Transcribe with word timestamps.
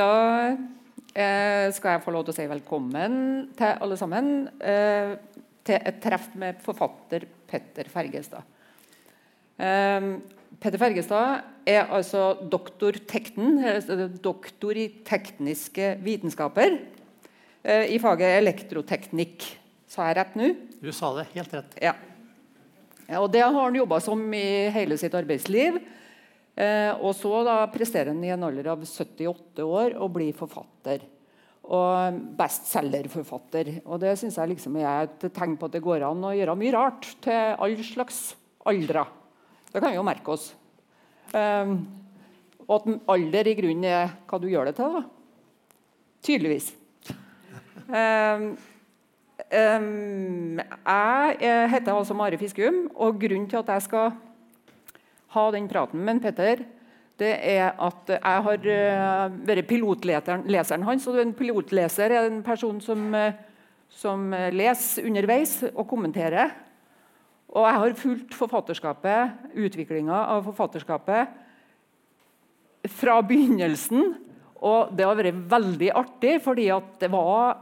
Da 0.00 0.12
eh, 1.12 1.68
skal 1.74 1.96
jeg 1.96 2.02
få 2.04 2.12
lov 2.14 2.24
til 2.24 2.32
å 2.32 2.38
si 2.38 2.46
velkommen 2.48 3.16
til 3.58 3.82
alle 3.84 3.98
sammen 4.00 4.46
eh, 4.64 5.16
til 5.66 5.76
et 5.76 5.98
treff 6.00 6.30
med 6.40 6.60
forfatter 6.64 7.26
Petter 7.50 7.90
Fergestad. 7.92 8.46
Eh, 9.60 10.06
Petter 10.60 10.80
Fergestad 10.80 11.68
er 11.68 11.92
altså 11.92 12.32
doktor, 12.40 12.96
tekten, 13.10 13.60
doktor 14.24 14.78
i 14.80 14.88
tekniske 15.06 15.92
vitenskaper 16.04 16.78
eh, 16.78 17.92
i 17.92 18.00
faget 18.00 18.38
elektroteknikk. 18.40 19.50
Sa 19.90 20.08
jeg 20.08 20.20
rett 20.20 20.36
nå? 20.38 20.52
Du 20.80 20.92
sa 20.96 21.12
det 21.18 21.28
helt 21.34 21.56
rett. 21.58 21.80
Ja. 21.82 21.96
ja 23.10 23.20
og 23.20 23.32
det 23.34 23.44
har 23.44 23.56
han 23.58 23.76
jobba 23.76 24.00
som 24.04 24.22
i 24.32 24.70
hele 24.72 24.96
sitt 25.00 25.16
arbeidsliv. 25.18 25.82
Eh, 26.58 26.90
og 26.98 27.14
så 27.16 27.42
da 27.46 27.62
presterer 27.72 28.10
han 28.12 28.24
i 28.24 28.32
en 28.34 28.44
alder 28.46 28.72
av 28.72 28.82
78 28.84 29.64
år 29.64 29.96
og 30.00 30.12
blir 30.16 30.36
forfatter. 30.36 31.04
Og 31.70 32.18
bestselgerforfatter. 32.38 33.72
Og 33.86 34.00
det 34.02 34.16
syns 34.18 34.40
jeg 34.40 34.52
liksom 34.54 34.80
er 34.80 35.06
et 35.06 35.28
tegn 35.36 35.56
på 35.58 35.68
at 35.68 35.76
det 35.76 35.84
går 35.84 36.04
an 36.08 36.26
å 36.26 36.34
gjøre 36.34 36.58
mye 36.58 36.74
rart 36.74 37.12
til 37.22 37.54
all 37.54 37.76
slags 37.86 38.20
aldre. 38.66 39.06
Det 39.70 39.78
kan 39.78 39.92
vi 39.92 40.00
jo 40.00 40.06
merke 40.06 40.34
oss. 40.34 40.50
Um, 41.30 41.76
og 42.66 42.74
at 42.80 43.06
alder 43.14 43.50
i 43.50 43.54
grunnen 43.58 43.86
er 43.86 44.10
hva 44.26 44.40
du 44.42 44.48
gjør 44.50 44.70
det 44.70 44.74
til. 44.80 44.96
da. 44.98 45.04
Tydeligvis. 46.26 46.72
Um, 47.90 48.48
um, 49.54 50.58
jeg 50.58 51.70
heter 51.70 51.94
altså 51.94 52.18
Mari 52.18 52.38
Fiskum, 52.40 52.82
og 52.94 53.22
grunnen 53.22 53.46
til 53.50 53.62
at 53.62 53.72
jeg 53.76 53.86
skal 53.86 54.10
ha 55.34 55.50
den 55.54 55.68
praten 55.70 56.02
med 56.04 56.22
Petter, 56.24 56.64
det 57.20 57.34
er 57.52 57.74
at 57.76 58.10
jeg 58.14 58.44
har 58.46 58.66
uh, 58.72 59.36
vært 59.46 59.68
pilotleseren 59.68 60.86
hans. 60.86 61.06
og 61.06 61.20
En 61.20 61.36
pilotleser 61.36 62.10
er 62.16 62.30
en 62.30 62.42
person 62.42 62.80
som, 62.80 63.12
uh, 63.12 63.36
som 63.92 64.32
leser 64.54 65.06
underveis 65.06 65.58
og 65.74 65.84
kommenterer. 65.90 66.54
Og 67.50 67.66
jeg 67.66 67.78
har 67.82 67.98
fulgt 67.98 68.34
forfatterskapet, 68.38 69.30
utviklinga 69.58 70.14
av 70.36 70.44
forfatterskapet 70.46 71.28
fra 72.88 73.20
begynnelsen. 73.26 74.14
Og 74.60 74.92
det 74.96 75.06
har 75.08 75.18
vært 75.18 75.42
veldig 75.50 75.90
artig, 75.96 76.36
fordi 76.44 76.68
det 77.00 77.10
var 77.12 77.58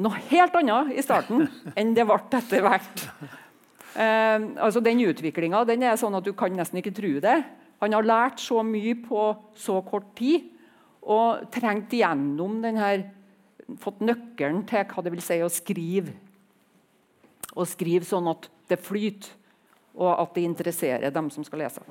noe 0.00 0.22
helt 0.30 0.56
annet 0.56 0.94
i 0.96 1.04
starten 1.04 1.44
enn 1.78 1.94
det 1.96 2.06
ble 2.08 2.18
etter 2.38 2.64
hvert. 2.64 3.06
Eh, 3.94 4.38
altså 4.62 4.80
Den 4.80 5.02
utviklinga 5.02 5.64
er 5.66 5.98
sånn 5.98 6.14
at 6.14 6.24
du 6.26 6.32
kan 6.36 6.54
nesten 6.54 6.78
ikke 6.78 6.94
tro 6.94 7.18
det. 7.22 7.38
Han 7.80 7.96
har 7.96 8.06
lært 8.06 8.40
så 8.42 8.62
mye 8.62 8.94
på 9.02 9.30
så 9.56 9.80
kort 9.82 10.14
tid 10.18 10.50
og 11.00 11.48
trengt 11.54 11.94
gjennom 11.96 12.60
denne, 12.62 12.90
fått 13.80 14.02
nøkkelen 14.04 14.66
til 14.68 14.84
hva 14.84 15.02
det 15.02 15.12
vil 15.14 15.24
si 15.24 15.40
å 15.40 15.48
skrive. 15.50 16.12
Og 17.56 17.66
skrive 17.66 18.04
sånn 18.06 18.28
at 18.30 18.50
det 18.70 18.78
flyter, 18.84 19.32
og 19.96 20.12
at 20.12 20.36
det 20.36 20.44
interesserer 20.46 21.10
dem 21.10 21.30
som 21.34 21.44
skal 21.44 21.64
lese. 21.64 21.82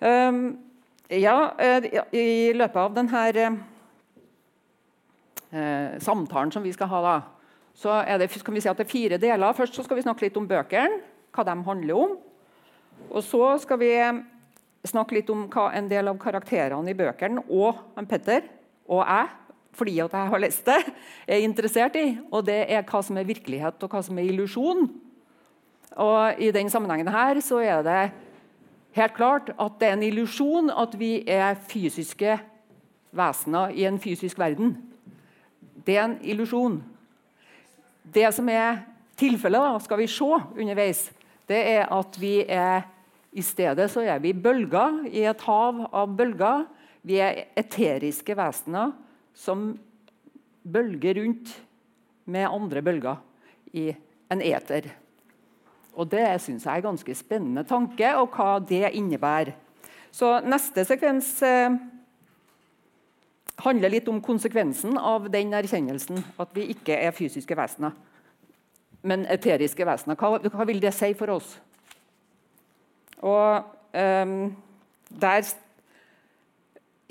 Um, 0.00 0.56
ja, 1.10 1.52
I 2.14 2.52
løpet 2.56 2.80
av 2.80 2.94
denne 2.96 3.52
uh, 5.52 5.98
samtalen 6.00 6.52
som 6.54 6.64
vi 6.64 6.72
skal 6.72 6.88
ha, 6.90 7.02
da, 7.04 7.33
så 7.74 8.00
det, 8.20 8.30
kan 8.44 8.54
vi 8.54 8.62
si 8.62 8.70
at 8.70 8.78
det 8.78 8.86
er 8.86 8.92
fire 8.92 9.18
deler. 9.18 9.56
Først 9.56 9.80
skal 9.82 9.98
vi 9.98 10.04
snakke 10.04 10.26
litt 10.26 10.36
om 10.38 10.46
bøkene, 10.48 11.00
hva 11.34 11.44
de 11.46 11.56
handler 11.66 11.98
om. 11.98 12.12
Og 13.10 13.22
så 13.26 13.56
skal 13.62 13.80
vi 13.80 13.92
snakke 14.86 15.16
litt 15.16 15.30
om 15.32 15.48
hva 15.50 15.70
en 15.74 15.88
del 15.90 16.10
av 16.12 16.20
karakterene 16.22 16.92
i 16.92 16.96
bøkene 16.98 17.42
og 17.50 17.80
Petter 18.08 18.46
og 18.84 19.02
jeg 19.02 19.32
fordi 19.74 19.96
at 19.98 20.12
jeg 20.14 20.30
har 20.30 20.38
lest 20.38 20.68
det, 20.68 20.92
er 21.26 21.42
interessert 21.42 21.96
i. 21.98 22.12
Og 22.30 22.44
det 22.46 22.60
er 22.70 22.84
hva 22.86 23.00
som 23.02 23.16
er 23.18 23.26
virkelighet, 23.26 23.82
og 23.82 23.90
hva 23.90 24.04
som 24.06 24.18
er 24.22 24.28
illusjon. 24.30 24.86
Og 25.98 26.38
I 26.38 26.52
den 26.54 26.70
sammenhengen 26.70 27.10
her 27.10 27.40
så 27.42 27.58
er 27.58 27.82
det 27.82 28.00
helt 28.94 29.16
klart 29.16 29.50
at 29.58 29.80
det 29.80 29.88
er 29.88 29.96
en 29.96 30.06
illusjon 30.06 30.70
at 30.70 30.94
vi 30.98 31.24
er 31.26 31.58
fysiske 31.66 32.38
vesener 33.14 33.74
i 33.74 33.86
en 33.90 33.98
fysisk 33.98 34.38
verden. 34.38 34.76
Det 35.86 35.98
er 35.98 36.04
en 36.06 36.18
illusjon. 36.22 36.78
Det 38.04 38.26
som 38.36 38.48
er 38.52 38.82
tilfellet, 39.16 39.82
skal 39.84 40.00
vi 40.02 40.08
se 40.10 40.28
underveis, 40.28 41.06
det 41.48 41.60
er 41.76 41.88
at 41.92 42.18
vi 42.20 42.36
er 42.44 42.84
i 43.34 43.42
stedet 43.42 43.88
så 43.90 44.04
er 44.06 44.20
vi 44.22 44.30
bølger 44.32 45.08
i 45.10 45.24
et 45.26 45.40
hav 45.48 45.80
av 45.90 46.12
bølger. 46.14 46.68
Vi 47.02 47.18
er 47.18 47.48
eteriske 47.58 48.36
vesener 48.38 48.92
som 49.34 49.72
bølger 50.62 51.18
rundt 51.18 51.50
med 52.30 52.46
andre 52.46 52.82
bølger 52.86 53.18
i 53.74 53.88
en 54.30 54.44
eter. 54.44 54.86
Og 55.98 56.06
Det 56.10 56.22
syns 56.42 56.64
jeg 56.64 56.72
er 56.72 56.82
en 56.82 56.90
ganske 56.92 57.14
spennende 57.14 57.66
tanke, 57.66 58.14
og 58.18 58.34
hva 58.34 58.58
det 58.62 58.94
innebærer. 58.94 59.52
Så 60.14 60.38
Neste 60.46 60.84
sekvens 60.86 61.34
eh, 61.42 61.74
handler 63.62 63.92
litt 63.92 64.08
om 64.10 64.20
konsekvensen 64.24 64.98
av 64.98 65.28
den 65.32 65.54
erkjennelsen 65.54 66.22
at 66.42 66.54
vi 66.56 66.68
ikke 66.74 66.96
er 66.96 67.14
fysiske 67.14 67.56
vesener, 67.58 67.94
men 69.04 69.26
eteriske 69.30 69.86
vesener. 69.86 70.18
Hva, 70.18 70.40
hva 70.42 70.66
vil 70.68 70.80
det 70.82 70.94
si 70.96 71.12
for 71.18 71.36
oss? 71.36 71.54
Og 73.24 73.64
um, 73.94 74.38
Der 75.08 75.44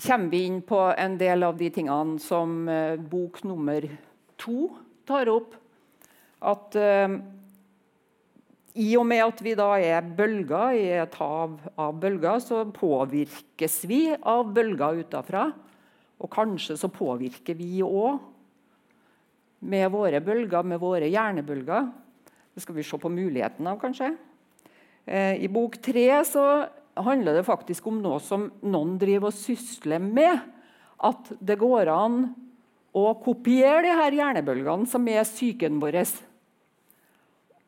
kommer 0.04 0.30
vi 0.34 0.42
inn 0.50 0.60
på 0.66 0.80
en 1.00 1.18
del 1.18 1.46
av 1.48 1.58
de 1.58 1.70
tingene 1.72 2.20
som 2.20 2.66
uh, 2.68 2.98
bok 2.98 3.44
nummer 3.48 3.86
to 4.42 4.74
tar 5.08 5.32
opp. 5.32 5.56
At 6.44 6.76
uh, 6.76 7.16
i 8.74 8.90
og 8.98 9.06
med 9.06 9.22
at 9.22 9.42
vi 9.46 9.54
da 9.56 9.70
er 9.78 10.06
bølger 10.18 10.76
i 10.76 10.88
et 10.98 11.16
hav 11.22 11.60
av 11.78 11.94
bølger, 12.02 12.42
så 12.42 12.64
påvirkes 12.74 13.84
vi 13.90 14.08
av 14.18 14.50
bølger 14.54 15.04
utafra. 15.06 15.52
Og 16.24 16.32
kanskje 16.32 16.78
så 16.80 16.90
påvirker 16.92 17.58
vi 17.60 17.82
òg 17.84 18.22
med 19.64 19.90
våre 19.92 20.20
bølger, 20.24 20.64
med 20.68 20.80
våre 20.80 21.10
hjernebølger. 21.12 21.90
Det 22.54 22.64
skal 22.64 22.78
vi 22.78 22.86
se 22.86 23.00
på 23.00 23.12
muligheten 23.12 23.68
av, 23.68 23.80
kanskje. 23.82 24.14
Eh, 25.06 25.44
I 25.44 25.50
bok 25.52 25.80
tre 25.84 26.08
så 26.28 26.46
handler 26.96 27.40
det 27.40 27.48
faktisk 27.48 27.88
om 27.90 28.00
noe 28.04 28.20
som 28.24 28.48
noen 28.62 28.98
driver 29.02 29.32
og 29.32 29.38
sysler 29.38 30.04
med. 30.04 30.40
At 31.04 31.34
det 31.44 31.60
går 31.60 31.92
an 31.92 32.28
å 32.94 33.06
kopiere 33.24 33.82
de 33.88 33.96
her 33.98 34.16
hjernebølgene 34.20 34.88
som 34.88 35.08
er 35.10 35.26
psyken 35.26 35.80
vår, 35.82 35.98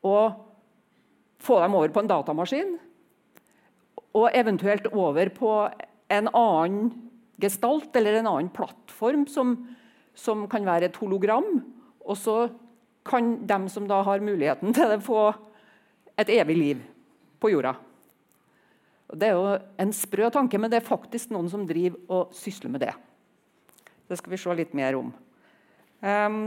og 0.06 0.36
få 1.42 1.58
dem 1.60 1.74
over 1.76 1.90
på 1.92 2.04
en 2.04 2.10
datamaskin. 2.10 2.76
Og 4.16 4.30
eventuelt 4.32 4.86
over 4.94 5.28
på 5.34 5.50
en 6.14 6.30
annen 6.30 6.92
gestalt 7.42 7.96
eller 7.96 8.20
en 8.20 8.30
annen 8.30 8.52
plattform 8.52 9.26
som, 9.30 9.56
som 10.16 10.46
kan 10.50 10.66
være 10.66 10.90
et 10.90 11.00
hologram. 11.00 11.60
Og 12.06 12.16
så 12.20 12.36
kan 13.06 13.34
de 13.46 13.58
som 13.72 13.86
da 13.88 14.02
har 14.06 14.24
muligheten 14.24 14.74
til 14.74 14.90
det, 14.90 15.02
få 15.06 15.30
et 16.16 16.30
evig 16.32 16.56
liv 16.56 16.86
på 17.42 17.52
jorda. 17.52 17.76
Det 19.14 19.28
er 19.28 19.36
jo 19.36 19.58
en 19.78 19.92
sprø 19.94 20.30
tanke, 20.34 20.58
men 20.58 20.72
det 20.72 20.80
er 20.80 20.88
faktisk 20.88 21.30
noen 21.30 21.50
som 21.50 21.66
driver 21.68 22.00
og 22.10 22.32
sysler 22.34 22.72
med 22.72 22.82
det. 22.82 22.94
Det 24.06 24.18
skal 24.18 24.32
vi 24.32 24.40
se 24.40 24.56
litt 24.58 24.74
mer 24.74 24.98
om. 24.98 25.12
Um, 26.02 26.40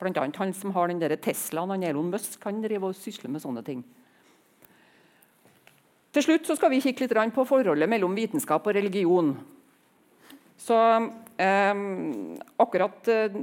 blant 0.00 0.20
annet 0.20 0.38
han 0.40 0.52
som 0.56 0.74
har 0.76 0.88
den 0.88 1.00
der 1.00 1.16
Teslaen, 1.20 1.72
han 1.72 1.84
Elon 1.84 2.12
Musk, 2.12 2.38
kan 2.42 2.60
drive 2.64 2.90
og 2.90 2.98
sysle 2.98 3.30
med 3.32 3.42
sånne 3.44 3.64
ting. 3.64 3.82
Til 6.10 6.26
slutt 6.26 6.48
skal 6.50 6.72
vi 6.72 6.82
kikke 6.82 7.04
litt 7.04 7.34
på 7.34 7.46
forholdet 7.46 7.88
mellom 7.90 8.16
vitenskap 8.18 8.64
og 8.66 8.74
religion. 8.74 9.34
Så 10.58 10.76
eh, 11.38 11.82
akkurat 12.60 13.08
eh, 13.08 13.36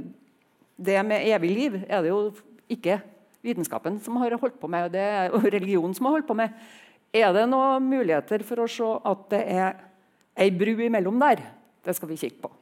det 0.76 0.98
med 1.06 1.24
evig 1.32 1.50
liv 1.54 1.78
er 1.88 2.04
det 2.04 2.12
jo 2.12 2.20
ikke 2.68 3.00
vitenskapen 3.42 3.96
som 4.04 4.18
har 4.20 4.36
holdt 4.36 4.60
på 4.60 4.68
med, 4.70 4.92
det 4.92 5.00
er 5.02 5.34
religionen 5.56 5.96
som 5.96 6.06
har 6.08 6.18
holdt 6.18 6.28
på 6.28 6.36
med. 6.38 6.52
Er 7.16 7.32
det 7.32 7.46
noen 7.48 7.88
muligheter 7.88 8.44
for 8.44 8.60
å 8.60 8.68
se 8.68 8.88
at 9.08 9.24
det 9.32 9.42
er 9.48 9.80
ei 10.38 10.50
bru 10.52 10.74
imellom 10.76 11.16
der? 11.22 11.40
Det 11.82 11.96
skal 11.96 12.12
vi 12.12 12.20
kikke 12.20 12.44
på. 12.44 12.52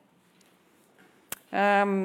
Eh, 1.50 1.96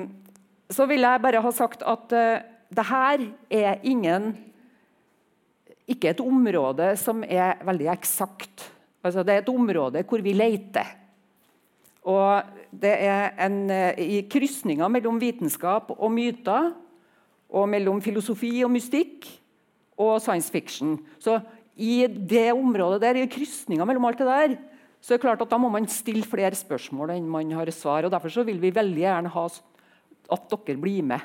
så 0.72 0.88
vil 0.90 1.06
jeg 1.06 1.22
bare 1.22 1.44
ha 1.44 1.52
sagt 1.54 1.84
at 1.84 2.14
uh, 2.16 2.40
det 2.72 2.86
her 2.88 3.24
er 3.52 3.82
ingen 3.84 4.32
ikke 5.94 6.12
et 6.12 6.24
område 6.24 6.94
som 7.00 7.24
er 7.28 7.62
veldig 7.68 7.90
eksakt. 7.94 8.68
Altså, 9.02 9.24
det 9.26 9.34
er 9.34 9.44
et 9.44 9.52
område 9.52 10.04
hvor 10.08 10.24
vi 10.24 10.34
leter. 10.36 10.98
Og 12.08 12.42
det 12.82 12.94
er 13.06 13.36
en, 13.46 13.64
uh, 13.70 13.94
I 13.98 14.24
krysninga 14.32 14.88
mellom 14.90 15.20
vitenskap 15.22 15.92
og 15.98 16.10
myter, 16.14 16.72
og 17.52 17.68
mellom 17.68 18.00
filosofi 18.00 18.62
og 18.64 18.72
mystikk 18.72 19.28
og 20.00 20.22
science 20.24 20.52
fiction. 20.52 20.96
Så 21.20 21.42
i 21.76 22.06
det 22.08 22.52
området 22.54 23.02
der, 23.04 23.20
i 23.20 23.28
krysninga 23.32 23.86
mellom 23.88 24.08
alt 24.08 24.22
det 24.22 24.30
der, 24.30 24.56
så 25.02 25.14
er 25.14 25.18
det 25.18 25.26
klart 25.26 25.42
at 25.44 25.52
da 25.52 25.58
må 25.60 25.70
man 25.74 25.88
stille 25.90 26.24
flere 26.28 26.56
spørsmål 26.56 27.16
enn 27.16 27.30
man 27.30 27.52
har 27.58 27.70
svar. 27.74 28.06
og 28.06 28.14
Derfor 28.14 28.46
vil 28.48 28.62
vi 28.62 28.74
veldig 28.74 29.02
gjerne 29.02 29.34
ha 29.34 29.46
at 30.32 30.52
dere 30.54 30.80
blir 30.80 31.04
med. 31.04 31.20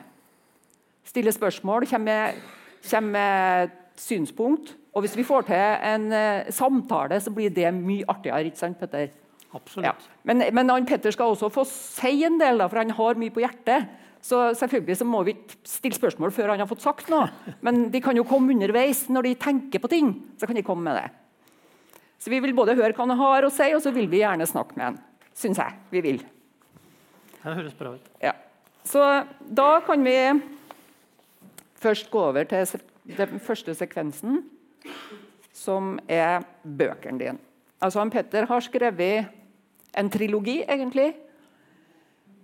Stille 1.07 1.31
spørsmål, 1.33 1.87
kommer 1.87 2.35
med 3.01 3.75
synspunkt. 4.00 4.75
Og 4.96 5.04
hvis 5.04 5.16
vi 5.19 5.26
får 5.26 5.46
til 5.48 5.60
en 5.90 6.08
uh, 6.12 6.48
samtale, 6.54 7.20
så 7.20 7.32
blir 7.34 7.52
det 7.52 7.69
mye 7.75 8.06
artigere. 8.08 8.48
ikke 8.48 8.62
sant, 8.62 8.81
Petter? 8.81 9.12
Absolutt. 9.56 9.87
Ja. 9.87 9.94
Men, 10.28 10.43
men 10.54 10.72
han 10.72 10.88
Petter 10.88 11.14
skal 11.14 11.34
også 11.34 11.50
få 11.52 11.64
si 11.69 12.25
en 12.26 12.40
del, 12.40 12.60
da, 12.60 12.69
for 12.69 12.82
han 12.82 12.94
har 12.96 13.20
mye 13.20 13.34
på 13.34 13.44
hjertet. 13.44 13.88
Så 14.26 14.40
selvfølgelig 14.58 14.96
så 14.98 15.06
må 15.06 15.20
vi 15.26 15.37
ikke 15.37 15.58
stille 15.69 15.94
spørsmål 15.94 16.32
før 16.34 16.54
han 16.54 16.62
har 16.62 16.70
fått 16.70 16.82
sagt 16.82 17.10
noe. 17.12 17.28
Men 17.64 17.87
de 17.93 18.00
kan 18.02 18.16
jo 18.19 18.25
komme 18.26 18.56
underveis 18.56 19.04
når 19.12 19.28
de 19.28 19.34
tenker 19.38 19.82
på 19.82 19.90
ting. 19.93 20.14
så 20.40 20.48
kan 20.48 20.58
de 20.58 20.64
komme 20.66 20.82
med 20.88 20.98
det. 20.98 21.10
Så 22.19 22.32
Vi 22.32 22.40
vil 22.40 22.56
både 22.56 22.75
høre 22.75 22.90
hva 22.96 23.04
han 23.06 23.20
har 23.20 23.46
å 23.46 23.52
si, 23.52 23.69
og 23.76 23.82
så 23.84 23.93
vil 23.94 24.08
vi 24.10 24.25
gjerne 24.25 24.48
snakke 24.48 24.75
med 24.75 24.87
han. 24.88 24.98
Syns 25.37 25.60
jeg 25.60 25.76
vi 25.93 26.02
vil. 26.02 26.19
Det 27.37 27.54
høres 27.54 27.76
bra 27.78 27.93
ut. 27.94 28.10
Ja. 28.25 28.32
Så 28.87 29.02
da 29.38 29.69
kan 29.87 30.02
vi 30.02 30.16
først 31.78 32.10
gå 32.10 32.25
over 32.32 32.48
til 32.50 32.66
den 33.06 33.41
første 33.43 33.75
sekvensen, 33.76 34.43
som 35.55 35.97
er 36.08 36.44
bøkene 36.62 37.20
dine. 37.20 37.38
Altså, 37.81 38.00
han 38.00 38.11
Petter 38.12 38.47
har 38.49 38.64
skrevet 38.64 39.31
en 39.97 40.11
trilogi, 40.12 40.61
egentlig. 40.64 41.12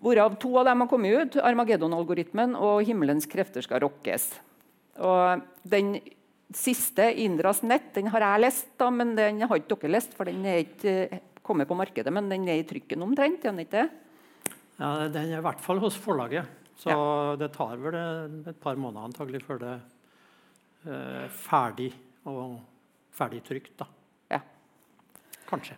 Hvorav 0.02 0.34
to 0.42 0.50
av 0.58 0.66
dem 0.66 0.82
har 0.82 0.90
kommet 0.90 1.14
ut. 1.14 1.36
'Armageddon-algoritmen' 1.40 2.56
og 2.58 2.82
'Himmelens 2.82 3.28
krefter 3.30 3.62
skal 3.62 3.80
rokkes'. 3.80 4.32
Og 4.98 5.42
den 5.64 6.00
siste, 6.52 7.02
'Indras 7.14 7.62
nett', 7.62 7.94
den 7.94 8.06
har 8.06 8.20
jeg 8.20 8.40
lest, 8.40 8.66
da, 8.78 8.90
men 8.90 9.14
den 9.16 9.40
har 9.40 9.56
ikke 9.56 9.76
dere 9.76 9.92
lest. 9.92 10.14
For 10.14 10.24
den 10.24 10.44
er 10.44 10.64
ikke 10.64 11.08
eh, 11.12 11.18
kommet 11.42 11.68
på 11.68 11.76
markedet, 11.76 12.12
men 12.12 12.28
den 12.28 12.48
er 12.48 12.60
i 12.60 12.66
trykken 12.66 13.02
omtrent? 13.02 13.44
Er 13.44 13.58
ikke 13.58 13.82
det? 13.82 13.90
Ja, 14.78 15.08
Den 15.08 15.32
er 15.32 15.38
i 15.38 15.42
hvert 15.42 15.60
fall 15.60 15.78
hos 15.78 15.96
forlaget. 15.96 16.46
Så 16.76 16.90
ja. 16.90 17.36
det 17.38 17.52
tar 17.52 17.76
vel 17.76 17.94
et 18.48 18.60
par 18.60 18.74
måneder 18.74 19.04
antagelig 19.04 19.44
før 19.44 19.58
det 19.58 19.80
er 20.86 21.30
ferdig 21.32 21.92
og 22.28 22.58
ferdig 23.14 23.42
trykt. 23.46 23.74
da. 23.78 23.86
Ja. 24.30 24.40
Kanskje. 25.48 25.76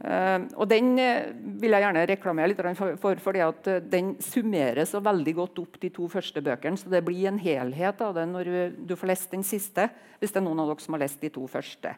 Uh, 0.00 0.46
og 0.56 0.64
Den 0.70 0.94
uh, 0.96 1.28
vil 1.60 1.74
jeg 1.74 1.84
gjerne 1.84 2.06
reklamere 2.08 2.48
litt 2.48 2.60
for, 2.78 2.94
for 2.96 3.20
fordi 3.20 3.42
at 3.44 3.66
uh, 3.68 3.82
den 3.84 4.14
summerer 4.24 4.86
så 4.88 5.02
veldig 5.04 5.34
godt 5.36 5.60
opp 5.60 5.76
de 5.82 5.90
to 5.92 6.08
første 6.08 6.40
bøkene. 6.40 6.80
Så 6.80 6.88
det 6.88 7.02
blir 7.04 7.26
en 7.28 7.40
helhet 7.40 8.00
av 8.00 8.14
det 8.16 8.24
når 8.30 8.50
du 8.88 8.94
får 8.96 9.12
lest 9.12 9.34
den 9.34 9.44
siste. 9.44 9.90
Hvis 10.20 10.32
det 10.32 10.40
er 10.40 10.46
noen 10.46 10.62
av 10.62 10.72
dere 10.72 10.84
som 10.86 10.96
har 10.96 11.04
lest 11.04 11.20
de 11.20 11.32
to 11.34 11.44
første. 11.50 11.92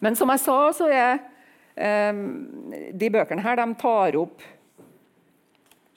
Men 0.00 0.16
som 0.16 0.28
jeg 0.32 0.44
sa, 0.44 0.58
så 0.76 0.88
er 0.92 1.20
de 2.92 3.08
bøkene 3.12 3.40
her, 3.44 3.56
de 3.56 3.76
tar 3.80 4.16
opp 4.18 4.42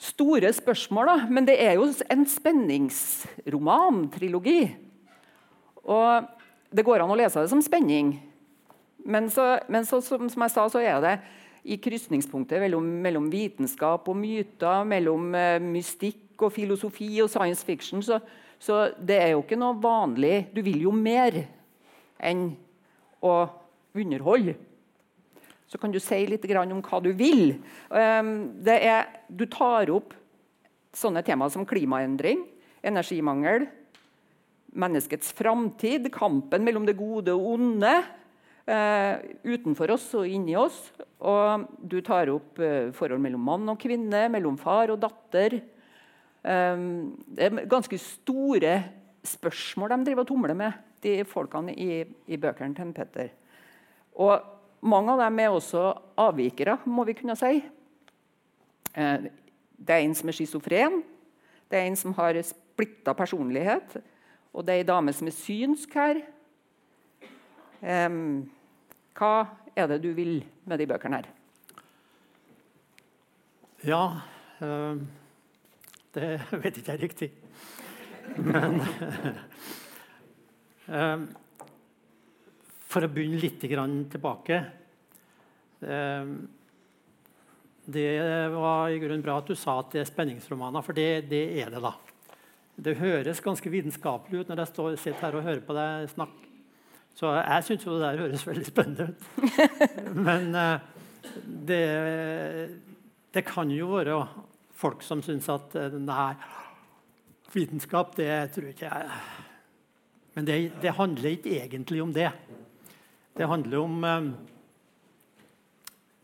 store 0.04 0.52
spørsmål. 0.54 1.12
Da. 1.12 1.18
Men 1.32 1.48
det 1.48 1.58
er 1.64 1.78
jo 1.78 1.88
en 2.12 2.26
spenningsroman, 2.28 4.06
trilogi. 4.14 4.68
Og 5.84 6.28
det 6.74 6.86
går 6.86 7.04
an 7.04 7.14
å 7.14 7.18
lese 7.18 7.44
det 7.44 7.52
som 7.52 7.64
spenning. 7.64 8.16
Men, 9.04 9.30
så, 9.32 9.58
men 9.72 9.88
så, 9.88 10.00
som, 10.04 10.30
som, 10.32 10.46
jeg 10.46 10.54
sa, 10.54 10.68
så 10.72 10.82
er 10.84 11.00
det 11.04 11.16
i 11.64 11.78
krysningspunktet 11.80 12.60
mellom, 12.64 12.86
mellom 13.04 13.30
vitenskap 13.32 14.08
og 14.12 14.20
myter, 14.20 14.84
mellom 14.88 15.30
uh, 15.36 15.60
mystikk 15.64 16.44
og 16.44 16.54
filosofi 16.56 17.10
og 17.24 17.32
science 17.32 17.64
fiction. 17.68 18.04
Så, 18.04 18.20
så, 18.60 18.86
det 19.00 19.20
er 19.20 19.34
jo 19.34 19.44
ikke 19.44 19.60
noe 19.60 19.78
vanlig 19.80 20.48
Du 20.56 20.62
vil 20.64 20.86
jo 20.88 20.92
mer 20.96 21.44
enn 22.24 22.50
å 23.24 23.36
underholde. 23.96 24.56
Så 25.74 25.80
kan 25.82 25.90
du 25.90 25.98
si 25.98 26.20
litt 26.30 26.44
om 26.54 26.82
hva 26.86 27.00
du 27.02 27.10
vil. 27.18 27.56
Um, 27.90 28.62
er, 28.70 29.08
du 29.26 29.48
tar 29.50 29.90
opp 29.90 30.14
sånne 30.94 31.24
temaer 31.26 31.50
som 31.50 31.66
klimaendring, 31.66 32.44
energimangel, 32.86 33.66
menneskets 34.78 35.32
framtid, 35.34 36.12
kampen 36.14 36.62
mellom 36.62 36.86
det 36.86 37.00
gode 37.00 37.34
og 37.34 37.56
onde 37.58 38.02
Uh, 38.64 39.20
utenfor 39.44 39.92
oss 39.92 40.06
og 40.16 40.30
inni 40.32 40.54
oss. 40.56 40.78
Og 41.20 41.66
du 41.84 41.98
tar 42.00 42.30
opp 42.32 42.62
uh, 42.64 42.94
forhold 42.96 43.20
mellom 43.20 43.44
mann 43.44 43.68
og 43.74 43.76
kvinne, 43.82 44.22
mellom 44.32 44.56
far 44.56 44.94
og 44.94 45.02
datter. 45.04 45.58
Um, 46.48 47.12
det 47.28 47.50
er 47.50 47.68
ganske 47.68 48.00
store 48.00 48.78
spørsmål 49.28 49.92
de 49.92 50.08
driver 50.08 50.24
og 50.24 50.32
tumler 50.32 50.56
med, 50.56 50.80
de 51.04 51.18
folkene 51.28 51.76
i, 51.76 52.06
i 52.32 52.40
bøkene 52.40 52.72
til 52.78 52.96
Petter. 52.96 53.34
Og 54.16 54.53
mange 54.84 55.16
av 55.16 55.24
dem 55.24 55.40
er 55.40 55.56
også 55.56 55.86
avvikere, 56.20 56.78
må 56.86 57.06
vi 57.08 57.16
kunne 57.18 57.38
si. 57.40 57.62
Uh, 58.94 59.30
det 59.84 59.96
er 59.96 60.04
en 60.04 60.16
som 60.16 60.30
er 60.30 60.38
schizofren, 60.38 61.02
det 61.72 61.80
er 61.80 61.88
en 61.90 61.98
som 62.00 62.14
har 62.20 62.38
splitta 62.46 63.16
personlighet, 63.18 63.98
og 64.54 64.66
det 64.68 64.76
er 64.76 64.84
ei 64.84 64.88
dame 64.88 65.14
som 65.16 65.28
er 65.28 65.36
synsk 65.36 65.96
her. 65.98 66.20
Hva 69.18 69.32
er 69.76 69.90
det 69.90 70.04
du 70.04 70.14
vil 70.16 70.38
med 70.70 70.80
de 70.80 70.88
bøkene 70.88 71.20
her? 71.20 71.32
Ja 73.84 74.04
uh, 74.62 74.96
Det 76.16 76.42
vet 76.64 76.78
ikke 76.78 76.92
jeg 76.92 77.02
riktig. 77.02 77.32
Men 78.38 78.80
uh, 80.88 81.24
For 82.94 83.06
å 83.06 83.10
begynne 83.10 83.42
litt 83.42 83.58
tilbake 83.64 84.60
uh, 85.82 86.34
Det 87.84 88.08
var 88.54 88.94
i 88.94 89.00
grunnen 89.02 89.26
bra 89.26 89.40
at 89.42 89.50
du 89.50 89.56
sa 89.58 89.80
at 89.82 89.92
det 89.96 90.04
er 90.04 90.10
spenningsromaner, 90.12 90.86
for 90.86 90.96
det, 90.98 91.26
det 91.32 91.46
er 91.64 91.74
det. 91.74 91.82
da. 91.84 91.96
Det 92.76 92.96
høres 92.98 93.42
ganske 93.44 93.70
vitenskapelig 93.70 94.44
ut 94.44 94.50
når 94.50 94.64
jeg 94.64 94.72
står, 94.72 94.96
sitter 95.02 95.28
her 95.28 95.38
og 95.38 95.46
hører 95.46 95.66
på 95.66 95.76
deg 95.78 96.08
snakke. 96.14 96.50
Så 97.14 97.30
jeg 97.38 97.66
syns 97.68 97.84
jo 97.86 97.94
det 97.94 98.08
der 98.08 98.22
høres 98.24 98.46
veldig 98.48 98.66
spennende 98.66 99.12
ut. 99.12 99.28
Men 100.28 100.50
uh, 100.58 100.80
det, 101.46 101.84
det, 103.34 103.44
kan 103.46 103.70
jo 103.70 103.92
være 103.94 104.18
folk 104.74 105.06
som 105.06 105.22
syns 105.26 105.50
at 105.54 105.78
uh, 105.78 105.94
nei, 106.02 106.32
vitenskap, 107.54 108.16
det 108.18 108.32
tror 108.56 108.72
ikke 108.72 108.90
jeg 108.90 109.22
Men 110.34 110.48
det, 110.48 110.58
det, 110.82 110.96
handler 110.98 111.36
ikke 111.36 111.54
egentlig 111.62 112.02
om 112.02 112.14
det. 112.14 112.32
Det 113.34 113.50
handler 113.50 113.80
om 113.82 114.04
uh, 114.04 114.32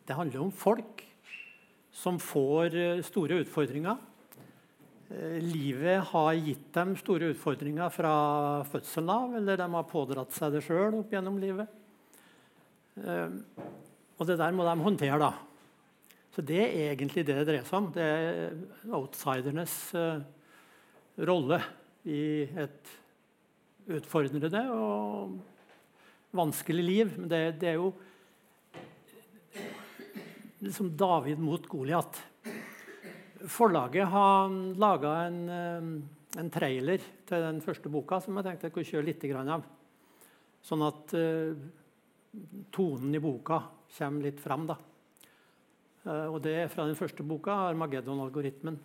Det 0.07 0.17
handler 0.17 0.41
om 0.45 0.51
folk 0.51 1.05
som 1.91 2.19
får 2.21 3.01
store 3.03 3.41
utfordringer 3.43 3.97
Eh, 5.09 5.41
livet 5.41 6.03
har 6.11 6.33
gitt 6.37 6.67
dem 6.75 6.93
store 6.99 7.31
utfordringer 7.33 7.89
fra 7.89 8.13
fødselen 8.69 9.09
av, 9.09 9.31
eller 9.39 9.57
de 9.57 9.65
har 9.73 9.87
pådratt 9.89 10.35
seg 10.35 10.53
det 10.53 10.61
sjøl 10.61 10.99
opp 10.99 11.13
gjennom 11.15 11.39
livet. 11.41 11.71
Eh, 13.01 13.33
og 14.19 14.29
det 14.29 14.37
der 14.37 14.53
må 14.53 14.67
de 14.67 14.75
håndtere, 14.85 15.17
da. 15.17 15.31
Så 16.35 16.45
det 16.45 16.61
er 16.61 16.91
egentlig 16.91 17.23
det 17.25 17.39
det 17.39 17.47
dreier 17.47 17.65
seg 17.65 17.79
om. 17.79 17.89
Det 17.95 18.05
er 18.05 18.93
outsidernes 18.93 19.75
rolle 21.25 21.57
i 22.05 22.45
et 22.45 22.91
utfordrende 23.89 24.61
og 24.69 25.39
vanskelig 26.36 26.83
liv. 26.86 27.13
Men 27.17 27.29
det, 27.31 27.41
det 27.62 27.74
er 27.74 27.79
jo 27.79 27.93
liksom 30.59 30.91
David 30.98 31.39
mot 31.39 31.67
Goliat. 31.67 32.21
Forlaget 33.48 34.07
har 34.12 34.50
laga 34.75 35.15
en, 35.27 35.50
eh, 35.50 36.39
en, 36.39 36.50
trailer 36.51 37.00
til 37.25 37.45
den 37.45 37.62
første 37.63 37.89
boka 37.89 38.19
som 38.19 38.36
jeg 38.38 38.45
tenkte 38.45 38.67
jeg 38.67 38.75
kunne 38.75 38.91
kjøre 38.91 39.07
litt 39.07 39.24
av. 39.55 39.63
Sånn 40.59 40.81
at 40.83 41.13
uh, 41.15 41.55
tonen 42.75 43.15
i 43.15 43.21
boka 43.24 43.62
kommer 43.95 44.27
litt 44.27 44.41
fram. 44.43 44.65
Da. 44.67 44.75
Uh, 46.03 46.27
og 46.33 46.41
det 46.43 46.55
er 46.59 46.67
fra 46.67 46.83
den 46.86 47.00
første 47.00 47.24
boka, 47.24 47.51
'Armageddon-algoritmen'. 47.69 48.77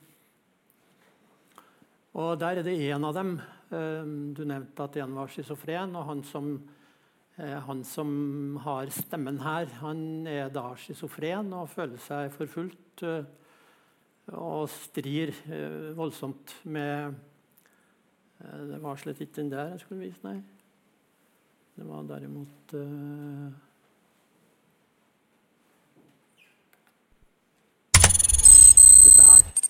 Og 2.14 2.38
Der 2.38 2.58
er 2.58 2.62
det 2.62 2.78
en 2.78 3.04
av 3.04 3.14
dem. 3.14 3.40
Uh, 3.72 4.06
du 4.38 4.44
nevnte 4.46 4.84
at 4.84 4.96
én 4.96 5.14
var 5.18 5.26
schizofren. 5.26 5.96
og 5.96 6.06
han 6.06 6.22
som, 6.22 6.62
han 7.36 7.80
som 7.82 8.10
har 8.62 8.90
stemmen 8.94 9.40
her, 9.42 9.66
han 9.80 10.26
er 10.30 10.52
da 10.54 10.68
schizofren 10.78 11.48
og 11.56 11.72
føler 11.72 11.98
seg 11.98 12.30
forfulgt 12.36 13.02
og 14.32 14.68
strir 14.72 15.34
eh, 15.50 15.96
voldsomt 15.96 16.54
med 16.64 17.14
eh, 18.40 18.60
Det 18.70 18.82
var 18.82 18.96
slett 18.96 19.20
ikke 19.20 19.40
den 19.42 19.52
der 19.52 19.74
jeg 19.74 19.80
skulle 19.80 20.06
vise, 20.06 20.24
nei. 20.24 20.40
Det 21.74 21.88
var 21.88 22.02
derimot 22.02 22.74
uh, 22.74 23.50
Dette 29.04 29.22
her. 29.22 29.64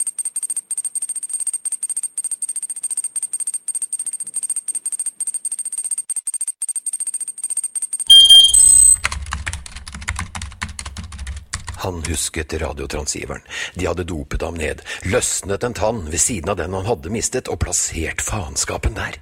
Han 11.84 12.02
husket 12.08 12.56
radiotransiveren. 12.60 13.44
De 13.76 13.86
hadde 13.86 14.06
dopet 14.08 14.42
ham 14.42 14.56
ned, 14.58 14.82
løsnet 15.04 15.64
en 15.66 15.76
tann 15.76 16.04
ved 16.08 16.20
siden 16.22 16.54
av 16.54 16.60
den 16.60 16.76
han 16.76 16.88
hadde 16.88 17.12
mistet, 17.12 17.50
og 17.52 17.60
plassert 17.64 18.24
faenskapen 18.24 18.96
der. 18.96 19.20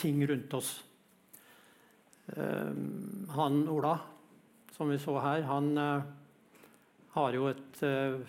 ting 0.00 0.20
rundt 0.28 0.54
oss. 0.54 0.70
Uh, 2.36 2.72
han 3.34 3.62
Ola, 3.68 3.94
som 4.76 4.92
vi 4.92 4.98
så 5.00 5.16
her, 5.20 5.44
han 5.48 5.70
uh, 5.78 6.06
har 7.16 7.36
jo 7.36 7.48
et 7.50 7.82
uh, 7.84 8.20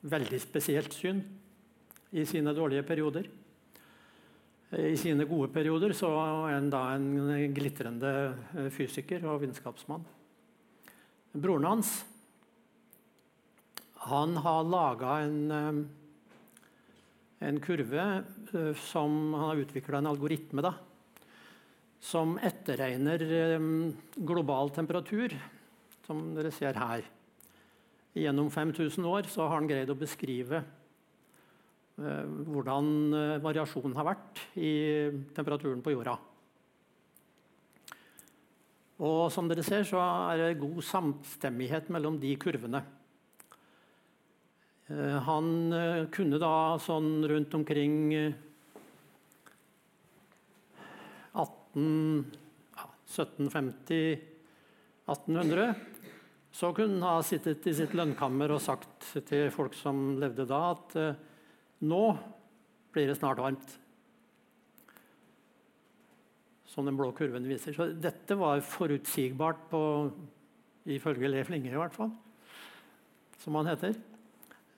veldig 0.00 0.40
spesielt 0.40 0.94
syn 0.96 1.22
i 2.12 2.24
sine 2.28 2.54
dårlige 2.56 2.84
perioder. 2.86 3.28
I 4.70 4.94
sine 4.98 5.26
gode 5.26 5.48
perioder 5.50 5.92
så 5.98 6.12
er 6.14 6.54
han 6.54 6.68
da 6.70 6.84
en 6.94 7.26
glitrende 7.50 8.10
fysiker 8.70 9.24
og 9.26 9.40
vitenskapsmann. 9.42 10.04
Broren 11.34 11.66
hans 11.66 11.90
han 14.06 14.36
har 14.44 14.68
laga 14.70 15.16
en 15.26 15.90
en 17.40 17.60
kurve 17.60 18.02
eh, 18.52 18.74
som 18.76 19.34
han 19.34 19.48
har 19.48 19.62
utvikla 19.62 20.00
en 20.00 20.10
algoritme 20.10 20.64
da, 20.64 20.74
som 22.00 22.36
etterregner 22.36 23.24
eh, 23.24 23.70
global 24.16 24.72
temperatur, 24.76 25.34
som 26.06 26.34
dere 26.36 26.52
ser 26.52 26.76
her. 26.80 27.06
Gjennom 28.16 28.50
5000 28.50 29.06
år 29.06 29.28
har 29.36 29.54
han 29.54 29.68
greid 29.70 29.92
å 29.92 29.98
beskrive 29.98 30.60
eh, 30.60 32.24
hvordan 32.50 33.40
variasjonen 33.44 33.96
har 33.96 34.10
vært 34.12 34.44
i 34.60 34.74
temperaturen 35.36 35.84
på 35.84 35.94
jorda. 35.94 36.18
Og 39.00 39.30
som 39.32 39.46
dere 39.48 39.64
ser, 39.64 39.86
så 39.88 39.96
er 40.02 40.42
det 40.42 40.60
god 40.60 40.82
samstemmighet 40.84 41.88
mellom 41.88 42.18
de 42.20 42.34
kurvene. 42.36 42.82
Eh, 44.90 45.18
han 45.26 45.72
eh, 45.72 46.06
kunne 46.12 46.38
da 46.42 46.78
sånn 46.82 47.22
rundt 47.30 47.54
omkring 47.54 48.12
1750 53.10 54.18
1800 55.10 55.74
så 56.50 56.72
kunne 56.74 56.98
han 56.98 57.02
ha 57.06 57.22
sittet 57.22 57.66
i 57.70 57.74
sitt 57.74 57.94
lønnkammer 57.94 58.50
og 58.54 58.62
sagt 58.62 59.12
til 59.28 59.50
folk 59.54 59.74
som 59.78 60.18
levde 60.20 60.46
da, 60.50 60.60
at 60.74 60.96
eh, 60.98 61.18
nå 61.86 62.02
blir 62.90 63.06
det 63.06 63.16
snart 63.18 63.38
varmt. 63.42 63.76
Som 66.70 66.86
den 66.86 66.98
blå 66.98 67.10
kurven 67.14 67.46
viser. 67.50 67.74
Så 67.74 67.88
dette 67.94 68.34
var 68.38 68.62
forutsigbart 68.66 69.62
på, 69.70 69.80
ifølge 70.90 71.30
Le 71.30 71.44
Flinge, 71.46 71.70
i 71.70 71.78
hvert 71.78 71.94
fall. 71.94 72.10
Som 73.42 73.58
han 73.58 73.70
heter 73.70 73.94
eh, 73.94 74.09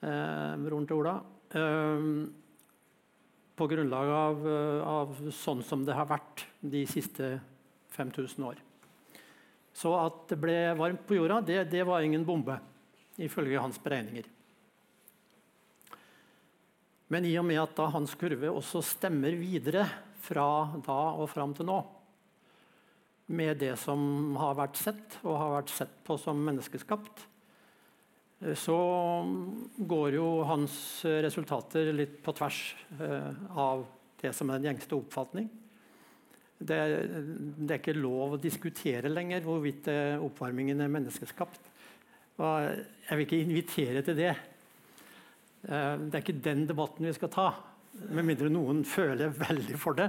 broren 0.03 0.87
til 0.89 0.99
Ola. 0.99 1.15
Eh, 1.55 2.05
på 3.55 3.67
grunnlag 3.69 4.09
av, 4.09 4.49
eh, 4.49 4.83
av, 4.89 5.17
sånn 5.31 5.63
som 5.63 5.85
det 5.85 5.95
har 5.95 6.09
vært 6.09 6.47
de 6.61 6.87
siste 6.89 7.35
5000 7.93 8.47
år. 8.49 8.61
Så 9.77 9.93
at 9.97 10.25
det 10.33 10.39
ble 10.41 10.57
varmt 10.77 11.05
på 11.07 11.19
jorda, 11.19 11.41
det, 11.45 11.65
det 11.71 11.85
var 11.85 12.03
ingen 12.03 12.25
bombe, 12.25 12.59
ifølge 13.21 13.61
hans 13.61 13.81
beregninger. 13.83 14.25
Men 17.13 17.29
i 17.29 17.35
og 17.37 17.45
med 17.45 17.61
at 17.61 17.83
hans 17.93 18.15
kurve 18.17 18.49
også 18.49 18.81
stemmer 18.85 19.37
videre 19.37 19.85
fra 20.25 20.47
da 20.81 21.01
og 21.21 21.29
fram 21.29 21.53
til 21.57 21.69
nå, 21.69 21.83
med 23.33 23.61
det 23.61 23.75
som 23.81 24.33
har 24.41 24.57
vært 24.57 24.81
sett, 24.81 25.19
og 25.23 25.37
har 25.37 25.55
vært 25.59 25.77
sett 25.77 25.93
på 26.05 26.17
som 26.21 26.41
menneskeskapt, 26.41 27.27
Eh, 27.27 27.32
så 28.59 28.77
går 29.77 30.17
jo 30.17 30.29
hans 30.49 30.75
resultater 31.05 31.93
litt 31.95 32.17
på 32.25 32.35
tvers 32.35 32.61
eh, 32.99 33.29
av 33.55 33.85
det 34.23 34.33
som 34.35 34.51
er 34.51 34.59
den 34.59 34.73
gjengste 34.73 34.99
oppfatning. 34.99 35.47
Det, 36.59 36.79
det, 37.59 37.69
er 37.69 37.79
ikke 37.79 37.95
lov 37.95 38.35
å 38.35 38.41
diskutere 38.43 39.11
lenger 39.11 39.47
hvorvidt 39.47 39.91
eh, 39.91 40.23
oppvarmingen 40.23 40.83
er 40.83 40.91
menneskeskapt. 40.91 41.71
Og 42.43 42.67
jeg 42.67 43.19
vil 43.19 43.27
ikke 43.27 43.43
invitere 43.45 44.03
til 44.03 44.19
det. 44.19 44.33
Det 45.63 46.17
er 46.17 46.19
ikke 46.19 46.41
den 46.43 46.65
debatten 46.67 47.07
vi 47.07 47.13
skal 47.15 47.31
ta, 47.31 47.45
med 48.11 48.27
mindre 48.27 48.49
noen 48.51 48.81
føler 48.89 49.31
veldig 49.37 49.77
for 49.79 49.95
det. 49.95 50.09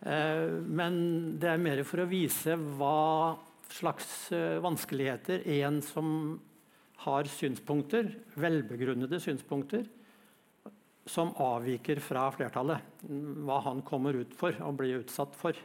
Men 0.00 0.96
det 1.38 1.52
er 1.52 1.60
mer 1.62 1.84
for 1.86 2.02
å 2.02 2.08
vise 2.10 2.56
hva 2.80 3.36
slags 3.70 4.32
vanskeligheter 4.64 5.44
en 5.60 5.78
som 5.86 6.08
har 7.00 7.28
synspunkter, 7.32 8.10
velbegrunnede 8.36 9.20
synspunkter, 9.22 9.86
som 11.08 11.32
avviker 11.40 12.00
fra 12.04 12.26
flertallet. 12.34 13.02
Hva 13.46 13.60
han 13.64 13.80
kommer 13.86 14.18
ut 14.20 14.34
for 14.36 14.54
og 14.66 14.76
blir 14.78 15.00
utsatt 15.00 15.34
for. 15.38 15.56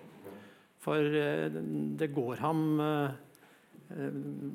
For 0.85 1.17
eh, 1.19 1.59
det 1.99 2.11
går 2.13 2.41
ham 2.43 2.65
eh, 2.79 3.21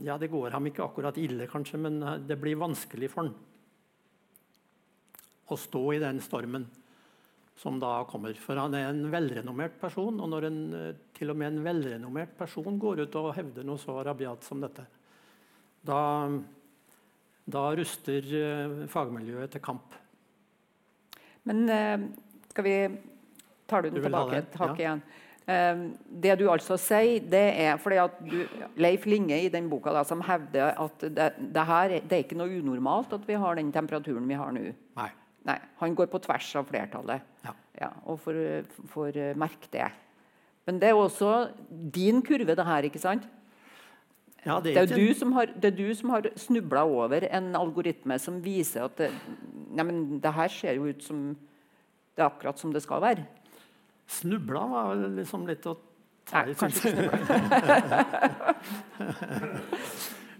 Ja, 0.06 0.16
det 0.18 0.30
går 0.32 0.54
ham 0.54 0.66
ikke 0.70 0.86
akkurat 0.86 1.18
ille, 1.20 1.48
kanskje, 1.50 1.78
men 1.84 2.00
eh, 2.02 2.20
det 2.26 2.38
blir 2.40 2.60
vanskelig 2.60 3.10
for 3.12 3.26
han 3.26 3.34
å 5.50 5.56
stå 5.58 5.80
i 5.96 5.98
den 5.98 6.20
stormen 6.22 6.64
som 7.58 7.80
da 7.82 8.04
kommer. 8.08 8.36
For 8.38 8.56
han 8.56 8.74
er 8.78 8.86
en 8.86 9.08
velrenommert 9.10 9.74
person, 9.80 10.20
og 10.22 10.28
når 10.30 10.46
en, 10.46 10.60
til 11.16 11.32
og 11.32 11.36
med 11.40 11.50
en 11.50 11.64
velrenommert 11.64 12.36
person 12.38 12.78
går 12.78 13.02
ut 13.02 13.18
og 13.18 13.32
hevder 13.34 13.66
noe 13.66 13.82
så 13.82 13.96
rabiat 14.06 14.46
som 14.46 14.62
dette, 14.62 14.84
da 15.82 15.98
da 17.48 17.64
ruster 17.76 18.26
eh, 18.36 18.76
fagmiljøet 18.90 19.54
til 19.54 19.62
kamp. 19.64 19.96
Men 21.48 21.64
eh, 21.68 22.04
skal 22.52 22.66
vi 22.66 22.76
Tar 23.70 23.84
du 23.84 23.90
den 23.90 24.00
du 24.00 24.06
tilbake 24.08 24.38
et 24.40 24.56
hakk 24.58 24.72
ja. 24.74 24.82
igjen? 24.82 25.02
Eh, 25.46 25.82
det 26.24 26.34
du 26.40 26.48
altså 26.50 26.74
sier, 26.80 27.22
det 27.22 27.44
er 27.62 27.78
fordi 27.78 28.00
at 28.02 28.16
du, 28.26 28.40
Leif 28.82 29.06
Linge 29.06 29.38
i 29.38 29.50
den 29.52 29.68
boka 29.70 29.94
da, 29.94 30.02
som 30.06 30.24
hevder 30.26 30.74
at 30.74 31.04
det, 31.06 31.28
det, 31.38 31.64
her, 31.68 31.94
det 32.02 32.16
er 32.16 32.24
ikke 32.24 32.38
noe 32.40 32.58
unormalt 32.58 33.14
at 33.14 33.28
vi 33.28 33.38
har 33.38 33.58
den 33.60 33.70
temperaturen 33.74 34.26
vi 34.26 34.38
har 34.38 34.50
nå. 34.56 34.72
Nei. 34.98 35.10
Nei, 35.46 35.56
Han 35.80 35.94
går 35.96 36.10
på 36.12 36.18
tvers 36.20 36.50
av 36.58 36.66
flertallet 36.68 37.46
Ja. 37.46 37.54
ja, 37.78 37.88
og 38.04 38.18
får, 38.20 38.40
får 38.92 39.20
merke 39.40 39.70
det. 39.72 39.86
Men 40.68 40.82
det 40.82 40.90
er 40.90 40.98
også 40.98 41.30
din 41.70 42.20
kurve, 42.26 42.52
det 42.58 42.66
her. 42.66 42.84
ikke 42.90 43.00
sant? 43.00 43.24
Ja, 44.46 44.56
det 44.60 44.74
Det 44.74 44.82
er 44.82 44.92
er, 44.94 44.96
du 44.96 45.14
som 45.14 45.32
har, 45.36 45.46
det 45.46 45.64
er 45.72 45.76
du 45.76 45.94
som 45.94 46.10
har 46.14 46.22
snubla 46.36 46.84
over 46.88 47.26
en 47.28 47.52
algoritme 47.58 48.16
som 48.18 48.40
viser 48.42 48.84
at 48.86 48.96
det, 48.96 49.10
nei, 49.70 49.84
men 49.84 50.20
det 50.22 50.32
her 50.32 50.48
ser 50.48 50.74
jo 50.78 50.84
ut 50.88 51.02
som 51.04 51.36
det 52.16 52.22
er 52.24 52.30
akkurat 52.30 52.58
som 52.58 52.72
det 52.72 52.82
skal 52.82 53.00
være. 53.04 53.24
Snubla 54.10 54.60
var 54.66 54.94
liksom 55.18 55.44
litt 55.48 55.66
å 55.70 55.76
ta 56.26 56.42
i 56.48 56.54
kanskje 56.58 56.90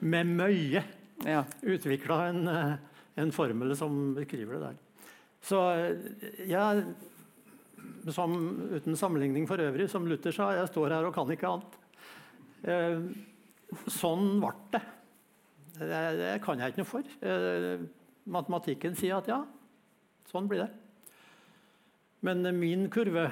Med 0.00 0.26
møye 0.26 0.83
Ja. 1.26 1.45
utvikla 1.62 2.28
en, 2.30 2.49
eh, 2.49 2.75
en 3.21 3.33
formel 3.33 3.76
som 3.76 4.14
beskriver 4.16 4.52
det 4.57 4.62
der. 4.71 4.76
Så 5.45 5.59
eh, 5.76 5.97
jeg, 6.49 6.85
som, 8.16 8.33
uten 8.73 8.97
sammenligning 8.97 9.45
for 9.49 9.57
øvrig, 9.61 9.90
som 9.92 10.07
Luther 10.09 10.33
sa, 10.33 10.54
jeg 10.57 10.69
står 10.73 10.88
her 10.97 11.04
og 11.09 11.14
kan 11.14 11.28
ikke 11.30 11.49
annet. 11.52 11.73
Eh, 12.64 12.99
sånn 13.91 14.41
ble 14.43 14.53
det. 14.75 14.83
Det, 15.81 16.00
det 16.19 16.33
kan 16.45 16.61
jeg 16.61 16.73
ikke 16.73 16.83
noe 16.83 16.91
for. 16.91 17.12
Eh, 17.25 17.85
matematikken 18.31 18.97
sier 18.99 19.21
at 19.21 19.31
ja, 19.31 19.41
sånn 20.31 20.49
blir 20.50 20.65
det. 20.65 20.71
Men 22.27 22.45
min 22.59 22.85
kurve, 22.93 23.31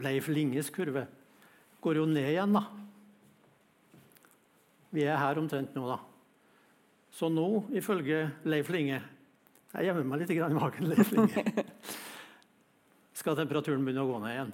Leif 0.00 0.30
Linges 0.32 0.70
kurve, 0.72 1.04
går 1.84 2.00
jo 2.00 2.06
ned 2.08 2.30
igjen, 2.30 2.56
da. 2.56 2.64
Vi 4.94 5.04
er 5.04 5.20
her 5.20 5.40
omtrent 5.42 5.74
nå, 5.76 5.84
da. 5.90 5.98
Så 7.14 7.28
nå, 7.30 7.46
ifølge 7.78 8.24
Leif 8.48 8.72
Linge 8.74 8.96
Jeg 9.74 9.86
gjemmer 9.86 10.06
meg 10.06 10.22
litt 10.22 10.32
i 10.34 10.38
magen. 10.54 10.88
Leif 10.90 11.10
Linge. 11.14 11.42
Skal 13.18 13.36
temperaturen 13.38 13.82
begynne 13.86 14.04
å 14.04 14.10
gå 14.10 14.20
ned 14.22 14.32
igjen. 14.34 14.52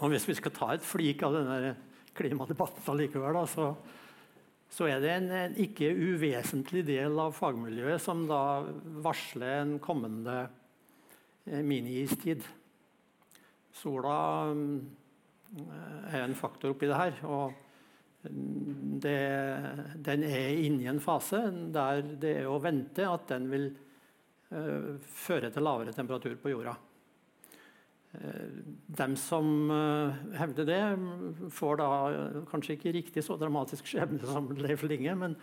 Og 0.00 0.12
Hvis 0.12 0.26
vi 0.28 0.36
skal 0.38 0.54
ta 0.56 0.68
et 0.74 0.86
flik 0.86 1.22
av 1.26 1.34
denne 1.36 1.74
klimadebatten 2.16 2.92
allikevel, 2.92 3.36
da, 3.36 3.44
så, 3.48 3.70
så 4.70 4.88
er 4.90 5.02
det 5.02 5.12
en, 5.14 5.28
en 5.34 5.58
ikke 5.62 5.90
uvesentlig 5.94 6.84
del 6.88 7.18
av 7.22 7.36
fagmiljøet 7.36 8.02
som 8.02 8.26
da 8.30 8.42
varsler 9.04 9.60
en 9.60 9.74
kommende 9.82 10.36
eh, 11.46 11.62
mini-istid. 11.62 12.46
Sola 13.80 14.20
mm, 14.54 14.78
er 16.10 16.22
en 16.24 16.38
faktor 16.38 16.74
oppi 16.74 16.90
det 16.90 16.98
her. 17.00 17.20
og 17.26 17.66
det, 18.22 19.16
den 20.04 20.24
er 20.28 20.58
inne 20.60 20.84
i 20.84 20.90
en 20.90 21.00
fase 21.00 21.40
der 21.72 22.02
det 22.20 22.34
er 22.42 22.50
å 22.50 22.60
vente 22.60 23.06
at 23.08 23.30
den 23.30 23.46
vil 23.48 23.66
eh, 24.52 24.90
føre 25.00 25.48
til 25.52 25.64
lavere 25.64 25.94
temperatur 25.96 26.36
på 26.42 26.52
jorda. 26.52 26.74
Eh, 28.12 28.46
dem 29.00 29.16
som 29.20 29.70
eh, 29.70 30.20
hevder 30.40 30.66
det, 30.66 30.82
får 31.54 31.80
da 31.80 31.90
eh, 32.10 32.38
kanskje 32.50 32.76
ikke 32.76 32.94
riktig 32.96 33.24
så 33.26 33.36
dramatisk 33.38 33.86
skjebne 33.86 34.22
som 34.26 34.50
Leif 34.58 34.86
Linge, 34.88 35.16
men 35.16 35.36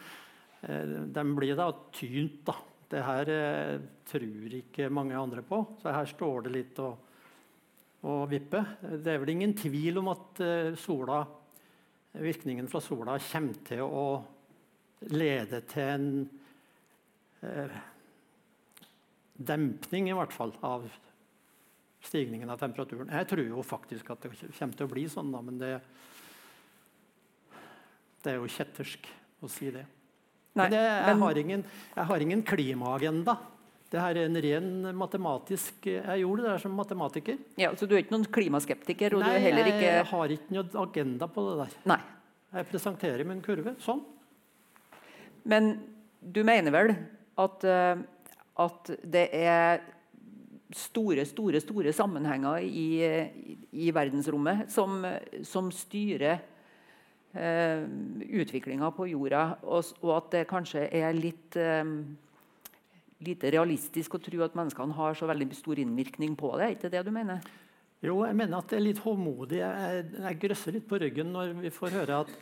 de 0.58 1.24
blir 1.38 1.54
da 1.56 1.68
tynt. 1.94 2.42
da. 2.48 2.56
Det 2.90 3.02
her 3.06 3.30
tror 4.10 4.54
ikke 4.58 4.88
mange 4.90 5.14
andre 5.16 5.44
på, 5.46 5.60
så 5.84 5.92
her 5.94 6.08
står 6.10 6.48
det 6.48 6.54
litt 6.56 6.80
å, 6.82 6.88
å 8.10 8.16
vippe. 8.32 8.64
Det 8.82 9.12
er 9.12 9.22
vel 9.22 9.36
ingen 9.36 9.54
tvil 9.60 10.00
om 10.02 10.10
at 10.16 10.42
sola 10.82 11.20
virkningen 12.18 12.68
fra 12.72 12.82
sola 12.82 13.18
kommer 13.22 13.62
til 13.68 13.84
å 13.86 14.08
lede 15.14 15.62
til 15.70 15.84
en 15.84 16.08
eh, 17.46 17.76
dempning, 19.38 20.10
i 20.10 20.16
hvert 20.18 20.34
fall, 20.34 20.56
av 20.66 20.88
stigningen 22.08 22.50
av 22.50 22.62
temperaturen. 22.62 23.12
Jeg 23.12 23.28
tror 23.30 23.44
jo 23.46 23.66
faktisk 23.66 24.14
at 24.14 24.24
det 24.24 24.32
kommer 24.34 24.80
til 24.80 24.88
å 24.88 24.92
bli 24.92 25.06
sånn, 25.12 25.34
da, 25.34 25.44
men 25.44 25.60
det, 25.62 25.74
det 28.24 28.34
er 28.34 28.40
jo 28.40 28.50
kjettersk 28.56 29.12
å 29.44 29.52
si 29.52 29.70
det. 29.76 29.86
Nei, 30.58 30.66
men 30.66 30.74
det, 30.74 30.82
jeg, 30.82 31.20
har 31.22 31.40
ingen, 31.44 31.64
jeg 31.94 32.10
har 32.10 32.26
ingen 32.26 32.44
klimaagenda. 32.48 33.38
Det 33.88 34.00
her 34.02 34.18
er 34.20 34.28
en 34.28 34.40
ren 34.44 34.72
matematisk 35.00 35.86
Jeg 35.88 36.20
gjorde 36.20 36.44
det 36.44 36.50
der 36.50 36.60
som 36.60 36.74
matematiker. 36.76 37.38
Ja, 37.60 37.70
så 37.78 37.88
du 37.88 37.96
er 37.96 38.02
ikke 38.04 38.18
noen 38.18 38.28
klimaskeptiker? 38.36 39.16
og 39.16 39.24
Nei, 39.24 39.30
du 39.30 39.38
er 39.38 39.46
heller 39.46 39.70
ikke... 39.72 39.86
jeg 39.86 40.08
har 40.10 40.34
ikke 40.36 40.56
noen 40.58 40.80
agenda 40.82 41.30
på 41.32 41.46
det 41.46 41.54
der. 41.62 41.78
Nei. 41.94 42.00
Jeg 42.58 42.68
presenterer 42.72 43.28
min 43.28 43.44
kurve 43.44 43.76
sånn. 43.84 44.02
Men 45.48 45.78
du 46.20 46.42
mener 46.48 46.74
vel 46.76 46.94
at, 47.40 47.64
eh, 47.68 48.02
at 48.66 48.92
det 49.08 49.26
er 49.38 49.86
store, 50.76 51.24
store, 51.26 51.62
store 51.64 51.94
sammenhenger 51.96 52.64
i, 52.66 52.88
i, 53.72 53.90
verdensrommet 53.96 54.68
som, 54.72 55.00
som 55.48 55.72
styrer 55.72 56.42
eh, 57.32 57.84
utviklinga 58.42 58.92
på 58.96 59.08
jorda, 59.14 59.44
og, 59.64 59.94
og 60.04 60.16
at 60.18 60.32
det 60.36 60.48
kanskje 60.50 60.88
er 60.92 61.16
litt 61.16 61.56
eh, 61.62 61.96
lite 63.24 63.52
realistisk 63.54 64.18
å 64.18 64.22
tro 64.22 64.44
at 64.46 64.58
menneskene 64.58 64.98
har 64.98 65.18
så 65.18 65.30
veldig 65.30 65.50
stor 65.58 65.80
innvirkning 65.82 66.36
på 66.38 66.52
det? 66.58 66.68
Er 66.68 66.76
ikke 66.76 66.92
det 66.94 67.06
du 67.08 67.14
mener? 67.14 67.42
Jo, 68.04 68.20
jeg 68.28 68.38
mener 68.38 68.60
at 68.60 68.70
det 68.70 68.78
er 68.78 68.86
litt 68.86 69.02
håndmodig. 69.02 69.64
Jeg, 69.64 70.04
jeg 70.22 70.40
grøsser 70.44 70.76
litt 70.76 70.86
på 70.90 71.00
ryggen 71.02 71.34
når 71.34 71.56
vi 71.64 71.74
får 71.74 71.96
høre 71.98 72.22
at, 72.26 72.36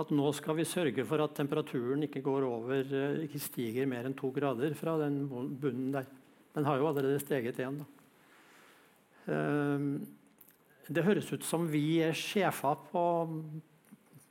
at 0.00 0.12
nå 0.14 0.30
skal 0.36 0.56
vi 0.56 0.68
sørge 0.68 1.04
for 1.08 1.20
at 1.20 1.34
temperaturen 1.36 2.06
ikke 2.06 2.24
går 2.24 2.46
over, 2.48 2.80
eh, 2.80 3.24
ikke 3.26 3.42
stiger 3.42 3.90
mer 3.90 4.08
enn 4.08 4.16
to 4.16 4.32
grader 4.32 4.72
fra 4.78 4.96
den 5.02 5.26
bunnen 5.28 5.92
der. 5.98 6.08
Den 6.56 6.66
har 6.68 6.78
jo 6.78 6.88
allerede 6.88 7.20
steget 7.22 7.58
igjen. 7.60 7.80
Ehm, 9.32 10.06
det 10.92 11.04
høres 11.06 11.30
ut 11.32 11.44
som 11.46 11.64
vi 11.70 12.02
er 12.04 12.16
sjefer 12.16 12.78
på, 12.90 13.04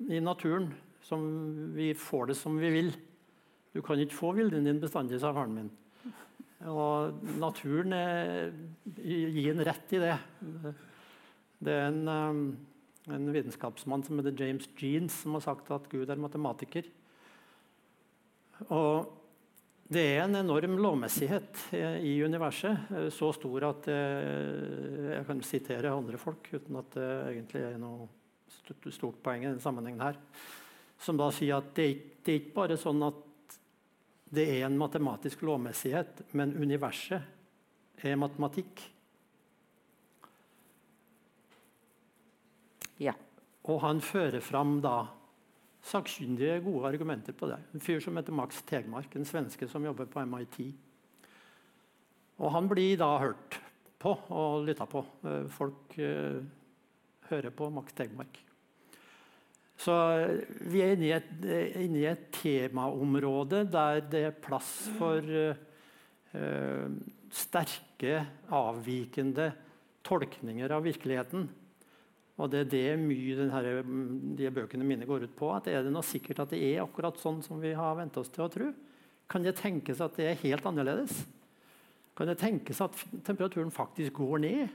i 0.09 0.19
naturen. 0.19 0.71
Som 1.01 1.23
vi 1.75 1.91
får 1.97 2.31
det 2.31 2.37
som 2.37 2.57
vi 2.61 2.69
vil. 2.73 2.91
Du 3.73 3.81
kan 3.81 3.99
ikke 3.99 4.17
få 4.17 4.33
viljen 4.37 4.67
din 4.67 4.81
bestandig, 4.81 5.19
sa 5.21 5.31
faren 5.33 5.55
min. 5.55 5.71
Og 6.69 7.23
naturen 7.41 7.93
er, 7.97 8.51
gir 9.01 9.53
en 9.55 9.63
rett 9.65 9.95
i 9.95 10.01
det. 10.01 10.17
Det 11.61 11.73
er 11.73 11.87
en, 11.89 12.03
um, 12.07 12.43
en 13.09 13.31
vitenskapsmann 13.33 14.03
som 14.05 14.19
heter 14.19 14.35
James 14.37 14.67
Jeans, 14.77 15.23
som 15.23 15.37
har 15.37 15.45
sagt 15.45 15.71
at 15.73 15.89
Gud 15.89 16.09
er 16.09 16.21
matematiker. 16.21 16.85
Og 18.69 19.09
det 19.91 20.03
er 20.13 20.21
en 20.23 20.37
enorm 20.39 20.77
lovmessighet 20.79 21.65
eh, 21.75 21.97
i 22.07 22.13
universet, 22.23 22.91
eh, 22.95 23.09
så 23.11 23.33
stor 23.35 23.65
at 23.67 23.89
eh, 23.91 25.17
jeg 25.17 25.25
kan 25.27 25.41
sitere 25.43 25.91
andre 25.91 26.19
folk 26.21 26.47
uten 26.53 26.79
at 26.79 26.95
det 26.95 27.07
egentlig 27.33 27.63
er 27.67 27.75
noe 27.81 28.07
stort, 28.87 29.19
poeng 29.19 29.43
i 29.43 29.49
denne 29.49 29.63
sammenhengen 29.63 30.05
her. 30.05 30.21
Som 31.01 31.19
da 31.19 31.27
sier 31.35 31.59
at 31.59 31.73
det, 31.75 31.89
det 32.23 32.31
er 32.31 32.39
ikke 32.39 32.55
bare 32.61 32.79
sånn 32.79 33.03
at 33.03 33.19
det 34.31 34.47
er 34.47 34.63
en 34.69 34.79
matematisk 34.79 35.43
lovmessighet, 35.43 36.23
men 36.39 36.55
universet 36.55 37.99
er 38.07 38.19
matematikk. 38.21 38.85
Ja. 43.03 43.17
Og 43.67 43.83
han 43.83 43.99
fører 43.99 44.39
fram 44.39 44.77
da 44.79 45.01
sakkyndige, 45.85 46.59
gode 46.65 46.91
argumenter 46.91 47.35
på 47.37 47.49
det. 47.49 47.57
En 47.73 47.83
fyr 47.83 47.99
som 48.03 48.17
heter 48.19 48.35
Max 48.35 48.61
Tegmark, 48.69 49.15
en 49.15 49.27
svenske 49.27 49.67
som 49.69 49.85
jobber 49.85 50.09
på 50.11 50.23
MIT. 50.29 50.59
Og 52.41 52.53
han 52.53 52.69
blir 52.69 52.99
da 53.01 53.15
hørt 53.21 53.59
på 54.01 54.15
og 54.33 54.65
lytta 54.65 54.87
på. 54.89 55.03
Eh, 55.25 55.45
Folk 55.53 55.97
eh, 56.01 56.41
hører 57.29 57.53
på 57.55 57.69
Max 57.73 57.93
Tegmark. 57.97 58.39
Så 59.81 59.95
eh, 60.19 60.41
vi 60.69 60.83
er 60.83 60.95
inne 60.95 61.07
i, 61.09 61.15
et, 61.15 61.31
eh, 61.45 61.79
inne 61.85 62.01
i 62.03 62.09
et 62.09 62.27
temaområde 62.35 63.63
der 63.71 64.03
det 64.11 64.23
er 64.27 64.37
plass 64.43 64.71
for 64.99 65.25
eh, 65.25 66.93
sterke, 67.31 68.21
avvikende 68.53 69.51
tolkninger 70.05 70.73
av 70.73 70.85
virkeligheten. 70.85 71.49
Og 72.41 72.49
det 72.49 72.63
er 72.63 72.69
det 72.71 72.85
mye 72.97 73.35
denne, 73.37 73.73
mm, 73.85 74.35
de 74.39 74.49
bøkene 74.53 74.85
mine 74.87 75.05
går 75.05 75.27
ut 75.27 75.35
på. 75.37 75.51
at 75.53 75.67
Er 75.69 75.83
det 75.85 75.93
noe 75.93 76.05
sikkert 76.05 76.41
at 76.41 76.53
det 76.55 76.61
er 76.71 76.81
akkurat 76.81 77.19
sånn 77.21 77.41
som 77.45 77.61
vi 77.61 77.75
har 77.77 77.97
vent 77.99 78.17
oss 78.17 78.31
til 78.33 78.45
å 78.47 78.51
tro? 78.51 78.71
Kan 79.29 79.45
det 79.45 79.59
tenkes 79.59 80.01
at 80.01 80.17
det 80.17 80.25
er 80.27 80.41
helt 80.41 80.65
annerledes? 80.65 81.21
Kan 82.17 82.31
det 82.31 82.39
tenkes 82.41 82.81
at 82.81 82.97
temperaturen 83.27 83.71
faktisk 83.73 84.17
går 84.19 84.41
ned? 84.41 84.73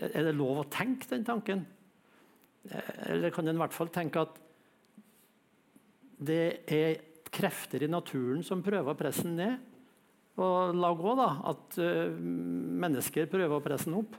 Er 0.00 0.26
det 0.26 0.34
lov 0.34 0.64
å 0.64 0.70
tenke 0.70 1.06
den 1.12 1.26
tanken? 1.26 1.62
Eh, 2.68 3.14
Eller 3.14 3.30
kan 3.34 3.46
en 3.46 3.56
i 3.58 3.62
hvert 3.62 3.76
fall 3.76 3.92
tenke 3.94 4.26
at 4.26 4.40
det 6.20 6.66
er 6.68 6.98
krefter 7.30 7.86
i 7.86 7.90
naturen 7.90 8.42
som 8.44 8.64
prøver 8.66 8.92
å 8.92 8.98
presse 8.98 9.22
den 9.24 9.38
ned? 9.38 9.60
Og 10.40 10.74
la 10.74 10.90
gå, 10.96 11.14
da, 11.18 11.30
at 11.50 11.76
mennesker 11.76 13.28
prøver 13.28 13.58
å 13.58 13.62
presse 13.64 13.88
den 13.90 13.98
opp. 13.98 14.14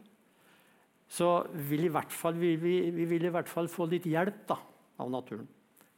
Så 1.11 1.31
vil 1.67 1.89
fall, 1.91 2.37
vi, 2.39 2.55
vi, 2.55 2.75
vi, 2.95 3.05
vil 3.05 3.25
i 3.27 3.31
hvert 3.33 3.49
fall 3.51 3.67
få 3.67 3.89
litt 3.91 4.05
hjelp 4.07 4.45
da, 4.47 4.55
av 5.03 5.09
naturen. 5.11 5.47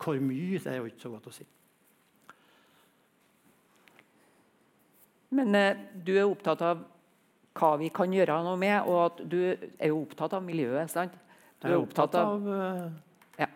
Hvor 0.02 0.18
mye 0.18 0.58
det 0.58 0.72
er 0.72 0.80
jo 0.80 0.88
ikke 0.90 1.04
så 1.04 1.12
godt 1.14 1.28
å 1.30 1.34
si. 1.36 1.46
Men 5.34 5.54
eh, 5.58 5.84
du 5.94 6.16
er 6.16 6.26
opptatt 6.26 6.64
av 6.66 6.82
hva 7.54 7.70
vi 7.78 7.92
kan 7.94 8.14
gjøre 8.14 8.40
noe 8.46 8.58
med, 8.58 8.90
og 8.90 9.00
at 9.04 9.22
du 9.30 9.40
er 9.54 9.92
jo 9.92 10.02
opptatt 10.02 10.34
av 10.38 10.46
miljøet. 10.46 10.90
sant? 10.90 11.14
Du 11.62 11.68
er, 11.68 11.76
er 11.76 11.82
opptatt 11.82 12.18
av, 12.18 12.34
av, 12.34 12.48
uh, 12.50 13.36
ja. 13.38 13.48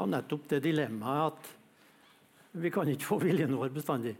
av 0.00 0.10
nettopp 0.12 0.44
det 0.52 0.60
dilemmaet 0.66 1.32
at 1.32 2.60
vi 2.60 2.70
kan 2.70 2.88
ikke 2.92 3.08
få 3.08 3.18
viljen 3.24 3.56
vår 3.56 3.72
bestandig. 3.74 4.12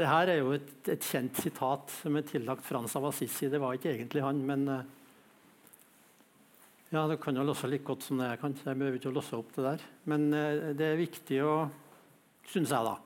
Dette 0.00 0.16
er 0.32 0.40
jo 0.40 0.54
et, 0.56 0.72
et, 0.88 1.04
kjent 1.04 1.36
sitat 1.36 1.92
som 1.92 2.16
er 2.16 2.24
tillagt 2.26 2.64
Frans 2.64 2.96
av 2.96 3.10
Assisi. 3.10 3.50
Det 3.52 3.60
var 3.60 3.76
ikke 3.76 3.92
egentlig 3.92 4.24
han, 4.24 4.40
men 4.48 4.64
uh, 4.72 4.80
ja, 6.90 7.06
Det 7.06 7.20
kan 7.22 7.36
jo 7.36 7.46
låse 7.46 7.68
like 7.70 7.86
godt 7.86 8.02
som 8.02 8.18
det 8.18 8.32
jeg 8.32 8.40
kan. 8.40 8.56
Jeg 8.64 8.78
behøver 8.78 8.98
ikke 8.98 9.12
å 9.12 9.18
låse 9.18 9.38
opp 9.38 9.54
det 9.54 9.66
der. 9.66 9.84
Men 10.10 10.26
uh, 10.34 10.72
det 10.74 10.88
er 10.88 10.98
viktig 10.98 11.38
å, 11.46 11.54
syns 12.50 12.74
jeg, 12.74 12.86
da, 12.86 12.96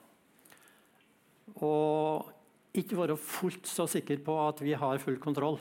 og 1.63 2.31
ikke 2.75 2.99
være 2.99 3.17
fullt 3.21 3.69
så 3.71 3.87
sikker 3.91 4.23
på 4.25 4.35
at 4.49 4.63
vi 4.65 4.75
har 4.79 5.03
full 5.03 5.19
kontroll. 5.23 5.61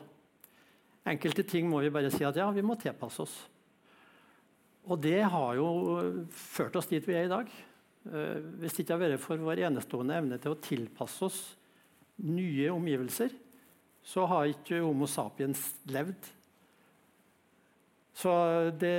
Enkelte 1.06 1.44
ting 1.46 1.68
må 1.70 1.82
vi 1.84 1.92
bare 1.94 2.12
si 2.14 2.24
at 2.26 2.38
ja, 2.40 2.48
vi 2.56 2.64
må 2.66 2.78
tilpasse 2.80 3.26
oss. 3.26 3.36
Og 4.88 5.00
det 5.04 5.20
har 5.22 5.56
jo 5.60 5.68
ført 6.34 6.76
oss 6.80 6.90
dit 6.90 7.04
vi 7.08 7.16
er 7.16 7.28
i 7.28 7.32
dag. 7.32 7.52
Eh, 8.08 8.40
hvis 8.60 8.76
det 8.76 8.84
ikke 8.84 8.98
hadde 8.98 9.12
vært 9.14 9.24
for 9.24 9.44
vår 9.44 9.64
enestående 9.70 10.18
evne 10.20 10.40
til 10.42 10.56
å 10.56 10.60
tilpasse 10.64 11.28
oss 11.28 11.42
nye 12.24 12.72
omgivelser, 12.72 13.36
så 14.04 14.26
har 14.28 14.50
ikke 14.52 14.82
Homo 14.84 15.08
sapiens 15.08 15.62
levd. 15.92 16.32
Så 18.14 18.32
det, 18.78 18.94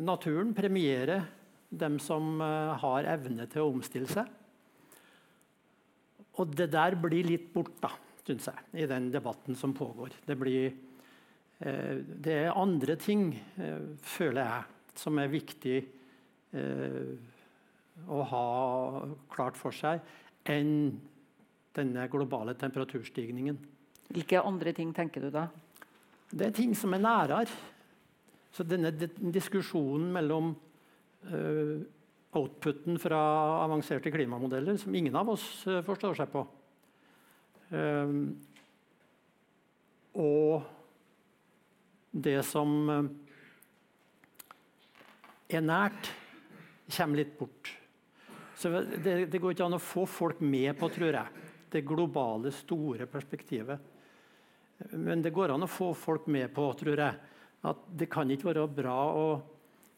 naturen 0.00 0.54
premierer 0.56 1.26
dem 1.68 1.98
som 2.00 2.40
eh, 2.40 2.72
har 2.80 3.08
evne 3.16 3.46
til 3.50 3.64
å 3.64 3.72
omstille 3.74 4.08
seg. 4.10 4.28
Og 6.36 6.52
det 6.56 6.68
der 6.72 6.96
blir 7.00 7.26
litt 7.26 7.50
borte, 7.52 7.90
syns 8.26 8.48
jeg, 8.50 8.64
i 8.82 8.88
den 8.88 9.10
debatten 9.12 9.56
som 9.58 9.74
pågår. 9.76 10.16
Det, 10.26 10.36
blir, 10.40 10.72
eh, 11.60 11.94
det 12.00 12.38
er 12.46 12.56
andre 12.56 12.96
ting, 13.00 13.28
eh, 13.60 13.92
føler 14.04 14.42
jeg, 14.44 14.72
som 14.96 15.20
er 15.20 15.32
viktig 15.32 15.78
å 16.56 18.18
ha 18.30 18.46
klart 19.28 19.58
for 19.60 19.74
seg 19.76 20.00
enn 20.48 20.94
denne 21.76 22.06
globale 22.08 22.54
temperaturstigningen. 22.56 23.58
Hvilke 24.08 24.40
andre 24.40 24.72
ting 24.72 24.94
tenker 24.96 25.26
du 25.26 25.28
da? 25.34 25.50
Det 26.30 26.48
er 26.48 26.54
ting 26.56 26.72
som 26.78 26.96
er 26.96 27.02
nærere. 27.02 27.44
Så 28.56 28.64
denne 28.64 28.88
diskusjonen 29.34 30.08
mellom 30.14 30.54
uh, 31.28 31.76
outputen 32.36 32.96
fra 33.00 33.18
avanserte 33.66 34.12
klimamodeller 34.12 34.78
som 34.80 34.94
ingen 34.96 35.16
av 35.16 35.34
oss 35.34 35.44
uh, 35.68 35.82
forstår 35.84 36.16
seg 36.16 36.30
på. 36.32 36.44
Um, 37.68 38.20
og 40.16 40.64
det 42.16 42.38
som 42.48 42.72
uh, 42.88 43.02
er 45.52 45.64
nært, 45.68 46.08
kommer 46.96 47.20
litt 47.20 47.36
bort. 47.36 47.74
Så 48.56 48.70
det, 48.72 49.26
det, 49.28 49.38
går 49.42 49.52
ikke 49.52 49.66
an 49.66 49.76
å 49.76 49.82
få 49.82 50.06
folk 50.08 50.40
med 50.40 50.78
på 50.80 50.88
tror 50.94 51.12
jeg, 51.12 51.46
det 51.74 51.84
globale, 51.84 52.54
store 52.54 53.04
perspektivet. 53.10 53.92
Men 54.96 55.20
det 55.20 55.34
går 55.34 55.52
an 55.52 55.66
å 55.66 55.70
få 55.70 55.90
folk 55.96 56.30
med 56.32 56.48
på 56.56 56.64
tror 56.80 57.02
jeg, 57.04 57.34
at 57.66 57.84
det 57.98 58.08
kan 58.12 58.30
ikke 58.30 58.50
være 58.52 58.66
bra 58.70 58.96
å 59.16 59.28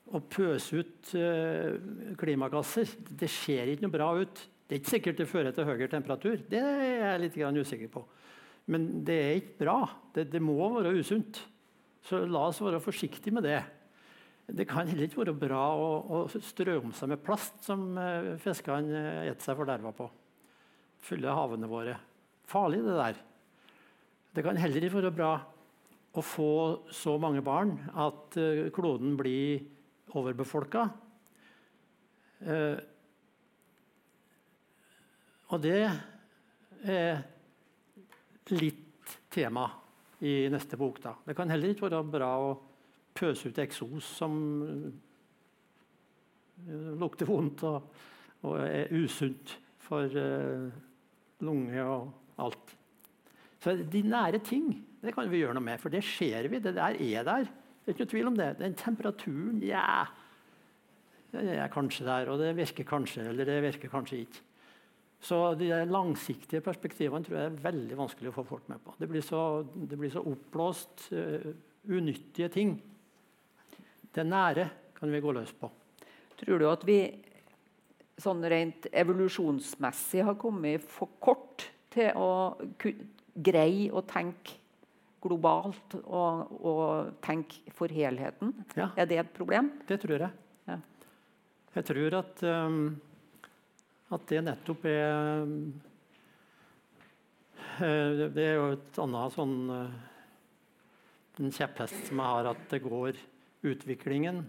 å 0.08 0.20
pøse 0.24 0.80
ut 0.80 1.10
uh, 1.18 2.14
klimagasser. 2.18 2.88
Det 3.08 3.28
ser 3.30 3.68
ikke 3.68 3.86
noe 3.86 3.94
bra 3.94 4.08
ut. 4.16 4.44
Det 4.68 4.76
er 4.76 4.82
ikke 4.82 4.94
sikkert 4.96 5.20
det 5.20 5.28
fører 5.28 5.54
til 5.56 5.68
høyere 5.68 5.90
temperatur. 5.92 6.40
Det 6.48 6.60
er 6.60 7.02
jeg 7.02 7.22
litt 7.24 7.38
usikker 7.38 7.90
på. 7.92 8.04
Men 8.68 8.88
det 9.04 9.16
er 9.16 9.40
ikke 9.40 9.64
bra. 9.64 9.78
Det, 10.14 10.28
det, 10.32 10.42
må 10.44 10.56
være 10.76 10.96
usunt. 10.96 11.40
Så 12.04 12.22
la 12.28 12.46
oss 12.48 12.60
være 12.64 12.80
forsiktige 12.84 13.36
med 13.36 13.48
det. 13.48 13.60
Det 14.48 14.64
kan 14.68 14.88
heller 14.88 15.08
ikke 15.08 15.22
være 15.22 15.36
bra 15.36 15.64
å, 15.76 15.88
å 16.08 16.40
strø 16.40 16.78
om 16.80 16.92
seg 16.96 17.12
med 17.12 17.24
plast, 17.24 17.60
som 17.66 17.90
uh, 17.96 18.36
fiskene 18.40 18.88
spiser 18.88 19.44
seg 19.44 19.60
forderva 19.60 19.92
på. 19.96 20.08
Fylle 21.04 21.36
havene 21.36 21.68
våre. 21.68 21.98
Farlig, 22.48 22.80
det 22.84 22.96
der. 22.96 23.20
Det 24.36 24.44
kan 24.44 24.60
heller 24.60 24.84
ikke 24.84 25.02
være 25.02 25.16
bra 25.16 25.32
å 26.18 26.24
få 26.24 26.52
så 26.94 27.14
mange 27.20 27.42
barn 27.44 27.76
at 27.94 28.36
uh, 28.40 28.68
kloden 28.74 29.16
blir 29.18 29.62
overbefolka. 30.16 30.86
Eh, 32.38 32.78
og 35.52 35.60
det 35.60 35.80
er 36.88 37.18
litt 38.54 39.12
tema 39.28 39.66
i 40.24 40.48
neste 40.48 40.78
bok. 40.80 41.00
Da. 41.04 41.12
Det 41.26 41.36
kan 41.36 41.50
heller 41.52 41.74
ikke 41.74 41.88
være 41.90 42.00
bra 42.08 42.30
å 42.40 42.56
pøse 43.18 43.50
ut 43.50 43.60
eksos 43.60 44.08
som 44.20 44.32
eh, 44.64 44.88
lukter 46.96 47.28
vondt 47.28 47.66
og, 47.68 47.78
og 48.46 48.58
er 48.64 48.94
usunt 48.96 49.58
for 49.82 50.08
lunge 51.44 51.84
og 51.84 52.40
alt. 52.44 52.76
Så 53.58 53.74
de 53.82 54.02
nære 54.06 54.40
ting 54.46 54.72
det 55.02 55.14
kan 55.14 55.28
vi 55.30 55.42
gjøre 55.42 55.54
noe 55.56 55.64
med, 55.64 55.80
for 55.80 55.94
det 55.94 56.02
ser 56.06 56.48
vi. 56.50 56.60
Det 56.62 56.74
der 56.76 56.96
er 56.98 57.26
der. 57.26 57.46
Det 57.46 57.92
er 57.92 57.94
ikke 57.94 58.04
noe 58.04 58.12
tvil 58.14 58.30
om 58.30 58.38
det. 58.38 58.48
Den 58.58 58.74
temperaturen 58.78 59.62
ja, 59.64 60.04
det 61.32 61.54
er 61.54 61.72
kanskje 61.72 62.06
der, 62.08 62.30
og 62.32 62.40
det 62.40 62.54
virker 62.56 62.86
kanskje, 62.88 63.28
eller 63.30 63.48
det 63.48 63.62
virker 63.62 63.92
kanskje 63.92 64.22
ikke. 64.24 64.44
Så 65.20 65.38
de 65.58 65.70
langsiktige 65.90 66.62
perspektivene 66.62 67.26
tror 67.26 67.40
jeg 67.40 67.50
er 67.50 67.62
veldig 67.64 67.96
vanskelig 67.98 68.30
å 68.30 68.36
få 68.36 68.44
folk 68.46 68.68
med 68.70 68.82
på. 68.84 68.94
Det 69.00 69.08
blir 69.10 69.24
så, 69.24 69.40
det 69.66 69.98
blir 69.98 70.12
så 70.14 70.22
oppblåst, 70.22 71.08
uh, 71.10 71.48
unyttige 71.90 72.50
ting. 72.54 72.76
Det 74.14 74.26
nære 74.26 74.68
kan 74.98 75.10
vi 75.10 75.22
gå 75.22 75.34
løs 75.34 75.50
på. 75.58 75.70
Tror 76.38 76.62
du 76.62 76.68
at 76.70 76.86
vi 76.86 77.00
sånn 78.18 78.42
rent 78.50 78.88
evolusjonsmessig 78.92 80.22
har 80.26 80.38
kommet 80.38 80.86
for 80.86 81.18
kort 81.22 81.66
til 81.94 82.14
å 82.18 82.30
greie 83.38 83.90
å 83.94 84.02
tenke 84.06 84.58
globalt 85.22 85.96
og, 86.04 86.52
og 86.62 87.10
tenke 87.24 87.72
for 87.76 87.90
helheten? 87.92 88.52
Ja. 88.78 88.90
Er 88.96 89.08
det 89.10 89.20
et 89.22 89.34
problem? 89.34 89.70
Det 89.88 90.00
tror 90.02 90.24
jeg. 90.26 90.30
Ja. 90.68 90.78
Jeg 91.74 91.86
tror 91.90 92.18
at, 92.20 92.42
um, 92.44 92.82
at 94.14 94.26
det 94.30 94.42
nettopp 94.46 94.86
er 94.90 95.42
um, 95.44 95.56
Det 97.78 98.44
er 98.44 98.56
jo 98.56 98.70
et 98.74 98.98
annet 99.04 99.34
sånn 99.36 99.58
uh, 99.70 99.98
En 101.38 101.52
kjepphest 101.54 102.08
som 102.08 102.18
jeg 102.18 102.32
har, 102.34 102.48
at 102.50 102.64
det 102.72 102.82
går 102.82 103.18
Utviklingen 103.68 104.44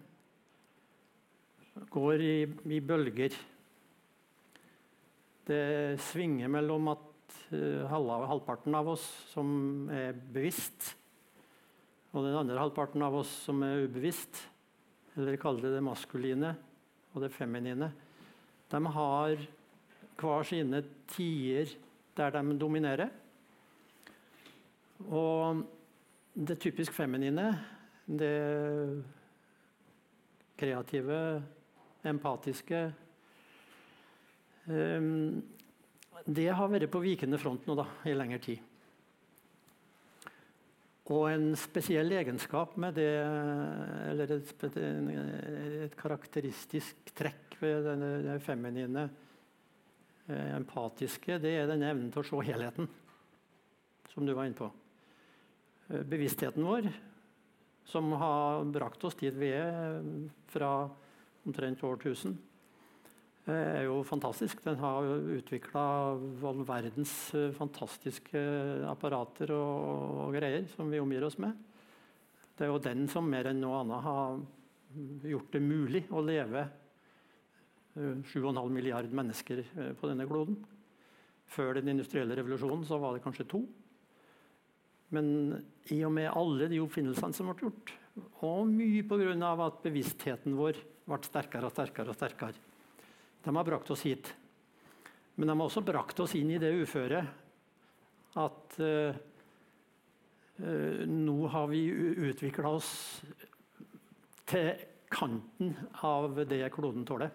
går 1.89 2.21
i, 2.21 2.33
i 2.75 2.79
bølger. 2.83 3.31
Det 5.47 5.61
svinger 6.09 6.51
mellom 6.51 6.89
at 6.91 7.08
Eh, 7.08 7.08
halvparten 7.89 8.75
av 8.77 8.93
oss 8.95 9.05
som 9.31 9.89
er 9.93 10.17
bevisst, 10.33 10.93
og 12.13 12.25
den 12.25 12.37
andre 12.39 12.59
halvparten 12.61 13.03
av 13.05 13.19
oss 13.21 13.31
som 13.45 13.61
er 13.65 13.85
ubevisst, 13.85 14.41
eller 15.17 15.39
kaller 15.41 15.67
det 15.67 15.75
det 15.77 15.85
maskuline 15.85 16.53
og 17.13 17.23
det 17.23 17.31
feminine, 17.33 17.91
de 18.69 18.79
har 18.95 19.45
hver 20.19 20.45
sine 20.45 20.83
tider 21.09 21.71
der 22.17 22.33
de 22.35 22.57
dominerer. 22.59 23.09
Og 25.07 25.63
det 26.35 26.59
typisk 26.59 26.93
feminine, 26.93 27.53
det 28.05 29.03
kreative, 30.59 31.41
empatiske 32.03 32.81
um, 34.67 35.41
det 36.25 36.49
har 36.51 36.71
vært 36.71 36.91
på 36.91 37.01
vikende 37.03 37.39
front 37.41 37.67
nå 37.67 37.75
da, 37.79 37.85
i 38.09 38.15
lengre 38.17 38.41
tid. 38.43 38.65
Og 41.09 41.25
en 41.31 41.47
spesiell 41.57 42.11
egenskap 42.13 42.75
med 42.77 42.99
det, 42.99 43.09
eller 44.11 44.35
et, 44.35 44.65
et 44.69 45.95
karakteristisk 45.97 47.09
trekk 47.17 47.57
ved 47.63 47.87
denne 47.87 48.35
feminine, 48.45 49.07
eh, 50.27 50.51
empatiske, 50.53 51.39
det 51.41 51.55
er 51.57 51.71
denne 51.71 51.89
evnen 51.89 52.11
til 52.13 52.21
å 52.21 52.27
se 52.29 52.43
helheten, 52.51 52.89
som 54.13 54.27
du 54.27 54.35
var 54.37 54.45
inne 54.45 54.59
på. 54.59 54.69
Eh, 55.89 56.05
bevisstheten 56.05 56.67
vår, 56.67 56.91
som 57.89 58.13
har 58.21 58.69
brakt 58.69 59.03
oss 59.09 59.17
dit 59.17 59.33
vi 59.33 59.49
er 59.49 60.03
fra 60.53 60.73
omtrent 61.47 61.81
årtusen, 61.89 62.37
er 63.55 63.85
jo 63.87 63.99
fantastisk. 64.07 64.61
Den 64.65 64.79
har 64.81 65.07
utvikla 65.39 65.83
all 66.49 66.61
verdens 66.67 67.13
eh, 67.37 67.49
fantastiske 67.55 68.41
apparater 68.89 69.53
og, 69.55 70.23
og, 70.25 70.37
greier 70.37 70.67
som 70.75 70.91
vi 70.91 71.01
omgir 71.01 71.25
oss 71.27 71.39
med. 71.41 71.57
Det 72.55 72.67
er 72.67 72.73
jo 72.73 72.81
den 72.83 73.07
som 73.11 73.29
mer 73.29 73.49
enn 73.49 73.61
noe 73.63 73.81
annet 73.83 74.05
har 74.05 74.39
gjort 75.29 75.53
det 75.53 75.61
mulig 75.63 76.03
å 76.11 76.23
leve 76.25 76.65
7,5 77.99 78.57
milliard 78.71 79.11
mennesker 79.15 79.61
på 79.99 80.09
denne 80.09 80.27
kloden. 80.27 80.57
Før 81.49 81.79
den 81.79 81.91
industrielle 81.93 82.35
revolusjonen 82.37 82.85
så 82.87 82.99
var 83.01 83.15
det 83.15 83.23
kanskje 83.23 83.47
to. 83.49 83.63
Men 85.15 85.29
i 85.89 85.99
og 86.05 86.13
med 86.13 86.29
alle 86.29 86.69
de 86.69 86.81
oppfinnelsene 86.83 87.35
som 87.35 87.49
ble 87.49 87.65
gjort, 87.65 87.93
og 88.45 88.69
mye 88.69 89.05
pga. 89.07 89.51
at 89.65 89.81
bevisstheten 89.83 90.57
vår 90.57 90.77
ble 91.09 91.21
sterkere 91.25 91.69
og 91.69 91.73
sterkere, 91.73 92.13
og 92.13 92.17
sterkere, 92.17 92.68
de 93.43 93.55
har 93.55 93.63
brakt 93.65 93.91
oss 93.91 94.03
hit. 94.07 94.33
Men 95.35 95.47
de 95.47 95.55
har 95.55 95.65
også 95.69 95.85
brakt 95.85 96.19
oss 96.19 96.35
inn 96.35 96.51
i 96.51 96.59
det 96.59 96.73
uføret 96.81 97.29
at 98.39 98.79
uh, 98.83 99.15
uh, 100.59 101.03
nå 101.07 101.37
har 101.53 101.69
vi 101.71 101.85
utvikla 102.29 102.73
oss 102.75 102.89
til 104.49 104.73
kanten 105.09 105.71
av 106.05 106.41
det 106.49 106.61
kloden 106.75 107.05
tåler. 107.07 107.31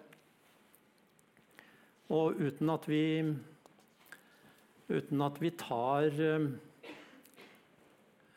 Og 2.13 2.37
uten 2.37 2.69
at 2.69 2.85
vi 2.87 3.03
uten 4.85 5.25
at 5.25 5.41
vi 5.41 5.49
tar 5.57 6.05
uh, 6.13 6.45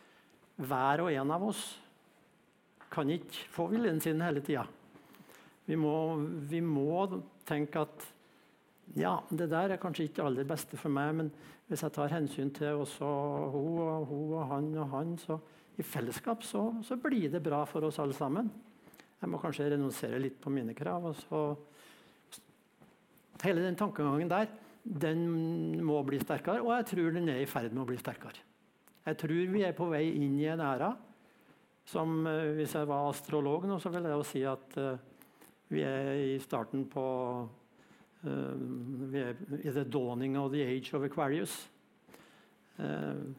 hver 0.59 1.01
og 1.05 1.11
en 1.13 1.31
av 1.33 1.43
oss 1.49 1.79
kan 2.89 3.09
ikke 3.13 3.47
få 3.53 3.67
viljen 3.71 4.01
sin 4.01 4.21
hele 4.21 4.41
tida. 4.45 4.65
Vi, 5.69 5.75
vi, 6.49 6.61
må 6.65 7.21
tenke 7.47 7.79
at 7.85 8.07
ja, 8.97 9.19
det 9.29 9.49
der 9.51 9.69
er 9.69 9.81
kanskje 9.81 10.03
ikke 10.07 10.17
det 10.17 10.25
aller 10.25 10.45
beste 10.49 10.77
for 10.81 10.89
meg, 10.93 11.09
men 11.19 11.27
hvis 11.69 11.83
jeg 11.85 11.93
tar 11.93 12.15
hensyn 12.15 12.51
til 12.57 12.69
også 12.81 13.07
hun 13.53 13.77
og 13.85 14.05
hun 14.09 14.33
og 14.33 14.43
han 14.49 14.65
og 14.81 14.87
han, 14.95 15.09
så 15.21 15.35
i 15.79 15.85
fellesskap 15.85 16.43
så, 16.43 16.63
så 16.83 16.97
blir 16.99 17.31
det 17.31 17.43
bra 17.43 17.63
for 17.67 17.87
oss 17.87 17.99
alle 18.03 18.15
sammen. 18.17 18.49
Jeg 19.19 19.31
må 19.31 19.39
kanskje 19.39 19.69
renonsere 19.71 20.19
litt 20.21 20.39
på 20.39 20.51
mine 20.51 20.75
krav. 20.75 21.09
Hele 23.43 23.63
den 23.63 23.79
tankegangen 23.79 24.31
der 24.31 24.51
den 24.83 25.25
må 25.85 25.99
bli 26.07 26.19
sterkere, 26.21 26.63
og 26.63 26.71
jeg 26.77 26.87
tror 26.93 27.13
den 27.13 27.29
er 27.29 27.43
i 27.43 27.49
ferd 27.49 27.73
med 27.75 27.83
å 27.83 27.89
bli 27.89 27.99
sterkere. 27.99 28.45
Jeg 29.05 29.17
tror 29.19 29.51
vi 29.53 29.63
er 29.65 29.75
på 29.77 29.87
vei 29.91 30.05
inn 30.17 30.37
i 30.39 30.47
en 30.51 30.63
æra 30.63 30.93
som 31.89 32.27
eh, 32.27 32.51
Hvis 32.59 32.75
jeg 32.77 32.85
var 32.89 33.07
astrolog 33.09 33.65
nå, 33.65 33.79
så 33.81 33.89
ville 33.89 34.11
jeg 34.11 34.19
jo 34.19 34.27
si 34.27 34.41
at 34.45 34.75
uh, 34.77 34.91
vi 35.73 35.81
er 35.85 36.11
i 36.35 36.35
starten 36.41 36.83
på 36.89 37.05
uh, 38.27 38.53
Vi 39.09 39.23
er 39.23 39.39
i 39.57 39.73
the 39.73 39.85
dawning 39.85 40.37
of 40.37 40.51
the 40.53 40.61
age 40.61 40.93
of 40.93 41.05
Aquarius. 41.07 41.55
Uh, 42.77 43.33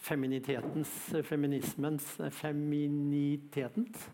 feminitetens, 0.00 0.92
feminismens, 1.28 2.06
feminitetens 2.36 4.08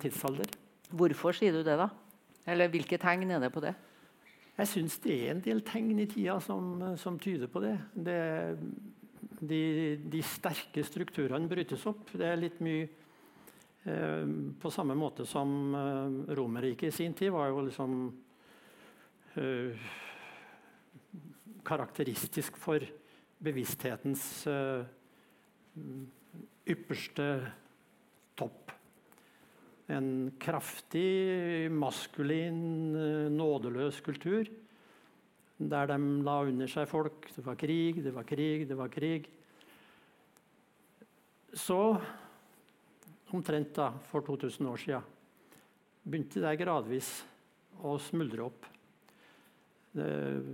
tidsalder. 0.00 0.48
Hvorfor 0.94 1.36
sier 1.36 1.52
du 1.52 1.60
det, 1.66 1.76
da? 1.76 1.90
Eller 2.48 2.70
hvilke 2.72 2.98
tegn 3.00 3.30
er 3.30 3.42
det 3.42 3.52
på 3.52 3.62
det? 3.64 3.74
Jeg 4.54 4.70
syns 4.70 4.98
det 5.02 5.14
er 5.14 5.32
en 5.32 5.42
del 5.42 5.62
tegn 5.66 5.98
i 5.98 6.06
tida 6.06 6.36
som, 6.42 6.76
som 7.00 7.18
tyder 7.18 7.50
på 7.50 7.62
det. 7.64 7.74
det 7.94 8.20
de, 9.40 9.96
de, 9.98 10.20
sterke 10.22 10.84
strukturene 10.86 11.48
brytes 11.50 11.82
opp. 11.90 12.12
Det 12.14 12.28
er 12.28 12.38
litt 12.38 12.60
mye 12.64 12.84
eh, 13.84 14.34
På 14.60 14.70
samme 14.72 14.96
måte 14.98 15.26
som 15.28 15.74
eh, 15.74 16.34
Romerriket 16.38 16.92
i 16.92 16.94
sin 16.94 17.16
tid 17.18 17.32
var 17.34 17.50
jo 17.50 17.64
liksom 17.66 17.96
eh, 19.40 19.88
karakteristisk 21.64 22.60
for 22.60 22.84
bevissthetens 23.44 24.24
eh, 24.48 24.84
ypperste 26.70 27.28
topp. 28.38 28.72
En 29.92 30.32
kraftig, 30.40 31.70
maskulin, 31.72 32.60
eh, 32.96 33.30
nådeløs 33.32 34.00
kultur. 34.04 34.48
Der 35.58 35.86
de 35.86 35.98
la 36.24 36.40
under 36.42 36.70
seg 36.70 36.88
folk. 36.90 37.28
Det 37.34 37.44
var 37.44 37.58
krig, 37.60 38.02
det 38.02 38.14
var 38.14 38.24
krig, 38.24 38.68
det 38.68 38.78
var 38.78 38.88
krig. 38.88 39.28
Så, 41.54 42.00
omtrent 43.30 43.74
da, 43.76 43.92
for 44.10 44.24
2000 44.26 44.66
år 44.66 44.80
siden, 44.82 45.12
begynte 46.04 46.42
det 46.42 46.56
gradvis 46.60 47.10
å 47.84 47.94
smuldre 48.02 48.48
opp 48.48 48.66
eh, 50.00 50.50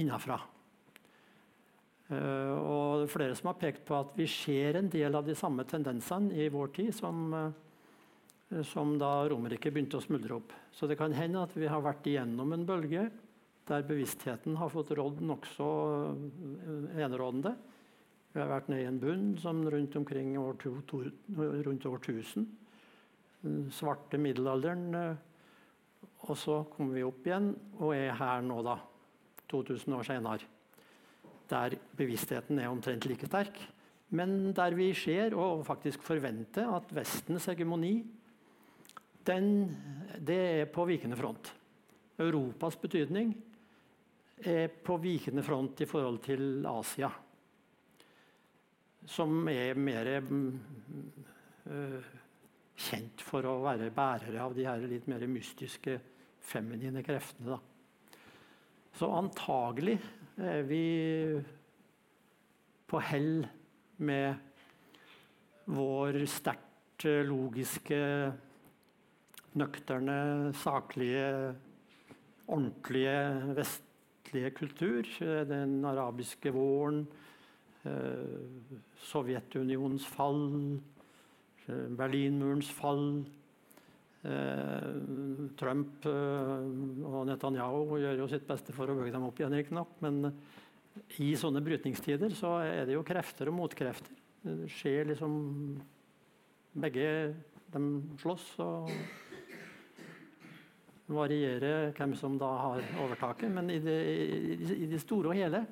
innafra. 0.00 0.40
Eh, 2.12 2.16
er 2.16 3.06
flere 3.08 3.36
som 3.36 3.48
har 3.48 3.60
pekt 3.60 3.86
på 3.88 3.96
at 3.96 4.10
vi 4.18 4.26
ser 4.28 4.76
en 4.76 4.90
del 4.92 5.14
av 5.16 5.24
de 5.24 5.36
samme 5.38 5.64
tendensene 5.64 6.34
i 6.36 6.50
vår 6.52 6.72
tid 6.76 6.90
som 6.92 7.30
eh, 7.32 7.52
som 8.62 8.92
da 9.00 9.24
Romerike 9.26 9.72
begynte 9.72 9.96
å 9.98 10.04
smuldre 10.04 10.36
opp. 10.36 10.52
Så 10.70 10.86
det 10.86 10.98
kan 11.00 11.14
hende 11.16 11.42
at 11.42 11.54
vi 11.56 11.66
har 11.66 11.82
vært 11.82 12.04
igjennom 12.06 12.52
en 12.52 12.66
bølge 12.68 13.08
der 13.64 13.86
bevisstheten 13.88 14.58
har 14.60 14.68
fått 14.68 14.92
rådd 14.94 15.22
nokså 15.24 15.68
eh, 16.12 17.00
enerådende. 17.06 17.54
Vi 18.34 18.42
har 18.42 18.50
vært 18.52 18.68
nede 18.68 18.84
i 18.84 18.90
en 18.90 19.00
bunn 19.00 19.26
som 19.40 19.62
rundt 19.70 19.96
omkring 19.96 20.36
år 20.38 20.58
to, 20.60 20.76
to, 20.90 21.04
rundt 21.38 21.86
år 21.86 22.00
1000. 22.02 22.48
Den 23.44 23.60
svarte 23.72 24.18
middelalderen. 24.18 25.16
Og 26.26 26.36
så 26.36 26.64
kommer 26.74 26.98
vi 26.98 27.04
opp 27.06 27.26
igjen 27.28 27.52
og 27.78 27.94
er 27.94 28.16
her 28.18 28.42
nå, 28.44 28.58
da. 28.66 28.80
2000 29.52 29.94
år 29.94 30.08
senere. 30.08 30.53
Der 31.50 31.76
bevisstheten 31.96 32.58
er 32.58 32.70
omtrent 32.72 33.06
like 33.08 33.28
sterk. 33.28 33.58
Men 34.14 34.52
der 34.54 34.76
vi 34.76 34.92
ser 34.96 35.34
og 35.36 35.64
faktisk 35.66 36.02
forventer 36.06 36.70
at 36.76 36.92
Vestens 36.94 37.48
hegemoni 37.50 37.96
den, 39.24 39.46
det 40.20 40.40
er 40.60 40.66
på 40.68 40.84
vikende 40.84 41.16
front. 41.16 41.48
Europas 42.20 42.76
betydning 42.76 43.32
er 44.44 44.68
på 44.68 44.98
vikende 45.00 45.42
front 45.42 45.80
i 45.80 45.88
forhold 45.88 46.20
til 46.26 46.66
Asia. 46.68 47.08
Som 49.06 49.48
er 49.48 49.80
mer 49.80 50.10
øh, 50.20 52.10
kjent 52.74 53.24
for 53.24 53.46
å 53.48 53.58
være 53.64 53.90
bærere 53.94 54.42
av 54.44 54.54
de 54.56 54.66
her 54.68 54.84
litt 54.90 55.08
mer 55.10 55.24
mystiske, 55.30 55.98
feminine 56.44 57.02
kreftene. 57.04 57.56
Da. 57.56 58.20
Så 58.94 59.08
antagelig 59.10 59.96
er 60.36 60.62
vi 60.66 60.84
på 62.90 63.00
hell 63.06 63.44
med 64.02 64.34
vår 65.70 66.18
sterkt 66.26 67.04
logiske 67.04 68.00
nøkterne, 69.54 70.52
saklige 70.58 71.54
ordentlige 72.46 73.54
vestlige 73.56 74.50
kultur. 74.58 75.06
Den 75.46 75.84
arabiske 75.84 76.52
våren, 76.52 77.06
Sovjetunionens 79.04 80.06
fall, 80.06 80.80
Berlinmurens 81.68 82.72
fall. 82.72 83.24
Trump 85.60 86.06
og 86.08 87.18
Netanyahu 87.28 87.98
gjør 88.00 88.22
jo 88.22 88.28
sitt 88.30 88.46
beste 88.48 88.72
for 88.72 88.88
å 88.88 88.94
bygge 88.96 89.12
dem 89.12 89.26
opp 89.26 89.40
igjen, 89.40 89.56
riktignok. 89.58 89.90
Men 90.00 90.30
i 91.20 91.34
sånne 91.36 91.60
brytningstider 91.64 92.32
så 92.38 92.54
er 92.64 92.88
det 92.88 92.96
jo 92.96 93.04
krefter 93.04 93.50
og 93.50 93.58
motkrefter. 93.58 94.16
Det 94.44 94.70
skjer 94.72 95.12
liksom 95.12 95.36
Begge 96.74 97.06
de 97.70 97.80
slåss 98.18 98.48
og 98.64 98.88
varierer 101.14 101.92
hvem 101.94 102.16
som 102.18 102.34
da 102.40 102.48
har 102.64 102.82
overtaket. 103.04 103.52
Men 103.52 103.70
i 103.70 103.78
det, 103.82 103.98
i 104.74 104.88
det 104.90 104.98
store 105.02 105.30
og 105.30 105.38
hele 105.38 105.62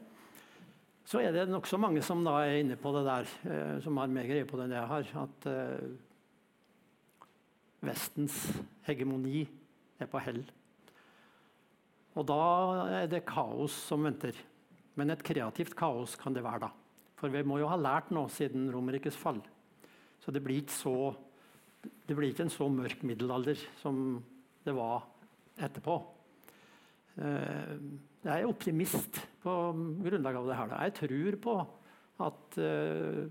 så 1.08 1.18
er 1.18 1.34
det 1.34 1.48
nokså 1.50 1.80
mange 1.82 2.02
som 2.06 2.22
da 2.22 2.36
er 2.44 2.60
inne 2.60 2.76
på 2.78 2.92
det 2.94 3.02
der, 3.08 3.30
eh, 3.50 3.76
som 3.82 3.98
har 3.98 4.10
mer 4.12 4.28
greie 4.28 4.46
på 4.46 4.58
det 4.58 4.68
enn 4.68 4.76
jeg 4.76 4.90
har. 4.92 5.08
At 5.24 5.48
eh, 5.50 5.88
Vestens 7.82 8.36
hegemoni 8.86 9.46
er 10.00 10.10
på 10.10 10.20
hell. 10.22 10.42
Og 12.12 12.26
da 12.28 12.42
er 13.00 13.10
det 13.10 13.24
kaos 13.26 13.74
som 13.88 14.04
venter. 14.06 14.36
Men 14.98 15.10
et 15.10 15.24
kreativt 15.24 15.74
kaos 15.78 16.14
kan 16.20 16.36
det 16.36 16.44
være 16.44 16.66
da. 16.66 16.70
For 17.16 17.32
vi 17.32 17.42
må 17.46 17.58
jo 17.62 17.70
ha 17.70 17.78
lært 17.78 18.10
noe 18.12 18.30
siden 18.32 18.68
Romerrikes 18.74 19.16
fall. 19.16 19.40
Så 20.22 20.34
det 20.34 20.42
blir 20.44 20.62
ikke 20.62 20.76
så 20.76 20.96
det 21.82 22.14
blir 22.14 22.30
ikke 22.30 22.46
en 22.46 22.52
så 22.52 22.68
mørk 22.70 23.00
middelalder 23.06 23.58
som 23.80 23.96
det 24.62 24.74
var 24.76 25.02
etterpå. 25.58 25.96
Eh, 27.18 27.72
jeg 28.22 28.34
er 28.36 28.46
optimist 28.46 29.18
på 29.42 29.54
grunnlag 30.04 30.38
av 30.38 30.46
det 30.46 30.58
her. 30.58 30.74
Jeg 30.86 30.94
tror 31.00 31.38
på 31.46 31.56
at 32.22 32.58
eh, 32.62 33.24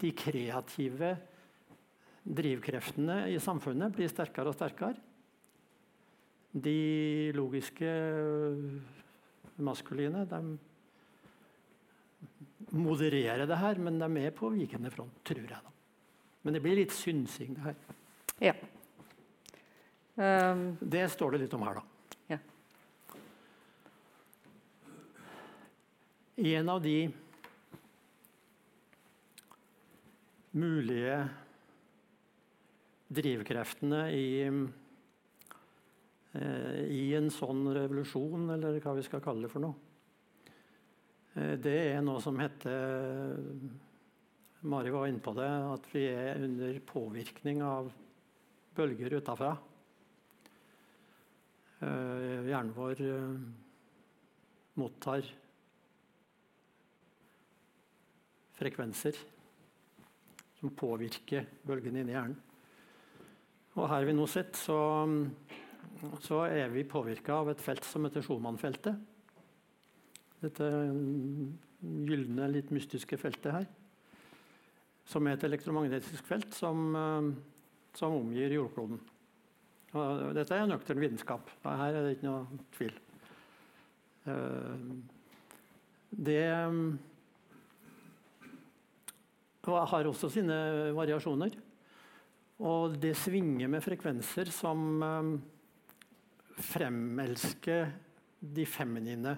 de 0.00 0.12
kreative 0.16 1.10
drivkreftene 2.24 3.22
i 3.32 3.38
samfunnet 3.40 3.94
blir 3.96 4.10
sterkere 4.10 4.52
og 4.52 4.56
sterkere. 4.56 4.96
De 6.50 7.30
logiske 7.36 7.90
maskuline 9.60 10.24
de 10.28 10.40
modererer 12.70 13.46
det 13.48 13.58
her, 13.58 13.78
men 13.82 13.98
de 13.98 14.04
er 14.06 14.12
med 14.12 14.34
på 14.36 14.50
vikende 14.52 14.90
front, 14.92 15.14
tror 15.26 15.42
jeg. 15.42 15.48
da. 15.50 15.72
Men 16.42 16.56
det 16.56 16.62
blir 16.64 16.78
litt 16.78 16.94
synsing, 16.94 17.56
det 17.56 17.64
her. 17.64 17.80
Ja. 18.40 18.54
Um, 20.20 20.78
det 20.80 21.06
står 21.12 21.34
det 21.34 21.44
litt 21.44 21.56
om 21.56 21.64
her, 21.66 21.80
da. 21.80 21.84
Ja. 22.30 22.38
En 26.58 26.68
av 26.72 26.80
de 26.82 26.96
mulige 30.56 31.28
drivkreftene 33.10 34.00
i, 34.14 34.26
eh, 36.32 36.80
i 36.86 37.14
en 37.18 37.30
sånn 37.34 37.64
revolusjon, 37.74 38.50
eller 38.54 38.78
hva 38.82 38.94
vi 38.98 39.06
skal 39.06 39.22
kalle 39.24 39.46
det 39.46 39.52
for 39.52 39.64
noe, 39.64 39.74
eh, 41.34 41.56
det 41.58 41.78
er 41.94 42.02
noe 42.06 42.22
som 42.22 42.38
heter 42.38 43.36
Mari 44.60 44.90
var 44.92 45.06
inne 45.08 45.24
på 45.24 45.32
det, 45.32 45.48
at 45.48 45.86
vi 45.88 46.04
er 46.04 46.44
under 46.44 46.80
påvirkning 46.84 47.62
av 47.64 47.86
bølger 48.76 49.14
utafra. 49.16 49.54
Uh, 51.80 52.44
hjernen 52.44 52.74
vår 52.76 53.00
mottar 54.76 55.24
frekvenser 58.60 59.16
som 60.60 60.76
påvirker 60.76 61.48
bølgene 61.64 62.04
inni 62.04 62.12
hjernen. 62.12 62.49
Og 63.78 63.86
her 63.90 64.06
vi 64.08 64.14
nå 64.16 64.26
sitter, 64.26 64.58
så, 64.58 64.78
så 66.24 66.44
er 66.48 66.72
vi 66.74 66.86
påvirka 66.88 67.38
av 67.38 67.52
et 67.52 67.62
felt 67.62 67.86
som 67.86 68.06
heter 68.06 68.24
Schumann-feltet. 68.26 68.98
Dette 70.40 70.70
gylne, 71.80 72.48
litt 72.50 72.72
mystiske 72.74 73.18
feltet 73.20 73.54
her 73.54 73.68
som 75.10 75.26
er 75.26 75.36
et 75.36 75.46
elektromagnetisk 75.48 76.26
felt 76.26 76.54
som, 76.54 76.94
eh, 76.96 77.30
som 77.98 78.14
omgir 78.14 78.52
jordkloden. 78.54 79.00
Og 79.92 80.34
dette 80.36 80.54
er 80.54 80.68
nøktern 80.70 81.00
vitenskap. 81.02 81.48
Her 81.64 81.94
er 81.94 82.04
det 82.04 82.16
ikke 82.16 82.28
noe 82.28 82.46
tvil. 82.76 82.92
Eh, 84.26 84.76
det 86.10 86.44
har 89.64 90.06
også 90.06 90.30
sine 90.30 90.92
variasjoner. 90.94 91.50
Og 92.60 92.98
det 93.00 93.14
svinger 93.16 93.70
med 93.72 93.80
frekvenser 93.80 94.50
som 94.52 95.00
eh, 95.00 95.28
fremelsker 96.60 97.86
de 98.40 98.66
feminine, 98.68 99.32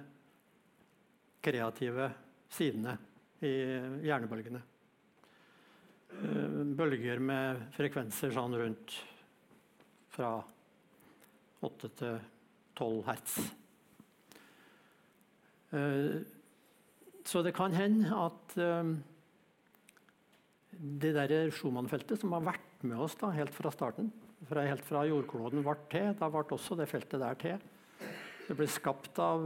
kreative 1.43 2.09
sidene 2.51 2.97
i 3.47 3.53
hjernebølgene. 4.09 4.63
Eh, 6.19 6.59
bølger 6.75 7.23
med 7.23 7.63
frekvenser 7.77 8.35
sånn 8.35 8.59
rundt 8.59 8.97
fra 10.17 10.33
8 11.63 11.93
til 12.03 12.19
12 12.75 13.01
hertz. 13.07 13.39
Eh, 15.79 16.19
så 17.23 17.47
det 17.47 17.55
kan 17.55 17.71
hende 17.71 18.19
at 18.19 18.59
det 20.75 21.15
der 21.15 21.55
Schumann-feltet, 21.55 22.19
som 22.19 22.35
har 22.35 22.43
vært 22.51 22.72
med 22.87 22.99
oss 23.01 23.15
da, 23.21 23.31
helt 23.35 23.55
fra 23.55 23.71
starten, 23.75 24.11
fra, 24.49 24.65
helt 24.67 24.85
fra 24.87 25.05
jordkloden 25.09 25.63
ble 25.65 25.77
til, 25.93 26.11
da 26.19 26.29
ble 26.33 26.45
også 26.57 26.77
det 26.79 26.89
feltet 26.91 27.23
der 27.23 27.39
til. 27.41 27.63
Det 28.49 28.57
ble 28.59 28.67
skapt 28.71 29.19
av 29.23 29.45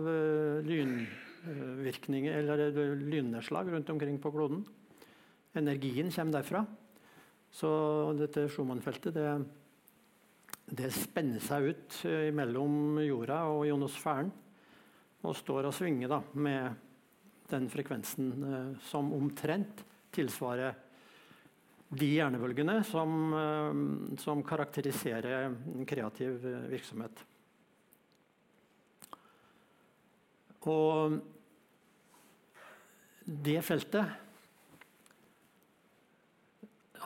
lynvirkninger, 0.66 2.40
eller 2.40 2.96
lynnedslag 2.96 3.68
rundt 3.72 3.92
omkring 3.92 4.18
på 4.22 4.32
kloden. 4.34 4.64
Energien 5.56 6.10
kommer 6.12 6.38
derfra. 6.38 6.64
Så 7.52 7.68
dette 8.18 8.48
Schumann-feltet 8.52 9.14
det, 9.16 9.28
det, 10.76 10.90
spenner 10.92 11.40
seg 11.40 11.70
ut 11.70 12.00
uh, 12.04 12.28
mellom 12.36 12.98
jorda 13.00 13.44
og 13.52 13.64
ionosfæren 13.68 14.32
og 15.26 15.36
står 15.38 15.70
og 15.70 15.74
svinger 15.74 16.10
da, 16.12 16.20
med 16.38 16.82
den 17.50 17.64
frekvensen 17.70 18.28
eh, 18.46 18.68
som 18.86 19.08
omtrent 19.14 19.80
tilsvarer 20.14 20.74
de 21.88 22.08
hjernebølgene 22.16 22.80
som, 22.84 23.32
eh, 23.34 24.18
som 24.18 24.42
karakteriserer 24.42 25.54
kreativ 25.86 26.42
virksomhet. 26.70 27.24
Og 30.66 31.20
det 33.26 33.60
feltet 33.62 34.06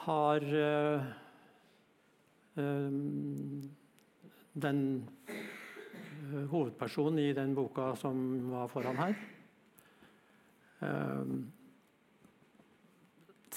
har 0.01 0.47
uh, 0.49 1.05
um, 2.57 3.61
den 4.53 4.81
hovedpersonen 6.51 7.21
i 7.21 7.33
den 7.37 7.53
boka 7.57 7.93
som 8.01 8.17
var 8.53 8.69
foran 8.73 9.01
her, 9.01 9.15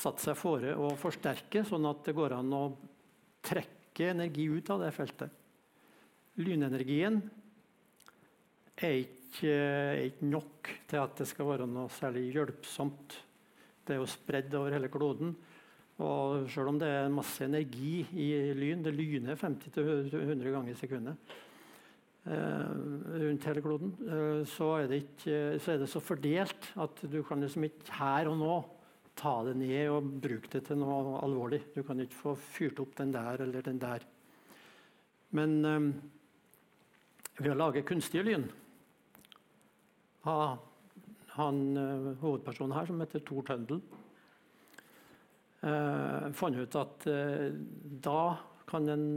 satt 0.04 0.24
seg 0.24 0.38
fore 0.38 0.74
å 0.76 0.92
forsterke, 1.00 1.64
sånn 1.68 1.88
at 1.90 2.04
det 2.08 2.16
går 2.18 2.36
an 2.38 2.52
å 2.56 2.64
trekke 3.44 4.12
energi 4.12 4.50
ut 4.52 4.72
av 4.74 4.84
det 4.84 4.92
feltet. 4.96 5.40
Lynenergien 6.42 7.20
er 8.82 8.96
ikke, 9.04 9.54
er 9.54 10.04
ikke 10.08 10.30
nok 10.32 10.72
til 10.90 11.04
at 11.04 11.20
det 11.20 11.28
skal 11.30 11.52
være 11.52 11.70
noe 11.70 11.92
særlig 11.94 12.32
hjelpsomt. 12.34 13.18
Det 13.84 13.96
er 13.96 14.02
jo 14.02 14.10
spredd 14.10 14.54
over 14.58 14.74
hele 14.74 14.90
kloden. 14.92 15.36
Og 16.04 16.50
selv 16.50 16.72
om 16.72 16.80
det 16.82 16.90
er 16.90 17.14
masse 17.14 17.46
energi 17.46 18.02
i 18.18 18.28
lyn, 18.58 18.82
det 18.84 18.96
lyner 18.96 19.38
50-100 19.38 20.50
ganger 20.50 20.72
i 20.74 20.78
sekundet 20.80 21.36
eh, 22.26 22.72
rundt 23.24 23.46
hele 23.46 23.62
kloden, 23.62 23.92
eh, 24.08 24.40
så, 24.50 24.72
er 24.82 24.96
ikke, 24.98 25.38
så, 25.62 25.76
er 25.76 25.84
det 25.84 25.90
så 25.92 26.02
fordelt 26.02 26.72
at 26.82 27.04
du 27.06 27.20
kan 27.28 27.46
liksom 27.46 27.68
ikke 27.70 28.00
her 28.00 28.32
og 28.32 28.40
nå 28.42 28.56
ta 29.20 29.36
det 29.46 29.56
ned 29.60 29.92
og 29.94 30.10
bruke 30.24 30.50
det 30.54 30.64
til 30.68 30.80
noe 30.82 31.20
alvorlig. 31.22 31.62
Du 31.76 31.84
kan 31.86 32.02
ikke 32.02 32.20
få 32.20 32.36
fyrt 32.56 32.82
opp 32.84 32.96
den 32.98 33.14
der 33.14 33.44
eller 33.46 33.66
den 33.66 33.80
der. 33.82 34.06
Men 35.34 35.56
eh, 35.66 35.88
ved 37.40 37.54
å 37.54 37.58
lage 37.58 37.86
kunstige 37.88 38.26
lyn 38.28 38.48
ha 40.28 40.38
han 41.36 41.62
eh, 41.78 42.10
hovedpersonen 42.22 42.76
her, 42.78 42.90
som 42.90 43.02
heter 43.02 43.24
Tor 43.26 43.46
Tøndel, 43.48 43.82
eh, 45.66 46.28
fant 46.38 46.60
ut 46.60 46.78
at 46.80 47.08
eh, 47.10 47.50
da 48.06 48.22
kan 48.70 48.90
en 48.94 49.08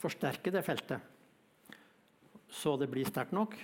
forsterke 0.00 0.52
det 0.52 0.64
feltet. 0.66 1.00
så 2.50 2.76
det 2.76 2.88
blir 2.90 3.06
sterkt 3.06 3.32
nok 3.32 3.54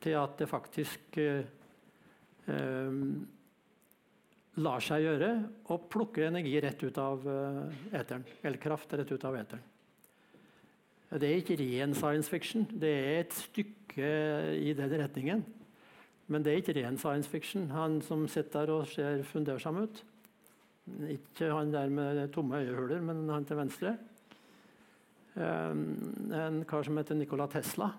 til 0.00 0.14
at 0.16 0.38
det 0.38 0.48
faktisk 0.48 1.18
eh, 1.20 1.44
lar 4.62 4.80
seg 4.80 5.04
gjøre 5.04 5.30
å 5.68 5.78
plukke 5.92 6.26
energi 6.30 6.54
rett 6.64 6.82
ut 6.84 6.98
av 7.00 7.26
eh, 7.28 7.80
eteren. 8.00 8.24
Eller 8.42 8.60
kraft 8.62 8.92
rett 8.96 9.12
ut 9.12 9.26
av 9.28 9.36
eteren. 9.36 9.72
Det 11.06 11.28
er 11.28 11.38
ikke 11.38 11.58
ren 11.60 11.94
science 11.94 12.30
fiction. 12.30 12.64
Det 12.66 12.90
er 12.90 13.20
et 13.20 13.36
stykke 13.36 14.08
i 14.58 14.72
den 14.76 14.96
retningen. 14.98 15.44
Men 16.26 16.42
det 16.42 16.52
er 16.52 16.62
ikke 16.62 16.74
ren 16.80 16.98
science 16.98 17.30
fiction. 17.30 17.68
Han 17.70 18.00
som 18.02 18.24
sitter 18.30 18.66
der 18.66 18.74
og 18.74 18.88
ser 18.90 19.22
fundersam 19.28 19.84
ut 19.84 20.02
Ikke 21.10 21.52
han 21.52 21.70
der 21.70 21.90
med 21.90 22.24
tomme 22.34 22.58
øyehuler, 22.62 23.00
men 23.02 23.28
han 23.28 23.44
til 23.44 23.58
venstre. 23.58 23.96
En 25.36 26.60
kar 26.68 26.82
som 26.86 26.96
heter 26.96 27.18
Nikola 27.18 27.46
Tesla. 27.50 27.90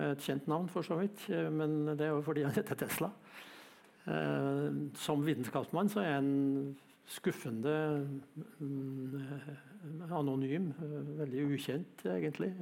Et 0.00 0.20
kjent 0.20 0.46
navn, 0.48 0.68
for 0.68 0.86
så 0.86 0.96
vidt, 1.00 1.26
men 1.52 1.96
det 1.96 2.06
er 2.06 2.12
jo 2.14 2.22
fordi 2.24 2.44
han 2.44 2.54
heter 2.56 2.78
Tesla. 2.78 3.10
Som 4.96 5.26
vitenskapsmann 5.26 5.90
så 5.92 6.00
er 6.00 6.14
han 6.16 6.30
skuffende 7.10 7.74
mm, 8.58 10.10
anonym. 10.10 10.70
Veldig 11.18 11.44
ukjent, 11.52 12.04
egentlig, 12.06 12.52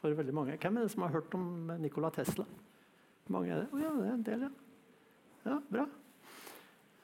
for 0.00 0.16
veldig 0.16 0.34
mange. 0.36 0.56
Hvem 0.62 0.76
er 0.78 0.86
det 0.86 0.94
som 0.94 1.06
har 1.06 1.16
hørt 1.16 1.34
om 1.36 1.72
Nikola 1.82 2.10
Tesla? 2.14 2.46
Mange 3.32 3.52
er 3.52 3.64
det? 3.64 3.68
Oh, 3.72 3.80
ja, 3.82 3.92
det 3.96 4.06
er 4.08 4.14
en 4.14 4.26
del, 4.26 4.46
ja. 4.46 4.52
Ja, 5.46 5.58
Bra. 5.70 5.86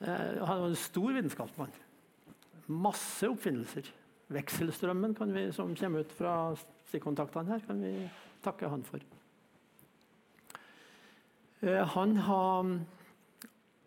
Eh, 0.03 0.47
han 0.47 0.61
var 0.61 0.69
en 0.69 0.77
stor 0.77 1.13
vitenskapsmann. 1.15 1.75
Masse 2.67 3.29
oppfinnelser. 3.31 3.91
Vekselstrømmen 4.33 5.15
vi, 5.35 5.53
som 5.53 5.75
kommer 5.77 6.03
ut 6.03 6.15
fra 6.17 6.55
stikkontaktene 6.89 7.53
her, 7.53 7.67
kan 7.67 7.83
vi 7.83 7.93
takke 8.43 8.71
han 8.71 8.83
for. 8.87 9.03
Eh, 11.63 11.87
han 11.95 12.17
har 12.17 12.73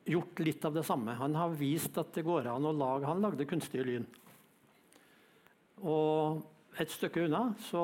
gjort 0.06 0.40
litt 0.40 0.66
av 0.66 0.76
det 0.76 0.84
samme. 0.86 1.16
Han 1.18 1.36
har 1.36 1.56
vist 1.58 1.98
at 1.98 2.14
det 2.16 2.26
går 2.26 2.50
an 2.52 2.68
å 2.70 2.76
lage 2.76 3.10
Han 3.10 3.24
lagde 3.24 3.48
kunstige 3.50 3.86
lyn. 3.88 4.06
Og 5.86 6.44
et 6.80 6.92
stykke 6.92 7.26
unna 7.26 7.50
så 7.68 7.84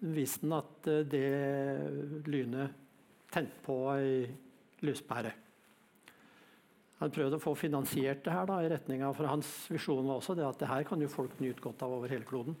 viste 0.00 0.46
han 0.46 0.58
at 0.60 0.88
eh, 0.88 1.04
det 1.08 2.24
lynet 2.30 2.76
tente 3.30 3.60
på 3.64 3.76
ei 3.92 4.24
lyspære. 4.84 5.32
Han 7.00 7.12
prøvde 7.12 7.38
å 7.38 7.42
få 7.42 7.54
finansiert 7.56 8.24
det 8.24 8.32
her 8.32 8.48
da, 8.48 8.58
i 8.60 8.68
retninga, 8.68 9.12
for 9.16 9.28
Hans 9.28 9.48
visjon 9.72 10.04
var 10.04 10.18
også 10.20 10.36
det 10.36 10.44
at 10.44 10.58
det 10.60 10.68
her 10.68 10.84
kan 10.88 11.00
jo 11.00 11.08
folk 11.12 11.38
nyte 11.40 11.62
godt 11.64 11.84
av 11.84 11.94
over 11.96 12.12
hele 12.12 12.28
kloden. 12.28 12.56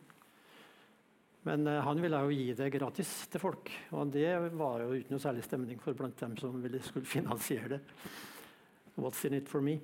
Men 1.48 1.64
uh, 1.66 1.78
han 1.86 2.00
ville 2.02 2.20
jo 2.20 2.34
gi 2.34 2.50
det 2.56 2.68
gratis 2.74 3.10
til 3.32 3.40
folk, 3.40 3.70
og 3.96 4.12
det 4.12 4.28
var 4.58 4.84
jo 4.84 4.98
ikke 4.98 5.14
noe 5.14 5.22
særlig 5.22 5.44
stemning 5.46 5.80
for 5.80 5.96
blant 5.96 6.20
dem 6.20 6.36
som 6.40 6.58
ville 6.60 6.82
skulle 6.84 7.08
finansiere 7.08 7.76
det. 7.76 7.80
What's 9.00 9.24
in 9.24 9.38
it 9.38 9.48
for 9.48 9.64
me? 9.64 9.78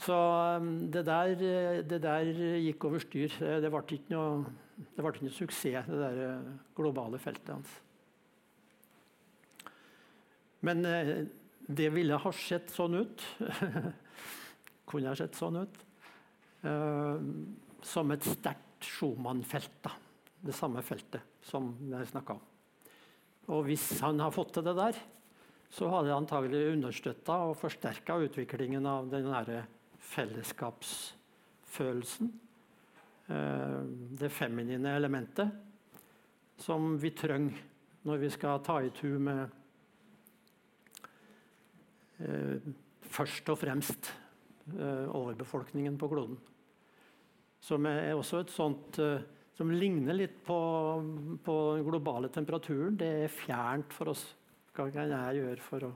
Så 0.00 0.16
um, 0.58 0.90
det, 0.90 1.04
der, 1.06 1.34
det, 1.84 2.00
der, 2.02 2.30
gikk 2.64 2.86
over 2.88 3.02
styr. 3.02 3.36
Det 3.62 3.70
ble 3.70 3.82
ikke 3.84 4.14
noe, 4.14 4.54
det 4.96 5.04
ble 5.04 5.12
ikke 5.12 5.28
noe 5.28 5.36
suksess, 5.36 5.90
det 5.90 6.00
der 6.00 6.22
eh, 6.24 6.48
globale 6.74 7.20
feltet 7.22 7.52
hans. 7.52 7.76
Men 10.64 10.80
det 11.68 11.90
ville 11.92 12.16
ha 12.18 12.32
sett 12.34 12.72
sånn 12.72 12.96
ut. 13.04 13.22
Kunne 14.88 15.12
ha 15.12 15.18
sett 15.18 15.36
sånn 15.36 15.60
ut. 15.60 15.80
Som 17.84 18.14
et 18.16 18.24
sterkt 18.24 18.63
Schumann-felt. 18.84 19.88
Det 20.44 20.54
samme 20.54 20.82
feltet 20.84 21.22
som 21.44 21.74
jeg 21.88 22.06
snakka 22.10 22.32
om. 22.36 22.42
Og 23.54 23.60
hvis 23.68 24.00
han 24.04 24.20
har 24.20 24.30
fått 24.32 24.52
til 24.56 24.64
det 24.66 24.76
der, 24.76 24.94
så 25.74 25.88
har 25.90 26.00
det 26.04 26.14
antagelig 26.14 26.72
understøtta 26.76 27.34
og 27.48 27.58
forsterka 27.58 28.12
utviklingen 28.22 28.86
av 28.86 29.10
den 29.10 29.24
nære 29.32 29.58
fellesskapsfølelsen. 30.14 32.28
Eh, 33.26 33.80
det 34.20 34.30
feminine 34.32 34.96
elementet 34.96 35.48
som 36.60 36.98
vi 37.00 37.10
trenger 37.16 37.56
når 38.04 38.16
vi 38.20 38.30
skal 38.30 38.62
ta 38.64 38.82
i 38.84 38.90
tu 38.92 39.18
med 39.18 39.48
eh, 42.20 42.56
først 43.08 43.48
og 43.48 43.58
fremst 43.58 44.12
eh, 44.76 45.08
overbefolkningen 45.08 45.98
på 45.98 46.08
kloden. 46.12 46.38
Som 47.64 47.86
er 47.88 48.12
også 48.12 48.42
et 48.42 48.52
sånt 48.52 48.98
eh, 49.00 49.22
som 49.54 49.70
ligner 49.70 50.16
litt 50.16 50.40
på, 50.44 50.56
på, 51.44 51.54
den 51.76 51.86
globale 51.86 52.28
temperaturen. 52.32 52.98
Det 52.98 53.10
er 53.24 53.32
fjernt 53.32 53.94
for 53.94 54.12
oss. 54.12 54.24
Hva 54.74 54.88
kan 54.92 55.12
jeg 55.12 55.38
gjøre 55.38 55.62
for 55.62 55.86
å 55.86 55.92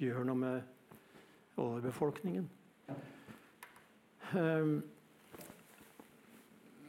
gjøre 0.00 0.24
noe 0.26 0.40
med 0.40 1.58
overbefolkningen? 1.60 2.48
Um, 4.32 4.78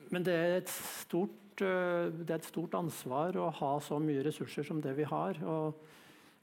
men 0.07 0.23
det 0.25 0.35
er, 0.39 0.61
stort, 0.71 1.59
uh, 1.61 2.07
det 2.07 2.31
er 2.31 2.39
et 2.39 2.47
stort 2.47 2.77
ansvar 2.79 3.35
å 3.37 3.49
ha 3.59 3.73
så 3.83 3.99
mye 4.01 4.23
ressurser 4.25 4.65
som 4.65 4.79
det 4.81 4.95
vi 4.97 5.05
har. 5.07 5.41
Og 5.43 5.75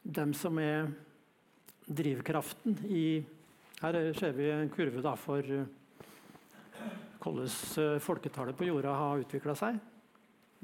dem 0.05 0.37
som 0.37 0.61
er 0.61 0.93
drivkraften 1.89 2.85
i 2.89 3.07
Her 3.81 3.97
ser 4.17 4.37
vi 4.37 4.47
en 4.53 4.71
kurve 4.73 5.17
for 5.21 5.49
uh, 5.49 5.65
hvordan 7.25 7.49
eh, 7.81 8.01
folketallet 8.03 8.57
på 8.57 8.69
jorda 8.69 8.95
har 8.99 9.23
utvikla 9.25 9.55
seg. 9.59 9.79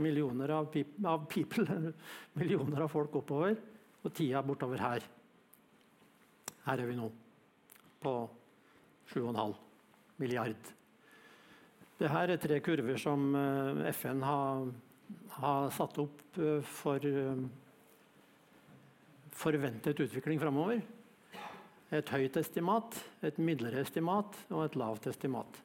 Millioner 0.00 0.52
av, 0.56 0.68
av, 1.04 1.24
people, 1.32 1.92
millioner 2.40 2.84
av 2.84 2.92
folk 2.92 3.16
oppover, 3.20 3.56
og 4.00 4.12
tida 4.16 4.42
bortover 4.44 4.80
her. 4.80 5.06
Her 6.66 6.82
er 6.82 6.88
vi 6.88 6.98
nå, 6.98 7.08
på 8.00 8.14
7,5 9.12 9.56
milliard. 10.20 10.76
Dette 12.00 12.20
er 12.24 12.36
tre 12.40 12.60
kurver 12.64 13.00
som 13.00 13.32
eh, 13.36 13.88
FN 13.92 14.22
har, 14.24 14.70
har 15.40 15.74
satt 15.76 16.00
opp 16.00 16.40
eh, 16.40 16.60
for 16.64 17.10
forventet 19.40 20.00
utvikling 20.04 20.40
framover. 20.40 20.82
Et 21.90 22.12
høyt 22.14 22.36
estimat, 22.38 22.94
et 23.26 23.40
midlere 23.42 23.80
estimat 23.82 24.36
og 24.52 24.62
et 24.62 24.76
lavt 24.78 25.08
estimat. 25.10 25.58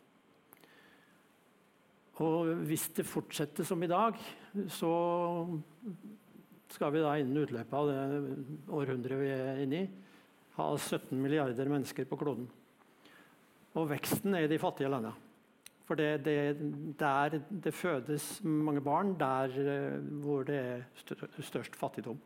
Og 2.24 2.54
hvis 2.70 2.88
det 2.96 3.04
fortsetter 3.08 3.68
som 3.68 3.82
i 3.84 3.92
dag, 3.92 4.16
så 4.72 4.92
skal 6.72 6.94
vi 6.96 7.04
da 7.04 7.16
innen 7.20 7.44
utløpet 7.44 7.76
av 7.76 7.90
det 7.92 8.36
århundret 8.72 9.20
vi 9.20 9.32
er 9.34 9.60
inne 9.66 9.82
i, 9.84 9.90
ha 10.56 10.70
17 10.78 11.12
milliarder 11.20 11.68
mennesker 11.72 12.08
på 12.08 12.20
kloden. 12.20 12.48
Og 13.76 13.90
veksten 13.92 14.36
er 14.38 14.46
i 14.46 14.52
de 14.52 14.60
fattige 14.62 14.92
landene. 14.92 15.12
For 15.86 16.00
det, 16.00 16.26
er 16.26 16.56
der 16.98 17.36
det 17.52 17.74
fødes 17.76 18.40
mange 18.44 18.82
barn, 18.82 19.14
der 19.20 19.52
eh, 19.60 20.00
hvor 20.24 20.48
det 20.48 20.56
er 20.58 21.42
størst 21.44 21.76
fattigdom. 21.78 22.18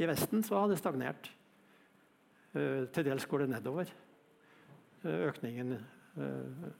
I 0.00 0.08
Vesten 0.08 0.42
så 0.42 0.58
har 0.58 0.70
det 0.70 0.80
stagnert. 0.80 1.30
Uh, 2.50 2.88
til 2.90 3.04
dels 3.06 3.26
går 3.30 3.44
det 3.44 3.50
nedover. 3.52 3.90
Uh, 5.04 5.28
økningen, 5.28 5.76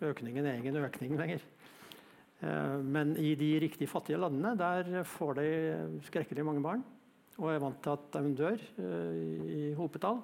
økningen 0.02 0.46
er 0.46 0.56
ingen 0.58 0.80
økning 0.80 1.14
lenger. 1.20 1.44
Eh, 2.40 2.78
men 2.80 3.16
i 3.20 3.34
de 3.38 3.50
riktig 3.66 3.88
fattige 3.90 4.20
landene 4.20 4.56
der 4.58 5.04
får 5.04 5.38
de 5.40 5.50
skrekkelig 6.08 6.46
mange 6.46 6.64
barn 6.64 6.86
og 7.40 7.48
er 7.48 7.62
vant 7.62 7.80
til 7.80 7.96
at 7.96 8.16
de 8.16 8.34
dør 8.36 8.60
eh, 8.82 9.16
i 9.56 9.62
hopetall. 9.78 10.20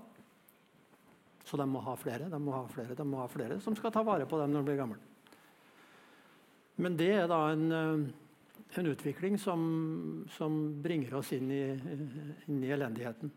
Så 1.46 1.58
de 1.60 1.66
må 1.70 1.80
ha 1.84 1.94
flere, 1.98 2.28
de 2.30 2.40
må 2.42 2.54
ha 2.56 2.64
flere, 2.68 2.96
de 2.98 3.06
må 3.06 3.20
ha 3.22 3.28
flere 3.30 3.60
som 3.62 3.76
skal 3.78 3.92
ta 3.94 4.02
vare 4.04 4.26
på 4.28 4.40
dem 4.40 4.52
når 4.52 4.64
de 4.64 4.70
blir 4.70 4.80
gamle. 4.80 4.98
Men 6.82 6.96
det 6.98 7.12
er 7.14 7.28
da 7.30 7.40
en, 7.54 7.66
eh, 7.72 8.78
en 8.80 8.90
utvikling 8.92 9.38
som, 9.40 9.60
som, 10.36 10.58
bringer 10.82 11.16
oss 11.20 11.32
inn 11.36 11.50
i, 11.54 11.62
inn 12.50 12.60
i, 12.60 12.72
elendigheten. 12.74 13.32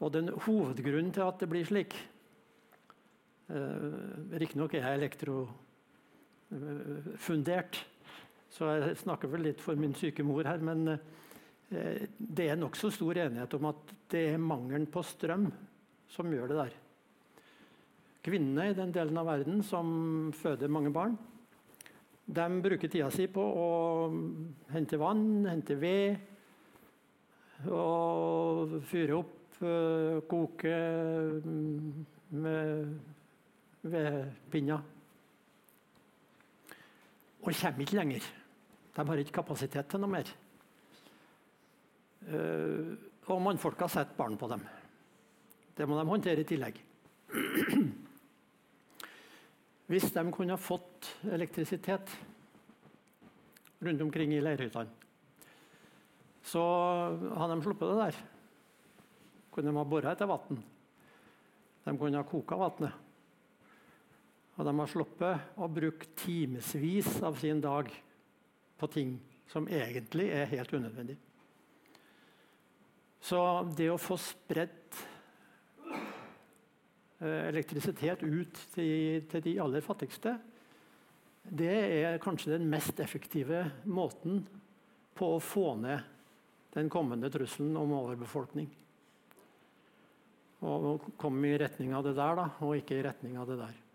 Og 0.00 0.14
den 0.14 0.32
hovedgrunnen 0.46 1.12
til 1.14 1.26
at 1.28 1.42
det 1.42 1.50
blir 1.52 1.68
slik 1.68 1.94
eh, 3.52 4.38
Riktignok 4.40 4.74
er 4.74 4.88
jeg 4.88 5.02
elektro 5.02 5.44
fundert. 7.20 7.78
Så 8.50 8.66
jeg 8.66 8.98
snakker 9.04 9.30
vel 9.30 9.46
litt 9.46 9.62
for 9.62 9.78
min 9.78 9.94
syke 9.94 10.24
mor 10.26 10.46
her, 10.48 10.62
men 10.64 10.96
eh, 10.96 12.06
det 12.18 12.50
er 12.50 12.58
nokså 12.58 12.90
stor 12.92 13.18
enighet 13.22 13.54
om 13.56 13.70
at 13.70 13.94
det 14.10 14.24
er 14.32 14.42
mangelen 14.42 14.88
på 14.90 15.04
strøm 15.06 15.46
som 16.10 16.32
gjør 16.34 16.50
det 16.50 16.58
der. 16.58 16.78
Kvinnene 18.26 18.68
i 18.68 18.76
den 18.76 18.90
delen 18.92 19.16
av 19.20 19.30
verden 19.30 19.62
som 19.64 20.32
føder 20.36 20.72
mange 20.72 20.90
barn, 20.92 21.14
de 22.30 22.46
bruker 22.62 22.90
tida 22.90 23.08
si 23.10 23.26
på 23.30 23.42
å 23.42 23.70
hente 24.70 24.98
vann, 25.00 25.46
hente 25.48 25.78
ved, 25.78 26.18
og 27.70 28.76
fyre 28.90 29.18
opp, 29.22 29.58
eh, 29.62 30.20
koke 30.30 30.76
mm, 31.46 32.06
med 32.42 32.96
vedpinner 33.90 34.99
og 37.40 37.52
kommer 37.52 37.84
ikke 37.84 37.96
lenger. 37.96 38.24
De 38.94 39.06
har 39.08 39.22
ikke 39.22 39.38
kapasitet 39.40 39.88
til 39.88 40.02
noe 40.02 40.12
mer. 40.12 40.30
Uh, 42.30 42.92
og 43.30 43.42
mannfolka 43.42 43.88
setter 43.88 44.18
barn 44.18 44.36
på 44.36 44.48
dem. 44.50 44.64
Det 45.76 45.86
må 45.88 45.96
de 45.96 46.08
håndtere 46.08 46.42
i 46.42 46.48
tillegg. 46.48 46.80
Hvis 49.90 50.10
de 50.14 50.24
kunne 50.34 50.58
fått 50.60 51.08
elektrisitet 51.32 52.12
rundt 53.80 54.04
omkring 54.04 54.34
i 54.36 54.42
leirhyttene, 54.42 54.98
så 56.50 56.62
hadde 57.38 57.56
de 57.56 57.64
sluppet 57.64 57.90
det 57.90 58.00
der. 58.00 58.18
Kunne 59.54 59.70
de 59.70 59.78
ha 59.78 59.86
bora 59.86 60.12
etter 60.12 60.30
vann. 60.30 60.60
De 61.86 61.96
kunne 61.98 62.20
ha 62.20 62.26
koka 62.26 62.58
vannet. 62.58 63.09
Og 64.60 64.66
de 64.68 64.74
har 64.76 64.90
sluppet 64.92 65.54
å 65.56 65.70
bruke 65.72 66.10
timevis 66.20 67.14
av 67.24 67.38
sin 67.40 67.62
dag 67.64 67.86
på 68.76 68.88
ting 68.92 69.14
som 69.48 69.64
egentlig 69.72 70.26
er 70.36 70.50
helt 70.52 70.74
unødvendig. 70.76 71.16
Så 73.24 73.40
det 73.76 73.88
å 73.88 73.96
få 73.96 74.18
spredt 74.20 75.00
eh, 75.88 77.48
elektrisitet 77.48 78.20
ut 78.20 78.62
til, 78.76 79.24
til, 79.32 79.46
de 79.48 79.56
aller 79.64 79.84
fattigste, 79.84 80.36
det 81.40 81.74
er 82.04 82.20
kanskje 82.20 82.58
den 82.58 82.68
mest 82.68 83.00
effektive 83.00 83.64
måten 83.88 84.44
på 85.16 85.34
å 85.38 85.42
få 85.42 85.70
ned 85.80 86.04
den 86.76 86.92
kommende 86.92 87.32
trusselen 87.32 87.80
om 87.80 87.96
overbefolkning. 87.96 88.68
Og 90.68 91.14
komme 91.16 91.48
i 91.48 91.60
retning 91.60 91.96
av 91.96 92.04
det 92.04 92.18
der, 92.20 92.36
da, 92.44 92.50
og 92.60 92.76
ikke 92.76 93.00
i 93.00 93.06
retning 93.08 93.40
av 93.40 93.48
det 93.48 93.64
der. 93.64 93.86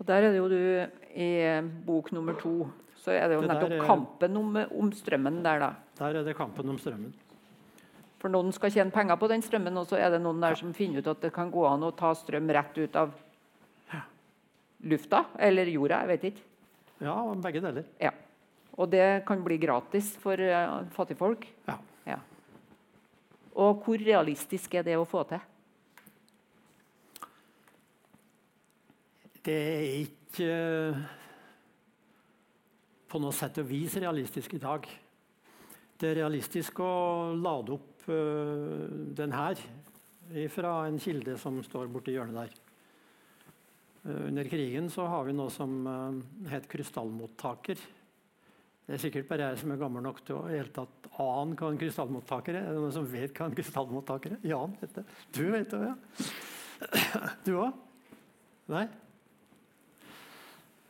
Og 0.00 0.06
Der 0.08 0.24
er 0.24 0.32
det 0.32 0.38
jo 0.40 0.48
du 0.48 0.60
i 1.14 1.30
bok 1.84 2.10
nummer 2.16 2.34
to. 2.40 2.70
Så 3.00 3.12
er 3.12 3.28
det 3.28 3.36
jo 3.36 3.42
det 3.44 3.50
nettopp 3.52 3.72
er, 3.72 3.82
kampen 3.84 4.36
om, 4.36 4.56
om, 4.56 4.92
strømmen 4.92 5.42
der, 5.44 5.60
da. 5.60 5.70
Der 5.98 6.20
er 6.20 6.24
det 6.24 6.36
kampen 6.36 6.68
om 6.68 6.78
strømmen. 6.80 7.12
For 8.20 8.32
noen 8.32 8.52
skal 8.52 8.72
tjene 8.72 8.92
penger 8.92 9.16
på 9.16 9.28
den 9.32 9.44
strømmen, 9.44 9.76
og 9.80 9.86
så 9.88 9.96
er 9.96 10.12
det 10.12 10.20
noen 10.20 10.40
der 10.40 10.56
som 10.56 10.72
finner 10.76 11.00
ut 11.00 11.08
at 11.08 11.22
det 11.24 11.32
kan 11.32 11.52
gå 11.52 11.64
an 11.68 11.84
å 11.84 11.92
ta 11.96 12.12
strøm 12.16 12.48
rett 12.52 12.76
ut 12.76 12.96
av 13.00 13.12
lufta 14.80 15.24
eller 15.38 15.68
jorda. 15.68 16.00
Jeg 16.02 16.10
vet 16.10 16.26
ikke. 16.30 16.44
Ja, 17.04 17.16
begge 17.44 17.62
deler. 17.64 17.86
Ja. 18.00 18.12
Og 18.80 18.88
det 18.92 19.24
kan 19.28 19.40
bli 19.44 19.56
gratis 19.60 20.12
for 20.20 20.40
uh, 20.40 20.80
fattigfolk. 20.96 21.46
Ja. 21.68 21.76
ja. 22.08 22.18
Og 23.56 23.84
hvor 23.84 24.00
realistisk 24.00 24.76
er 24.76 24.86
det 24.86 24.96
å 25.00 25.08
få 25.08 25.24
til? 25.28 25.40
Det 29.40 29.56
er 29.56 29.84
ikke 30.02 30.46
eh, 30.46 30.96
på 33.08 33.20
noe 33.22 33.32
sett 33.32 33.56
og 33.62 33.70
vis 33.70 33.96
realistisk 33.96 34.52
i 34.58 34.60
dag. 34.60 34.84
Det 36.00 36.10
er 36.10 36.18
realistisk 36.20 36.82
å 36.84 37.32
lade 37.36 37.72
opp 37.74 38.04
uh, 38.08 38.84
den 39.16 39.32
her 39.36 39.58
fra 40.52 40.74
en 40.88 41.00
kilde 41.02 41.34
som 41.40 41.58
står 41.64 41.90
borti 41.92 42.14
hjørnet 42.14 42.36
der. 42.36 42.54
Uh, 44.04 44.28
under 44.28 44.48
krigen 44.48 44.92
så 44.92 45.08
har 45.10 45.26
vi 45.26 45.34
noe 45.36 45.50
som 45.52 45.82
het 46.52 46.68
krystallmottaker. 46.70 47.82
Det 48.86 48.96
er 48.96 49.02
sikkert 49.08 49.28
bare 49.28 49.50
jeg 49.50 49.64
som 49.64 49.74
er 49.74 49.82
gammel 49.82 50.04
nok 50.04 50.22
til 50.24 50.38
å 50.38 50.46
helt 50.48 50.76
tatt 50.76 51.12
ane 51.20 51.56
hva 51.58 51.72
en 51.72 51.80
krystallmottaker 51.80 52.56
er. 52.60 52.70
Er 52.70 52.76
det 52.76 52.80
noen 52.84 52.96
som 53.00 53.10
vet 53.10 53.36
hva 53.36 53.50
en 53.50 53.58
krystallmottaker 53.58 54.36
er? 54.36 54.48
Jan 54.52 54.76
heter 54.80 55.02
det. 55.02 55.20
Du 55.36 55.44
vet 55.50 55.76
det, 55.76 55.86
ja. 55.90 57.28
Du 57.48 57.54
òg? 57.58 57.86
Nei? 58.70 58.88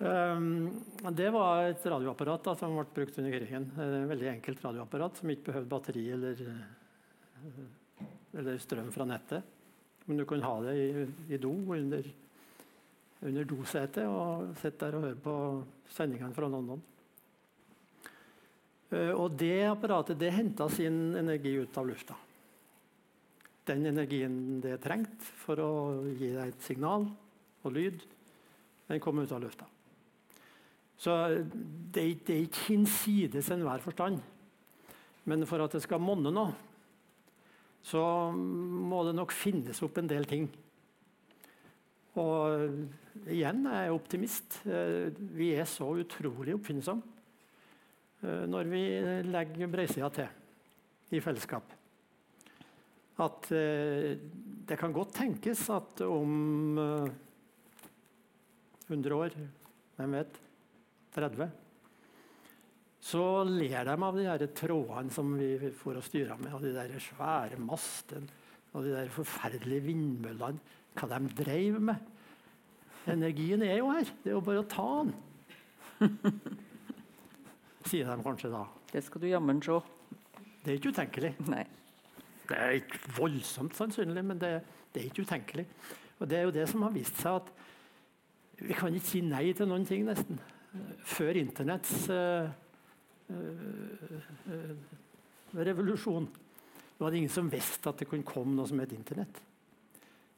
Um, 0.00 0.70
det 1.12 1.26
var 1.28 1.66
et 1.68 1.82
radioapparat 1.84 2.46
da, 2.46 2.54
som 2.56 2.72
ble 2.72 2.86
brukt 2.96 3.18
under 3.20 3.34
krigen. 3.34 3.66
Et 3.76 3.96
veldig 4.08 4.30
enkelt 4.30 4.62
radioapparat 4.64 5.18
som 5.20 5.28
ikke 5.28 5.50
behøvde 5.50 5.68
batteri 5.68 6.04
eller, 6.14 6.38
eh, 6.40 7.58
eller, 8.40 8.60
strøm 8.62 8.86
fra 8.94 9.04
nettet. 9.04 9.44
Men 10.06 10.16
du 10.16 10.24
kunne 10.24 10.46
ha 10.48 10.54
det 10.64 10.72
i, 10.80 11.02
i 11.34 11.38
do 11.42 11.50
under, 11.52 12.08
under 13.28 13.44
dosetet 13.50 14.06
og 14.08 14.54
sitte 14.62 14.86
der 14.86 14.96
og 14.96 15.04
høre 15.04 15.18
på 15.20 15.34
sendingene 15.92 16.32
fra 16.38 16.48
London. 16.48 16.80
Uh, 18.90 19.12
og 19.18 19.36
det 19.36 19.66
apparatet 19.68 20.18
det 20.18 20.30
henta 20.32 20.70
sin 20.72 21.12
energi 21.20 21.52
ut 21.60 21.76
av 21.76 21.90
lufta. 21.90 22.16
Den 23.68 23.84
energien 23.92 24.62
det 24.64 24.80
trengte 24.80 25.28
for 25.44 25.60
å 25.60 25.68
gi 26.08 26.32
deg 26.38 26.54
et 26.54 26.64
signal 26.64 27.04
og 27.60 27.76
lyd, 27.76 28.00
den 28.88 29.04
kom 29.04 29.20
ut 29.20 29.36
av 29.36 29.44
lufta. 29.44 29.68
Så 31.00 31.14
det, 31.40 32.02
det 32.26 32.34
er 32.34 32.42
ikke 32.44 32.66
hinsides 32.68 33.48
enhver 33.54 33.80
forstand. 33.80 34.18
Men 35.24 35.46
for 35.48 35.64
at 35.64 35.72
det 35.72 35.82
skal 35.84 36.02
monne 36.02 36.32
noe, 36.32 36.52
så 37.80 38.02
må 38.34 39.04
det 39.06 39.14
nok 39.16 39.32
finnes 39.32 39.80
opp 39.84 39.96
en 40.00 40.10
del 40.10 40.26
ting. 40.28 40.50
Og 42.20 43.30
igjen 43.30 43.64
er 43.70 43.86
jeg 43.86 43.94
optimist. 43.96 44.58
Eh, 44.66 45.08
vi 45.36 45.52
er 45.54 45.68
så 45.68 45.88
utrolig 46.02 46.56
oppfinnsomme 46.56 47.02
eh, 48.26 48.44
når 48.50 48.70
vi 48.72 48.82
legger 49.30 49.72
breisida 49.72 50.10
til 50.18 51.16
i 51.16 51.22
fellesskap. 51.22 51.72
At 53.24 53.48
eh, 53.56 54.18
det 54.68 54.78
kan 54.80 54.92
godt 54.92 55.16
tenkes 55.22 55.64
at 55.72 56.04
om 56.04 56.76
100 58.90 59.16
år, 59.16 59.40
hvem 59.96 60.18
vet, 60.18 60.40
30, 61.14 61.50
så 63.00 63.22
ler 63.48 63.88
de 63.88 63.96
av 63.96 64.16
de 64.16 64.26
der 64.26 64.50
trådene 64.52 65.12
som 65.14 65.32
vi 65.38 65.70
får 65.80 65.98
å 65.98 66.04
styre 66.04 66.36
med, 66.40 66.52
og 66.52 66.64
de 66.64 66.74
der 66.74 66.92
svære 67.00 67.58
mastene 67.62 68.38
og 68.70 68.84
de 68.84 68.92
der 68.94 69.10
forferdelige 69.10 69.86
vindmøllene. 69.88 70.60
Hva 70.94 71.06
de 71.10 71.30
drev 71.38 71.78
med. 71.82 72.10
Energien 73.10 73.62
er 73.62 73.78
jo 73.78 73.88
her. 73.90 74.10
Det 74.22 74.30
er 74.30 74.36
jo 74.36 74.42
bare 74.44 74.62
å 74.62 74.68
ta 74.68 74.86
den. 75.00 75.14
Sier 77.88 78.10
de 78.10 78.26
kanskje 78.26 78.52
da. 78.52 78.64
Det 78.92 79.02
skal 79.06 79.22
du 79.22 79.28
jammen 79.30 79.62
se. 79.64 79.78
Det 80.60 80.72
er 80.72 80.78
ikke 80.78 80.94
utenkelig. 80.94 81.32
Nei. 81.48 81.64
Det 82.50 82.58
er 82.58 82.76
ikke 82.80 83.14
voldsomt 83.16 83.78
sannsynlig, 83.78 84.24
men 84.26 84.38
det, 84.42 84.52
det, 84.92 85.02
er 85.02 85.10
ikke 85.10 85.26
utenkelig. 85.26 85.66
Og 86.18 86.30
Det 86.30 86.38
er 86.38 86.46
jo 86.46 86.54
det 86.54 86.68
som 86.70 86.82
har 86.84 86.94
vist 86.94 87.18
seg 87.22 87.40
at 87.40 87.52
vi 88.60 88.76
kan 88.76 88.92
ikke 88.92 89.08
si 89.08 89.22
nei 89.24 89.46
til 89.56 89.70
noen 89.70 89.86
ting, 89.88 90.04
nesten 90.04 90.38
før 91.10 91.38
Internetts 91.40 92.08
uh, 92.12 92.46
uh, 93.30 94.74
revolusjon 95.56 96.28
var 97.00 97.10
det 97.10 97.22
ingen 97.22 97.32
som 97.32 97.48
visste 97.50 97.90
at 97.90 98.02
det 98.02 98.08
kunne 98.10 98.26
komme 98.28 98.54
noe 98.54 98.68
som 98.68 98.80
het 98.82 98.92
Internett. 98.92 99.40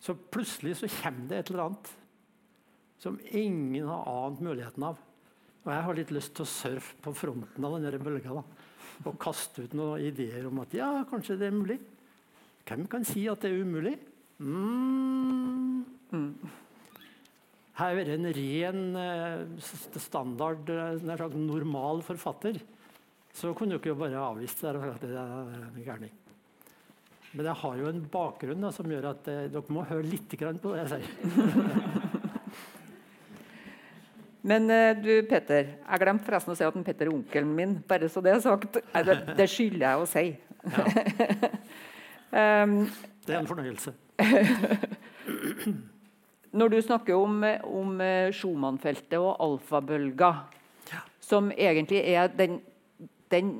Så 0.03 0.15
plutselig 0.15 0.77
så 0.79 0.91
kommer 1.01 1.29
det 1.31 1.41
et 1.41 1.51
eller 1.51 1.65
annet 1.67 1.91
som 3.03 3.19
ingen 3.35 3.89
har 3.91 4.07
ant 4.07 4.43
muligheten 4.43 4.87
av. 4.87 5.01
Og 5.63 5.71
jeg 5.71 5.87
har 5.87 5.99
litt 5.99 6.13
lyst 6.15 6.35
til 6.37 6.47
å 6.47 6.51
surfe 6.51 6.97
på 7.03 7.15
fronten 7.15 7.67
av 7.67 7.77
denne 7.77 8.03
bølga 8.03 8.39
da, 8.39 8.43
og 9.03 9.19
kaste 9.23 9.67
ut 9.67 9.75
noen 9.79 10.03
ideer 10.07 10.47
om 10.49 10.63
at 10.63 10.75
ja, 10.75 10.91
kanskje 11.11 11.39
det 11.39 11.49
er 11.49 11.57
mulig. 11.57 11.79
Hvem 12.67 12.87
kan 12.91 13.07
si 13.07 13.25
at 13.31 13.43
det 13.43 13.51
er 13.51 13.63
umulig? 13.67 13.97
Mm. 14.43 15.83
Mm. 16.15 16.35
Her 17.79 17.97
er 18.03 18.11
en 18.13 18.29
ren 18.37 18.81
eh, 19.01 19.69
standard, 19.97 20.69
eh, 20.69 20.99
sagt, 21.09 21.37
normal 21.39 22.03
forfatter. 22.05 22.59
Så 23.33 23.55
kunne 23.57 23.73
du 23.73 23.81
ikke 23.81 23.97
bare 23.97 24.21
avvist 24.21 24.61
det. 24.61 24.75
det 25.01 25.13
er 25.17 25.79
gærning. 25.87 26.13
Men 27.33 27.49
jeg 27.49 27.57
har 27.63 27.79
jo 27.81 27.87
en 27.89 28.03
bakgrunn 28.13 28.61
da, 28.61 28.71
som 28.77 28.91
gjør 28.93 29.09
at 29.15 29.31
eh, 29.33 29.47
dere 29.55 29.73
må 29.73 29.87
høre 29.89 30.05
litt 30.05 30.29
på 30.37 30.75
det 30.75 30.83
jeg 30.83 30.91
sier. 30.93 31.09
Men 34.53 34.67
du, 34.99 35.13
Petter. 35.31 35.69
Jeg 35.79 36.03
glemte 36.03 36.27
forresten 36.27 36.53
å 36.53 36.57
si 36.59 36.67
at 36.67 36.77
Petter 36.85 37.07
er 37.07 37.15
onkelen 37.15 37.53
min. 37.57 37.77
Bare 37.89 38.09
så 38.11 38.21
det 38.21 38.35
er 38.35 38.41
sagt. 38.43 38.75
Det, 38.75 39.17
det 39.39 39.47
skylder 39.49 39.87
jeg 39.87 40.03
å 40.03 40.09
si. 40.11 40.25
Ja. 40.67 40.83
um, 42.67 42.75
det 43.23 43.37
er 43.37 43.39
en 43.39 43.49
fornøyelse. 43.49 43.95
Når 46.53 46.69
du 46.69 46.83
snakker 46.85 47.17
om, 47.17 47.39
om 47.65 48.01
eh, 48.05 48.33
Schumann-feltet 48.37 49.17
og 49.17 49.39
alfabølger, 49.41 50.43
ja. 50.93 51.01
som 51.25 51.49
egentlig 51.55 52.03
er 52.13 52.29
den, 52.37 52.59
den, 53.33 53.55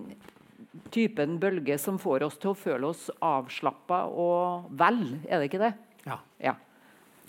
typen 0.93 1.39
bølge 1.41 1.79
som 1.81 1.99
får 2.01 2.27
oss 2.27 2.37
til 2.41 2.53
å 2.53 2.57
føle 2.57 2.91
oss 2.93 3.07
avslappa 3.25 4.03
og 4.09 4.69
vel, 4.77 5.01
er 5.25 5.41
det 5.41 5.49
ikke 5.49 5.63
det? 5.63 5.73
Ja. 6.05 6.19
ja. 6.41 6.55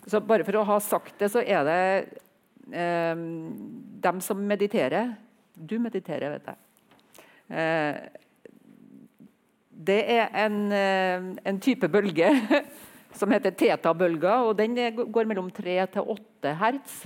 Så 0.08 0.20
bare 0.24 0.44
for 0.48 0.60
å 0.60 0.66
ha 0.68 0.78
sagt 0.84 1.16
det, 1.20 1.32
så 1.32 1.44
er 1.44 1.64
det 1.68 1.80
eh, 2.76 3.24
dem 4.04 4.22
som 4.24 4.44
mediterer 4.48 5.16
Du 5.56 5.78
mediterer, 5.80 6.34
vet 6.34 6.48
jeg. 6.50 6.60
Eh, 7.54 8.00
det 9.84 10.00
er 10.12 10.32
en, 10.46 10.60
eh, 10.72 11.30
en 11.46 11.60
type 11.64 11.88
bølge 11.92 12.32
som 13.18 13.32
heter 13.34 13.54
teta-bølger. 13.56 14.50
og 14.50 14.58
Den 14.58 14.76
går 14.98 15.30
mellom 15.30 15.50
3 15.54 15.78
til 15.96 16.14
8 16.16 16.56
hertz. 16.62 16.98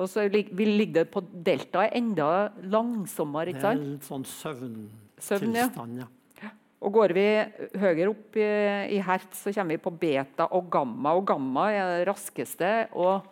Og 0.00 0.08
så 0.08 0.24
vil 0.30 0.72
ligge 0.78 1.00
det 1.00 1.10
på 1.12 1.20
deltaet 1.20 1.96
enda 1.98 2.50
langsommere. 2.62 3.50
Det 3.50 3.58
ikke 3.58 3.66
er 3.66 3.76
sant? 3.76 3.90
litt 3.90 4.08
sånn 4.08 4.24
Søvn, 4.24 4.78
ja. 4.86 5.20
søvntilstand. 5.26 6.00
Ja. 6.00 6.08
Og 6.80 6.94
går 6.96 7.12
vi 7.12 7.26
høyere 7.76 8.08
opp 8.08 8.38
i, 8.40 8.46
i 8.96 9.00
hertz, 9.04 9.42
så 9.42 9.52
kommer 9.52 9.76
vi 9.76 9.84
på 9.84 9.92
beta 9.92 10.46
og 10.56 10.70
gamma. 10.72 11.12
Og 11.18 11.26
gamma 11.28 11.66
er 11.74 11.90
det 11.98 12.06
raskeste. 12.08 12.70
Og 12.96 13.26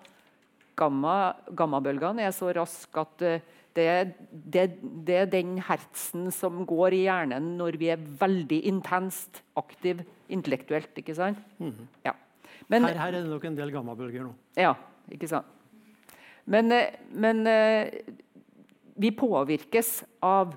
gamma, 0.79 1.15
gammabølgene 1.57 2.27
er 2.27 2.35
så 2.37 2.53
raske 2.55 3.07
at 3.07 3.25
eh, 3.25 3.55
det, 3.79 3.89
det, 4.31 4.65
det 5.07 5.19
er 5.23 5.29
den 5.33 5.57
hertsen 5.65 6.29
som 6.35 6.65
går 6.69 6.97
i 6.97 7.05
hjernen 7.07 7.55
når 7.59 7.79
vi 7.81 7.93
er 7.95 8.03
veldig 8.21 8.61
intenst 8.71 9.43
aktiv 9.59 10.03
intellektuelt. 10.29 10.93
ikke 10.99 11.17
sant? 11.17 11.41
Ja. 12.05 12.15
Men, 12.69 12.85
Her, 12.85 12.99
her 13.01 13.15
er 13.15 13.23
det 13.23 13.31
nok 13.31 13.45
en 13.49 13.57
del 13.57 13.73
gammabølger 13.73 14.27
nå. 14.27 14.35
ja, 14.59 14.75
ikke 15.15 15.31
sant. 15.31 15.47
Men, 16.49 16.73
eh, 16.73 16.97
men 17.13 17.45
eh, 17.49 18.01
vi 18.99 19.13
påvirkes 19.15 20.03
av 20.25 20.55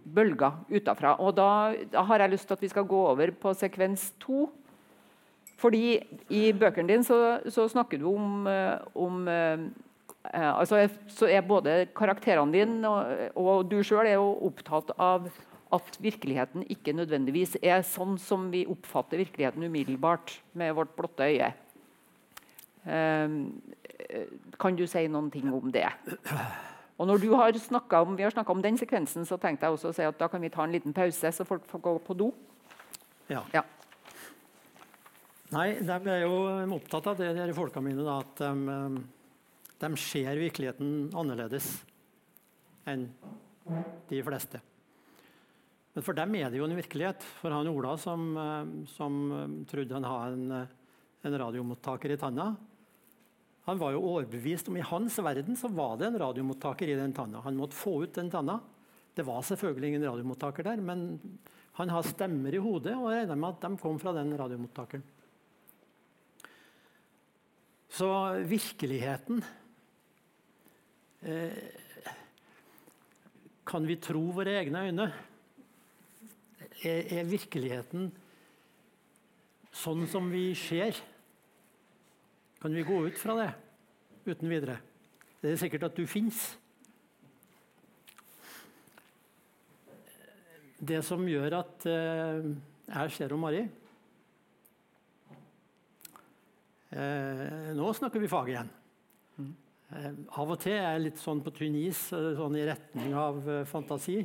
bølger 0.00 0.64
utafra. 0.72 1.14
Og 1.20 1.34
da, 1.36 1.50
da 1.92 2.04
har 2.08 2.24
jeg 2.24 2.34
lyst 2.34 2.48
til 2.48 2.56
at 2.56 2.64
vi 2.64 2.70
skal 2.72 2.88
gå 2.88 3.02
over 3.12 3.32
på 3.36 3.52
sekvens 3.56 4.10
to. 4.22 4.48
Fordi 5.60 6.00
i 6.32 6.42
bøkene 6.56 6.88
dine 6.88 7.04
så, 7.04 7.38
så 7.52 7.66
snakker 7.68 8.00
du 8.00 8.08
om, 8.14 8.46
eh, 8.48 8.80
om 8.96 9.28
eh, 10.32 10.50
altså 10.50 10.88
Så 11.08 11.28
er 11.30 11.46
både 11.46 11.86
karakterene 11.96 12.52
dine 12.52 12.88
og, 12.88 13.38
og 13.38 13.70
du 13.70 13.80
sjøl 13.82 14.10
opptatt 14.18 14.92
av 14.98 15.30
at 15.70 15.98
virkeligheten 16.02 16.64
ikke 16.72 16.94
nødvendigvis 16.98 17.56
er 17.62 17.84
sånn 17.86 18.16
som 18.18 18.48
vi 18.50 18.64
oppfatter 18.70 19.20
virkeligheten 19.20 19.62
umiddelbart 19.62 20.40
med 20.58 20.74
vårt 20.74 20.96
blotte 20.96 21.28
øye. 21.30 21.52
Ehm, 22.90 23.62
eh, 24.08 24.26
kan 24.58 24.76
du 24.76 24.86
si 24.86 25.06
noen 25.06 25.30
ting 25.30 25.52
om 25.52 25.70
det? 25.70 25.86
Og 26.98 27.06
når 27.06 27.20
du 27.22 27.34
har 27.34 27.52
om, 28.02 28.16
Vi 28.16 28.22
har 28.22 28.30
snakka 28.30 28.50
om 28.52 28.62
den 28.62 28.76
sekvensen, 28.76 29.24
så 29.24 29.38
tenkte 29.38 29.66
jeg 29.66 29.72
også 29.72 29.88
å 29.88 29.94
si 29.94 30.02
at 30.02 30.18
da 30.18 30.28
kan 30.28 30.40
vi 30.40 30.48
ta 30.48 30.64
en 30.64 30.72
liten 30.72 30.92
pause, 30.92 31.32
så 31.32 31.46
folk 31.46 31.64
får 31.66 31.80
gå 31.80 31.98
på 31.98 32.16
do. 32.16 32.32
Ja. 33.28 33.42
Ja. 33.54 33.62
Nei, 35.50 35.80
ble 35.80 36.12
er 36.12 36.26
jo 36.26 36.76
opptatt 36.76 37.06
av 37.06 37.16
det, 37.16 37.34
de 37.34 37.54
folka 37.54 37.80
mine, 37.80 38.04
da, 38.04 38.18
at 38.20 38.40
de, 38.40 39.02
de 39.80 39.96
ser 39.96 40.36
virkeligheten 40.36 41.10
annerledes 41.16 41.68
enn 42.88 43.06
de 44.10 44.20
fleste. 44.24 44.60
Men 45.94 46.06
for 46.06 46.16
dem 46.16 46.34
er 46.38 46.50
det 46.50 46.60
jo 46.60 46.66
en 46.68 46.78
virkelighet. 46.78 47.24
For 47.40 47.52
han 47.54 47.68
Ola 47.70 47.96
som, 47.98 48.26
eh, 48.38 48.74
som 48.94 49.20
eh, 49.34 49.54
trodde 49.70 49.96
han 49.96 50.06
hadde 50.06 50.36
en, 50.36 50.50
eh, 50.60 50.74
en 51.26 51.38
radiomottaker 51.44 52.14
i 52.14 52.20
tanna, 52.20 52.52
han 53.68 53.78
var 53.78 53.92
jo 53.92 54.02
overbevist 54.02 54.70
om 54.70 54.78
I 54.80 54.86
hans 54.86 55.18
verden 55.22 55.56
så 55.58 55.68
var 55.68 55.98
det 56.00 56.08
en 56.08 56.18
radiomottaker 56.18 56.88
i 56.88 56.96
den 56.98 57.12
tanna. 57.12 57.42
Han 57.44 57.58
måtte 57.58 57.76
få 57.76 58.02
ut 58.02 58.14
den 58.14 58.30
tanna. 58.30 58.58
Det 59.14 59.26
var 59.26 59.42
selvfølgelig 59.42 59.88
ingen 59.88 60.06
radiomottaker 60.08 60.64
der, 60.64 60.80
men 60.80 61.20
han 61.76 61.92
har 61.92 62.02
stemmer 62.02 62.54
i 62.54 62.62
hodet 62.62 62.96
og 62.96 63.10
regner 63.12 63.36
med 63.36 63.50
at 63.50 63.66
de 63.66 63.78
kom 63.78 63.98
fra 64.00 64.14
den 64.16 64.32
radiomottakeren. 64.38 65.04
Så 67.90 68.08
virkeligheten 68.48 69.42
Kan 73.70 73.84
vi 73.86 73.96
tro 74.00 74.22
våre 74.32 74.56
egne 74.62 74.86
øyne? 74.88 75.06
Er, 76.80 77.26
virkeligheten 77.28 78.08
sånn 79.70 80.06
som 80.08 80.30
vi 80.32 80.54
ser? 80.56 80.96
Kan 82.60 82.72
vi 82.76 82.86
gå 82.88 83.02
ut 83.04 83.20
fra 83.20 83.36
det 83.36 83.50
uten 84.32 84.48
videre? 84.48 84.78
Det 85.40 85.52
er 85.52 85.60
sikkert 85.60 85.86
at 85.90 85.96
du 85.96 86.06
fins. 86.08 86.40
Det 90.80 91.02
som 91.04 91.28
gjør 91.28 91.60
at 91.60 91.86
eh, 91.88 92.50
jeg 92.88 93.12
ser 93.12 93.32
om 93.36 93.42
Mari 93.44 93.60
eh, 96.96 97.72
Nå 97.76 97.90
snakker 97.96 98.22
vi 98.22 98.30
fag 98.32 98.48
igjen. 98.54 98.70
Eh, 99.90 100.12
av 100.38 100.52
og 100.54 100.58
til 100.62 100.76
er 100.76 100.92
jeg 100.94 101.06
litt 101.08 101.18
sånn 101.18 101.40
på 101.42 101.50
tynn 101.54 101.74
is, 101.80 102.04
eh, 102.14 102.30
sånn 102.38 102.54
i 102.58 102.66
retning 102.68 103.14
av 103.18 103.40
eh, 103.48 103.64
fantasi. 103.66 104.20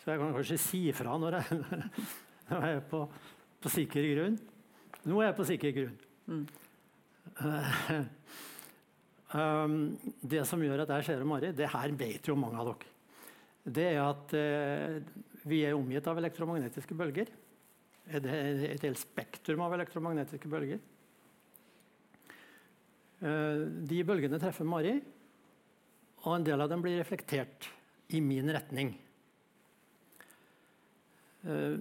Så 0.00 0.08
jeg 0.08 0.20
kan 0.22 0.32
kanskje 0.32 0.56
si 0.60 0.80
ifra 0.88 1.18
når 1.20 1.36
jeg, 1.36 1.58
når 2.48 2.64
jeg 2.64 2.78
er 2.78 2.86
på, 2.88 3.02
på 3.60 3.72
sikker 3.74 4.08
grunn. 4.14 4.38
Nå 5.04 5.20
er 5.20 5.28
jeg 5.28 5.36
på 5.36 5.48
sikker 5.50 5.74
grunn. 5.76 5.98
Eh, 7.44 7.98
um, 9.36 9.76
det 10.32 10.46
som 10.48 10.64
gjør 10.64 10.86
at 10.86 10.94
jeg 10.96 11.10
ser 11.10 11.26
om 11.26 11.34
Mari, 11.34 11.52
det 11.56 11.68
her 11.74 11.96
vet 12.00 12.32
jo 12.32 12.38
mange 12.40 12.62
av 12.62 12.72
dere. 12.72 12.96
Det 13.60 13.84
er 13.90 14.00
at 14.00 14.32
vi 15.44 15.58
er 15.68 15.76
omgitt 15.76 16.06
av 16.08 16.16
elektromagnetiske 16.18 16.96
bølger. 16.96 17.28
Det 18.08 18.32
er 18.32 18.62
et 18.70 18.86
helt 18.88 18.98
spektrum 18.98 19.60
av 19.66 19.76
elektromagnetiske 19.76 20.48
bølger. 20.50 20.80
Eh, 23.20 23.62
de 23.84 24.00
bølgene 24.08 24.40
treffer 24.40 24.64
Mari, 24.64 24.94
og 26.24 26.32
en 26.32 26.44
del 26.46 26.60
av 26.64 26.70
dem 26.72 26.80
blir 26.84 26.96
reflektert 27.00 27.68
i 28.16 28.20
min 28.24 28.48
retning. 28.52 28.94
Eh, 31.44 31.76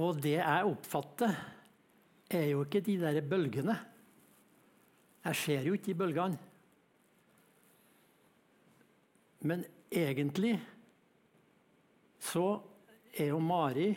og 0.00 0.20
det 0.24 0.38
jeg 0.38 0.72
oppfatter, 0.72 1.36
er 2.30 2.46
jo 2.52 2.62
ikke 2.64 2.80
de 2.86 2.94
der 3.00 3.20
bølgene. 3.26 3.74
Jeg 5.26 5.36
ser 5.36 5.66
jo 5.66 5.74
ikke 5.76 5.90
de 5.90 5.98
bølgene. 5.98 6.46
Men 9.44 9.64
egentlig 9.90 10.54
så 12.20 12.60
er 13.16 13.32
jo 13.32 13.40
Mari 13.42 13.90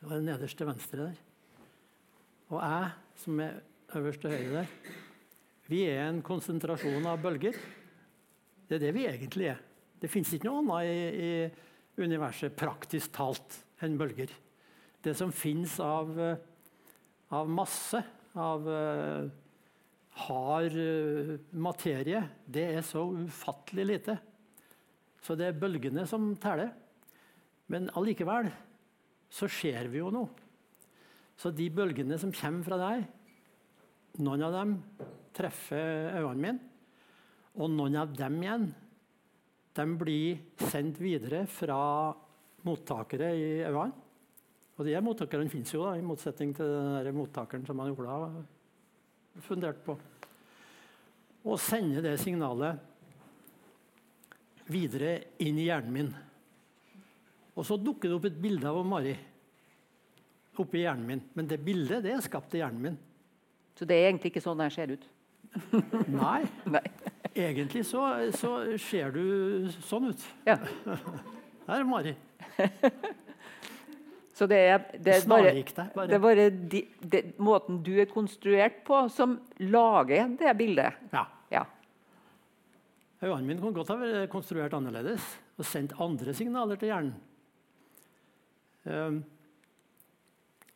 Det 0.00 0.08
var 0.08 0.22
nederst 0.24 0.56
til 0.56 0.64
venstre 0.64 1.06
der. 1.10 1.16
Og 2.50 2.62
jeg, 2.64 2.92
som 3.20 3.40
er 3.44 3.58
øverst 3.98 4.22
til 4.22 4.32
høyre 4.32 4.62
der, 4.62 4.70
vi 5.68 5.82
er 5.86 6.06
en 6.08 6.22
konsentrasjon 6.24 7.04
av 7.06 7.20
bølger. 7.20 7.58
Det 8.66 8.78
er 8.78 8.82
det 8.86 8.94
vi 8.96 9.04
egentlig 9.06 9.50
er. 9.52 9.60
Det 10.00 10.08
fins 10.08 10.32
ikke 10.32 10.48
noe 10.48 10.62
annet 10.62 10.88
i, 10.88 11.26
i 12.00 12.00
universet 12.00 12.56
praktisk 12.56 13.12
talt 13.18 13.58
enn 13.84 13.98
bølger. 14.00 14.32
Det 15.04 15.12
som 15.16 15.34
fins 15.36 15.76
av, 15.84 16.16
eh, 16.16 16.40
av 17.36 17.52
masse, 17.52 18.00
av 18.40 18.64
uh, 18.64 19.28
hard 20.24 20.76
uh, 20.80 21.36
materie, 21.52 22.24
det 22.46 22.66
er 22.78 22.82
så 22.86 23.04
ufattelig 23.04 23.86
lite. 23.92 24.16
Så 25.20 25.36
det 25.36 25.50
er 25.50 25.60
bølgene 25.60 26.06
som 26.08 26.32
teller. 26.40 26.72
Men 27.70 27.92
allikevel 27.98 28.48
så 29.30 29.48
ser 29.50 29.88
vi 29.92 30.00
jo 30.02 30.10
noe. 30.12 30.48
Så 31.40 31.52
de 31.54 31.70
bølgene 31.72 32.18
som 32.20 32.32
kommer 32.34 32.66
fra 32.66 32.78
deg, 32.80 33.06
noen 34.20 34.42
av 34.44 34.56
dem 34.58 34.74
treffer 35.36 36.10
øynene 36.18 36.42
mine. 36.42 36.66
Og 37.60 37.70
noen 37.72 37.96
av 38.02 38.12
dem 38.14 38.36
igjen 38.42 38.68
de 39.78 39.86
blir 39.98 40.66
sendt 40.68 40.98
videre 41.00 41.44
fra 41.50 41.80
mottakere 42.66 43.30
i 43.32 43.50
øynene. 43.64 44.06
Og 44.80 44.86
de 44.88 44.96
mottakerne 45.04 45.50
finnes 45.52 45.72
jo, 45.74 45.82
da, 45.84 45.96
i 45.96 46.04
motsetning 46.04 46.54
til 46.56 46.70
den 46.72 46.94
der 46.96 47.12
mottakeren 47.12 47.66
som 47.68 47.80
han 47.82 47.92
Ola 47.92 48.14
funderte 49.44 49.84
på. 49.84 49.96
Og 51.44 51.60
sender 51.60 52.04
det 52.04 52.14
signalet 52.20 52.80
videre 54.70 55.18
inn 55.44 55.58
i 55.60 55.66
hjernen 55.68 55.92
min. 55.92 56.10
Og 57.60 57.66
så 57.68 57.76
dukker 57.76 58.08
det 58.08 58.16
opp 58.16 58.26
et 58.30 58.40
bilde 58.40 58.70
av 58.70 58.80
Mari 58.88 59.12
oppi 60.60 60.82
hjernen 60.82 61.06
min. 61.06 61.22
Men 61.36 61.48
det 61.48 61.60
bildet 61.64 62.04
det 62.04 62.12
er 62.14 62.24
skapt 62.24 62.54
i 62.56 62.60
hjernen 62.60 62.84
min. 62.84 62.98
Så 63.78 63.86
det 63.88 63.96
er 63.96 64.10
egentlig 64.10 64.34
ikke 64.34 64.44
sånn 64.44 64.60
jeg 64.66 64.76
ser 64.76 64.94
ut. 64.96 65.08
Nei, 66.20 66.42
Nei. 66.74 66.82
egentlig 67.32 67.86
så, 67.88 68.04
så 68.36 68.52
ser 68.82 69.14
du 69.14 69.70
sånn 69.86 70.10
ut. 70.12 70.26
Ja. 70.48 70.58
Her 71.68 71.82
er 71.82 71.88
Mari. 71.88 72.14
Så 74.36 74.46
det 74.48 74.58
er, 74.70 74.84
det 74.96 75.18
er 75.18 75.26
bare, 75.28 75.50
det 75.52 76.16
er 76.16 76.22
bare 76.22 76.44
de, 76.48 76.80
det, 77.12 77.20
måten 77.36 77.82
du 77.84 77.92
er 78.00 78.08
konstruert 78.08 78.78
på, 78.86 79.02
som 79.12 79.36
lager 79.60 80.32
det 80.40 80.54
bildet. 80.56 80.96
Ja. 81.12 81.26
Ja. 81.52 81.66
Øynene 83.20 83.44
mine 83.44 83.60
kan 83.60 83.76
godt 83.76 83.92
ha 83.92 83.98
vært 84.00 84.30
konstruert 84.32 84.72
annerledes 84.76 85.26
og 85.60 85.68
sendt 85.68 85.92
andre 86.00 86.32
signaler 86.36 86.80
til 86.80 86.88
hjernen. 86.88 87.18
Ehm, 88.90 89.22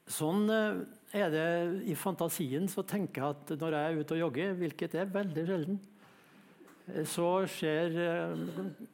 Sånn 0.04 0.50
eh, 0.52 0.82
er 1.16 1.32
det 1.32 1.48
i 1.88 1.96
fantasien. 1.96 2.68
Så 2.68 2.84
tenker 2.86 3.22
jeg 3.22 3.36
at 3.38 3.52
når 3.60 3.76
jeg 3.76 3.90
er 3.90 4.00
ute 4.02 4.16
og 4.16 4.22
jogger, 4.26 4.54
hvilket 4.60 4.96
er 5.00 5.12
veldig 5.12 5.44
sjelden, 5.48 5.80
eh, 6.90 7.04
så 7.08 7.28
ser 7.48 7.96
eh, 8.04 8.44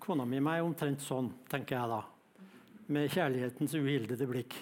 kona 0.03 0.27
mi 0.29 0.43
meg 0.45 0.63
omtrent 0.63 1.03
sånn, 1.03 1.33
tenker 1.51 1.81
jeg 1.81 1.91
da. 1.97 2.01
Med 2.91 3.11
kjærlighetens 3.15 3.77
uhildede 3.79 4.27
blikk. 4.27 4.57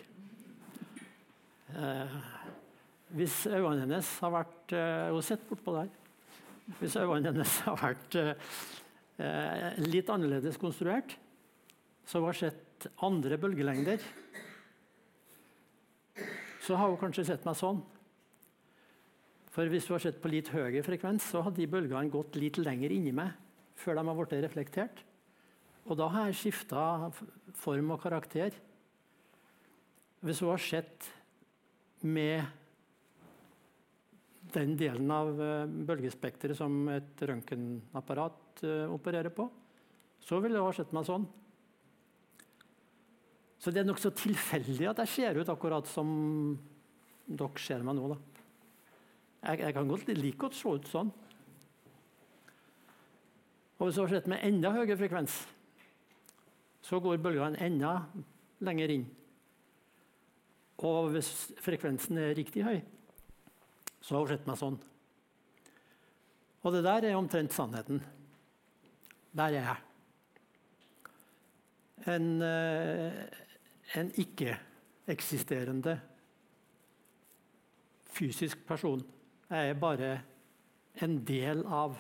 Hvis 3.17 3.37
øynene 3.49 3.87
hennes 3.87 4.09
har 4.21 4.33
vært 4.33 4.73
Hun 4.73 5.25
sitter 5.25 5.49
bortpå 5.49 5.75
der. 5.79 5.89
Hvis 6.81 6.97
øynene 7.01 7.31
hennes 7.31 7.55
har 7.65 7.79
vært 7.81 8.19
litt 9.81 10.13
annerledes 10.13 10.61
konstruert, 10.61 11.15
så 12.05 12.21
hun 12.21 12.29
har 12.29 12.37
sett 12.37 12.89
andre 13.05 13.41
bølgelengder, 13.41 14.05
så 16.65 16.77
har 16.77 16.91
hun 16.91 17.01
kanskje 17.01 17.27
sett 17.29 17.47
meg 17.47 17.57
sånn. 17.59 17.81
For 19.55 19.71
hvis 19.71 19.89
du 19.89 19.95
har 19.95 20.03
sett 20.05 20.21
på 20.23 20.31
litt 20.31 20.51
høyere 20.53 20.85
frekvens, 20.87 21.31
så 21.33 21.43
har 21.43 21.55
de 21.57 21.67
bølgene 21.71 22.13
gått 22.13 22.37
litt 22.39 22.61
lenger 22.61 22.95
inni 22.95 23.15
meg 23.17 23.35
før 23.79 23.99
de 23.99 24.05
har 24.09 24.19
blitt 24.19 24.43
reflektert. 24.45 25.05
Og 25.89 25.97
da 25.99 26.09
har 26.13 26.29
jeg 26.29 26.39
skifta 26.43 27.11
form 27.57 27.95
og 27.95 28.03
karakter. 28.03 28.53
Hvis 30.21 30.43
hun 30.43 30.51
har 30.53 30.63
sett 30.63 31.07
med 32.03 32.45
den 34.53 34.75
delen 34.81 35.11
av 35.13 35.31
eh, 35.43 35.71
bølgespekteret 35.89 36.59
som 36.59 36.75
et 36.93 37.23
røntgenapparat 37.31 38.63
eh, 38.67 38.87
opererer 38.91 39.33
på, 39.35 39.49
så 40.25 40.41
ville 40.43 40.61
hun 40.61 40.69
ha 40.71 40.77
sett 40.77 40.95
meg 40.97 41.07
sånn. 41.09 41.27
Så 43.59 43.73
det 43.75 43.83
er 43.83 43.89
nokså 43.89 44.13
tilfeldig 44.15 44.87
at 44.91 45.01
jeg 45.03 45.15
ser 45.15 45.41
ut 45.41 45.51
akkurat 45.51 45.87
som 45.91 46.09
dere 47.29 47.63
ser 47.63 47.83
meg 47.85 47.99
nå. 47.99 48.13
Da. 48.13 48.19
Jeg, 49.51 49.65
jeg 49.67 49.75
kan 49.77 49.91
godt 49.91 50.13
like 50.15 50.41
godt 50.41 50.57
se 50.59 50.75
ut 50.79 50.91
sånn. 50.91 51.11
Og 53.79 53.87
hvis 53.87 53.99
du 53.99 54.03
har 54.03 54.11
sett 54.11 54.31
med 54.31 54.43
enda 54.47 54.73
høyere 54.75 54.99
frekvens, 54.99 55.35
så 56.83 56.99
går 57.03 57.21
bølgene 57.23 57.61
enda 57.63 57.93
lenger 58.65 58.95
inn. 58.95 59.05
Og 60.87 61.11
hvis 61.15 61.31
frekvensen 61.63 62.19
er 62.23 62.37
riktig 62.39 62.65
høy, 62.67 62.79
så 64.01 64.15
har 64.15 64.25
hun 64.25 64.33
sett 64.33 64.47
meg 64.49 64.59
sånn. 64.61 64.79
Og 66.63 66.75
det 66.75 66.85
der 66.87 67.07
er 67.07 67.19
omtrent 67.19 67.55
sannheten. 67.55 68.01
Der 69.39 69.55
er 69.55 69.69
jeg. 69.69 69.85
En, 72.09 72.29
eh, 72.43 73.23
en 73.97 74.11
ikke-eksisterende 74.21 76.01
fysisk 78.13 78.67
person. 78.67 79.01
Jeg 79.49 79.71
er 79.71 79.81
bare 79.81 80.21
en 81.03 81.25
del 81.25 81.65
av 81.65 81.97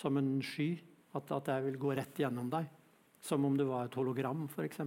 som 0.00 0.16
en 0.18 0.38
sky. 0.42 0.72
At, 1.14 1.28
at 1.30 1.50
jeg 1.52 1.68
vil 1.68 1.76
gå 1.78 1.92
rett 1.94 2.18
gjennom 2.18 2.48
deg. 2.50 2.66
Som 3.24 3.46
om 3.48 3.56
det 3.56 3.66
var 3.68 3.88
et 3.88 3.96
hologram, 3.96 4.46
f.eks. 4.52 4.82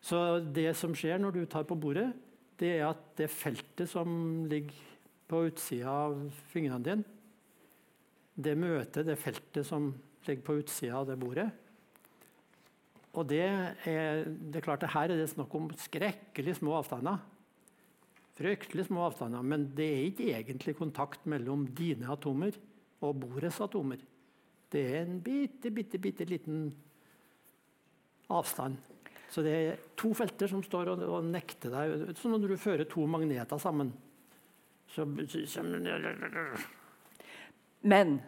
Så 0.00 0.18
det 0.54 0.70
som 0.78 0.94
skjer 0.94 1.18
når 1.18 1.34
du 1.34 1.44
tar 1.50 1.66
på 1.66 1.76
bordet, 1.78 2.12
det 2.58 2.76
er 2.78 2.88
at 2.90 3.00
det 3.18 3.30
feltet 3.30 3.90
som 3.90 4.44
ligger 4.50 4.74
på 5.28 5.44
utsida 5.50 5.92
av 6.06 6.20
fingrene 6.52 6.84
dine, 6.86 7.16
det 8.38 8.54
møter 8.58 9.06
det 9.06 9.18
feltet 9.18 9.66
som 9.66 9.90
ligger 10.26 10.44
på 10.46 10.60
utsida 10.60 11.00
av 11.00 11.08
det 11.10 11.18
bordet. 11.18 11.48
Og 13.18 13.26
det 13.26 13.42
er, 13.42 14.28
det 14.28 14.60
er 14.60 14.64
klart 14.64 14.84
at 14.86 14.94
Her 14.94 15.10
er 15.10 15.18
det 15.18 15.30
snakk 15.32 15.54
om 15.58 15.70
skrekkelig 15.80 16.58
små 16.60 16.76
avstander. 16.78 17.18
Fryktelig 18.38 18.86
små 18.86 19.08
avstander, 19.08 19.42
Men 19.42 19.72
det 19.74 19.88
er 19.88 20.04
ikke 20.06 20.30
egentlig 20.30 20.76
kontakt 20.78 21.26
mellom 21.26 21.66
dine 21.74 22.06
atomer 22.12 22.54
og 23.02 23.18
bordets 23.18 23.58
atomer. 23.60 23.98
Det 24.70 24.84
er 24.84 25.00
en 25.02 25.18
bitte, 25.24 25.72
bitte, 25.74 25.98
bitte 25.98 26.26
liten 26.28 26.68
avstand. 28.28 28.76
Så 29.28 29.42
det 29.44 29.52
er 29.54 29.80
to 29.98 30.14
felter 30.16 30.48
som 30.48 30.62
står 30.64 30.92
og, 30.94 31.02
og 31.04 31.26
nekter 31.28 31.72
deg. 31.72 32.16
Som 32.16 32.32
når 32.34 32.54
du 32.54 32.56
fører 32.60 32.88
to 32.88 33.04
magneter 33.08 33.60
sammen. 33.60 33.92
Så, 34.88 35.04
Men 37.82 38.20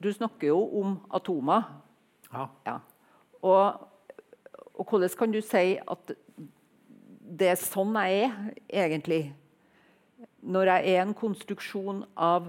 du 0.00 0.12
snakker 0.12 0.48
jo 0.48 0.60
om 0.80 0.98
atomer. 1.12 1.68
ja. 2.32 2.48
Ja. 2.66 2.78
Og, 3.44 3.88
og 4.74 4.86
hvordan 4.88 5.10
kan 5.18 5.32
du 5.32 5.42
si 5.44 5.76
at 5.76 6.14
det 7.34 7.48
er 7.50 7.60
sånn 7.60 7.92
jeg 8.00 8.24
er, 8.24 8.36
egentlig? 8.86 9.34
Når 10.40 10.70
jeg 10.70 10.94
er 10.94 11.02
en 11.02 11.12
konstruksjon 11.16 12.04
av 12.16 12.48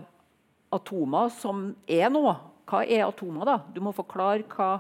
atomer 0.76 1.32
som 1.36 1.74
er 1.88 2.10
noe. 2.14 2.36
Hva 2.66 2.82
er 2.88 3.06
atomer, 3.06 3.46
da? 3.46 3.58
Du 3.76 3.82
må 3.84 3.92
forklare 3.96 4.46
hva 4.56 4.80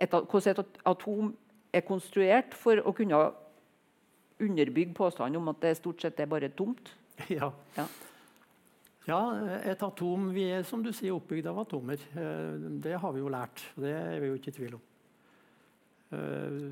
et, 0.00 0.10
hvordan 0.10 0.52
et 0.52 0.80
atom 0.86 1.32
er 1.72 1.84
konstruert 1.86 2.54
for 2.56 2.80
å 2.80 2.92
kunne 2.96 3.20
underbygge 4.42 4.94
påstanden 4.96 5.40
om 5.40 5.48
at 5.52 5.62
det 5.64 5.76
stort 5.78 6.02
sett 6.04 6.20
er 6.20 6.28
bare 6.30 6.52
tomt. 6.52 6.92
ja. 7.38 7.50
Ja. 7.76 7.86
Ja, 9.06 9.20
et 9.62 9.82
atom 9.86 10.32
Vi 10.34 10.48
er 10.50 10.64
som 10.66 10.82
du 10.82 10.90
sier, 10.90 11.14
oppbygd 11.14 11.46
av 11.46 11.60
atomer. 11.62 12.00
Eh, 12.18 12.66
Det 12.82 12.96
har 12.98 13.12
vi 13.14 13.22
jo 13.22 13.30
lært. 13.30 13.62
Det 13.78 13.92
er 13.94 14.18
vi 14.20 14.32
jo 14.32 14.38
ikke 14.38 14.50
i 14.50 14.56
tvil 14.56 14.74
om. 14.74 14.82
Eh, 16.16 16.66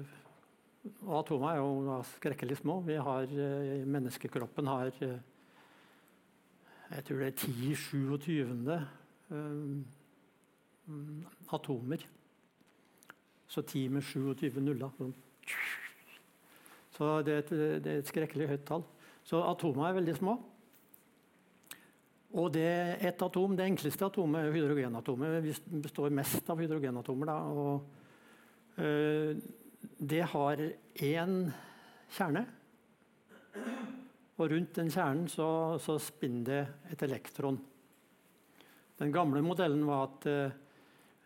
atomer 1.14 1.52
er 1.52 1.60
jo 1.62 2.02
skrekkelig 2.16 2.58
små. 2.58 2.80
Vi 2.84 2.96
har, 2.98 3.22
eh, 3.22 3.86
Menneskekroppen 3.86 4.66
har 4.66 4.90
jeg 6.94 7.04
tror 7.06 7.18
det 7.22 7.26
er 7.26 7.38
10-27 7.40 8.68
atomer. 11.50 12.04
Så 13.54 13.62
10 13.62 13.88
med 13.94 14.02
27 14.02 14.58
nuller. 14.64 14.90
Så 16.94 17.10
det 17.22 17.34
er, 17.34 17.44
et, 17.44 17.52
det 17.84 17.92
er 17.92 18.00
et 18.02 18.10
skrekkelig 18.10 18.48
høyt 18.50 18.64
tall. 18.66 18.82
Så 19.22 19.38
atomer 19.46 19.88
er 19.88 19.98
veldig 20.00 20.14
små. 20.18 20.34
Og 22.34 22.50
det 22.54 22.66
et 23.06 23.22
atom, 23.22 23.54
det 23.54 23.68
enkleste 23.70 24.08
atomet 24.08 24.42
er 24.42 24.56
hydrogenatomet. 24.56 25.36
Vi 25.44 25.54
består 25.84 26.10
mest 26.14 26.50
av 26.50 26.58
hydrogenatomer. 26.58 27.30
Da, 27.30 27.36
og, 27.54 28.82
øh, 28.82 29.38
det 30.02 30.24
har 30.32 30.64
én 30.98 31.36
kjerne. 32.16 32.42
Og 34.34 34.50
rundt 34.50 34.74
den 34.80 34.90
kjernen 34.90 35.30
så, 35.30 35.78
så 35.78 35.94
spinner 36.02 36.44
det 36.48 36.60
et 36.90 37.06
elektron. 37.06 37.60
Den 38.98 39.14
gamle 39.14 39.42
modellen 39.46 39.86
var 39.86 40.08
at 40.08 40.26
øh, 40.30 40.60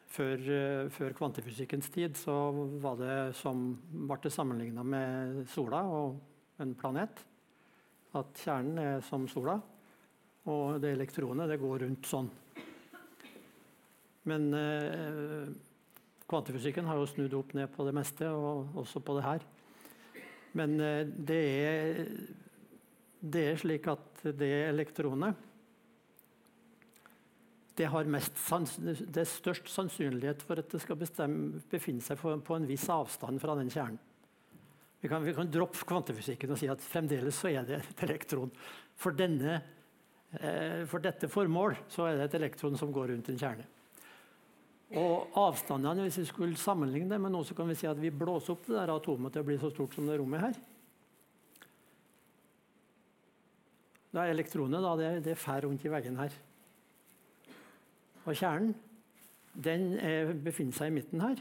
før, 0.09 0.41
øh, 0.41 0.91
før, 0.91 1.15
kvantefysikkens 1.17 1.91
tid 1.95 2.17
så 2.17 2.35
var 2.83 2.99
det 3.01 3.17
som 3.39 3.71
ble 4.09 4.33
sammenligna 4.33 4.85
med 4.85 5.45
sola 5.53 5.83
og 5.87 6.19
en 6.63 6.75
planet. 6.79 7.25
At 8.17 8.41
kjernen 8.41 8.81
er 8.81 9.05
som 9.05 9.29
sola. 9.29 9.59
Og 10.49 10.81
det 10.81 10.95
elektronet 10.95 11.51
det 11.51 11.61
går 11.61 11.85
rundt 11.85 12.09
sånn. 12.09 12.31
Men 14.29 14.49
eh, 14.57 15.49
kvantefysikken 16.29 16.89
har 16.89 17.01
jo 17.01 17.09
snudd 17.09 17.37
opp 17.37 17.55
ned 17.57 17.71
på 17.73 17.85
det 17.87 17.95
meste, 17.97 18.29
og 18.29 18.77
også 18.81 19.01
på 19.05 19.17
det 19.19 19.25
her. 19.27 19.45
Men 20.57 20.77
eh, 20.81 21.05
det 21.05 21.43
er 21.69 22.05
det 23.19 23.45
er 23.51 23.59
slik 23.59 23.89
at 23.91 24.23
det 24.39 24.53
elektronet 24.69 25.48
det 27.79 27.87
har 27.93 28.09
sans, 28.35 28.75
det 28.83 29.23
er 29.23 29.29
størst 29.29 29.71
sannsynlighet 29.71 30.43
for 30.47 30.59
at 30.61 30.71
det 30.73 30.81
skal 30.83 30.99
bestemme, 30.99 31.63
befinne 31.71 32.03
seg 32.03 32.19
på, 32.21 32.35
på, 32.45 32.57
en 32.59 32.67
viss 32.69 32.89
avstand 32.91 33.41
fra 33.43 33.55
den 33.59 33.71
kjernen. 33.71 34.01
Vi 34.99 35.09
kan, 35.09 35.23
vi 35.23 35.35
kan, 35.35 35.51
droppe 35.51 35.87
kvantefysikken 35.87 36.51
og 36.51 36.59
si 36.59 36.67
at 36.71 36.83
fremdeles 36.83 37.37
så 37.39 37.53
er 37.53 37.67
det 37.67 37.77
et 37.79 38.01
elektron. 38.09 38.51
For, 38.99 39.15
denne, 39.15 39.61
eh, 40.41 40.83
for 40.91 41.05
dette 41.05 41.31
formål 41.31 41.77
så 41.95 42.09
er 42.09 42.19
det 42.19 42.27
et 42.27 42.41
elektron 42.41 42.75
som 42.81 42.91
går 42.95 43.13
rundt 43.13 43.31
en 43.31 43.39
kjerne. 43.39 43.69
Og 44.99 45.37
avstandene, 45.39 46.09
Hvis 46.09 46.19
vi 46.19 46.27
skulle 46.33 46.59
sammenligne 46.59 47.13
det 47.13 47.21
med 47.21 47.31
noe, 47.31 47.45
så 47.45 47.55
kan 47.55 47.69
vi 47.69 47.77
si 47.79 47.87
at 47.87 48.01
vi 48.01 48.11
blåser 48.11 48.57
opp 48.57 48.67
det 48.67 48.75
der 48.75 48.95
atomet 48.97 49.33
til 49.33 49.45
å 49.45 49.47
bli 49.47 49.59
så 49.61 49.71
stort 49.71 49.95
som 49.95 50.09
det 50.09 50.19
rommet 50.19 50.43
her. 50.49 50.61
Da 54.11 54.25
er 54.25 54.33
elektronet 54.33 54.83
da, 54.83 54.97
det, 54.97 55.11
det 55.29 55.39
fær 55.39 55.69
rundt 55.69 55.85
i 55.85 55.93
veggen 55.93 56.17
her. 56.19 56.33
Og 58.29 58.37
kjernen 58.37 58.75
den 59.59 59.95
er, 59.99 60.35
befinner 60.45 60.77
seg 60.77 60.91
i 60.91 60.95
midten 60.99 61.23
her. 61.25 61.41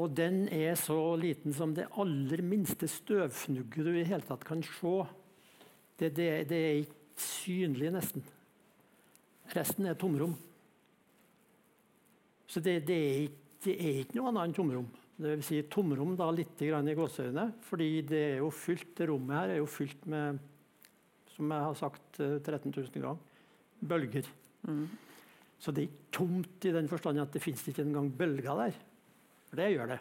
Og 0.00 0.12
den 0.16 0.44
er 0.52 0.76
så 0.78 0.98
liten 1.18 1.54
som 1.56 1.72
det 1.74 1.88
aller 1.98 2.42
minste 2.46 2.88
støvfnugget 2.90 3.86
du 3.86 3.94
i 3.94 4.06
hele 4.06 4.26
tatt 4.26 4.44
kan 4.46 4.62
se. 4.66 4.94
Det, 5.98 6.12
det, 6.16 6.28
det 6.50 6.60
er 6.60 6.78
ikke 6.82 7.24
synlig, 7.24 7.90
nesten. 7.94 8.24
Resten 9.54 9.88
er 9.90 9.98
tomrom. 9.98 10.36
Så 12.50 12.62
det, 12.64 12.80
det, 12.88 12.96
er 12.98 13.18
ikke, 13.28 13.74
er 13.74 14.00
ikke, 14.04 14.18
noe 14.18 14.32
annet 14.32 14.56
tomrom. 14.56 14.88
Det 15.20 15.34
vil 15.34 15.44
si 15.44 15.60
tomrom 15.70 16.14
da 16.16 16.30
litt 16.32 16.62
i 16.64 16.70
gåseøynene, 16.70 17.50
fordi 17.66 17.90
det 18.08 18.22
er 18.30 18.38
jo 18.40 18.48
fylt, 18.54 18.94
det 18.96 19.10
rommet 19.10 19.36
her 19.36 19.52
er 19.56 19.60
jo 19.60 19.68
fylt 19.68 20.06
med 20.08 20.40
som 21.34 21.52
jeg 21.52 21.66
har 21.66 21.76
sagt 21.78 22.18
13 22.20 22.40
eh, 22.56 22.80
000 22.80 23.04
ganger, 23.04 23.20
bølger. 23.80 24.26
Mm. 24.68 24.88
Så 25.60 25.74
det 25.76 25.82
er 25.82 25.90
ikke 25.90 26.14
tomt 26.16 26.64
i 26.64 26.72
den 26.72 26.88
forstand 26.88 27.20
at 27.20 27.34
det 27.36 27.42
fins 27.44 27.66
ikke 27.68 27.84
engang 27.84 28.08
bølger 28.16 28.62
der. 28.64 28.78
For 29.50 29.60
det 29.60 29.68
gjør 29.74 29.92
det. 29.92 29.98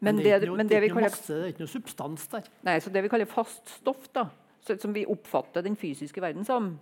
Men, 0.00 0.16
men 0.16 0.24
det, 0.24 0.32
er 0.32 0.42
ikke 0.42 0.50
noe, 0.50 0.64
det, 0.64 0.80
det 0.82 0.90
kaller, 0.92 1.06
masse, 1.08 1.28
det 1.28 1.44
er 1.44 1.52
ikke 1.52 1.64
noe 1.64 1.72
substans 1.72 2.26
der. 2.32 2.48
Nei, 2.66 2.78
så 2.82 2.92
Det 2.92 3.04
vi 3.04 3.12
kaller 3.12 3.28
fast 3.30 3.76
stoff, 3.78 4.08
da, 4.16 4.26
som 4.64 4.96
vi 4.96 5.04
oppfatter 5.08 5.64
den 5.64 5.76
fysiske 5.80 6.20
verden 6.24 6.44
som, 6.44 6.74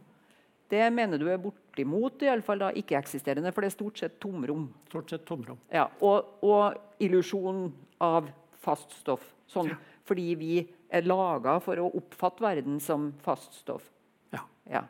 det 0.72 0.86
mener 0.94 1.20
du 1.20 1.26
er 1.28 1.40
bortimot 1.42 2.22
i 2.24 2.30
alle 2.32 2.44
fall 2.46 2.62
da, 2.62 2.70
ikke-eksisterende, 2.80 3.52
for 3.52 3.62
det 3.62 3.72
er 3.72 3.76
stort 3.76 4.00
sett 4.00 4.16
tomrom. 4.22 4.70
Stort 4.88 5.12
sett 5.12 5.26
tomrom. 5.28 5.58
Ja, 5.72 5.88
Og, 6.00 6.38
og 6.46 7.02
illusjon 7.02 7.66
av 8.02 8.30
fast 8.62 8.94
stoff. 9.02 9.26
Sånn, 9.50 9.68
ja. 9.74 9.78
Fordi 10.08 10.32
vi 10.40 10.54
er 10.92 11.04
laga 11.06 11.58
for 11.62 11.78
å 11.78 11.90
oppfatte 11.98 12.44
verden 12.44 12.80
som 12.82 13.10
fast 13.22 13.60
stoff. 13.60 13.84
Ja. 14.32 14.42
ja. 14.70 14.82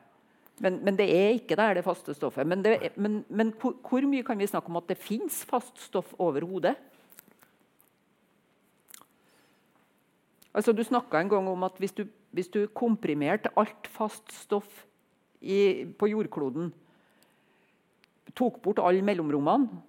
Men, 0.62 0.78
men, 0.86 0.94
det 0.94 1.08
er 1.10 1.34
ikke 1.34 1.56
der, 1.58 1.74
det 1.74 1.84
faste 1.84 2.14
stoffet. 2.14 2.46
Men, 2.46 2.62
det, 2.62 2.92
men, 2.94 3.24
men 3.28 3.50
hvor, 3.58 3.74
hvor, 3.82 4.04
mye 4.06 4.22
kan 4.22 4.38
vi 4.38 4.46
snakke 4.46 4.70
om 4.70 4.78
at 4.78 4.86
det 4.92 5.00
fins 5.00 5.40
fast 5.48 5.80
stoff 5.82 6.12
overhodet? 6.22 6.76
Altså, 10.54 10.74
du 10.76 10.84
snakka 10.86 11.18
en 11.18 11.32
gang 11.32 11.48
om 11.50 11.66
at 11.66 11.80
hvis 11.82 11.96
du, 11.96 12.04
hvis 12.30 12.52
du 12.52 12.66
komprimerte 12.78 13.50
alt 13.58 13.88
fast 13.90 14.30
stoff 14.36 14.84
i, 15.40 15.88
på 15.98 16.12
jordkloden 16.12 16.70
tok 18.38 18.60
bort 18.62 18.80
alle 18.80 19.02
mellomrommene, 19.04 19.82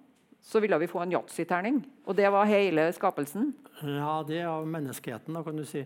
så 0.44 0.60
ville 0.60 0.76
vi 0.82 0.90
få 0.90 1.00
en 1.00 1.14
yatzy-terning. 1.14 1.78
Og 2.04 2.16
det 2.18 2.26
var 2.32 2.50
hele 2.50 2.90
skapelsen. 2.92 3.54
Ja, 3.80 4.18
det 4.26 4.42
er 4.42 4.50
av 4.50 4.66
menneskeheten, 4.68 5.32
da, 5.32 5.40
kan 5.46 5.56
du 5.56 5.64
si. 5.68 5.84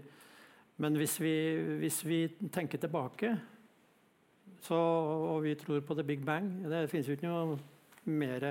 Men 0.82 0.97
hvis 0.99 1.18
vi, 1.20 1.34
hvis 1.78 2.01
vi 2.07 2.24
tenker 2.55 2.80
tilbake, 2.82 3.36
så, 4.65 4.77
og 4.77 5.43
vi 5.45 5.55
tror 5.59 5.85
på 5.87 5.95
the 5.95 6.05
big 6.05 6.25
bang 6.27 6.49
Det 6.67 6.89
finnes 6.91 7.09
jo 7.09 7.15
ikke 7.15 7.31
noe 7.31 7.59
mer 8.09 8.47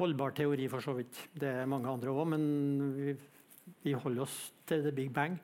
holdbar 0.00 0.32
teori, 0.34 0.66
for 0.72 0.82
så 0.82 0.94
vidt. 0.96 1.18
Det 1.36 1.50
er 1.62 1.68
mange 1.68 1.90
andre 1.90 2.12
òg, 2.12 2.24
men 2.32 2.44
vi, 2.96 3.14
vi 3.84 3.92
holder 3.92 4.24
oss 4.24 4.36
til 4.66 4.82
the 4.86 4.92
big 4.94 5.12
bang. 5.14 5.36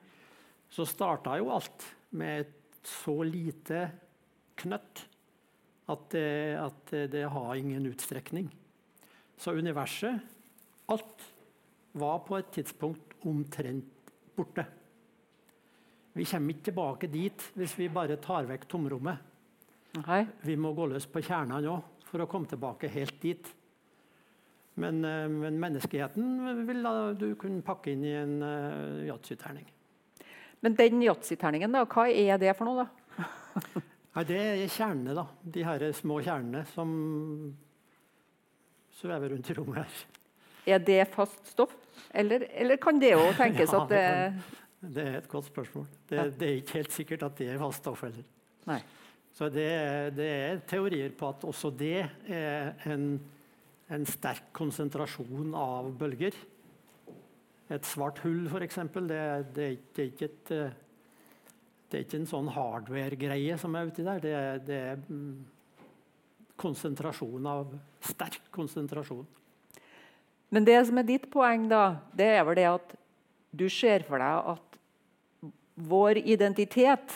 Så 0.69 0.87
starta 0.89 1.37
jo 1.39 1.51
alt 1.53 1.85
med 2.17 2.45
et 2.45 2.55
så 2.89 3.15
lite 3.27 3.85
knøtt 4.59 5.05
at 5.89 6.09
det, 6.13 6.31
at 6.59 6.93
det 7.13 7.25
har 7.33 7.57
ingen 7.57 7.87
utstrekning. 7.89 8.49
Så 9.39 9.55
universet, 9.57 10.19
alt, 10.89 11.23
var 11.97 12.19
på 12.25 12.37
et 12.37 12.51
tidspunkt 12.53 13.15
omtrent 13.25 14.11
borte. 14.37 14.65
Vi 16.13 16.25
kommer 16.25 16.55
ikke 16.55 16.67
tilbake 16.71 17.09
dit 17.11 17.45
hvis 17.57 17.75
vi 17.79 17.89
bare 17.93 18.17
tar 18.21 18.47
vekk 18.49 18.67
tomrommet. 18.69 19.25
Okay. 19.99 20.25
Vi 20.45 20.55
må 20.59 20.73
gå 20.77 20.85
løs 20.89 21.07
på 21.09 21.21
kjernene 21.25 21.69
òg 21.69 22.05
for 22.09 22.23
å 22.23 22.29
komme 22.29 22.49
tilbake 22.49 22.89
helt 22.91 23.17
dit. 23.21 23.49
Men, 24.79 25.03
eh, 25.05 25.27
men 25.27 25.59
menneskeheten 25.59 26.65
vil 26.67 26.89
du 27.19 27.33
kunne 27.39 27.65
pakke 27.65 27.93
inn 27.93 28.05
i 28.07 28.15
en 28.15 28.37
uh, 28.41 29.01
yatzy-terning. 29.09 29.67
Men 30.63 30.75
den 30.75 31.03
yatzy-terningen, 31.03 31.75
hva 31.89 32.05
er 32.07 32.39
det 32.39 32.55
for 32.57 32.69
noe, 32.69 32.85
da? 32.85 33.23
Nei, 34.15 34.23
Det 34.27 34.39
er 34.39 34.63
kjernene, 34.71 35.15
da. 35.17 35.25
De 35.43 35.65
her 35.67 35.83
små 35.95 36.21
kjernene 36.23 36.63
som 36.73 36.93
svever 38.99 39.35
rundt 39.35 39.51
i 39.51 39.57
rommet 39.57 39.83
her. 39.83 39.99
Er 40.75 40.81
det 40.83 41.01
fast 41.13 41.53
stoff, 41.53 41.75
eller, 42.11 42.45
eller 42.51 42.79
kan 42.81 42.99
det 43.01 43.13
òg 43.17 43.33
tenkes 43.41 43.71
ja, 43.71 43.83
at 43.83 43.93
det, 43.93 44.03
det 44.79 45.03
er 45.03 45.17
et 45.19 45.27
godt 45.29 45.49
spørsmål. 45.49 45.87
Det, 46.09 46.17
ja. 46.17 46.27
det, 46.29 46.47
er 46.47 46.61
ikke 46.61 46.77
helt 46.79 46.95
sikkert 46.95 47.25
at 47.27 47.37
det 47.39 47.49
er 47.51 47.59
fast 47.61 47.83
stoff 47.83 48.03
heller. 48.05 48.27
Nei. 48.69 48.79
Så 49.35 49.49
det, 49.53 49.67
det, 50.17 50.27
er 50.27 50.61
teorier 50.67 51.11
på 51.15 51.29
at 51.29 51.43
også 51.47 51.71
det 51.79 52.05
er 52.27 52.71
en, 52.89 53.11
en 53.91 54.07
sterk 54.09 54.49
konsentrasjon 54.55 55.53
av 55.55 55.91
bølger. 55.99 56.37
Et 57.69 57.85
svart 57.85 58.23
hull, 58.23 58.47
f.eks., 58.49 58.79
det, 58.95 59.19
det, 59.55 59.67
det 59.95 60.05
er 60.05 60.13
ikke 60.13 60.31
et 60.31 60.53
det 61.89 61.97
er 61.97 62.03
ikke 62.05 62.19
en 62.19 62.29
sånn 62.29 62.49
hardware-greie 62.53 63.55
som 63.57 63.73
er 63.73 63.87
uti 63.89 64.03
der. 64.05 64.19
Det 64.21 64.33
det 64.67 64.75
er 64.91 64.99
mm, 65.09 65.39
konsentrasjon 66.59 67.47
av 67.49 67.73
Sterk 68.05 68.45
konsentrasjon. 68.55 69.25
Men 70.53 70.65
det 70.65 70.77
som 70.87 70.97
er 71.01 71.07
ditt 71.07 71.27
poeng, 71.31 71.67
da, 71.69 71.99
det 72.15 72.29
er 72.37 72.45
vel 72.47 72.57
det 72.59 72.67
at 72.69 72.93
du 73.51 73.65
ser 73.73 74.05
for 74.07 74.21
deg 74.21 74.51
at 74.53 74.68
vår 75.79 76.19
identitet, 76.27 77.13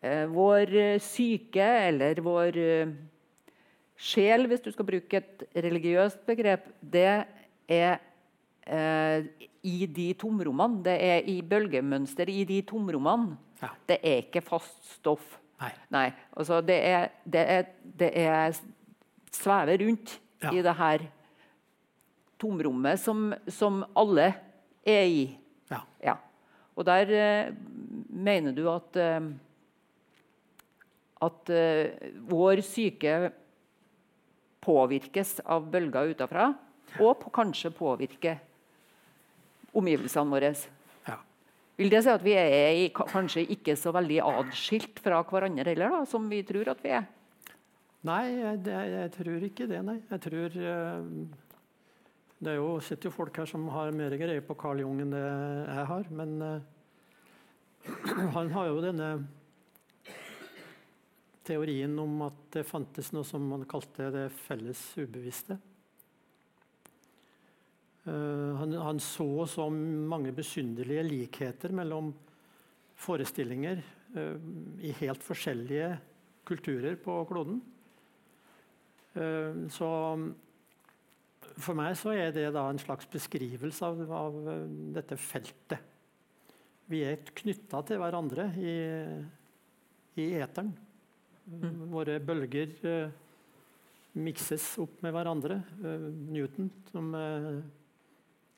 eh, 0.00 0.26
vår 0.30 0.98
syke 1.02 1.66
eller 1.88 2.20
vår 2.24 2.58
eh, 2.62 2.92
sjel, 3.96 4.46
hvis 4.50 4.62
du 4.64 4.70
skal 4.74 4.88
bruke 4.88 5.20
et 5.20 5.46
religiøst 5.56 6.22
begrep, 6.28 6.68
det 6.80 7.08
er 7.66 7.98
eh, 8.66 9.26
i 9.66 9.86
de 9.90 10.12
tomrommene. 10.18 10.82
Det 10.84 10.96
er 11.02 11.26
i 11.30 11.40
bølgemønster 11.42 12.30
i 12.30 12.44
de 12.48 12.60
tomrommene. 12.68 13.36
Ja. 13.62 13.72
Det 13.88 13.98
er 14.04 14.22
ikke 14.26 14.44
fast 14.44 14.78
stoff. 14.98 15.24
Nei. 15.62 15.72
Nei 15.88 16.06
altså 16.36 16.60
det, 16.60 16.76
er, 16.84 17.08
det, 17.24 17.44
er, 17.48 17.68
det 17.96 18.10
er 18.20 18.58
svever 19.32 19.80
rundt 19.80 20.18
ja. 20.42 20.52
i 20.52 20.60
det 20.60 20.74
her 20.76 21.06
tomrommet 22.36 23.00
som, 23.00 23.30
som 23.48 23.80
alle 23.96 24.28
er 24.84 25.08
i. 25.08 25.24
Ja. 25.72 25.80
ja. 26.04 26.16
Og 26.76 26.86
der 26.86 27.12
uh, 27.16 27.56
mener 28.12 28.52
du 28.56 28.66
at 28.70 29.00
uh, 29.00 29.28
at 31.24 31.52
uh, 31.52 32.08
vår 32.28 32.60
syke 32.64 33.16
påvirkes 34.66 35.38
av 35.46 35.68
bølger 35.72 36.12
utenfra, 36.12 36.50
og 37.00 37.12
på, 37.20 37.30
kanskje 37.34 37.72
påvirker 37.76 38.40
omgivelsene 39.76 40.32
våre. 40.32 40.52
Ja. 41.06 41.18
Vil 41.78 41.92
det 41.92 42.02
si 42.04 42.12
at 42.12 42.24
vi 42.24 42.34
er 42.38 42.72
i, 42.74 42.88
kanskje 42.90 43.46
ikke 43.54 43.76
så 43.78 43.92
veldig 43.94 44.22
atskilt 44.24 45.00
fra 45.04 45.22
hverandre 45.28 45.70
heller, 45.70 45.92
da, 45.92 46.02
som 46.08 46.26
vi 46.30 46.42
tror 46.46 46.72
at 46.72 46.82
vi 46.84 46.94
er? 46.98 47.06
Nei, 48.06 48.22
jeg, 48.36 48.60
jeg, 48.68 48.92
jeg 48.94 49.12
tror 49.16 49.48
ikke 49.48 49.66
det. 49.70 49.82
nei. 49.86 49.98
Jeg 50.12 50.22
tror 50.26 50.58
uh, 50.62 51.45
Det 52.36 52.52
jo, 52.58 52.74
sitter 52.84 53.08
jo 53.08 53.14
folk 53.14 53.38
her 53.40 53.48
som 53.48 53.62
har 53.72 53.94
mer 53.96 54.12
greie 54.20 54.42
på 54.44 54.54
Carl 54.60 54.82
Jung 54.82 54.98
enn 55.00 55.14
det 55.14 55.22
jeg 55.22 55.84
har. 55.88 56.10
Men 56.18 56.34
uh, 56.44 56.58
han 58.36 58.52
har 58.52 58.68
jo 58.68 58.82
denne 58.84 59.08
teorien 61.46 61.94
om 62.02 62.26
at 62.26 62.42
det 62.58 62.66
fantes 62.68 63.08
noe 63.16 63.24
som 63.24 63.46
man 63.54 63.64
kalte 63.70 64.10
det 64.12 64.26
felles 64.36 64.82
ubevisste. 65.00 65.56
Uh, 68.04 68.52
han, 68.60 68.76
han, 68.84 69.00
så 69.00 69.46
så 69.48 69.70
mange 69.72 70.34
besynderlige 70.36 71.08
likheter 71.08 71.72
mellom 71.72 72.12
forestillinger 73.00 73.80
uh, 74.12 74.36
i 74.84 74.92
helt 75.00 75.24
forskjellige 75.24 75.94
kulturer 76.46 77.00
på 77.00 77.22
kloden. 77.26 77.64
Så 79.72 79.86
for 81.56 81.78
meg 81.78 81.94
så 81.98 82.12
er 82.14 82.32
det 82.34 82.48
da 82.54 82.66
en 82.68 82.80
slags 82.80 83.08
beskrivelse 83.12 83.86
av, 83.86 84.02
av 84.12 84.40
dette 84.96 85.18
feltet. 85.20 85.92
vi 86.86 87.02
er 87.02 87.22
knytta 87.34 87.80
til 87.82 87.98
hverandre 87.98 88.50
i, 88.62 88.74
i 90.22 90.26
eteren. 90.38 90.74
Mm. 91.46 91.86
Våre 91.90 92.18
bølger 92.22 92.74
uh, 92.84 93.14
mikses 94.18 94.68
opp 94.82 95.00
med 95.02 95.14
hverandre. 95.16 95.60
Uh, 95.82 96.10
Newton, 96.30 96.70
som 96.92 97.10
er 97.18 97.62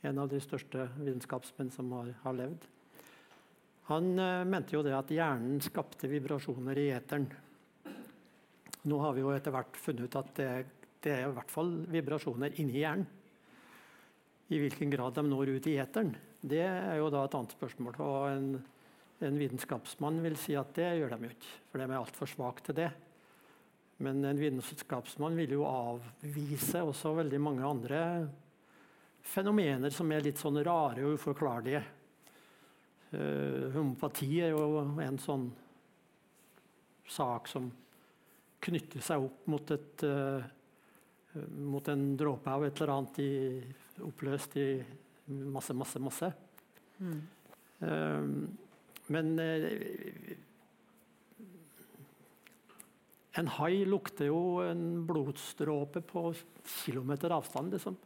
en 0.09 0.21
av 0.21 0.29
de 0.31 0.41
største 0.43 0.91
vitenskapsmenn 0.99 1.73
som 1.75 1.91
har, 1.97 2.13
har 2.23 2.37
levd, 2.37 2.69
han 3.89 4.19
eh, 4.19 4.45
mente 4.45 4.77
jo 4.77 4.83
det 4.85 4.93
at 4.93 5.11
hjernen 5.13 5.63
skapte 5.65 6.11
vibrasjoner 6.11 6.77
i 6.77 6.91
eteren. 6.93 7.25
Nå 8.89 8.99
har 9.01 9.15
vi 9.17 9.23
jo 9.25 9.33
etter 9.33 9.55
hvert 9.55 9.79
funnet 9.81 10.05
ut 10.05 10.19
at 10.21 10.35
det, 10.37 10.49
det 11.05 11.15
er 11.15 11.27
i 11.27 11.35
hvert 11.37 11.53
fall 11.53 11.73
vibrasjoner 11.91 12.57
inni 12.59 12.83
hjernen. 12.83 13.07
I 14.49 14.59
hvilken 14.63 14.89
grad 14.89 15.13
de 15.19 15.27
når 15.27 15.51
ut 15.59 15.67
i 15.69 15.77
eteren, 15.77 16.15
det 16.41 16.63
er 16.65 16.97
jo 16.97 17.11
da 17.13 17.27
et 17.27 17.35
annet 17.37 17.53
spørsmål. 17.53 17.99
Og 18.01 18.23
en, 18.31 18.47
en 19.29 19.37
vitenskapsmann 19.37 20.23
vil 20.25 20.39
si 20.41 20.57
at 20.57 20.73
det 20.79 20.95
gjør 20.97 21.13
de 21.13 21.29
jo 21.29 21.35
ikke, 21.35 21.53
for 21.69 21.83
de 21.83 21.85
er 21.85 21.99
altfor 21.99 22.31
svake 22.33 22.65
til 22.65 22.79
det. 22.79 22.89
Men 24.01 24.23
en 24.25 24.41
vitenskapsmann 24.41 25.37
vil 25.37 25.57
jo 25.59 25.67
avvise 25.69 26.81
også 26.87 27.17
veldig 27.19 27.41
mange 27.43 27.67
andre 27.67 28.03
fenomener 29.27 29.93
som 29.93 30.11
er 30.15 30.25
litt 30.25 30.41
sånn 30.41 30.61
rare 30.65 31.05
og 31.05 31.19
uforklarlige. 31.19 31.83
Uh, 33.09 33.69
homopati 33.75 34.31
er 34.45 34.53
jo 34.53 34.85
en 35.03 35.19
sånn 35.21 35.49
sak 37.09 37.49
som 37.49 37.71
knytter 38.65 39.03
seg 39.05 39.25
opp 39.25 39.47
mot, 39.49 39.71
et, 39.73 40.05
uh, 40.05 40.45
mot 41.49 41.89
en 41.89 42.05
dråpe 42.19 42.51
av 42.51 42.65
et 42.67 42.81
eller 42.81 42.95
annet 42.95 43.21
i, 43.23 43.33
oppløst 44.07 44.57
i 44.59 44.69
masse, 45.29 45.77
masse, 45.77 46.03
masse. 46.03 46.31
Mm. 46.99 47.19
Uh, 47.83 49.07
men 49.09 49.35
en 53.39 53.51
hai 53.55 53.85
lukter 53.87 54.29
jo 54.29 54.59
en 54.65 55.05
blodstråpe 55.07 56.03
på 56.03 56.33
kilometer 56.83 57.33
avstand. 57.37 57.73
Liksom. 57.73 57.97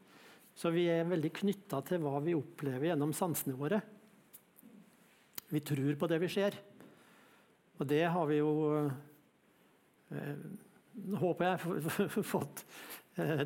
Så 0.55 0.71
vi 0.75 0.85
er 0.93 1.09
veldig 1.09 1.31
knytta 1.41 1.81
til 1.89 2.03
hva 2.05 2.19
vi 2.25 2.37
opplever 2.37 2.91
gjennom 2.91 3.15
sansene 3.17 3.57
våre. 3.57 3.81
Vi 5.53 5.63
tror 5.65 5.97
på 6.01 6.09
det 6.11 6.21
vi 6.23 6.31
ser. 6.33 6.59
Og 7.81 7.89
det 7.89 8.05
har 8.13 8.29
vi 8.29 8.43
jo 8.43 8.53
eh, 10.13 10.45
Håper 11.17 11.47
jeg 11.47 12.21
fått 12.35 12.61
eh, 12.61 12.91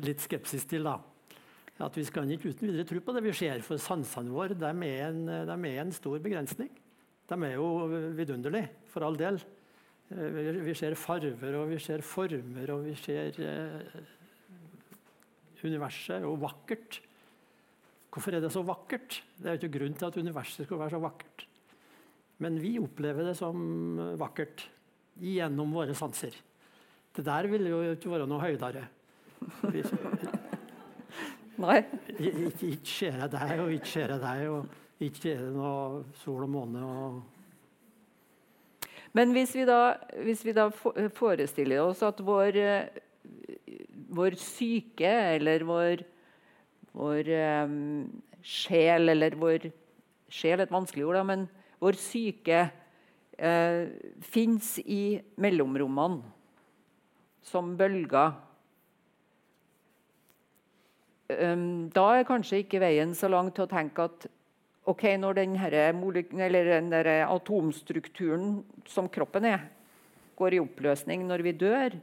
litt 0.05 0.23
skepsis 0.23 0.65
til, 0.69 0.87
da. 0.87 0.97
At 1.83 1.97
vi 1.97 2.05
skal 2.07 2.29
ikke 2.33 2.49
uten 2.53 2.71
videre 2.71 2.87
tro 2.89 3.01
på 3.03 3.13
det 3.13 3.21
vi 3.25 3.35
ser, 3.37 3.61
for 3.65 3.81
sansene 3.81 4.33
våre 4.33 4.57
de 4.57 4.65
er, 4.65 5.11
en, 5.11 5.25
de 5.27 5.57
er 5.69 5.81
en 5.83 5.93
stor 5.93 6.17
begrensning. 6.23 6.71
De 7.27 7.37
er 7.43 7.57
jo 7.57 7.67
vidunderlige, 8.17 8.71
for 8.89 9.05
all 9.05 9.17
del. 9.19 9.37
Eh, 10.15 10.61
vi 10.63 10.75
ser 10.77 10.95
farver, 10.97 11.59
og 11.59 11.67
vi 11.73 11.79
ser 11.83 12.01
former, 12.05 12.71
og 12.73 12.85
vi 12.87 12.95
ser 12.97 13.35
eh, 13.43 13.99
universet 15.67 16.25
og 16.25 16.39
vakkert. 16.41 17.01
Hvorfor 18.09 18.33
er 18.33 18.41
det 18.41 18.53
så 18.53 18.63
vakkert? 18.65 19.21
Det 19.37 19.45
er 19.45 19.57
jo 19.57 19.61
ikke 19.61 19.77
grunn 19.77 19.97
til 19.97 20.07
at 20.07 20.17
universet 20.17 20.65
skal 20.65 20.79
være 20.79 20.95
så 20.95 21.03
vakkert. 21.03 21.45
Men 22.41 22.57
vi 22.61 22.77
opplever 22.81 23.27
det 23.27 23.35
som 23.37 23.57
vakkert 24.17 24.65
gjennom 25.21 25.73
våre 25.73 25.93
sanser. 25.97 26.33
Det 27.13 27.25
der 27.25 27.49
vil 27.49 27.69
jo 27.69 27.81
ikke 27.91 28.13
være 28.13 28.29
noe 28.29 28.41
høydere. 28.41 28.87
Nei. 31.63 31.79
Ikke, 32.19 32.77
ser 32.85 33.15
jeg 33.23 33.31
deg, 33.33 33.59
og 33.63 33.71
ikke 33.73 33.89
ser 33.89 34.09
jeg 34.13 34.21
deg, 34.21 34.41
og 34.53 34.61
ikke 35.01 35.31
er 35.33 35.41
det 35.45 35.53
noe 35.55 36.03
sol 36.21 36.41
og 36.45 36.51
måne. 36.53 36.79
og 36.85 37.21
Men 39.17 39.27
hvis 39.33 39.55
vi 39.57 39.63
da, 39.69 39.81
hvis 40.21 40.45
vi 40.45 40.53
da 40.57 40.65
forestiller 40.73 41.79
oss 41.85 42.01
at 42.05 42.17
vår, 42.21 42.53
vår 44.13 44.33
syke 44.41 45.13
eller 45.37 45.59
vår, 45.65 45.97
vår 46.97 47.23
um, 47.65 48.05
sjel 48.47 49.11
Eller 49.11 49.35
vår 49.37 49.67
sjel 50.31 50.59
er 50.59 50.67
et 50.67 50.73
vanskelig 50.73 51.05
ord, 51.07 51.19
da, 51.19 51.23
men 51.27 51.45
vår 51.81 51.97
syke 51.99 52.63
eh, 53.37 53.81
fins 54.25 54.77
i 54.83 55.19
mellomrommene 55.39 56.21
som 57.47 57.75
bølger. 57.79 58.35
Um, 61.27 61.89
da 61.91 62.05
er 62.15 62.27
kanskje 62.27 62.61
ikke 62.63 62.79
veien 62.79 63.11
så 63.17 63.27
lang 63.27 63.49
til 63.51 63.65
å 63.65 63.71
tenke 63.71 64.05
at 64.07 64.27
ok, 64.87 65.03
når 65.19 65.41
den, 65.41 65.57
den 65.59 66.93
atomstrukturen 67.27 68.61
som 68.87 69.09
kroppen 69.11 69.49
er, 69.49 69.65
går 70.39 70.55
i 70.55 70.61
oppløsning 70.63 71.25
når 71.27 71.43
vi 71.43 71.55
dør, 71.59 71.97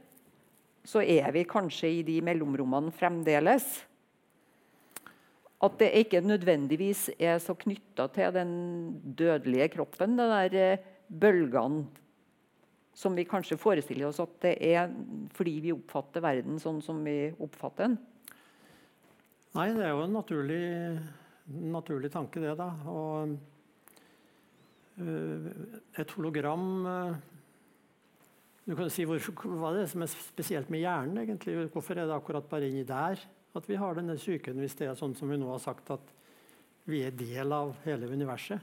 så 0.85 1.01
er 1.01 1.31
vi 1.33 1.47
kanskje 1.49 1.89
i 1.89 2.01
de 2.05 2.19
mellomrommene 2.21 2.93
fremdeles. 2.93 3.65
At 5.65 5.79
det 5.81 5.93
ikke 6.03 6.21
nødvendigvis 6.21 7.07
er 7.17 7.39
så 7.41 7.55
knytta 7.57 8.05
til 8.13 8.33
den 8.35 8.51
dødelige 9.17 9.71
kroppen, 9.79 10.17
det 10.19 10.27
der 10.29 10.57
eh, 10.61 10.89
bølgene 11.09 11.87
som 12.95 13.15
vi 13.17 13.25
kanskje 13.27 13.57
forestiller 13.59 14.07
oss 14.07 14.21
at 14.23 14.37
det 14.45 14.53
er 14.63 14.91
fordi 15.35 15.57
vi 15.65 15.73
oppfatter 15.75 16.23
verden 16.23 16.61
sånn 16.61 16.77
som 16.83 17.01
vi 17.03 17.33
oppfatter 17.43 17.89
den. 17.89 17.97
Nei, 19.55 19.69
det 19.71 19.85
er 19.85 19.93
jo 19.93 20.03
en 20.03 20.17
naturlig, 20.17 20.63
naturlig 21.47 22.09
tanke, 22.11 22.41
det, 22.43 22.55
da. 22.59 22.67
Og 22.91 23.37
uh, 24.99 25.47
et 25.95 26.11
hologram 26.17 26.67
uh, 26.83 27.15
Du 28.65 28.73
kan 28.75 28.91
si 28.91 29.05
hvor, 29.07 29.21
Hva 29.21 29.71
er 29.71 29.83
det 29.83 29.89
som 29.93 30.03
er 30.03 30.11
spesielt 30.11 30.71
med 30.73 30.83
hjernen? 30.83 31.21
egentlig? 31.23 31.55
Hvorfor 31.71 31.95
er 31.95 32.09
det 32.09 32.17
akkurat 32.17 32.49
bare 32.51 32.67
inni 32.67 32.83
der 32.87 33.21
at 33.55 33.69
vi 33.69 33.77
har 33.79 33.95
denne 33.95 34.17
psyken, 34.19 34.59
hvis 34.59 34.75
det 34.75 34.89
er 34.89 34.99
sånn 34.99 35.15
som 35.15 35.31
vi 35.31 35.37
nå 35.39 35.47
har 35.47 35.61
sagt, 35.63 35.87
at 35.95 36.09
vi 36.91 37.05
er 37.07 37.15
del 37.15 37.53
av 37.55 37.71
hele 37.85 38.09
universet? 38.11 38.59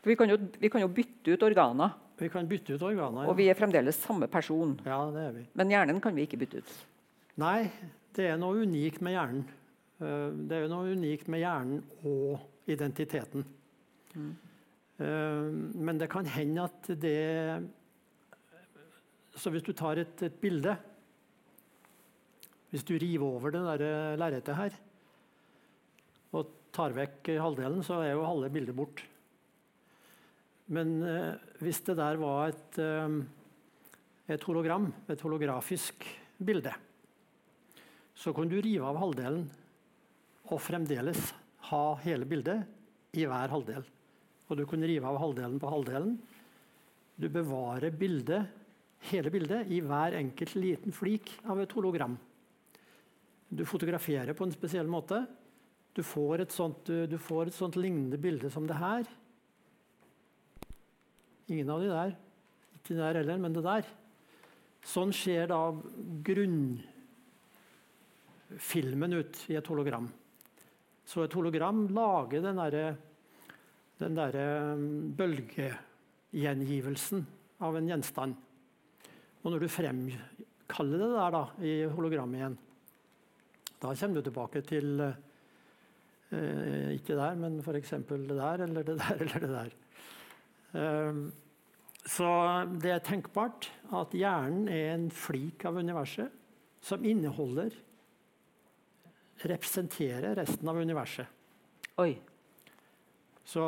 Vi 0.00 0.16
kan, 0.16 0.30
jo, 0.32 0.38
vi 0.56 0.70
kan 0.72 0.80
jo 0.80 0.88
bytte 0.88 1.34
ut 1.34 1.42
organer. 1.44 1.92
Vi 2.16 2.30
kan 2.32 2.48
bytte 2.48 2.78
ut 2.78 2.82
organer, 2.88 3.26
ja. 3.26 3.28
Og 3.28 3.36
vi 3.36 3.50
er 3.52 3.58
fremdeles 3.58 4.00
samme 4.00 4.24
person. 4.32 4.72
Ja, 4.88 5.02
det 5.12 5.26
er 5.26 5.34
vi. 5.36 5.44
Men 5.60 5.72
hjernen 5.76 6.00
kan 6.00 6.16
vi 6.16 6.24
ikke 6.24 6.40
bytte 6.40 6.64
ut. 6.64 6.72
Nei, 7.40 7.68
det 8.16 8.30
er 8.32 8.40
noe 8.40 8.64
unikt 8.64 9.04
med 9.04 9.18
hjernen. 9.18 9.44
Eh, 10.00 10.28
det 10.48 10.56
er 10.56 10.64
jo 10.64 10.72
noe 10.72 10.94
unikt 10.96 11.28
med 11.30 11.42
hjernen 11.42 11.82
og 12.08 12.70
identiteten. 12.70 13.44
Mm. 14.14 14.32
Men 15.80 15.96
det 15.96 16.10
kan 16.12 16.26
hende 16.28 16.66
at 16.66 16.88
det 17.00 17.62
Så 19.32 19.48
hvis 19.48 19.64
du 19.64 19.70
tar 19.72 19.96
et, 19.96 20.24
et 20.26 20.34
bilde 20.42 20.74
Hvis 22.68 22.84
du 22.84 22.98
river 22.98 23.24
over 23.24 23.54
det 23.54 23.62
der 23.64 24.18
lerretet 24.20 24.58
her 24.58 24.76
og 26.36 26.50
tar 26.70 26.92
vekk 26.94 27.32
halvdelen, 27.40 27.80
så 27.82 27.96
er 28.04 28.12
jo 28.12 28.26
halve 28.28 28.50
bildet 28.54 28.76
bort. 28.76 29.00
Men 30.70 31.00
eh, 31.02 31.32
hvis 31.64 31.80
det 31.88 31.96
der 31.98 32.20
var 32.20 32.52
et, 32.52 32.78
et 34.30 34.44
hologram, 34.46 34.92
et 35.08 35.24
holografisk 35.26 36.06
bilde, 36.38 36.70
så 38.14 38.36
kan 38.36 38.52
du 38.52 38.60
rive 38.60 38.86
av 38.86 39.00
halvdelen 39.00 39.48
og 40.50 40.60
fremdeles 40.62 41.30
ha 41.70 41.84
hele 42.04 42.26
bildet 42.28 43.16
i 43.18 43.26
hver 43.28 43.52
halvdel. 43.52 43.84
Og 44.50 44.58
du 44.58 44.64
kunne 44.66 44.88
rive 44.90 45.06
av 45.06 45.18
halvdelen 45.22 45.60
på 45.62 45.70
halvdelen. 45.70 46.16
Du 47.20 47.28
bevarer 47.30 47.90
bildet, 47.94 48.48
hele 49.10 49.30
bildet 49.32 49.70
i 49.70 49.80
hver 49.84 50.16
enkelt 50.18 50.56
liten 50.58 50.92
flik 50.94 51.30
av 51.46 51.60
et 51.62 51.72
hologram. 51.76 52.18
Du 53.50 53.64
fotograferer 53.66 54.34
på 54.34 54.44
en 54.46 54.54
spesiell 54.54 54.88
måte. 54.90 55.26
Du 55.94 56.02
får 56.06 56.40
et 56.44 56.52
sånt, 56.54 56.86
du 56.86 57.18
får 57.18 57.46
et 57.50 57.54
sånt 57.56 57.76
lignende 57.78 58.18
bilde 58.20 58.50
som 58.50 58.66
det 58.66 58.78
her. 58.78 59.04
Ingen 61.50 61.70
av 61.70 61.80
de 61.82 61.88
der. 61.90 62.14
Ikke 62.78 62.94
de 62.94 63.00
der 63.02 63.18
heller, 63.20 63.38
men 63.42 63.54
det 63.54 63.64
der. 63.66 63.84
Sånn 64.86 65.12
ser 65.12 65.46
da 65.50 65.72
grunnfilmen 66.30 66.82
ut 69.18 69.36
i 69.50 69.54
et 69.58 69.68
hologram. 69.68 70.08
Så 71.10 71.24
et 71.24 71.34
hologram 71.34 71.88
lager 71.90 72.40
den 72.44 72.60
derre 72.60 72.96
den 74.00 74.16
der 74.16 74.32
um, 74.72 75.12
bølgegjengivelsen 75.16 77.26
av 77.60 77.76
en 77.76 77.88
gjenstand. 77.90 78.34
Og 79.42 79.50
når 79.52 79.58
du 79.60 79.68
fremkaller 79.72 80.98
det 81.02 81.10
der 81.16 81.30
da, 81.34 81.44
i 81.64 81.84
hologrammet 81.90 82.38
igjen, 82.38 82.58
da 83.80 83.94
kommer 83.96 84.16
du 84.16 84.22
tilbake 84.28 84.60
til 84.68 84.88
eh, 85.00 85.14
Ikke 86.94 87.14
der, 87.16 87.34
men 87.40 87.52
f.eks. 87.64 87.92
det 88.08 88.28
der, 88.28 88.58
eller 88.66 88.82
det 88.84 88.96
der, 89.00 89.14
eller 89.24 89.38
det 89.44 89.52
der. 89.56 89.70
Um, 90.76 91.32
så 92.08 92.28
det 92.80 92.94
er 92.94 93.02
tenkbart 93.04 93.66
at 93.92 94.14
hjernen 94.16 94.68
er 94.72 94.94
en 94.94 95.10
flik 95.12 95.64
av 95.68 95.76
universet 95.76 96.32
som 96.80 97.04
inneholder 97.04 97.74
representerer 99.48 100.34
resten 100.36 100.68
av 100.68 100.80
universet. 100.80 101.26
Oi. 102.00 102.14
Så 103.44 103.62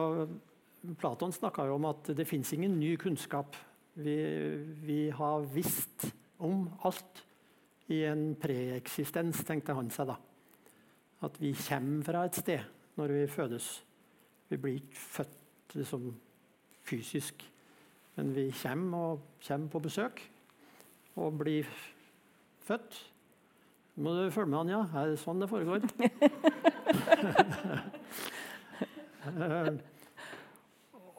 Platon 0.99 1.33
snakka 1.33 1.66
jo 1.68 1.77
om 1.79 1.87
at 1.91 2.11
det 2.16 2.27
fins 2.29 2.53
ingen 2.55 2.79
ny 2.81 2.97
kunnskap. 3.01 3.57
Vi, 3.95 4.16
vi, 4.83 5.11
har 5.11 5.45
visst 5.53 6.09
om 6.43 6.66
alt 6.83 7.23
i 7.93 8.03
en 8.09 8.33
preeksistens, 8.41 9.43
tenkte 9.47 9.77
han 9.77 9.91
seg 9.93 10.11
da. 10.11 10.16
At 11.23 11.37
vi 11.39 11.53
kommer 11.55 12.07
fra 12.07 12.25
et 12.27 12.41
sted 12.41 12.64
når 12.99 13.14
vi 13.16 13.27
fødes. 13.31 13.68
Vi 14.51 14.59
blir 14.61 14.81
ikke 14.81 15.03
født 15.18 15.77
liksom, 15.79 16.11
fysisk, 16.85 17.45
men 18.16 18.35
vi 18.35 18.49
kommer, 18.62 18.99
og, 18.99 19.27
kommer 19.47 19.73
på 19.73 19.85
besøk 19.87 20.23
og 21.16 21.39
blir 21.39 21.68
født. 22.66 22.99
Må 24.01 24.14
du 24.16 24.30
følge 24.32 24.49
med, 24.49 24.59
han, 24.62 24.70
ja? 24.72 24.82
Er 25.03 25.11
det 25.12 25.20
sånn 25.20 25.43
det 25.43 25.51
foregår? 25.53 25.84
Eh, 29.22 29.76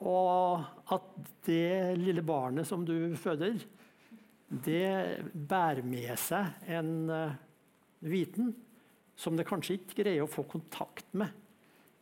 og 0.03 0.91
at 0.91 1.05
det 1.47 1.95
lille 1.95 2.19
barnet 2.28 2.67
som 2.67 2.82
du 2.84 3.15
føder, 3.15 3.61
det 4.51 5.24
bærer 5.32 5.88
med 5.88 6.11
seg 6.19 6.67
en 6.67 6.91
uh, 7.07 7.38
viten 8.03 8.51
som 9.15 9.39
det 9.39 9.47
kanskje 9.47 9.78
ikke 9.80 10.01
greier 10.01 10.26
å 10.26 10.32
få 10.34 10.43
kontakt 10.51 11.07
med, 11.15 11.32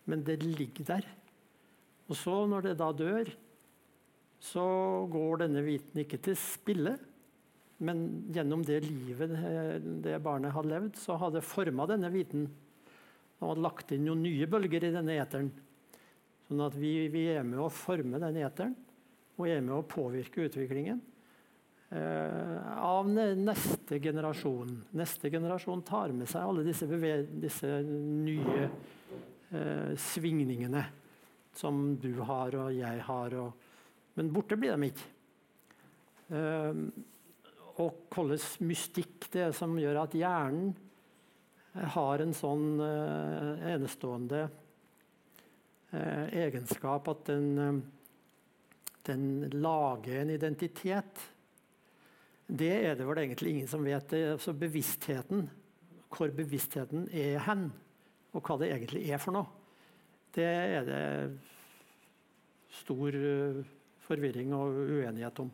men 0.09 0.25
det 0.25 0.39
ligger 0.41 0.89
der. 0.89 1.07
Og 2.09 2.17
så, 2.17 2.33
når 2.49 2.71
det 2.71 2.75
da 2.81 2.89
dør, 2.97 3.29
så 4.41 4.65
går 5.11 5.43
denne 5.45 5.61
viten 5.63 6.01
ikke 6.01 6.17
til 6.25 6.35
spille. 6.39 6.97
Men 7.81 8.03
gjennom 8.29 8.61
det 8.65 8.83
livet 8.85 9.33
det 10.03 10.19
barnet 10.21 10.53
hadde 10.53 10.69
levd, 10.69 10.97
så 11.01 11.17
hadde 11.17 11.39
det 11.39 11.47
forma 11.49 11.87
denne 11.89 12.11
viten. 12.13 12.45
Og 13.41 13.57
lagt 13.57 13.93
inn 13.95 14.05
noen 14.05 14.21
nye 14.21 14.45
bølger 14.49 14.85
i 14.85 14.93
denne 14.93 15.17
eteren. 15.17 15.49
Sånn 16.45 16.61
at 16.61 16.75
vi, 16.77 17.07
vi, 17.09 17.25
er 17.33 17.45
med 17.47 17.61
å 17.63 17.71
forme 17.73 18.21
den 18.21 18.37
eteren, 18.43 18.75
og 19.39 19.47
er 19.49 19.63
med 19.65 19.73
å 19.73 19.87
påvirke 19.87 20.45
utviklingen 20.45 20.99
eh, 21.89 22.57
av 22.85 23.09
neste 23.09 23.97
generasjon. 24.03 24.75
Neste 24.99 25.31
generasjon 25.33 25.81
tar 25.87 26.13
med 26.13 26.29
seg 26.29 26.45
alle 26.45 26.65
disse, 26.67 26.85
disse 27.41 27.79
nye 27.87 28.67
eh, 28.67 29.93
svingningene 30.11 30.83
som 31.57 31.95
du 32.03 32.13
har 32.27 32.59
og 32.61 32.75
jeg 32.75 33.01
har. 33.07 33.37
Og, 33.41 33.71
men 34.19 34.29
borte 34.35 34.59
blir 34.59 34.77
de 34.77 34.91
ikke. 34.91 35.09
Eh, 36.35 36.83
og 37.79 38.07
kalles 38.11 38.57
mystikk 38.59 39.29
det 39.31 39.51
som 39.55 39.77
gjør 39.79 40.03
at 40.03 40.17
hjernen 40.17 40.73
har 41.95 42.19
en 42.19 42.33
sånn 42.35 42.81
eh, 42.83 43.69
enestående 43.71 44.49
Eh, 45.91 46.27
egenskap 46.45 47.07
at 47.11 47.25
den, 47.27 47.57
eh, 47.59 47.73
den, 49.03 49.49
lager 49.51 50.21
en 50.21 50.29
identitet. 50.29 51.19
Det 52.47 52.71
er 52.85 52.95
det 52.95 53.07
vel 53.07 53.17
egentlig 53.17 53.51
ingen 53.51 53.67
som 53.67 53.83
vet. 53.83 54.07
Det 54.07 54.21
altså 54.31 54.53
bevisstheten, 54.53 55.49
hvor 56.09 56.31
bevisstheten 56.31 57.09
er 57.11 57.39
hen, 57.43 57.73
og 58.31 58.41
hva 58.41 58.57
det 58.59 58.71
egentlig 58.71 59.03
er 59.11 59.19
for 59.19 59.35
noe. 59.35 59.47
Det 60.31 60.47
er 60.47 60.87
det 60.87 61.03
stor 62.71 63.11
eh, 63.11 63.63
forvirring 64.07 64.55
og 64.55 64.71
uenighet 64.95 65.43
om. 65.43 65.51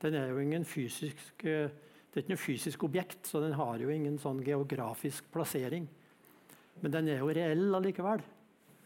Den 0.00 0.16
er 0.16 0.30
jo 0.32 0.40
ingen 0.42 0.64
fysisk 0.64 1.44
det 2.10 2.18
er 2.18 2.24
ikke 2.24 2.32
noe 2.32 2.42
fysisk 2.42 2.84
objekt, 2.88 3.20
så 3.30 3.38
den 3.38 3.52
har 3.54 3.78
jo 3.78 3.90
ingen 3.94 4.16
sånn 4.18 4.40
geografisk 4.42 5.28
plassering. 5.30 5.84
Men 6.82 6.94
den 6.96 7.10
er 7.12 7.20
jo 7.20 7.28
reell 7.30 7.76
allikevel. 7.78 8.24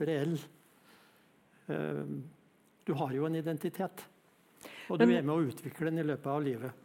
Reell. 0.04 0.34
Eh, 1.72 2.02
du 2.84 2.92
har 3.00 3.14
jo 3.16 3.24
en 3.24 3.38
identitet. 3.40 4.04
Og 4.92 5.00
du 5.00 5.06
Men, 5.06 5.16
er 5.16 5.24
med 5.24 5.32
å 5.38 5.46
utvikle 5.48 5.88
den 5.88 6.02
i 6.02 6.04
løpet 6.04 6.28
av 6.28 6.44
livet. 6.44 6.82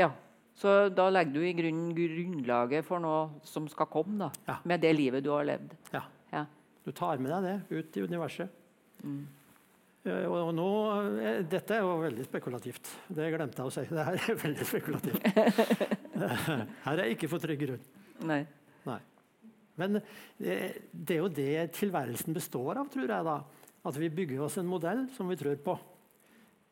Ja, 0.00 0.08
så 0.56 0.88
da 0.88 1.10
legger 1.12 1.36
du 1.36 1.44
i 1.44 1.52
grunnen 1.58 1.92
grunnlaget 1.92 2.88
for 2.88 3.04
noe 3.04 3.44
som 3.44 3.68
skal 3.68 3.90
komme, 3.92 4.16
da, 4.24 4.30
ja. 4.48 4.56
med 4.64 4.80
det 4.80 4.94
livet 4.96 5.26
du 5.26 5.34
har 5.34 5.44
levd. 5.44 5.76
Ja. 5.92 6.06
ja. 6.32 6.46
Du 6.80 6.92
tar 6.96 7.20
med 7.20 7.28
deg 7.34 7.44
det 7.44 7.82
ut 7.82 8.00
i 8.00 8.08
universet. 8.08 8.60
Mm. 9.04 9.26
Eh, 10.04 10.26
og 10.28 10.50
nå, 10.52 10.68
eh, 11.16 11.38
Dette 11.48 11.78
er 11.78 11.84
jo 11.84 11.96
veldig 12.02 12.26
spekulativt. 12.26 12.90
Det 13.08 13.30
glemte 13.32 13.62
jeg 13.62 13.70
å 13.70 13.72
si. 13.72 13.84
Det 13.88 14.04
her 14.04 14.18
er 14.18 14.40
veldig 14.46 14.66
spekulativt. 14.68 15.28
Her 16.84 16.92
er 16.92 17.08
jeg 17.08 17.16
ikke 17.16 17.30
for 17.32 17.42
trygg 17.42 17.64
grunn. 17.64 17.86
Nei. 18.28 18.42
Nei. 18.84 18.98
Men 19.80 19.98
eh, 19.98 20.76
det 20.92 21.16
er 21.16 21.22
jo 21.22 21.30
det 21.32 21.54
tilværelsen 21.78 22.36
består 22.36 22.82
av, 22.82 22.90
tror 22.92 23.08
jeg. 23.08 23.28
da. 23.30 23.38
At 23.84 24.00
vi 24.00 24.12
bygger 24.12 24.44
oss 24.44 24.58
en 24.60 24.68
modell 24.68 25.06
som 25.16 25.28
vi 25.32 25.38
tror 25.40 25.56
på. 25.60 25.78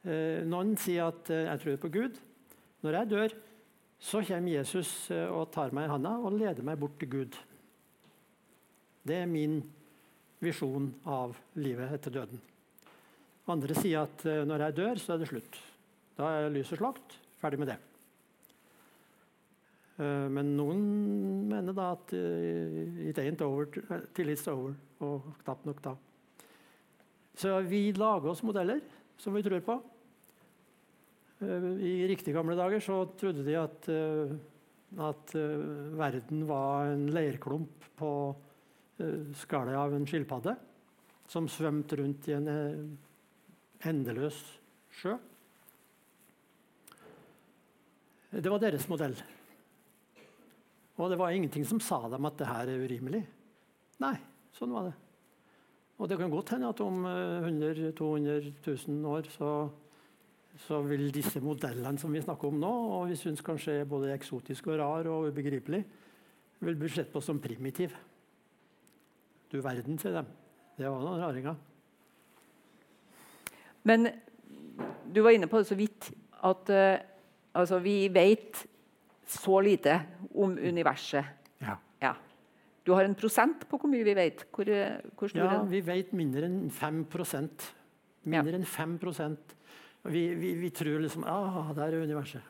Noen 0.02 0.72
sier 0.80 1.12
at 1.12 1.28
jeg 1.30 1.60
tror 1.62 1.76
på 1.84 1.90
Gud. 1.94 2.16
Når 2.82 2.96
jeg 2.96 3.10
dør, 3.12 3.34
så 4.02 4.22
kommer 4.26 4.50
Jesus 4.56 4.90
og 5.12 5.52
tar 5.54 5.70
meg 5.76 5.86
i 5.86 5.92
handa 5.92 6.16
og 6.18 6.40
leder 6.40 6.66
meg 6.66 6.80
bort 6.80 6.96
til 6.98 7.12
Gud. 7.12 7.36
Det 9.06 9.20
er 9.20 9.30
min 9.30 9.60
visjon 10.42 10.88
av 11.06 11.36
livet 11.60 11.94
etter 12.00 12.16
døden. 12.16 12.42
Andre 13.50 13.74
sier 13.74 14.04
at 14.06 14.26
når 14.46 14.68
jeg 14.68 14.76
dør, 14.78 15.00
så 15.02 15.14
er 15.14 15.22
det 15.22 15.30
slutt. 15.32 15.56
Da 16.18 16.28
er 16.38 16.52
lyset 16.54 16.78
slakt. 16.78 17.16
Ferdig 17.42 17.58
med 17.58 17.72
det. 17.72 17.80
Eh, 20.00 20.28
men 20.32 20.54
noen 20.56 20.82
mener 21.50 21.76
da 21.76 21.92
at 21.96 22.14
eh, 22.16 23.08
it 23.10 23.20
ain't 23.20 23.42
over 23.44 23.68
till 24.16 24.32
it's 24.32 24.46
over. 24.50 24.76
Og 25.04 25.32
knapt 25.42 25.66
nok 25.68 25.82
da. 25.84 25.96
Så 27.36 27.56
vi 27.66 27.88
lager 27.96 28.32
oss 28.32 28.44
modeller 28.46 28.82
som 29.20 29.34
vi 29.36 29.44
tror 29.44 29.64
på. 29.66 29.78
Eh, 31.42 31.68
I 31.82 31.94
riktig 32.10 32.34
gamle 32.36 32.56
dager 32.58 32.82
så 32.84 33.02
trodde 33.18 33.44
de 33.46 33.58
at, 33.58 33.90
at 35.10 35.36
verden 35.98 36.46
var 36.48 36.92
en 36.92 37.08
leirklump 37.12 37.90
på 37.98 38.12
skallet 39.34 39.74
av 39.74 39.94
en 39.96 40.04
skilpadde 40.06 40.52
som 41.32 41.48
svømte 41.50 41.96
rundt 41.98 42.28
i 42.28 42.34
en 42.36 42.46
endeløs 43.88 44.38
sjø. 45.00 45.16
Det 48.32 48.48
var 48.48 48.62
deres 48.62 48.88
modell. 48.88 49.16
Og 50.96 51.10
det 51.10 51.18
var 51.20 51.32
ingenting 51.34 51.64
som 51.68 51.80
sa 51.82 52.00
dem 52.08 52.28
at 52.28 52.36
det 52.38 52.48
her 52.48 52.70
er 52.70 52.84
urimelig. 52.84 53.22
Nei, 54.02 54.14
sånn 54.56 54.72
var 54.72 54.88
det. 54.88 54.94
Og 56.00 56.08
det 56.10 56.18
kan 56.18 56.32
godt 56.32 56.54
hende 56.54 56.70
at 56.72 56.80
om 56.82 57.04
100 57.06 57.92
200 57.98 58.52
000 58.64 59.10
år 59.10 59.28
så, 59.30 59.50
så, 60.64 60.80
vil 60.88 61.12
disse 61.14 61.42
modellene 61.44 62.00
som 62.00 62.12
vi 62.12 62.22
snakker 62.24 62.48
om 62.48 62.60
nå, 62.60 62.70
og 62.96 63.10
vi 63.10 63.18
syns 63.20 63.44
kanskje 63.44 63.82
er 63.82 63.90
både 63.90 64.14
eksotisk 64.14 64.72
og 64.72 64.80
rar 64.80 65.10
og 65.12 65.28
ubegripelig, 65.30 65.82
vil 66.62 66.78
bli 66.78 66.90
sett 66.90 67.12
på 67.12 67.22
som 67.22 67.40
primitiv. 67.42 67.94
Du 69.52 69.60
verden, 69.60 69.98
sier 70.00 70.16
dem. 70.16 70.32
Det 70.78 70.88
var 70.88 71.04
noen 71.04 71.20
raringer. 71.20 71.71
Men 73.88 74.10
du 75.12 75.20
var 75.24 75.34
inne 75.34 75.48
på 75.50 75.60
det 75.60 75.68
så 75.68 75.78
vidt 75.78 76.10
at 76.42 76.72
uh, 76.72 76.98
altså, 77.58 77.78
vi 77.82 78.06
vet 78.12 78.64
så 79.28 79.60
lite 79.64 79.96
om 80.34 80.56
universet. 80.58 81.24
Ja. 81.62 81.76
ja. 82.02 82.12
Du 82.86 82.92
har 82.96 83.06
en 83.06 83.16
prosent 83.18 83.66
på 83.68 83.78
hvor 83.78 83.90
mye 83.90 84.06
vi 84.06 84.16
vet? 84.18 84.46
Hvor, 84.50 84.68
hvor 85.16 85.30
stor 85.30 85.46
ja, 85.46 85.60
vi 85.68 85.80
vet 85.86 86.12
mindre 86.16 86.48
enn 86.48 86.66
5% 86.72 87.70
Mindre 88.22 88.54
ja. 88.54 88.58
enn 88.60 88.66
5 88.68 88.98
vi, 90.02 90.34
vi, 90.34 90.54
vi, 90.58 90.70
tror 90.70 91.02
liksom 91.02 91.24
ah, 91.26 91.70
der 91.74 91.94
er 91.94 92.02
universet. 92.02 92.42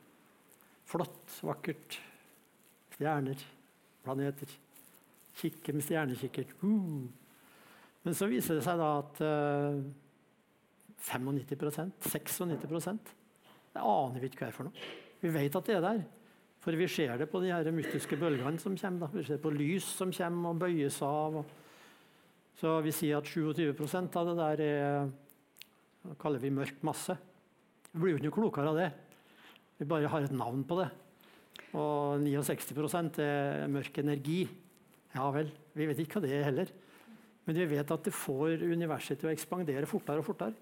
Flott, 0.89 1.39
vakkert. 1.45 1.99
Stjerner, 2.95 3.41
planeter. 4.05 4.49
Kikke 5.37 5.73
med 5.73 5.85
stjernekikkert. 5.85 6.55
Uh. 6.63 7.09
Men 8.03 8.17
så 8.17 8.29
viser 8.29 8.57
det 8.57 8.65
seg 8.65 8.81
da 8.81 8.89
at 9.03 9.21
uh, 9.21 9.83
95% 11.03 12.07
96% 12.07 13.15
Det 13.73 13.83
aner 13.83 14.21
vi 14.21 14.29
ikke 14.31 14.45
hva 14.45 14.51
er 14.51 14.57
for 14.57 14.69
noe. 14.69 14.91
Vi 15.23 15.31
vet 15.33 15.57
at 15.59 15.69
det 15.69 15.77
er 15.79 15.85
der. 15.85 16.03
For 16.63 16.79
vi 16.79 16.87
ser 16.91 17.17
det 17.19 17.27
på 17.31 17.41
de 17.43 17.51
her 17.51 17.71
mystiske 17.75 18.19
bølgene 18.19 18.61
som 18.63 18.77
kommer. 18.79 19.09
Da. 19.09 19.19
Vi 19.19 19.27
ser 19.27 19.41
på 19.43 19.51
lys 19.55 19.87
som 19.99 20.13
kommer 20.15 20.53
og 20.53 20.61
bøyes 20.63 21.01
av. 21.07 21.41
Så 22.61 22.77
vi 22.85 22.93
sier 22.95 23.19
at 23.19 23.27
27% 23.27 24.19
av 24.21 24.29
det 24.29 24.37
der 24.39 24.63
er 24.67 25.11
det 26.03 26.17
kaller 26.19 26.43
vi 26.43 26.51
mørk 26.55 26.83
masse. 26.87 27.15
Vi 27.93 28.01
blir 28.01 28.15
jo 28.15 28.19
ikke 28.19 28.29
noe 28.29 28.37
klokere 28.37 28.73
av 28.73 28.79
det. 28.79 28.91
Vi 29.79 29.89
bare 29.89 30.11
har 30.11 30.27
et 30.27 30.35
navn 30.35 30.63
på 30.67 30.79
det. 30.81 30.89
Og 31.79 32.23
69% 32.23 33.21
er 33.23 33.71
mørk 33.73 33.99
energi. 34.03 34.43
Ja 35.13 35.29
vel, 35.35 35.51
vi 35.77 35.87
vet 35.89 36.03
ikke 36.03 36.19
hva 36.19 36.27
det 36.27 36.35
er 36.37 36.47
heller. 36.49 36.73
Men 37.47 37.59
vi 37.59 37.69
vet 37.75 37.91
at 37.91 38.07
det 38.07 38.15
får 38.15 38.63
universet 38.63 39.19
til 39.19 39.31
å 39.31 39.33
ekspandere 39.33 39.89
fortere 39.91 40.23
og 40.23 40.29
fortere. 40.29 40.55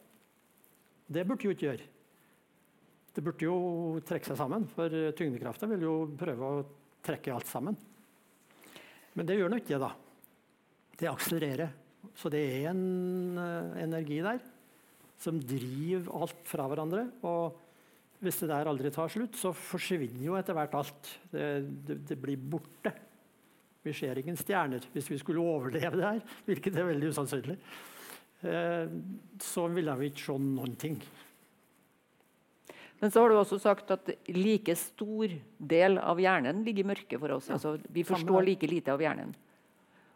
Det 1.10 1.24
burde 1.26 1.48
jo 1.48 1.54
ikke 1.54 1.66
gjøre. 1.66 1.88
Det 3.10 3.24
burde 3.26 3.46
jo 3.48 3.56
trekke 4.06 4.30
seg 4.30 4.38
sammen, 4.38 4.68
for 4.70 4.94
tyngdekrafta 5.18 5.66
vil 5.72 5.82
jo 5.88 5.94
prøve 6.18 6.46
å 6.46 6.60
trekke 7.02 7.34
alt 7.34 7.50
sammen. 7.50 7.78
Men 9.18 9.26
det 9.26 9.40
gjør 9.40 9.50
nå 9.50 9.58
ikke 9.58 9.74
det, 9.74 9.82
da. 9.82 9.90
Det 11.00 11.10
akselererer. 11.10 11.74
Så 12.16 12.30
det 12.32 12.40
er 12.46 12.70
en 12.70 13.36
uh, 13.36 13.74
energi 13.82 14.20
der 14.24 14.38
som 15.20 15.40
driver 15.42 16.14
alt 16.22 16.46
fra 16.48 16.68
hverandre. 16.70 17.04
Og 17.26 17.58
hvis 18.24 18.40
det 18.42 18.50
der 18.52 18.70
aldri 18.70 18.92
tar 18.94 19.10
slutt, 19.12 19.36
så 19.36 19.52
forsvinner 19.56 20.22
jo 20.24 20.36
etter 20.38 20.56
hvert 20.56 20.76
alt. 20.78 21.14
Det, 21.32 21.46
det, 21.88 21.98
det 22.08 22.18
blir 22.20 22.40
borte. 22.40 22.94
Vi 23.84 23.94
ser 23.96 24.20
ingen 24.20 24.38
stjerner. 24.38 24.84
Hvis 24.94 25.10
vi 25.10 25.18
skulle 25.20 25.44
overleve 25.44 25.98
det 25.98 26.06
her, 26.06 26.22
hvilket 26.48 26.78
er 26.78 26.88
veldig 26.92 27.12
usannsynlig, 27.12 27.58
så 28.40 29.66
ville 29.68 29.96
vi 30.00 30.08
ikke 30.10 30.22
se 30.24 30.36
noen 30.40 30.76
ting. 30.80 30.96
Men 33.00 33.12
så 33.12 33.22
har 33.22 33.32
du 33.32 33.38
også 33.40 33.58
sagt 33.60 33.90
at 33.94 34.10
like 34.28 34.74
stor 34.76 35.32
del 35.56 35.96
av 36.00 36.20
hjernen 36.20 36.60
ligger 36.66 36.84
i 36.84 36.90
mørket 36.92 37.20
for 37.20 37.32
oss. 37.36 37.48
Ja. 37.48 37.56
Altså, 37.56 37.78
vi 37.88 38.04
forstår 38.04 38.44
like 38.44 38.68
lite 38.68 38.92
av 38.92 39.00
hjernen. 39.00 39.32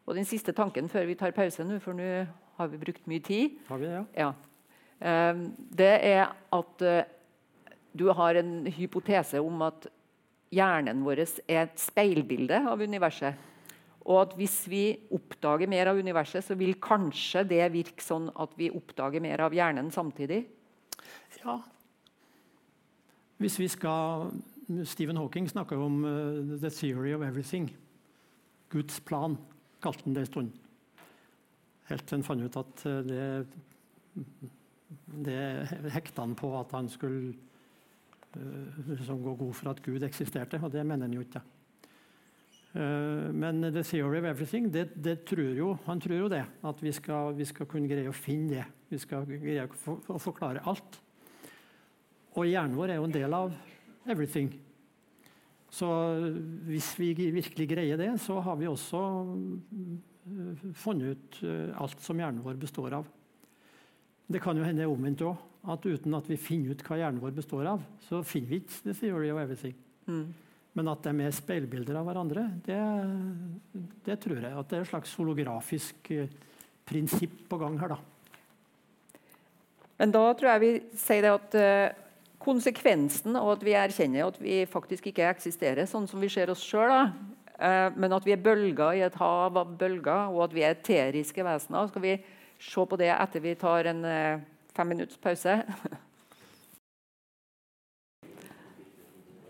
Og 0.04 0.18
den 0.18 0.28
siste 0.28 0.52
tanken 0.56 0.90
før 0.92 1.06
vi 1.08 1.16
tar 1.16 1.32
pause 1.36 1.64
nå, 1.64 1.78
for 1.80 1.96
nå 1.96 2.08
har 2.58 2.68
vi 2.70 2.80
brukt 2.80 3.06
mye 3.10 3.24
tid, 3.24 3.56
har 3.70 3.80
vi 3.80 3.88
det, 3.88 3.94
ja? 3.96 4.04
Ja. 4.20 4.32
Ehm, 5.04 5.46
det 5.74 5.94
er 6.06 6.28
at 6.54 6.84
uh, 6.84 7.00
du 7.96 8.06
har 8.12 8.38
en 8.38 8.66
hypotese 8.68 9.40
om 9.42 9.64
at 9.66 9.88
hjernen 10.54 11.02
vår 11.06 11.24
er 11.24 11.64
et 11.64 11.80
speilbilde 11.80 12.60
av 12.68 12.84
universet. 12.84 13.40
Og 14.04 14.18
at 14.20 14.34
hvis 14.36 14.56
vi 14.68 14.82
oppdager 15.16 15.70
mer 15.70 15.88
av 15.92 16.00
universet, 16.00 16.44
så 16.44 16.56
vil 16.60 16.76
kanskje 16.82 17.46
det 17.48 17.62
virke 17.72 18.04
sånn 18.04 18.28
at 18.36 18.52
vi 18.58 18.68
oppdager 18.74 19.22
mer 19.24 19.46
av 19.46 19.56
hjernen 19.56 19.88
samtidig? 19.94 20.42
Ja, 21.40 21.62
hvis 23.44 23.58
vi 23.58 23.66
skal 23.68 24.30
Stephen 24.84 25.16
Hawking 25.16 25.48
snakker 25.48 25.76
om 25.76 26.04
uh, 26.04 26.58
'the 26.60 26.70
theory 26.70 27.12
of 27.14 27.20
everything'. 27.20 27.74
Guds 28.70 29.00
plan, 29.00 29.36
kalte 29.82 30.04
han 30.04 30.14
det 30.14 30.20
en 30.20 30.26
stund. 30.26 30.52
Helt 31.84 32.06
til 32.06 32.16
han 32.16 32.24
fant 32.24 32.42
ut 32.42 32.56
at 32.56 32.86
uh, 32.86 33.02
det, 33.04 33.48
det 35.26 35.92
hekta 35.92 36.22
han 36.22 36.34
på 36.34 36.54
at 36.60 36.72
han 36.72 36.88
skulle 36.88 37.34
uh, 38.36 38.88
liksom 38.88 39.22
gå 39.22 39.34
god 39.34 39.54
for 39.54 39.70
at 39.70 39.82
Gud 39.82 40.02
eksisterte, 40.02 40.60
og 40.62 40.72
det 40.72 40.86
mener 40.86 41.06
han 41.06 41.14
jo 41.14 41.20
ikke. 41.20 41.42
Men 42.74 43.62
'the 43.62 43.84
theory 43.86 44.18
of 44.18 44.24
everything', 44.24 44.70
det, 44.70 44.88
det 44.96 45.24
tror 45.24 45.54
jo, 45.54 45.76
han 45.86 46.00
tror 46.00 46.18
jo 46.18 46.28
det. 46.28 46.44
At 46.64 46.82
vi 46.82 46.92
skal, 46.92 47.34
vi 47.38 47.44
skal 47.46 47.66
kunne 47.70 47.88
greie 47.88 48.10
å 48.10 48.12
finne 48.12 48.48
det. 48.50 48.64
Vi 48.90 48.98
skal 48.98 49.26
greie 49.26 49.68
å 50.10 50.18
forklare 50.18 50.64
alt. 50.66 51.00
Og 52.34 52.48
hjernen 52.50 52.74
vår 52.74 52.90
er 52.90 52.98
jo 52.98 53.06
en 53.06 53.14
del 53.14 53.34
av 53.36 53.54
everything. 54.10 54.50
Så 55.74 55.88
hvis 56.68 56.92
vi 56.98 57.12
virkelig 57.14 57.66
greier 57.70 57.98
det, 57.98 58.12
så 58.22 58.38
har 58.42 58.58
vi 58.58 58.68
også 58.70 59.00
eh, 59.26 60.66
funnet 60.78 61.14
ut 61.14 61.40
eh, 61.46 61.72
alt 61.82 62.02
som 62.02 62.18
hjernen 62.18 62.44
vår 62.44 62.58
består 62.60 62.94
av. 63.00 63.08
Det 64.26 64.40
kan 64.42 64.56
jo 64.56 64.66
hende 64.66 64.86
omvendt 64.88 65.24
òg. 65.26 65.50
At 65.64 65.86
uten 65.88 66.12
at 66.14 66.26
vi 66.28 66.36
finner 66.36 66.74
ut 66.74 66.82
hva 66.84 66.98
hjernen 67.00 67.22
vår 67.22 67.32
består 67.38 67.70
av, 67.70 67.84
så 68.04 68.20
finner 68.26 68.50
vi 68.50 68.58
ikke 68.60 68.82
the 68.84 68.94
theory 68.98 69.30
of 69.32 69.38
everything. 69.40 69.72
Mm. 70.04 70.26
Men 70.74 70.90
at 70.90 71.04
de 71.06 71.12
er 71.22 71.34
speilbilder 71.34 72.00
av 72.00 72.08
hverandre, 72.08 72.48
det, 72.66 72.78
det, 74.06 74.16
tror 74.22 74.40
jeg. 74.40 74.50
At 74.50 74.70
det 74.70 74.78
er 74.80 74.86
et 74.86 74.90
slags 74.90 75.12
holografisk 75.20 76.10
eh, 76.14 76.32
prinsipp 76.84 77.44
på 77.50 77.58
gang 77.60 77.78
her, 77.78 77.94
da. 77.94 78.00
Men 80.02 80.10
da 80.10 80.24
tror 80.34 80.50
jeg 80.50 80.64
vi 80.64 80.72
sier 80.98 81.22
det 81.22 81.34
at 81.36 81.54
konsekvensen 82.44 83.36
av 83.38 83.54
at 83.54 83.64
vi 83.64 83.74
erkjenner 83.78 84.28
at 84.28 84.40
vi 84.42 84.62
faktisk 84.68 85.08
ikke 85.10 85.28
eksisterer 85.30 85.88
sånn 85.88 86.08
som 86.10 86.20
vi 86.22 86.30
ser 86.32 86.52
oss 86.52 86.64
sjøl, 86.64 87.10
eh, 87.56 87.88
men 87.96 88.16
at 88.16 88.26
vi 88.26 88.34
er 88.36 88.42
bølger 88.44 88.98
i 88.98 89.04
et 89.06 89.20
hav 89.20 89.56
av 89.60 89.76
bølger, 89.80 90.32
og 90.32 90.48
at 90.48 90.56
vi 90.56 90.64
er 90.66 90.76
eteriske 90.76 91.46
vesener. 91.46 91.88
Skal 91.90 92.04
vi 92.04 92.16
se 92.60 92.88
på 92.88 93.00
det 93.00 93.12
etter 93.14 93.44
vi 93.44 93.56
tar 93.60 93.90
en 93.92 94.04
eh, 94.08 94.42
fem 94.76 94.92
minutts 94.92 95.20
pause? 95.20 95.62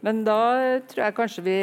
Men 0.04 0.20
da 0.26 0.38
tror 0.84 1.06
jeg 1.06 1.16
kanskje 1.16 1.44
vi 1.46 1.58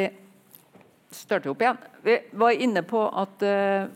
starter 1.14 1.52
opp 1.52 1.62
igjen. 1.62 1.78
Vi 2.02 2.16
var 2.40 2.64
inne 2.64 2.82
på 2.82 3.04
at, 3.06 3.42
eh, 3.46 3.86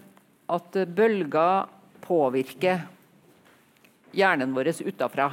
at 0.55 0.78
bølger 0.94 1.66
påvirker 2.05 2.85
hjernen 4.14 4.55
vår 4.55 4.70
utafra. 4.86 5.31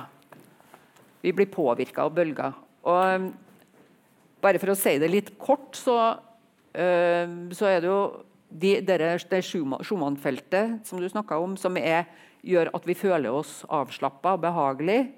Vi 1.21 1.31
blir 1.31 1.51
påvirka 1.51 2.07
av 2.07 2.13
bølger. 2.15 2.57
Og 2.83 3.15
um, 3.15 3.29
bare 4.43 4.59
for 4.59 4.73
å 4.73 4.75
si 4.75 4.97
det 4.99 5.11
litt 5.11 5.31
kort, 5.39 5.77
så, 5.77 5.97
uh, 6.75 7.35
så 7.55 7.69
er 7.69 7.83
det 7.83 7.87
jo 7.87 8.01
de, 8.49 8.73
det 8.83 9.43
Schumann-feltet 9.45 10.83
som 10.89 10.99
du 10.99 11.07
snakka 11.07 11.37
om, 11.39 11.55
som 11.55 11.77
er, 11.79 12.09
gjør 12.43 12.73
at 12.75 12.89
vi 12.89 12.97
føler 12.97 13.31
oss 13.31 13.61
avslappa 13.71 14.35
og 14.35 14.43
behagelig. 14.43 15.13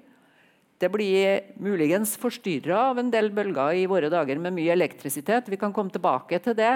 Det 0.76 0.90
blir 0.92 1.54
muligens 1.62 2.16
forstyrra 2.20 2.90
av 2.90 3.00
en 3.00 3.10
del 3.12 3.30
bølger 3.34 3.78
i 3.80 3.86
våre 3.88 4.10
dager 4.12 4.40
med 4.40 4.56
mye 4.58 4.74
elektrisitet. 4.74 5.48
Vi 5.48 5.60
kan 5.60 5.72
komme 5.72 5.94
tilbake 5.94 6.40
til 6.44 6.56
det. 6.58 6.74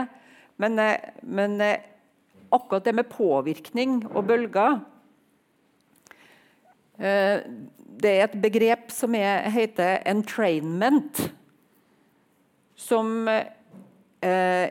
Men, 0.60 0.78
uh, 0.80 0.96
men 1.22 1.60
uh, 1.60 1.76
akkurat 2.52 2.84
det 2.84 2.96
med 2.96 3.12
påvirkning 3.12 4.00
og 4.14 4.24
bølger 4.28 4.80
uh, 7.00 7.38
det 8.00 8.12
er 8.16 8.24
et 8.24 8.40
begrep 8.40 8.90
som 8.94 9.14
er, 9.14 9.48
heter 9.52 10.00
'entrainment'. 10.08 11.28
Som 12.80 13.28
eh, 13.28 14.68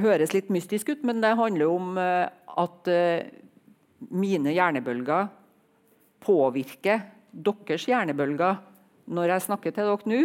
høres 0.00 0.34
litt 0.34 0.50
mystisk 0.52 0.94
ut, 0.94 1.04
men 1.04 1.20
det 1.24 1.34
handler 1.38 1.72
om 1.72 1.98
eh, 2.00 2.28
at 2.60 2.88
eh, 2.88 3.26
mine 4.10 4.54
hjernebølger 4.54 5.28
påvirker 6.24 7.04
deres 7.34 7.86
hjernebølger 7.88 8.60
når 9.10 9.34
jeg 9.34 9.46
snakker 9.48 9.74
til 9.74 9.90
dere 9.90 10.10
nå. 10.10 10.20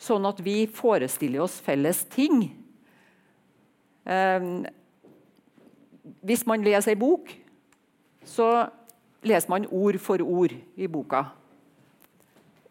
Sånn 0.00 0.24
at 0.24 0.38
vi 0.40 0.64
forestiller 0.72 1.44
oss 1.44 1.58
felles 1.60 2.04
ting. 2.08 2.46
Eh, 4.08 4.46
hvis 6.24 6.46
man 6.48 6.64
leser 6.64 6.94
ei 6.94 7.00
bok, 7.00 7.28
så 8.24 8.70
leser 9.26 9.52
man 9.52 9.68
ord 9.68 9.98
for 10.00 10.22
ord 10.24 10.54
i 10.56 10.88
boka. 10.88 11.26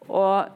Og 0.09 0.49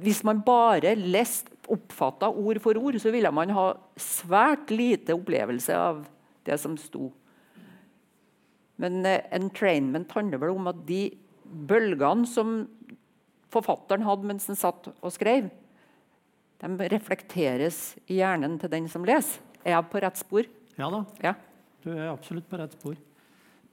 hvis 0.00 0.22
man 0.24 0.40
bare 0.44 0.94
leste 0.96 1.52
oppfatta 1.72 2.30
ord 2.32 2.58
for 2.64 2.78
ord, 2.80 2.96
så 3.00 3.12
ville 3.12 3.30
man 3.32 3.52
ha 3.54 3.72
svært 4.00 4.72
lite 4.72 5.14
opplevelse 5.14 5.76
av 5.76 6.00
det 6.48 6.56
som 6.60 6.74
sto. 6.80 7.10
Men 8.82 9.04
uh, 9.06 9.20
entrainment 9.34 10.10
handler 10.16 10.40
vel 10.42 10.56
om 10.56 10.70
at 10.72 10.80
de 10.88 11.04
bølgene 11.52 12.26
som 12.28 12.62
forfatteren 13.52 14.06
hadde 14.06 14.28
mens 14.28 14.48
han 14.50 14.58
satt 14.58 14.88
og 14.94 15.12
skrev, 15.12 15.50
de 16.62 16.88
reflekteres 16.92 17.96
i 18.06 18.20
hjernen 18.20 18.54
til 18.60 18.70
den 18.72 18.86
som 18.90 19.04
leser. 19.06 19.42
Er 19.62 19.76
jeg 19.76 19.88
på 19.90 20.02
rett 20.02 20.18
spor? 20.18 20.46
Ja 20.78 20.88
da. 20.90 21.02
Ja. 21.22 21.34
Du 21.82 21.90
er 21.92 22.12
absolutt 22.12 22.46
på 22.50 22.58
rett 22.58 22.74
spor. 22.76 22.96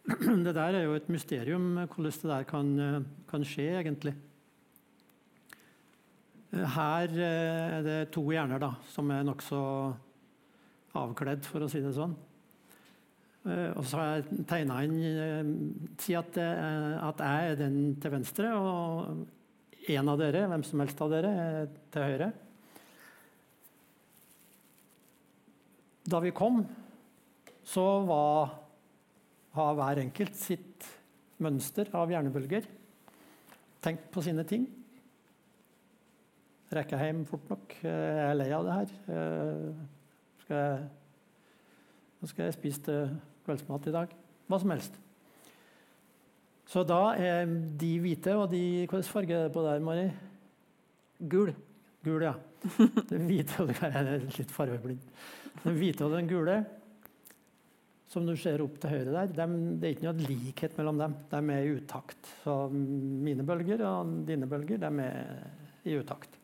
Det 0.45 0.53
der 0.55 0.79
er 0.79 0.87
jo 0.87 0.95
et 0.97 1.09
mysterium 1.11 1.75
hvordan 1.77 2.09
det 2.09 2.29
der 2.31 2.45
kan, 2.49 2.69
eh, 2.81 3.01
kan 3.29 3.45
skje, 3.45 3.67
egentlig. 3.81 4.15
Her 6.49 7.13
eh, 7.13 7.77
er 7.77 7.83
det 7.85 7.97
to 8.15 8.23
hjerner 8.33 8.61
da, 8.61 8.71
som 8.89 9.11
er 9.13 9.27
nokså 9.27 9.59
avkledd, 10.97 11.45
for 11.45 11.61
å 11.61 11.69
si 11.69 11.81
det 11.83 11.93
sånn. 11.93 12.15
Eh, 13.47 13.71
og 13.73 13.85
så 13.87 13.99
har 13.99 14.09
jeg 14.17 14.45
tegna 14.49 14.81
inn 14.83 14.97
eh, 14.99 15.51
Si 16.01 16.15
at, 16.17 16.37
at, 16.39 17.23
jeg 17.23 17.53
er 17.53 17.59
den 17.59 17.79
til 18.01 18.13
venstre, 18.13 18.51
og 18.57 19.89
en 19.89 20.11
av 20.11 20.19
dere, 20.19 20.45
hvem 20.51 20.65
som 20.67 20.83
helst 20.83 21.01
av 21.01 21.13
dere, 21.13 21.31
er 21.31 21.69
til 21.93 22.05
høyre. 22.05 22.31
Da 26.09 26.19
vi 26.23 26.33
kom, 26.35 26.63
så 27.69 27.85
var, 28.07 28.57
har 29.55 29.77
hver 29.77 30.03
enkelt 30.03 30.37
sitt 30.37 30.89
mønster 31.39 31.89
av 31.95 32.11
hjernebølger. 32.11 32.67
Tenkt 33.79 34.09
på 34.11 34.23
sine 34.25 34.43
ting 34.47 34.67
rekker 36.75 37.01
hjem 37.01 37.23
fort 37.25 37.49
nok. 37.49 37.73
Jeg 37.81 38.21
er 38.25 38.37
lei 38.37 38.49
av 38.53 38.67
det 38.67 38.75
her. 38.77 38.93
Eh, 39.15 39.69
skal 40.43 40.61
jeg, 40.61 40.87
nå 42.19 42.29
skal 42.29 42.45
jeg 42.45 42.57
spise 42.57 42.83
til 42.85 42.99
kveldsmat 43.49 43.89
i 43.89 43.95
dag. 43.95 44.17
Hva 44.49 44.61
som 44.61 44.73
helst. 44.73 44.97
Så 46.69 46.85
da 46.85 47.15
er 47.17 47.49
de 47.81 47.93
hvite, 48.01 48.35
og 48.37 48.51
de 48.51 48.61
Hvilken 48.83 49.07
farge 49.09 49.33
er 49.33 49.47
det 49.47 49.53
på 49.55 49.65
der, 49.65 49.81
Mari? 49.81 50.05
Gul. 51.19 51.53
Gul, 52.05 52.23
ja. 52.23 52.35
Den 53.09 53.25
hvite 53.27 53.63
og 53.63 53.71
Jeg 53.73 53.95
er 53.95 54.27
litt 54.37 54.51
fargeblind. 54.53 55.01
Den 55.63 55.79
hvite 55.79 56.05
og 56.05 56.13
den 56.13 56.29
gule, 56.29 56.59
som 58.09 58.25
du 58.25 58.33
ser 58.39 58.61
opp 58.63 58.77
til 58.81 58.93
høyre 58.93 59.11
der, 59.13 59.33
dem, 59.37 59.55
det 59.79 59.87
er 59.87 59.95
ikke 59.95 60.07
noe 60.07 60.27
likhet 60.29 60.77
mellom 60.79 61.01
dem. 61.01 61.15
De 61.29 61.41
er 61.55 61.65
i 61.65 61.73
utakt. 61.77 62.29
Så 62.43 62.55
mine 62.73 63.45
bølger 63.45 63.83
og 63.85 64.13
dine 64.27 64.49
bølger, 64.49 64.81
de 64.81 65.03
er 65.03 65.89
i 65.89 65.97
utakt. 65.99 66.37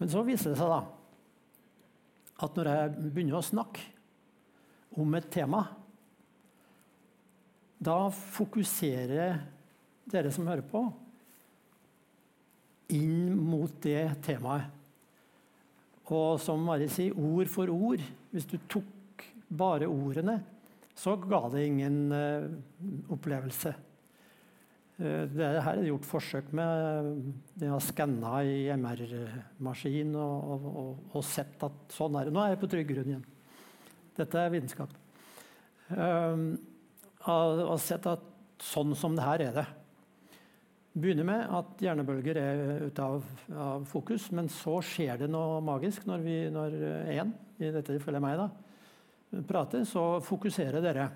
Men 0.00 0.12
så 0.12 0.22
viser 0.26 0.52
det 0.52 0.60
seg 0.60 0.70
da 0.70 0.84
at 2.44 2.58
når 2.58 2.68
jeg 2.68 2.88
begynner 3.00 3.38
å 3.38 3.44
snakke 3.44 3.84
om 5.00 5.14
et 5.16 5.28
tema, 5.32 5.62
da 7.78 8.06
fokuserer 8.10 9.40
dere 10.06 10.32
som 10.32 10.46
hører 10.48 10.64
på, 10.66 10.84
inn 12.94 13.34
mot 13.34 13.72
det 13.82 14.08
temaet. 14.24 14.72
Og 16.06 16.38
som 16.38 16.62
Mari 16.62 16.86
sier, 16.92 17.16
ord 17.18 17.50
for 17.50 17.70
ord. 17.72 18.02
Hvis 18.30 18.46
du 18.46 18.54
tok 18.70 19.24
bare 19.50 19.88
ordene, 19.90 20.38
så 20.96 21.16
ga 21.18 21.42
det 21.52 21.64
ingen 21.66 21.98
uh, 22.14 22.46
opplevelse. 23.12 23.72
Uh, 25.00 25.24
det 25.32 25.48
her 25.50 25.72
er 25.72 25.80
det 25.82 25.90
gjort 25.90 26.06
forsøk 26.06 26.52
med. 26.56 27.10
De 27.58 27.72
har 27.72 27.82
skanna 27.82 28.38
i 28.46 28.68
MR-maskin 28.78 30.14
og, 30.14 30.54
og, 30.54 30.70
og, 30.70 31.02
og, 31.10 31.26
sett 31.26 31.66
at 31.66 31.98
sånn 31.98 32.20
er 32.20 32.30
det. 32.30 32.36
Nå 32.36 32.44
er 32.44 32.54
jeg 32.54 32.62
på 32.62 32.70
trygg 32.70 32.94
grunn 32.94 33.12
igjen. 33.12 33.26
Dette 34.16 34.40
er 34.40 34.54
vitenskap. 34.54 34.94
Uh, 35.90 36.54
har 37.26 37.82
sett 37.82 38.06
at 38.08 38.22
sånn 38.62 38.94
som 38.96 39.16
det 39.18 39.26
her 39.26 39.42
er 39.48 39.58
det 39.60 39.66
begynner 40.96 41.26
med 41.28 41.50
at 41.52 41.82
hjernebølger 41.84 42.38
er 42.40 42.86
ute 42.88 43.04
av, 43.04 43.24
av, 43.52 43.82
fokus, 43.88 44.30
men 44.32 44.48
så 44.52 44.78
skjer 44.84 45.18
det 45.20 45.28
noe 45.28 45.60
magisk 45.64 46.06
når 46.08 46.22
vi 46.24 46.36
når 46.52 46.70
én, 47.12 47.32
i 47.60 47.68
dette 47.68 47.90
tilfellet 47.90 48.22
meg, 48.24 48.40
da, 48.40 48.48
prater. 49.48 49.84
Så 49.88 50.20
fokuserer 50.24 50.80
dere. 50.84 51.10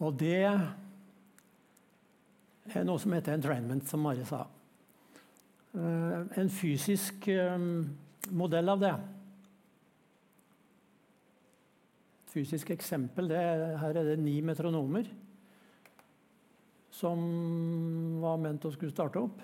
Og 0.00 0.16
det 0.16 0.40
er 2.72 2.84
noe 2.88 2.98
som 3.02 3.12
heter 3.12 3.36
entrainment, 3.36 3.84
som 3.88 4.00
Mari 4.04 4.24
sa. 4.28 4.46
Uh, 5.76 6.24
en 6.40 6.50
fysisk 6.50 7.28
um, 7.36 7.84
modell 8.32 8.68
av 8.72 8.80
det. 8.80 8.94
Et 12.19 12.19
fysisk 12.30 12.70
eksempel 12.74 13.30
det, 13.30 13.40
Her 13.80 13.96
er 14.00 14.12
det 14.12 14.18
ni 14.22 14.38
metronomer 14.44 15.08
som 17.00 17.20
var 18.20 18.38
ment 18.42 18.66
å 18.66 18.72
skulle 18.74 18.92
starte 18.92 19.22
opp. 19.22 19.40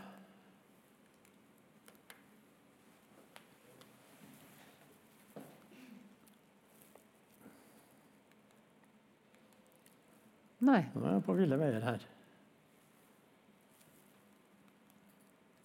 Nei. 10.67 10.83
Nå 10.95 11.05
er 11.05 11.17
jeg 11.17 11.25
på 11.27 11.37
ville 11.39 11.59
veier 11.61 11.85
her. 11.85 12.05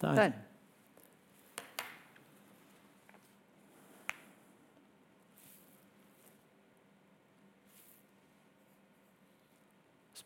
Der. 0.02 0.18
Der. 0.18 0.51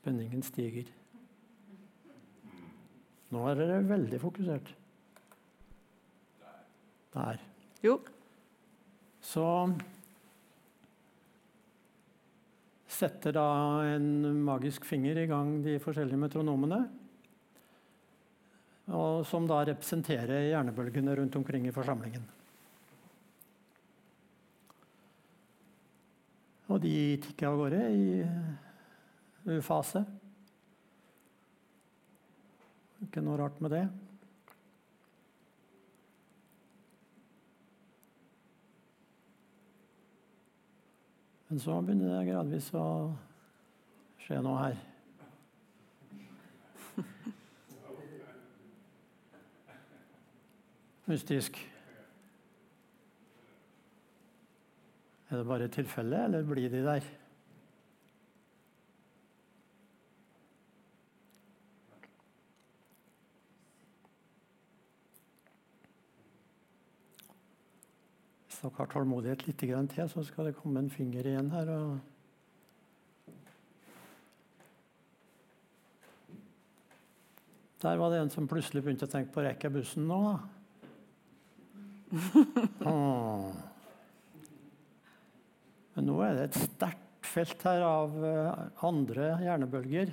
Spenningen 0.07 0.39
stiger. 0.47 0.87
Nå 3.35 3.41
er 3.51 3.57
dere 3.59 3.78
veldig 3.83 4.19
fokusert. 4.23 4.69
Der. 7.16 7.41
Jo. 7.83 7.97
Så 9.19 9.43
setter 12.87 13.35
da 13.35 13.49
en 13.97 14.45
magisk 14.47 14.87
finger 14.87 15.19
i 15.19 15.24
gang 15.27 15.57
de 15.65 15.74
forskjellige 15.83 16.20
metronomene. 16.23 16.78
Og 18.95 19.24
som 19.27 19.49
da 19.51 19.65
representerer 19.66 20.53
hjernebølgene 20.53 21.16
rundt 21.19 21.41
omkring 21.41 21.66
i 21.66 21.74
forsamlingen. 21.74 22.31
Og 26.70 26.78
de 26.87 26.95
tikker 27.27 27.51
av 27.51 27.59
gårde 27.65 27.83
i 27.91 28.23
U-fase. 29.47 30.02
Ikke 33.06 33.23
noe 33.23 33.39
rart 33.39 33.60
med 33.62 33.70
det. 33.77 33.85
Men 41.48 41.62
så 41.62 41.78
begynner 41.78 42.10
det 42.10 42.27
gradvis 42.32 42.73
å 42.74 42.86
skje 44.24 44.40
noe 44.43 44.59
her. 44.64 44.77
Mystisk. 51.06 51.60
Er 55.31 55.39
det 55.39 55.47
bare 55.47 55.68
tilfelle, 55.70 56.24
eller 56.27 56.43
blir 56.47 56.66
de 56.70 56.82
der? 56.82 57.06
Dere 68.66 68.82
har 68.82 68.90
tålmodighet 68.93 69.47
litt 69.47 69.62
til, 69.62 70.09
så 70.10 70.22
skal 70.26 70.48
det 70.48 70.59
komme 70.59 70.82
en 70.82 70.90
finger 70.90 71.26
igjen 71.26 71.51
her. 71.55 71.70
Der 77.84 77.97
var 78.01 78.10
det 78.10 78.18
en 78.24 78.32
som 78.32 78.48
plutselig 78.51 78.82
begynte 78.82 79.06
å 79.06 79.12
tenke 79.12 79.32
på 79.34 79.44
rekker 79.44 79.70
bussen 79.70 80.09
nå, 80.09 80.18
da. 80.26 80.36
Men 85.97 86.06
nå 86.06 86.16
er 86.24 86.32
det 86.36 86.44
et 86.51 86.60
sterkt 86.60 87.02
felt 87.26 87.62
her 87.66 87.82
av 87.84 88.24
eh, 88.24 88.60
andre 88.86 89.24
hjernebølger 89.43 90.09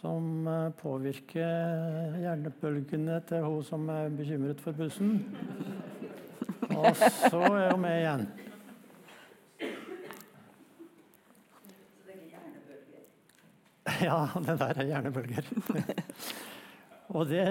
som 0.00 0.46
eh, 0.48 0.70
påvirker 0.80 2.18
hjernebølgene 2.22 3.20
til 3.28 3.44
hun 3.46 3.62
som 3.66 3.86
er 3.92 4.10
bekymret 4.14 4.60
for 4.62 4.76
bussen. 4.76 5.20
Og 6.70 6.96
så 6.96 7.40
er 7.40 7.70
hun 7.72 7.84
med 7.84 8.00
igjen. 8.00 8.26
Ja, 14.04 14.26
det 14.40 14.56
der 14.58 14.78
er 14.80 14.86
hjernebølger. 14.88 15.44
Og 17.14 17.28
det, 17.28 17.44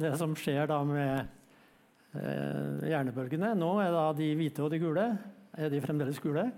det, 0.00 0.12
som 0.18 0.32
skjer 0.36 0.66
da 0.70 0.78
med 0.88 1.28
eh, 2.16 2.88
hjernebølgene 2.88 3.52
Nå 3.60 3.68
er 3.84 3.92
da 3.94 4.06
de 4.16 4.30
hvite 4.38 4.64
og 4.64 4.72
de 4.72 4.80
gule. 4.82 5.04
Er 5.56 5.70
de 5.70 5.82
fremdeles 5.84 6.18
gule? 6.24 6.48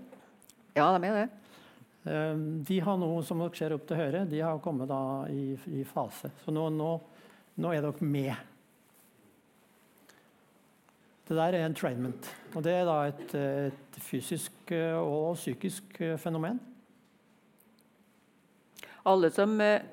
Ja, 0.75 0.87
de 0.95 1.11
er 1.11 1.17
det. 1.19 1.27
Ehm, 2.07 2.63
de 2.63 2.79
har 2.79 2.97
nå, 2.99 3.09
som 3.27 3.41
dere 3.43 3.57
ser 3.57 3.75
opp 3.75 3.87
til 3.89 3.99
høyre, 3.99 4.23
de 4.29 4.39
har 4.43 4.61
kommet 4.63 4.91
i, 5.33 5.51
i 5.79 5.83
fase. 5.87 6.31
Så 6.43 6.53
nå, 6.55 6.69
nå, 6.71 6.93
nå, 7.59 7.73
er 7.73 7.83
dere 7.83 8.07
med. 8.07 8.47
Det 11.27 11.37
der 11.37 11.57
er 11.57 11.67
entrainment. 11.67 12.31
Og 12.55 12.63
det 12.65 12.73
er 12.73 12.87
da 12.87 12.97
et, 13.09 13.35
et 13.35 13.99
fysisk 14.01 14.71
eh, 14.73 14.97
og 14.97 15.35
psykisk 15.37 15.99
eh, 16.01 16.15
fenomen. 16.17 16.57
Alle 19.09 19.29
som 19.33 19.53
eh, 19.61 19.83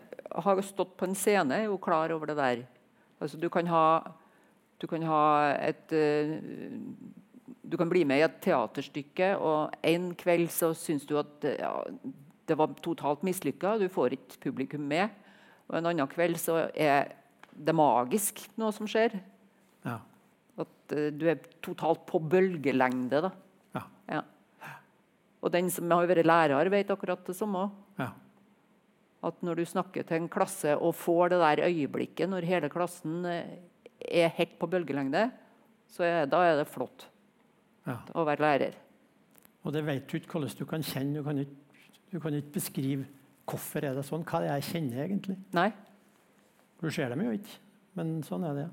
har 0.46 0.62
stått 0.64 0.94
på 0.96 1.10
en 1.10 1.18
scene, 1.18 1.58
er 1.58 1.68
jo 1.68 1.82
klar 1.82 2.14
over 2.14 2.30
det 2.30 2.38
der. 2.38 2.64
Altså, 3.20 3.36
du 3.40 3.50
kan 3.52 3.68
ha, 3.68 3.84
du 4.80 4.86
kan 4.88 5.04
ha 5.08 5.26
et 5.58 5.92
du 7.66 7.76
kan 7.76 7.90
bli 7.90 8.04
med 8.06 8.20
i 8.20 8.24
et 8.26 8.38
teaterstykke, 8.44 9.32
og 9.42 9.74
en 9.86 10.10
kveld 10.18 10.48
så 10.54 10.70
syns 10.76 11.06
du 11.08 11.16
at 11.18 11.46
ja, 11.56 11.72
det 12.46 12.56
var 12.58 12.74
totalt 12.84 13.24
mislykka. 13.26 13.76
Du 13.80 13.88
får 13.92 14.16
ikke 14.16 14.42
publikum 14.48 14.84
med. 14.86 15.10
Og 15.66 15.78
en 15.78 15.88
annen 15.90 16.10
kveld 16.10 16.38
så 16.38 16.66
er 16.70 17.10
det 17.50 17.74
magisk, 17.74 18.44
noe 18.60 18.70
som 18.74 18.88
skjer. 18.90 19.16
Ja. 19.86 19.98
At 20.62 20.94
uh, 20.94 21.08
du 21.10 21.26
er 21.32 21.40
totalt 21.64 22.04
på 22.08 22.20
bølgelengde. 22.22 23.24
da. 23.26 23.32
Ja. 23.74 23.82
ja. 24.12 24.22
Og 25.42 25.52
den 25.54 25.72
som 25.72 25.90
har 25.90 26.06
vært 26.08 26.26
lærer, 26.26 26.70
vet 26.72 26.92
akkurat 26.94 27.26
det 27.26 27.34
samme. 27.38 27.66
Ja. 27.98 28.12
At 29.26 29.42
når 29.42 29.58
du 29.58 29.66
snakker 29.66 30.06
til 30.06 30.20
en 30.20 30.30
klasse 30.30 30.76
og 30.76 30.94
får 30.94 31.34
det 31.34 31.42
der 31.42 31.66
øyeblikket 31.66 32.30
når 32.30 32.46
hele 32.46 32.70
klassen 32.70 33.24
eh, 33.26 33.58
er 33.98 34.30
helt 34.36 34.54
på 34.60 34.68
bølgelengde, 34.70 35.24
så 35.90 36.04
er, 36.06 36.30
da 36.30 36.44
er 36.46 36.60
det 36.60 36.70
flott 36.70 37.08
ja. 37.86 38.00
å 38.14 38.24
være 38.26 38.44
lærer. 38.44 38.78
Og 39.66 39.74
det 39.74 39.82
vet 39.86 40.06
du 40.06 40.18
ikke 40.18 40.36
hvordan 40.36 40.58
du 40.58 40.66
kan 40.68 40.84
kjenne. 40.86 41.18
Du 41.18 41.26
kan 41.26 41.42
ikke, 41.42 41.84
du 42.12 42.18
kan 42.22 42.34
ikke 42.38 42.56
beskrive 42.58 43.06
hvorfor 43.46 43.86
er 43.86 43.96
det 43.96 44.04
sånn. 44.06 44.26
Hva 44.26 44.40
er 44.40 44.46
det 44.46 44.56
jeg 44.56 44.68
kjenner 44.72 45.04
egentlig? 45.06 45.38
Nei. 45.56 45.70
Du 46.82 46.90
ser 46.92 47.10
dem 47.12 47.24
jo 47.24 47.32
ikke, 47.34 47.56
men 47.96 48.18
sånn 48.26 48.44
er 48.46 48.58
det. 48.60 48.66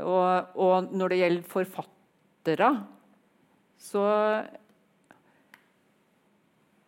Og, 0.00 0.56
og 0.56 0.92
når 0.96 1.12
det 1.12 1.18
gjelder 1.20 1.48
forfattere, 1.52 2.68
så 3.82 4.04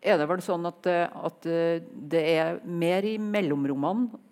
er 0.05 0.21
det 0.21 0.29
vel 0.31 0.43
sånn 0.45 0.65
at, 0.69 0.89
at 0.89 1.49
det 2.15 2.23
er 2.33 2.63
mer 2.65 3.05
i 3.09 3.19
mellomrommene 3.21 4.23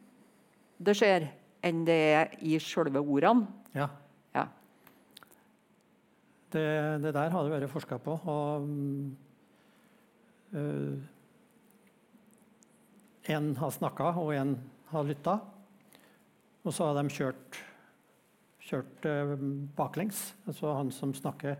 det 0.82 0.94
skjer 0.98 1.28
enn 1.62 1.84
det 1.86 1.98
er 2.12 2.32
i 2.42 2.58
sjølve 2.62 3.00
ordene. 3.00 3.46
Ja. 3.76 3.88
ja. 4.34 4.46
Det, 6.52 6.66
det 7.04 7.14
der 7.14 7.32
har 7.32 7.46
det 7.46 7.54
vært 7.54 7.72
forska 7.72 7.98
på. 8.02 8.18
og 8.28 8.68
øh, 10.52 10.98
En 13.32 13.54
har 13.56 13.70
snakka, 13.70 14.10
og 14.18 14.34
en 14.34 14.56
har 14.90 15.06
lytta. 15.06 15.38
Og 16.62 16.74
så 16.74 16.86
har 16.90 16.98
de 16.98 17.10
kjørt, 17.10 17.58
kjørt 18.62 19.06
øh, 19.08 19.36
baklengs. 19.76 20.32
Altså 20.46 20.74
han 20.76 20.90
som 20.94 21.14
snakker, 21.14 21.56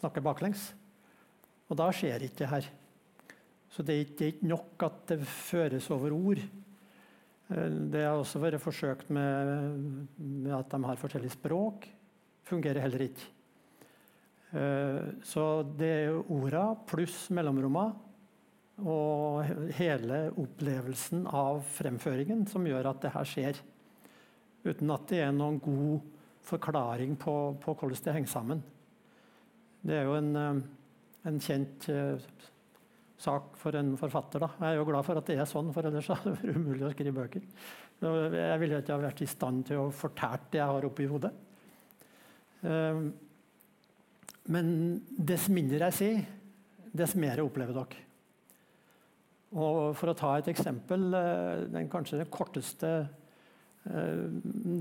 snakker, 0.00 0.24
baklengs. 0.24 0.72
Og 1.68 1.76
da 1.76 1.88
skjer 1.92 2.24
ikke 2.24 2.42
det 2.42 2.50
her. 2.50 2.68
Så 3.68 3.84
det 3.84 3.94
er, 3.94 4.04
ikke, 4.04 4.16
det 4.18 4.24
er 4.24 4.32
ikke 4.32 4.50
nok 4.50 4.84
at 4.88 5.00
det 5.12 5.20
føres 5.28 5.90
over 5.92 6.12
ord. 6.16 6.40
Uh, 7.48 7.68
det 7.92 8.04
har 8.04 8.18
også 8.18 8.42
vært 8.42 8.62
forsøkt 8.62 9.10
med, 9.14 9.54
med 10.18 10.54
at 10.56 10.70
de 10.72 10.82
har 10.84 11.00
forskjellig 11.00 11.32
språk. 11.36 11.88
Fungerer 12.48 12.80
heller 12.84 13.08
ikke. 13.08 13.34
Så 15.28 15.42
det 15.76 15.88
er 15.92 16.14
orda 16.32 16.70
pluss 16.88 17.26
mellomrommene 17.36 18.86
og 18.88 19.42
hele 19.76 20.20
opplevelsen 20.38 21.26
av 21.26 21.60
fremføringen 21.74 22.46
som 22.48 22.66
gjør 22.66 22.88
at 22.92 23.02
det 23.02 23.12
her 23.12 23.28
skjer. 23.28 23.60
Uten 24.64 24.94
at 24.94 25.06
det 25.10 25.20
er 25.24 25.34
noen 25.34 25.58
god 25.62 26.06
forklaring 26.48 27.16
på, 27.20 27.34
på 27.62 27.74
hvordan 27.74 28.04
det 28.04 28.14
henger 28.14 28.32
sammen. 28.32 28.62
Det 29.84 29.98
er 29.98 30.06
jo 30.08 30.16
en, 30.18 30.30
eh, 30.36 30.60
en 31.28 31.40
kjent 31.42 31.88
sak 33.18 33.56
for 33.58 33.76
en 33.78 33.94
forfatter. 33.98 34.44
Da. 34.44 34.50
Jeg 34.62 34.76
er 34.76 34.80
jo 34.80 34.88
glad 34.88 35.06
for 35.06 35.20
at 35.20 35.28
det 35.28 35.38
er 35.38 35.48
sånn, 35.50 35.72
for 35.74 35.88
ellers 35.88 36.10
hadde 36.12 36.32
det 36.32 36.40
vært 36.40 36.58
umulig 36.58 36.86
å 36.86 36.92
skrive 36.94 37.16
bøker. 37.18 37.46
Jeg 38.00 38.58
ville 38.62 38.82
ikke 38.82 38.94
ha 38.94 39.02
vært 39.02 39.22
i 39.24 39.30
stand 39.30 39.64
til 39.70 39.82
å 39.82 39.88
fortelle 39.94 40.52
det 40.52 40.62
jeg 40.62 40.74
har 40.74 40.86
oppi 40.86 41.08
hodet. 41.10 41.32
Uh, 42.58 43.08
men 44.48 44.68
dess 45.12 45.46
mindre 45.52 45.90
jeg 45.90 45.98
sier, 45.98 46.22
dess 46.96 47.14
mer 47.20 47.42
opplever 47.42 47.76
dere. 47.76 48.04
Og 49.56 49.96
for 49.96 50.12
å 50.12 50.16
ta 50.16 50.34
et 50.36 50.48
eksempel 50.52 51.08
eh, 51.16 51.66
den 51.72 51.88
kanskje 51.88 52.20
den 52.20 52.28
korteste 52.32 52.90
eh, 53.88 54.24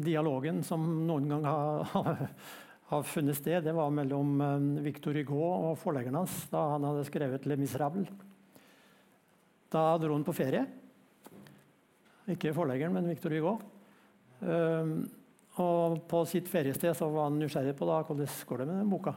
dialogen 0.03 0.59
som 0.68 0.84
noen 1.07 1.30
gang 1.31 1.47
har, 1.47 2.23
har, 2.91 3.05
funnet 3.07 3.39
sted, 3.39 3.61
det 3.64 3.76
var 3.76 3.93
mellom 3.95 4.41
eh, 4.43 4.68
Victor 4.89 5.15
Hugo 5.15 5.39
og 5.39 5.77
forleggeren 5.80 6.19
hans 6.19 6.41
da 6.51 6.65
han 6.73 6.88
hadde 6.89 7.07
skrevet 7.07 7.47
'Le 7.47 7.59
Miserable'. 7.64 8.27
Da 9.73 9.85
dro 10.02 10.15
han 10.15 10.26
på 10.27 10.35
ferie. 10.35 10.65
Ikke 12.31 12.56
forleggeren, 12.56 12.95
men 12.95 13.07
Victor 13.10 13.34
Hugo. 13.35 13.57
Um, 14.41 14.99
og 15.57 16.03
på 16.10 16.22
sitt 16.30 16.49
feriested 16.52 16.94
så 16.98 17.07
var 17.10 17.30
han 17.30 17.39
nysgjerrig 17.41 17.73
på 17.77 17.88
da, 17.89 18.03
hvordan 18.06 18.35
går 18.49 18.61
det 18.61 18.68
med 18.69 18.80
den 18.84 18.91
boka. 18.91 19.15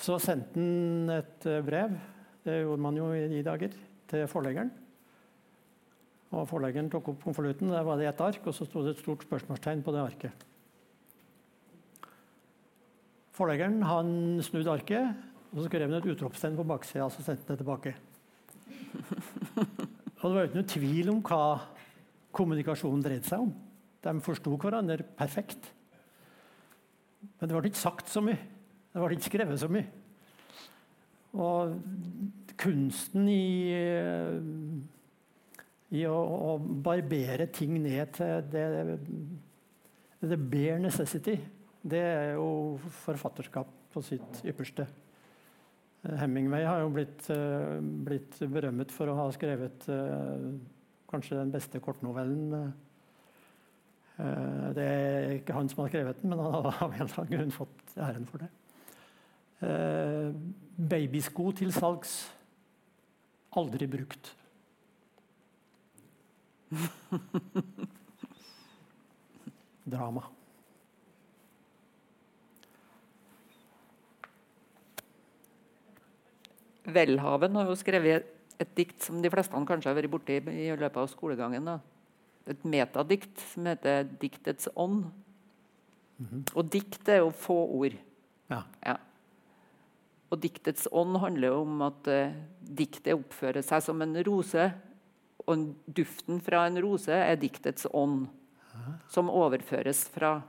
Så 0.00 0.18
sendte 0.20 0.58
han 0.58 1.12
et 1.14 1.46
brev 1.64 1.94
det 2.44 2.60
gjorde 2.60 2.84
man 2.84 2.96
jo 2.98 3.08
i 3.16 3.28
de 3.28 3.42
dager. 3.44 3.76
Til 4.10 4.26
forleggeren. 4.28 4.70
Og 6.34 6.48
Forleggeren 6.50 6.90
tok 6.92 7.12
opp 7.12 7.22
konvolutten. 7.24 7.70
Der 7.72 7.86
var 7.86 7.96
det 7.96 8.08
ett 8.10 8.20
ark, 8.20 8.42
og 8.44 8.54
så 8.54 8.66
sto 8.68 8.82
det 8.84 8.94
et 8.94 9.00
stort 9.00 9.24
spørsmålstegn 9.24 9.84
på 9.86 9.94
det 9.94 10.02
arket. 10.02 10.44
Forleggeren 13.34 13.80
han 13.82 14.10
snudde 14.44 14.74
arket, 14.74 15.24
og 15.52 15.62
så 15.62 15.68
skrev 15.70 15.88
han 15.88 15.96
et 15.96 16.10
utropstegn 16.12 16.58
på 16.58 16.66
baksida. 16.68 17.06
Og 17.06 17.14
så 17.14 17.24
sendte 17.24 17.48
han 17.48 17.54
det 17.56 17.62
tilbake. 17.64 17.94
Og 19.56 20.24
Det 20.24 20.34
var 20.34 20.48
ikke 20.48 20.60
noe 20.60 20.72
tvil 20.72 21.10
om 21.12 21.20
hva 21.24 21.44
kommunikasjonen 22.34 23.02
dreide 23.04 23.28
seg 23.28 23.44
om. 23.44 23.52
De 24.04 24.14
forsto 24.24 24.56
hverandre 24.60 25.06
perfekt. 25.16 25.70
Men 27.38 27.48
det 27.48 27.56
ble 27.56 27.70
ikke 27.70 27.82
sagt 27.82 28.10
så 28.12 28.22
mye. 28.24 28.38
Det 28.92 29.02
ble 29.02 29.16
ikke 29.16 29.30
skrevet 29.30 29.60
så 29.60 29.68
mye. 29.72 29.86
Og 31.34 31.74
kunsten 32.60 33.26
i, 33.26 33.74
i 35.98 36.04
å, 36.06 36.14
å, 36.14 36.52
barbere 36.60 37.48
ting 37.50 37.74
ned 37.82 38.12
til 38.14 38.44
det, 38.52 38.66
det 40.22 40.38
bare 40.38 40.78
necessity, 40.84 41.34
det 41.82 42.00
er 42.00 42.30
jo 42.36 42.78
forfatterskap 43.02 43.72
på 43.92 44.04
sitt 44.06 44.44
ypperste. 44.46 44.86
Hemingway 46.04 46.66
har 46.68 46.82
jo 46.82 46.90
blitt, 46.92 47.28
blitt 48.04 48.36
berømmet 48.52 48.92
for 48.92 49.08
å 49.08 49.16
ha 49.22 49.28
skrevet 49.32 49.86
kanskje 51.08 51.38
den 51.38 51.52
beste 51.54 51.80
kortnovellen. 51.80 52.74
Det 54.76 54.84
er 54.84 55.32
ikke 55.38 55.56
han 55.56 55.70
som 55.72 55.80
har 55.82 55.88
skrevet 55.94 56.20
den, 56.20 56.34
men 56.34 56.42
han 56.44 56.52
har 56.58 56.82
av 56.84 56.92
en 56.92 57.00
eller 57.06 57.22
annen 57.22 57.32
grunn 57.32 57.54
fått 57.56 57.96
æren 57.96 58.28
for 58.28 58.44
det. 58.44 58.50
Eh, 59.64 60.32
babysko 60.90 61.52
til 61.56 61.72
salgs. 61.72 62.32
Aldri 63.56 63.86
brukt. 63.86 64.36
Drama. 69.94 70.22
Welhaven 76.84 77.56
har 77.56 77.68
jo 77.70 77.76
skrevet 77.78 78.30
et 78.60 78.74
dikt 78.76 79.02
som 79.02 79.22
de 79.22 79.30
fleste 79.32 79.64
kanskje 79.68 79.90
har 79.90 79.98
vært 79.98 80.12
borti 80.12 80.38
i 80.38 80.68
løpet 80.70 81.00
av 81.00 81.10
skolegangen. 81.10 81.64
Da. 81.64 81.78
Et 82.46 82.64
metadikt 82.64 83.40
som 83.52 83.66
heter 83.66 84.04
'Diktets 84.04 84.68
ånd'. 84.76 85.10
Mm 86.18 86.26
-hmm. 86.30 86.42
Og 86.54 86.70
dikt 86.70 87.08
er 87.08 87.16
jo 87.16 87.30
få 87.30 87.66
ord. 87.66 87.92
Ja. 88.50 88.62
ja. 88.86 88.96
Og 90.30 90.40
diktets 90.40 90.88
ånd 90.92 91.16
handler 91.16 91.48
jo 91.48 91.60
om 91.62 91.82
at 91.82 92.08
uh, 92.10 92.32
diktet 92.58 93.14
oppfører 93.14 93.62
seg 93.62 93.82
som 93.82 94.02
en 94.02 94.16
rose. 94.26 94.72
Og 95.46 95.74
duften 95.86 96.40
fra 96.40 96.66
en 96.66 96.80
rose 96.82 97.12
er 97.12 97.36
diktets 97.36 97.86
ånd, 97.92 98.28
ja. 98.72 98.94
som 99.08 99.30
overføres 99.30 100.08
fra 100.08 100.42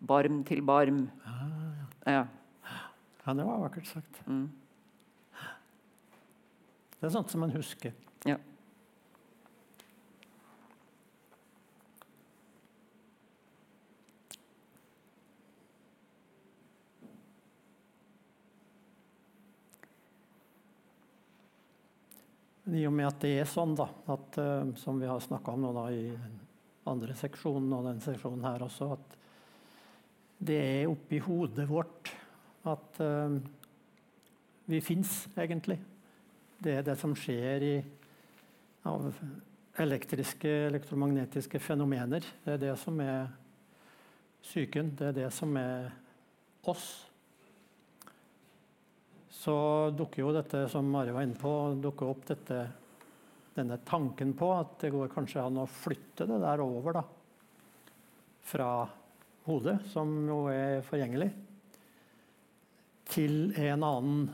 barm 0.00 0.44
til 0.44 0.62
barm. 0.62 1.10
Ja, 1.24 2.12
ja. 2.12 2.24
ja 3.26 3.34
det 3.34 3.46
var 3.46 3.60
vakkert 3.60 3.86
sagt. 3.86 4.22
Mm. 4.26 4.50
Det 7.00 7.08
er 7.08 7.12
sånt 7.14 7.30
som 7.32 7.40
man 7.40 7.52
husker. 7.54 7.94
Ja. 8.28 8.34
I 22.68 22.82
og 22.86 22.92
med 22.92 23.08
at 23.08 23.22
det 23.24 23.30
er 23.40 23.48
sånn, 23.48 23.72
da, 23.78 23.86
at, 24.12 24.36
uh, 24.36 24.68
som 24.78 25.00
vi 25.00 25.08
har 25.08 25.22
snakka 25.24 25.54
om 25.56 25.64
nå 25.64 25.70
da, 25.74 25.86
i 25.88 26.12
andre 26.90 27.16
seksjonen 27.16 27.72
og 27.78 27.88
den 27.88 28.02
seksjonen 28.04 28.44
her 28.44 28.66
også, 28.66 28.90
at 28.98 29.16
det 30.50 30.60
er 30.60 30.92
oppi 30.92 31.18
hodet 31.24 31.64
vårt 31.68 32.12
at 32.68 33.00
uh, 33.00 33.40
vi 34.68 34.82
fins, 34.84 35.24
egentlig. 35.40 35.80
Det 36.60 36.76
er 36.76 36.86
det 36.86 36.96
som 37.00 37.16
skjer 37.16 37.64
i, 37.64 37.74
av 38.88 39.10
elektriske, 39.80 40.50
elektromagnetiske 40.68 41.60
fenomener. 41.62 42.24
Det 42.44 42.56
er 42.56 42.64
det 42.68 42.74
som 42.80 42.98
er 43.00 43.30
psyken. 44.44 44.92
Det 44.96 45.10
er 45.10 45.16
det 45.22 45.30
som 45.36 45.56
er 45.60 45.88
oss 46.68 46.90
så 49.40 49.54
dukker 49.96 50.20
jo 50.24 50.32
dette, 50.36 50.66
som 50.68 50.88
Mari 50.90 51.14
var 51.14 51.24
inne 51.24 51.38
på, 51.38 51.50
dukker 51.80 52.10
opp 52.12 52.26
dette, 52.28 52.58
denne 53.54 53.78
tanken 53.88 54.34
på 54.36 54.50
at 54.52 54.74
det 54.82 54.90
går 54.92 55.12
kanskje 55.14 55.44
an 55.46 55.62
å 55.62 55.70
flytte 55.70 56.26
det 56.28 56.40
der 56.42 56.60
over 56.60 56.98
da, 56.98 57.02
fra 58.50 58.70
hodet, 59.46 59.78
som 59.92 60.12
jo 60.28 60.42
er 60.52 60.84
forgjengelig, 60.84 61.30
til 63.10 63.54
en 63.56 63.86
annen 63.86 64.28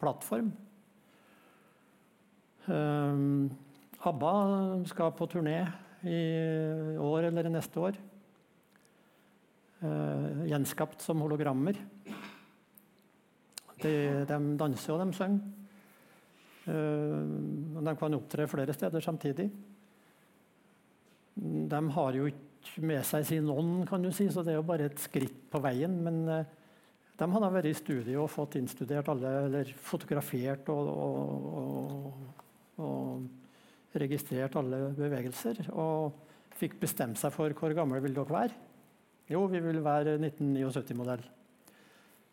plattform. 0.00 0.50
Um, 2.70 3.50
ABBA 4.00 4.34
skal 4.88 5.14
på 5.16 5.28
turné 5.28 5.58
i 6.08 6.20
år 7.00 7.28
eller 7.28 7.50
neste 7.52 7.80
år. 7.80 7.96
Uh, 9.80 10.44
gjenskapt 10.48 11.02
som 11.04 11.20
hologrammer. 11.24 11.78
De, 13.80 13.92
de 14.28 14.38
danser 14.60 14.94
og 14.94 15.02
de 15.02 15.16
synger. 15.16 15.40
Uh, 16.68 17.80
de 17.80 17.96
kan 17.98 18.16
opptre 18.20 18.48
flere 18.48 18.76
steder 18.76 19.04
samtidig. 19.04 19.50
De 21.40 21.82
har 21.96 22.16
jo 22.16 22.28
ikke 22.28 22.84
med 22.84 23.04
seg 23.08 23.24
sin 23.24 23.48
ånd, 23.48 23.86
kan 23.88 24.02
du 24.04 24.10
si, 24.12 24.26
så 24.28 24.44
det 24.44 24.52
er 24.52 24.60
jo 24.60 24.68
bare 24.68 24.90
et 24.90 25.00
skritt 25.00 25.46
på 25.50 25.62
veien. 25.64 25.94
Men 26.04 26.44
de 27.20 27.28
hadde 27.28 27.50
vært 27.52 27.68
i 27.68 27.76
studio 27.76 28.24
og 28.24 28.32
fått 28.32 28.56
innstudert 28.56 29.10
alle, 29.12 29.30
eller 29.46 29.72
fotografert 29.76 30.70
og, 30.72 30.88
og, 30.88 31.60
og, 31.60 32.86
og 32.86 33.98
registrert 34.00 34.56
alle 34.56 34.86
bevegelser. 34.96 35.66
Og 35.74 36.16
fikk 36.56 36.78
bestemt 36.80 37.20
seg 37.20 37.34
for 37.34 37.52
hvor 37.56 37.76
gamle 37.76 38.00
vil 38.04 38.16
dere 38.16 38.36
være. 38.36 38.56
Jo, 39.30 39.44
vi 39.52 39.60
vil 39.62 39.82
være 39.84 40.16
1979-modell. 40.18 41.22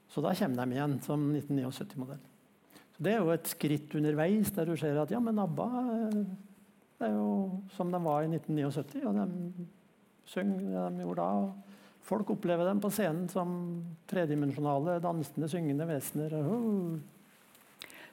Så 0.07 0.23
da 0.23 0.31
kommer 0.39 0.63
de 0.63 0.77
igjen 0.77 0.97
som 1.03 1.27
1979-modell. 1.35 2.23
Det 2.97 3.11
er 3.11 3.19
jo 3.21 3.33
et 3.35 3.49
skritt 3.51 3.93
underveis 3.99 4.49
der 4.55 4.71
du 4.71 4.77
ser 4.79 4.97
at 4.97 5.11
ja, 5.13 5.19
men 5.21 5.37
ABBA 5.43 5.67
eh, 5.93 6.21
er 7.05 7.11
jo 7.13 7.27
som 7.75 7.91
de 7.93 7.99
var 8.01 8.23
i 8.23 8.31
1979. 8.31 9.03
Og 9.05 9.19
de 9.19 9.67
synger 10.31 10.63
det 10.63 10.85
de 10.95 11.05
gjorde 11.05 11.27
da. 11.27 11.66
Folk 12.07 12.29
opplever 12.31 12.69
dem 12.69 12.79
på 12.79 12.89
scenen 12.93 13.27
som 13.27 13.49
tredimensjonale, 14.07 14.97
dansende, 15.03 15.49
syngende 15.51 15.87
vesener. 15.89 16.35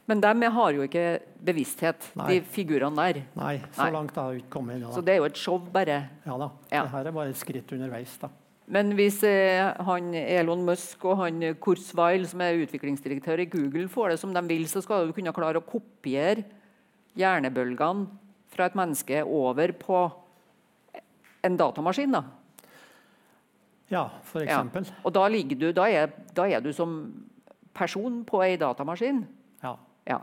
Men 0.05 0.21
dem 0.21 0.43
har 0.57 0.73
jo 0.75 0.85
ikke 0.85 1.05
bevissthet, 1.47 2.09
Nei. 2.19 2.27
de 2.33 2.41
figurene 2.57 2.99
der. 2.99 3.23
Nei, 3.39 3.55
så 3.73 3.87
Nei. 3.87 3.93
langt 3.95 4.19
har 4.19 4.33
vi 4.33 4.43
ikke 4.43 4.53
kommet 4.59 4.77
ennå. 4.77 4.91
Så 4.93 5.05
det 5.05 5.15
er 5.15 5.23
jo 5.23 5.29
et 5.31 5.39
show, 5.39 5.61
bare. 5.73 6.01
Ja 6.27 6.41
da. 6.41 6.51
Ja. 6.73 6.83
Det 6.83 6.91
her 6.97 7.07
er 7.09 7.17
bare 7.17 7.33
et 7.33 7.41
skritt 7.41 7.71
underveis. 7.73 8.19
da. 8.21 8.29
Men 8.67 8.93
hvis 8.97 9.23
eh, 9.29 9.63
han 9.87 10.13
Elon 10.17 10.65
Musk 10.67 11.05
og 11.05 11.19
han 11.23 11.41
Kurzweil, 11.61 12.27
som 12.29 12.43
er 12.45 12.61
utviklingsdirektør 12.65 13.45
i 13.45 13.49
Google, 13.53 13.89
får 13.93 14.15
det 14.15 14.21
som 14.21 14.35
de 14.35 14.43
vil, 14.49 14.67
så 14.69 14.83
skal 14.85 15.07
du 15.07 15.15
kunne 15.17 15.33
klare 15.37 15.61
å 15.61 15.65
kopiere 15.65 16.45
hjernebølgene 17.15 18.09
fra 18.55 18.67
et 18.67 18.79
menneske 18.79 19.23
over 19.23 19.73
på 19.79 20.01
en 21.45 21.57
datamaskin. 21.61 22.13
da. 22.13 22.25
Ja, 23.91 24.07
for 24.23 24.41
Ja. 24.43 24.47
eksempel. 24.63 24.89
Og 25.05 25.13
da, 25.15 25.27
ligger 25.29 25.59
du, 25.61 25.73
da, 25.73 25.85
er, 25.91 26.07
da 26.35 26.47
er 26.49 26.61
du 26.61 26.73
som 26.73 26.95
person 27.75 28.25
på 28.25 28.41
ei 28.43 28.57
datamaskin. 28.57 29.25
Ja. 29.63 29.75
Ja. 30.07 30.19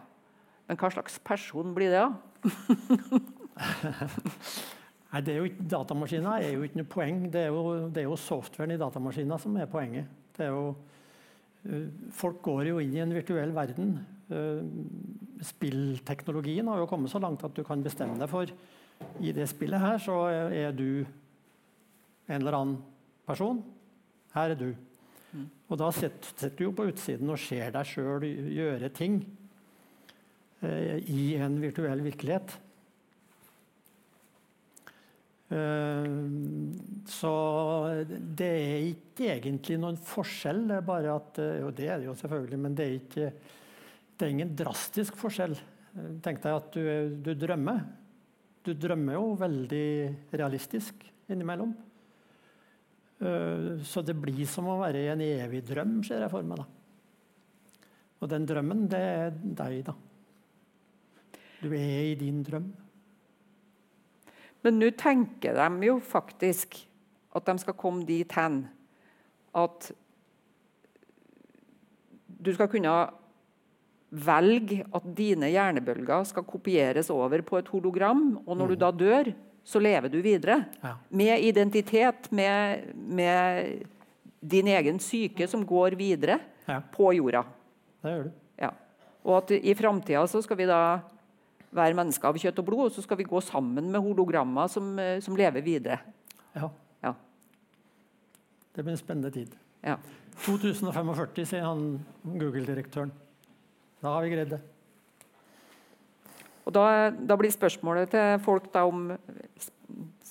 Men 0.68 0.78
hva 0.78 0.90
slags 0.92 1.20
person 1.20 1.74
blir 1.76 1.92
det, 1.92 2.02
da? 2.02 2.12
Nei, 5.12 5.20
det 5.28 5.34
er 5.34 5.40
jo 5.42 5.48
ikke, 5.50 5.66
Datamaskiner 5.74 6.38
er 6.40 6.54
jo 6.56 6.64
ikke 6.64 6.80
noe 6.80 6.88
poeng. 6.92 7.18
Det 7.34 7.42
er 7.44 7.50
jo, 7.52 7.64
det 7.92 8.04
er 8.04 8.08
jo 8.08 8.16
softwaren 8.20 8.72
i 8.72 8.80
datamaskiner 8.80 9.42
som 9.44 9.58
er 9.60 9.68
poenget. 9.72 10.08
Det 10.38 10.46
er 10.46 10.54
jo, 10.54 10.76
eh, 11.68 11.90
folk 12.16 12.40
går 12.46 12.70
jo 12.70 12.78
inn 12.80 12.94
i 12.96 13.02
en 13.04 13.12
virtuell 13.14 13.52
verden. 13.56 13.92
Eh, 14.32 14.62
spillteknologien 15.44 16.68
har 16.72 16.80
jo 16.80 16.88
kommet 16.88 17.12
så 17.12 17.20
langt 17.20 17.44
at 17.44 17.54
du 17.58 17.64
kan 17.68 17.84
bestemme 17.84 18.16
deg 18.22 18.30
for 18.32 18.46
i 19.20 19.32
det 19.34 19.48
spillet 19.50 19.82
her 19.82 19.98
så 20.00 20.14
er 20.54 20.72
du 20.78 21.02
en 22.30 22.38
eller 22.38 22.54
annen 22.54 22.78
person. 23.28 23.62
Her 24.36 24.54
er 24.56 24.60
du. 24.60 24.72
Og 25.72 25.78
da 25.80 25.88
sitter 25.96 26.34
sitter 26.36 26.58
du 26.60 26.66
jo 26.66 26.74
på 26.76 26.90
utsiden 26.92 27.30
og 27.32 27.40
ser 27.40 27.72
deg 27.72 27.88
sjøl 27.88 28.26
gjøre 28.28 28.90
ting 28.92 29.22
eh, 30.66 30.98
i 31.08 31.36
en 31.40 31.56
virtuell 31.62 32.04
virkelighet. 32.04 32.52
Eh, 35.52 36.10
Så 37.12 37.32
det 38.40 38.50
er 38.52 38.90
ikke 38.92 39.30
egentlig 39.38 39.80
noen 39.80 40.00
forskjell. 40.00 40.66
Det 40.70 40.78
er 40.82 40.86
bare 40.88 41.16
at 41.16 41.40
eh, 41.44 41.58
Jo, 41.64 41.72
det 41.76 41.88
er 41.88 42.00
det 42.00 42.10
jo 42.10 42.18
selvfølgelig, 42.20 42.60
men 42.60 42.76
det 42.78 42.86
er 42.86 42.98
ikke 43.00 43.32
Det 44.18 44.28
er 44.28 44.34
ingen 44.36 44.56
drastisk 44.56 45.16
forskjell. 45.20 45.56
Eh, 45.56 46.12
Tenk 46.24 46.44
deg 46.44 46.56
at 46.60 46.76
du, 46.76 46.84
du 47.24 47.32
drømmer. 47.36 47.86
Du 48.64 48.74
drømmer 48.78 49.16
jo 49.18 49.32
veldig 49.40 49.88
realistisk 50.38 51.08
innimellom. 51.32 51.72
Eh, 53.22 53.78
Så 53.86 54.02
det 54.06 54.16
blir 54.18 54.46
som 54.50 54.66
å 54.66 54.80
være 54.82 55.06
i 55.06 55.10
en 55.14 55.22
evig 55.22 55.64
drøm, 55.68 56.04
ser 56.04 56.22
jeg 56.22 56.32
for 56.32 56.44
meg. 56.44 56.58
da. 56.58 56.66
Og 58.22 58.30
den 58.30 58.46
drømmen, 58.46 58.88
det 58.90 59.00
er 59.00 59.32
deg, 59.32 59.86
da. 59.86 59.94
Du 61.62 61.70
er 61.74 62.12
i 62.12 62.16
din 62.16 62.44
drøm. 62.44 62.72
Men 64.64 64.80
nå 64.80 64.92
tenker 64.98 65.54
de 65.58 65.88
jo 65.88 66.00
faktisk 66.00 66.88
at 67.34 67.46
de 67.46 67.58
skal 67.58 67.74
komme 67.74 68.06
dit 68.06 68.32
hen 68.34 68.68
at 69.56 69.92
du 72.42 72.54
skal 72.54 72.70
kunne 72.72 72.94
velge 74.12 74.82
at 74.94 75.06
dine 75.16 75.50
hjernebølger 75.54 76.26
skal 76.28 76.44
kopieres 76.44 77.10
over 77.14 77.42
på 77.42 77.58
et 77.58 77.70
hologram, 77.72 78.42
og 78.46 78.58
når 78.58 78.74
du 78.74 78.76
da 78.76 78.92
dør, 78.92 79.32
så 79.64 79.80
lever 79.80 80.10
du 80.10 80.20
videre. 80.26 80.66
Ja. 80.82 80.96
Med 81.10 81.44
identitet, 81.46 82.32
med, 82.32 82.88
med 82.96 83.84
din 84.42 84.68
egen 84.68 85.00
syke 85.00 85.48
som 85.48 85.66
går 85.66 85.96
videre 86.00 86.40
Ja. 86.68 86.82
på 86.94 87.12
jorda. 87.14 87.44
Det 88.02 88.12
gjør 88.12 88.24
du. 88.24 88.32
Ja. 88.58 88.72
Og 89.26 89.38
at 89.38 89.52
i 89.58 89.74
framtida 89.78 90.24
så 90.30 90.42
skal 90.42 90.58
vi 90.58 90.66
da 90.70 91.00
være 91.72 91.96
mennesker 91.96 92.28
av 92.28 92.38
kjøtt 92.42 92.60
og 92.60 92.66
blod, 92.68 92.86
og 92.90 92.92
så 92.96 93.04
skal 93.06 93.18
vi 93.18 93.24
gå 93.30 93.40
sammen 93.44 93.92
med 93.92 94.02
hologrammer 94.02 94.68
som, 94.70 94.98
eh, 95.00 95.20
som 95.22 95.36
lever 95.38 95.62
videre. 95.62 96.00
Ja. 96.56 96.70
Ja. 97.04 97.14
Det 98.76 98.84
blir 98.84 98.92
en 98.94 98.98
spennende 98.98 99.32
tid. 99.32 99.56
Ja. 99.84 99.98
2045, 100.46 101.46
sier 101.46 101.64
han 101.66 102.00
Google-direktøren. 102.24 103.12
Da 104.02 104.16
har 104.16 104.24
vi 104.26 104.30
greid 104.34 104.50
det. 104.56 104.62
Og 106.66 106.74
da, 106.76 107.10
da 107.10 107.38
blir 107.40 107.54
spørsmålet 107.54 108.12
til 108.14 108.36
folk 108.46 108.68
da 108.74 108.84
om 108.88 109.10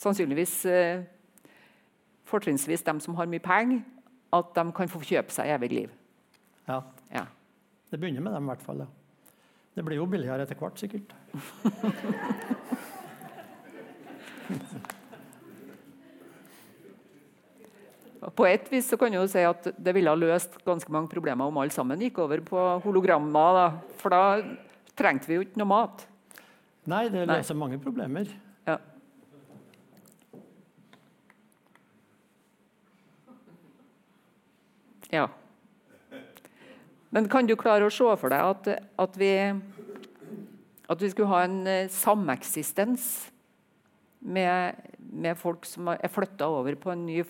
sannsynligvis 0.01 0.55
eh, 0.71 1.03
fortrinnsvis 2.31 2.85
dem 2.87 3.01
som 3.03 3.17
har 3.19 3.29
mye 3.31 3.43
penger, 3.43 3.83
at 4.33 4.55
de 4.55 4.65
kan 4.77 4.91
få 4.91 5.03
kjøpe 5.03 5.35
seg 5.35 5.51
evig 5.57 5.71
liv. 5.75 5.91
Ja. 6.69 6.81
Ja. 7.11 7.25
Det 7.91 7.99
begynner 7.99 8.23
med 8.23 8.37
dem, 8.37 8.47
i 8.47 8.53
hvert 8.53 8.63
fall. 8.63 8.85
Ja. 8.85 8.89
Det 9.75 9.85
blir 9.87 9.99
jo 9.99 10.07
billigere 10.11 10.43
etter 10.47 10.59
hvert, 10.59 10.79
sikkert. 10.79 11.11
På 18.37 18.45
et 18.45 18.67
vis 18.69 18.85
så 18.91 18.99
kan 19.01 19.15
du 19.15 19.23
si 19.31 19.41
at 19.47 19.65
det 19.81 19.95
ville 19.97 20.13
ha 20.13 20.19
løst 20.19 20.59
ganske 20.67 20.93
mange 20.93 21.09
problemer 21.11 21.49
om 21.49 21.57
alle 21.61 21.73
sammen 21.73 22.03
gikk 22.05 22.19
over 22.21 22.43
på 22.45 22.65
hologrammer. 22.85 23.57
Da. 23.57 23.67
For 24.03 24.13
da 24.13 24.23
trengte 24.99 25.31
vi 25.31 25.39
jo 25.39 25.45
ikke 25.47 25.61
noe 25.63 25.71
mat. 25.71 26.05
Nei, 26.91 27.07
det 27.13 27.23
Nei. 27.23 27.37
løser 27.39 27.59
mange 27.59 27.79
problemer. 27.83 28.31
Ja. 28.67 28.79
ja. 35.13 35.27
Men 37.11 37.29
kan 37.31 37.47
du 37.47 37.57
klare 37.59 37.87
å 37.87 37.95
se 37.95 38.07
for 38.19 38.33
deg 38.33 38.53
at, 38.55 38.69
at, 39.05 39.19
vi, 39.19 39.33
at 40.91 41.03
vi 41.03 41.11
skulle 41.13 41.31
ha 41.31 41.45
en 41.47 41.61
eh, 41.67 41.91
sameksistens 41.91 43.07
med, 44.21 44.79
med 44.99 45.39
folk 45.39 45.67
som 45.67 45.91
er 45.95 46.13
flytta 46.13 46.47
over 46.51 46.79
på 46.79 46.93
en 46.95 47.07
ny 47.07 47.25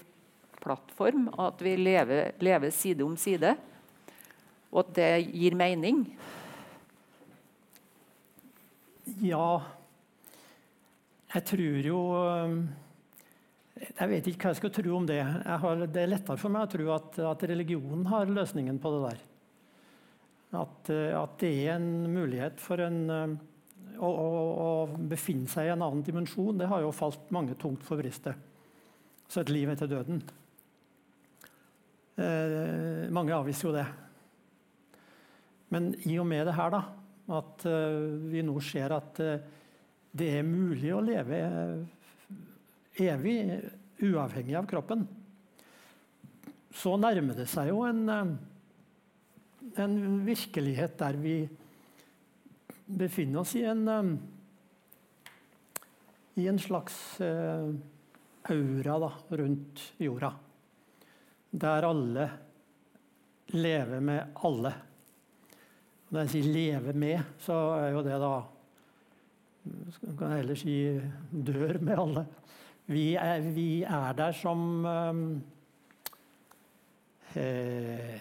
plattform? 0.60 1.30
og 1.32 1.46
At 1.50 1.64
vi 1.64 1.76
lever, 1.80 2.34
lever 2.44 2.72
side 2.76 3.04
om 3.04 3.16
side? 3.20 3.56
Og 4.70 4.84
at 4.84 4.92
det 5.00 5.10
gir 5.32 5.56
mening? 5.58 6.04
Ja 9.18 9.62
Jeg 11.34 11.44
tror 11.50 11.88
jo 11.88 12.00
Jeg 13.80 14.08
vet 14.12 14.30
ikke 14.30 14.46
hva 14.46 14.52
jeg 14.52 14.60
skal 14.60 14.72
tro 14.76 14.96
om 14.98 15.06
det. 15.08 15.20
Har, 15.22 15.84
det 15.86 16.02
er 16.02 16.10
lettere 16.12 16.38
for 16.38 16.52
meg 16.52 16.66
å 16.66 16.70
tro 16.70 16.88
at, 16.94 17.20
at 17.32 17.44
religionen 17.48 18.04
har 18.10 18.30
løsningen 18.30 18.78
på 18.82 18.92
det 18.94 19.00
der. 19.06 19.22
At, 20.60 20.90
øh, 20.92 21.14
at 21.16 21.38
det 21.40 21.52
er 21.62 21.78
en 21.78 22.10
mulighet 22.12 22.60
for 22.60 22.82
en 22.84 22.98
å, 24.00 24.08
å, 24.08 24.28
å 24.66 24.68
befinne 25.10 25.48
seg 25.50 25.68
i 25.68 25.72
en 25.72 25.84
annen 25.84 26.04
dimensjon. 26.04 26.58
Det 26.60 26.68
har 26.70 26.84
jo 26.84 26.92
falt 26.94 27.30
mange 27.34 27.56
tungt 27.60 27.84
for 27.86 28.00
bristet. 28.00 28.36
Så 29.30 29.42
et 29.42 29.52
liv 29.52 29.70
etter 29.70 29.90
døden. 29.90 30.22
Eh, 32.20 33.08
mange 33.14 33.36
avviser 33.36 33.68
jo 33.68 33.74
det. 33.76 33.86
Men 35.70 35.92
i 36.02 36.18
og 36.18 36.26
med 36.26 36.48
det 36.48 36.56
her, 36.56 36.72
da, 36.74 36.82
at 37.30 37.64
eh, 37.68 37.98
vi 38.32 38.42
nå 38.42 38.56
ser 38.64 38.94
at 38.96 39.20
eh, 39.22 39.42
det 40.10 40.28
er 40.40 40.46
mulig 40.46 40.90
å 40.94 41.02
leve 41.04 41.38
eh, 41.38 43.06
evig 43.06 43.36
uavhengig 44.02 44.56
av 44.58 44.66
kroppen, 44.68 45.06
så 46.74 46.96
nærmer 46.98 47.36
det 47.38 47.46
seg 47.50 47.70
jo 47.70 47.82
en, 47.86 48.02
en 49.84 49.96
virkelighet 50.26 50.96
der 50.98 51.18
vi 51.20 51.36
befinner 52.90 53.42
oss 53.42 53.54
i 53.58 53.64
en 53.68 53.82
i 56.40 56.46
en 56.48 56.60
slags 56.62 56.96
aura 57.20 58.98
da, 59.02 59.10
rundt 59.36 59.82
jorda. 60.00 60.30
Der 61.50 61.88
alle 61.90 62.28
lever 63.52 64.00
med 64.00 64.38
alle. 64.46 64.72
Når 66.10 66.20
jeg 66.20 66.30
sier 66.30 66.52
'leve 66.52 66.92
med', 66.92 67.22
så 67.38 67.54
er 67.78 67.90
jo 67.94 68.02
det 68.02 68.18
da 68.20 68.42
Man 69.64 70.16
Kan 70.18 70.36
heller 70.36 70.54
si 70.54 71.00
'dør 71.32 71.78
med 71.80 71.98
alle'. 71.98 72.26
Vi 72.86 73.14
er, 73.14 73.40
vi 73.40 73.82
er 73.82 74.12
der 74.12 74.32
som 74.32 74.84
um, 74.84 75.42
eh, 77.36 78.20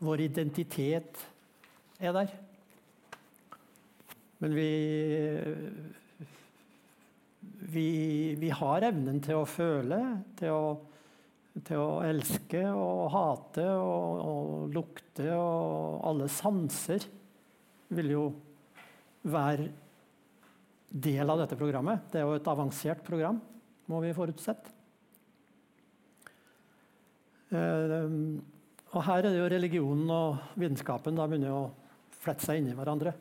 Vår 0.00 0.20
identitet 0.20 1.30
er 2.00 2.12
der. 2.12 2.26
Men 4.38 4.54
vi 4.54 4.70
vi, 7.74 8.34
vi, 8.38 8.50
har 8.50 8.82
evnen 8.82 9.20
til 9.24 9.40
å 9.40 9.46
føle, 9.48 10.00
til 10.38 10.52
å, 10.54 10.66
til 11.62 11.78
å 11.78 12.02
elske 12.02 12.64
og 12.74 13.12
hate 13.14 13.66
og, 13.78 14.22
og, 14.26 14.72
lukte 14.74 15.28
og 15.36 16.00
alle 16.08 16.26
sanser 16.32 17.04
vil 17.94 18.10
jo 18.10 18.24
være 19.30 19.68
del 20.94 21.30
av 21.30 21.44
dette 21.44 21.58
programmet. 21.58 22.08
Det 22.10 22.20
er 22.20 22.26
jo 22.26 22.34
et 22.38 22.50
avansert 22.50 23.04
program, 23.06 23.38
må 23.90 24.00
vi 24.02 24.14
forutsette. 24.16 24.74
Eh, 27.54 28.10
og 28.94 29.00
her 29.06 29.22
er 29.22 29.30
det 29.30 29.38
jo 29.38 29.48
religionen 29.54 30.10
og 30.10 30.58
vitenskapen 30.58 31.18
da 31.18 31.26
begynner 31.30 31.54
å 31.54 31.64
flette 32.22 32.46
seg 32.46 32.60
inn 32.60 32.70
i 32.72 32.76
hverandre. 32.78 33.14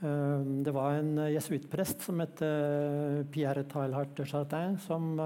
Eh, 0.00 0.50
det 0.64 0.72
var 0.72 0.96
en 0.96 1.14
jesuittprest 1.34 2.08
som 2.08 2.24
het 2.24 2.40
eh, 2.44 3.24
Pierre 3.32 3.64
Teilhard 3.68 4.16
de 4.16 4.28
Chartin, 4.28 4.76
som 4.84 5.16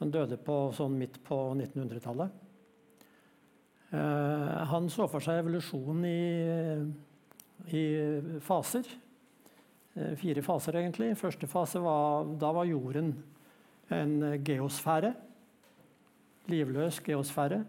han 0.00 0.12
døde 0.12 0.38
på, 0.40 0.56
sånn 0.76 0.96
midt 0.98 1.20
på 1.26 1.38
1900-tallet. 1.54 2.38
Han 4.70 4.86
så 4.92 5.08
for 5.10 5.22
seg 5.24 5.40
evolusjonen 5.40 6.04
i, 6.06 6.20
i 7.74 7.82
faser. 8.46 8.86
Fire 10.20 10.44
faser, 10.46 10.78
egentlig. 10.78 11.10
Første 11.18 11.48
fase 11.50 11.82
var, 11.82 12.30
da 12.40 12.52
var 12.54 12.70
jorden 12.70 13.12
en 13.90 14.14
geosfære 14.46 15.10
livløs 16.50 17.00
geosfære. 17.04 17.62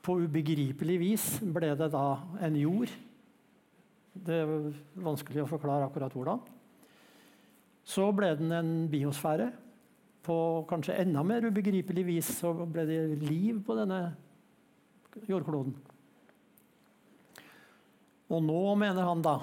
På 0.00 0.16
ubegripelig 0.22 0.98
vis 1.00 1.24
ble 1.44 1.74
det 1.76 1.90
da 1.92 2.04
en 2.42 2.56
jord. 2.56 2.92
Det 4.14 4.38
er 4.42 4.54
vanskelig 5.00 5.44
å 5.44 5.50
forklare 5.50 5.86
akkurat 5.86 6.14
hvordan. 6.16 6.40
Så 7.84 8.08
ble 8.16 8.32
den 8.38 8.54
en 8.54 8.72
biosfære. 8.90 9.50
På 10.22 10.36
kanskje 10.68 10.98
enda 11.00 11.22
mer 11.24 11.46
ubegripelig 11.48 12.04
vis 12.06 12.32
så 12.40 12.52
ble 12.68 12.84
det 12.88 12.98
liv 13.22 13.62
på 13.64 13.76
denne 13.78 14.00
jordkloden. 15.28 15.74
Og 18.30 18.42
nå 18.46 18.60
mener 18.78 19.06
han 19.08 19.22
da, 19.24 19.36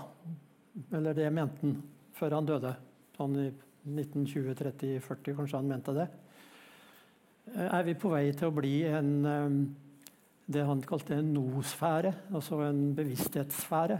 eller 0.95 1.17
det 1.17 1.31
mente 1.33 1.65
han 1.65 1.79
før 2.17 2.37
han 2.37 2.47
døde, 2.47 2.71
sånn 3.17 3.35
i 3.41 3.49
1920-30-40 3.87 5.35
kanskje 5.37 5.59
han 5.59 5.69
mente 5.69 5.93
det, 5.95 6.07
er 7.47 7.83
vi 7.87 7.95
på 7.99 8.11
vei 8.11 8.25
til 8.35 8.49
å 8.49 8.55
bli 8.55 8.75
en, 8.89 9.11
eh, 9.25 9.57
det 10.47 10.63
han 10.67 10.81
kalte 10.83 11.15
en 11.15 11.33
nosfære, 11.35 12.13
altså 12.35 12.61
en 12.65 12.81
bevissthetssfære. 12.95 13.99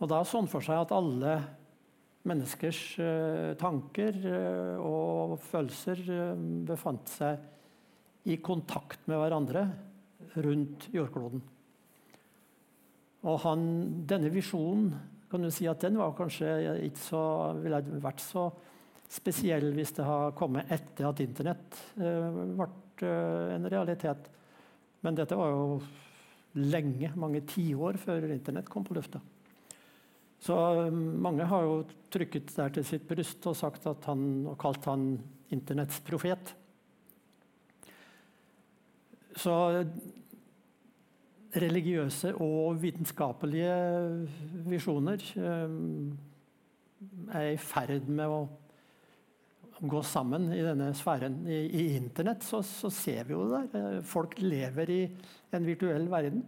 Og 0.00 0.10
da 0.10 0.20
sånn 0.24 0.48
for 0.50 0.64
seg 0.64 0.84
at 0.84 0.94
alle 0.94 1.34
menneskers 2.28 2.80
eh, 3.00 3.52
tanker 3.60 4.18
og 4.84 5.38
følelser 5.50 6.02
befant 6.68 7.08
seg 7.08 8.28
i 8.28 8.36
kontakt 8.44 9.06
med 9.08 9.20
hverandre 9.22 9.64
rundt 10.44 10.90
jordkloden. 10.92 11.40
Og 13.28 13.40
han, 13.44 13.64
denne 14.08 14.32
visjonen 14.32 14.92
kan 15.30 15.44
du 15.44 15.50
si 15.54 15.68
at 15.70 15.82
den 15.84 15.98
var 16.00 16.16
kanskje 16.18 16.50
ikke 16.88 17.02
så, 17.04 17.22
ville 17.60 17.80
vært 18.02 18.22
så 18.24 18.48
spesiell 19.10 19.72
hvis 19.74 19.94
det 19.96 20.06
har 20.06 20.36
kommet 20.38 20.70
etter 20.72 21.08
at 21.08 21.20
Internett 21.22 21.80
eh, 22.00 22.38
ble 22.56 22.68
eh, 23.06 23.56
en 23.56 23.68
realitet. 23.70 24.30
Men 25.04 25.18
dette 25.18 25.38
var 25.38 25.52
jo 25.52 25.80
lenge, 26.60 27.12
mange 27.18 27.44
tiår 27.48 27.98
før 28.00 28.28
Internett 28.30 28.70
kom 28.70 28.86
på 28.86 28.96
lufta. 28.96 29.20
Så 30.40 30.56
eh, 30.56 30.92
mange 30.92 31.46
har 31.48 31.66
jo 31.66 31.82
trykket 32.12 32.54
der 32.56 32.72
til 32.74 32.86
sitt 32.86 33.04
bryst 33.08 33.46
og, 33.46 33.58
sagt 33.58 33.86
at 33.90 34.08
han, 34.10 34.46
og 34.50 34.56
kalt 34.60 34.88
han 34.90 35.12
Internetts 35.50 36.00
profet. 36.06 36.54
Så 39.40 39.54
religiøse 41.50 42.32
og 42.38 42.78
vitenskapelige 42.82 43.74
visjoner 44.70 45.22
er 47.34 47.46
i 47.50 47.58
ferd 47.58 48.06
med 48.10 48.30
å 48.30 48.40
gå 49.80 50.02
sammen 50.04 50.50
i 50.52 50.60
denne 50.64 50.90
sfæren. 50.96 51.40
I, 51.48 51.60
i 51.66 51.84
Internett 51.96 52.44
så, 52.44 52.60
så, 52.66 52.90
ser 52.92 53.24
vi 53.28 53.34
jo 53.34 53.46
det 53.48 53.62
der. 53.72 53.96
Eh, 53.96 54.06
folk 54.06 54.36
lever 54.42 54.92
i 54.92 55.00
en 55.56 55.66
virtuell 55.66 56.08
verden. 56.12 56.42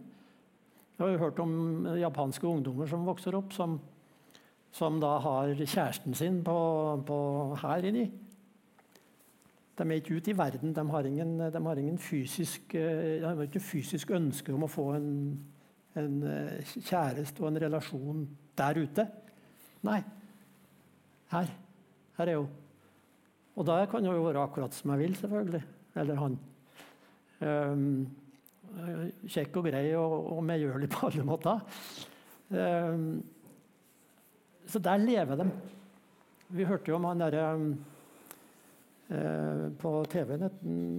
Jeg 1.03 1.09
har 1.09 1.17
jo 1.17 1.23
hørt 1.25 1.39
om 1.43 1.87
japanske 1.99 2.47
ungdommer 2.47 2.87
som 2.87 3.01
vokser 3.03 3.35
opp, 3.35 3.49
som, 3.51 3.73
som 4.71 5.01
da 5.03 5.17
har 5.19 5.49
kjæresten 5.59 6.15
sin 6.15 6.37
på, 6.47 6.53
på 7.03 7.17
her 7.59 7.87
inni. 7.89 8.05
De 9.75 9.83
er 9.83 9.99
ikke 9.99 10.15
ute 10.15 10.31
i 10.31 10.37
verden. 10.37 10.71
De 10.71 10.85
har 10.93 11.09
ingen, 11.09 11.33
de 11.51 11.63
har 11.65 11.81
ingen 11.81 11.99
fysisk, 11.99 12.77
eh, 12.79 13.19
de 13.19 13.27
har 13.27 13.43
ikke 13.43 13.59
fysisk 13.59 14.15
ønske 14.15 14.55
om 14.55 14.63
å 14.63 14.71
få 14.71 14.87
en, 14.95 15.11
en 15.99 16.17
eh, 16.23 16.71
kjæreste 16.71 17.43
og 17.43 17.51
en 17.51 17.61
relasjon 17.65 18.23
der 18.55 18.79
ute. 18.79 19.09
Nei. 19.83 19.99
Her. 21.35 21.51
Her 22.15 22.31
er 22.31 22.43
hun. 22.45 22.51
Og 23.59 23.67
da 23.67 23.81
kan 23.91 24.07
hun 24.07 24.15
jo 24.15 24.23
være 24.29 24.47
akkurat 24.47 24.79
som 24.79 24.95
jeg 24.95 25.03
vil, 25.03 25.19
selvfølgelig. 25.19 25.65
Eller 25.99 26.23
han. 26.23 26.43
Um, 27.43 28.05
kjekk 29.29 29.57
og 29.59 29.67
grei 29.69 29.85
og, 29.99 30.13
og 30.35 30.43
medgjørlig 30.45 30.89
på 30.93 31.07
alle 31.09 31.25
måter. 31.27 31.63
Um, 32.53 33.23
så 34.69 34.79
der 34.83 35.01
lever 35.01 35.35
de. 35.41 35.49
Vi 36.53 36.67
hørte 36.69 36.91
jo 36.91 36.97
om 36.99 37.07
han 37.09 37.23
derre 37.23 37.45
uh, 39.09 39.65
på 39.79 39.91
TV 40.13 40.37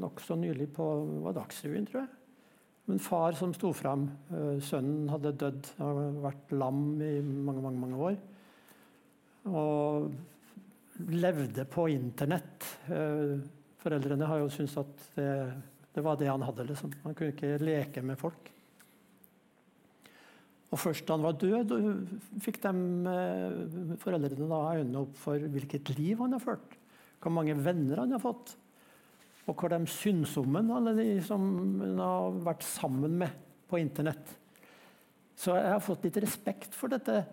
nokså 0.03 0.37
nylig 0.39 0.69
på 0.75 0.91
var 1.25 1.37
Dagsrevyen, 1.39 1.89
tror 1.89 2.05
jeg. 2.05 2.13
En 2.95 3.01
far 3.01 3.33
som 3.33 3.55
sto 3.57 3.71
fram. 3.73 4.03
Sønnen 4.61 5.09
hadde 5.09 5.31
dødd, 5.41 5.71
hadde 5.79 6.03
vært 6.21 6.51
lam 6.53 6.83
i 7.01 7.15
mange, 7.25 7.63
mange, 7.65 7.81
mange 7.81 7.97
år. 8.11 8.19
Og 9.49 10.11
levde 10.97 11.65
på 11.65 11.89
Internett. 11.89 12.67
Eh, 12.87 13.39
foreldrene 13.83 14.29
har 14.29 14.43
jo 14.43 14.51
syntes 14.53 14.77
at 14.81 15.07
det, 15.17 15.31
det, 15.95 16.03
var 16.03 16.19
det 16.19 16.31
han 16.31 16.43
hadde. 16.43 16.67
Liksom. 16.69 16.93
Han 17.05 17.15
kunne 17.15 17.35
ikke 17.35 17.59
leke 17.63 18.03
med 18.03 18.19
folk. 18.21 18.51
Og 20.75 20.81
først 20.83 21.07
da 21.07 21.15
han 21.15 21.23
var 21.23 21.37
død, 21.39 21.73
fikk 22.43 22.59
de, 22.65 22.73
eh, 23.13 23.95
foreldrene 24.03 24.49
da 24.51 24.61
øynene 24.75 25.05
opp 25.05 25.15
for 25.23 25.39
hvilket 25.39 25.93
liv 25.95 26.19
han 26.19 26.35
har 26.35 26.43
ført. 26.43 26.75
Hvor 27.23 27.31
mange 27.31 27.55
venner 27.55 28.03
han 28.03 28.11
har 28.17 28.23
fått. 28.23 28.57
Og 29.47 29.55
hvor 29.55 29.71
de 29.71 29.87
syns 29.87 30.37
alle 30.37 30.97
de 30.97 31.21
som 31.23 31.41
han 31.81 31.99
har 32.01 32.41
vært 32.43 32.67
sammen 32.67 33.19
med 33.23 33.31
på 33.69 33.79
Internett. 33.79 34.35
Så 35.37 35.55
jeg 35.55 35.71
har 35.71 35.83
fått 35.83 36.05
litt 36.07 36.19
respekt 36.23 36.75
for 36.75 36.89
dette, 36.89 37.25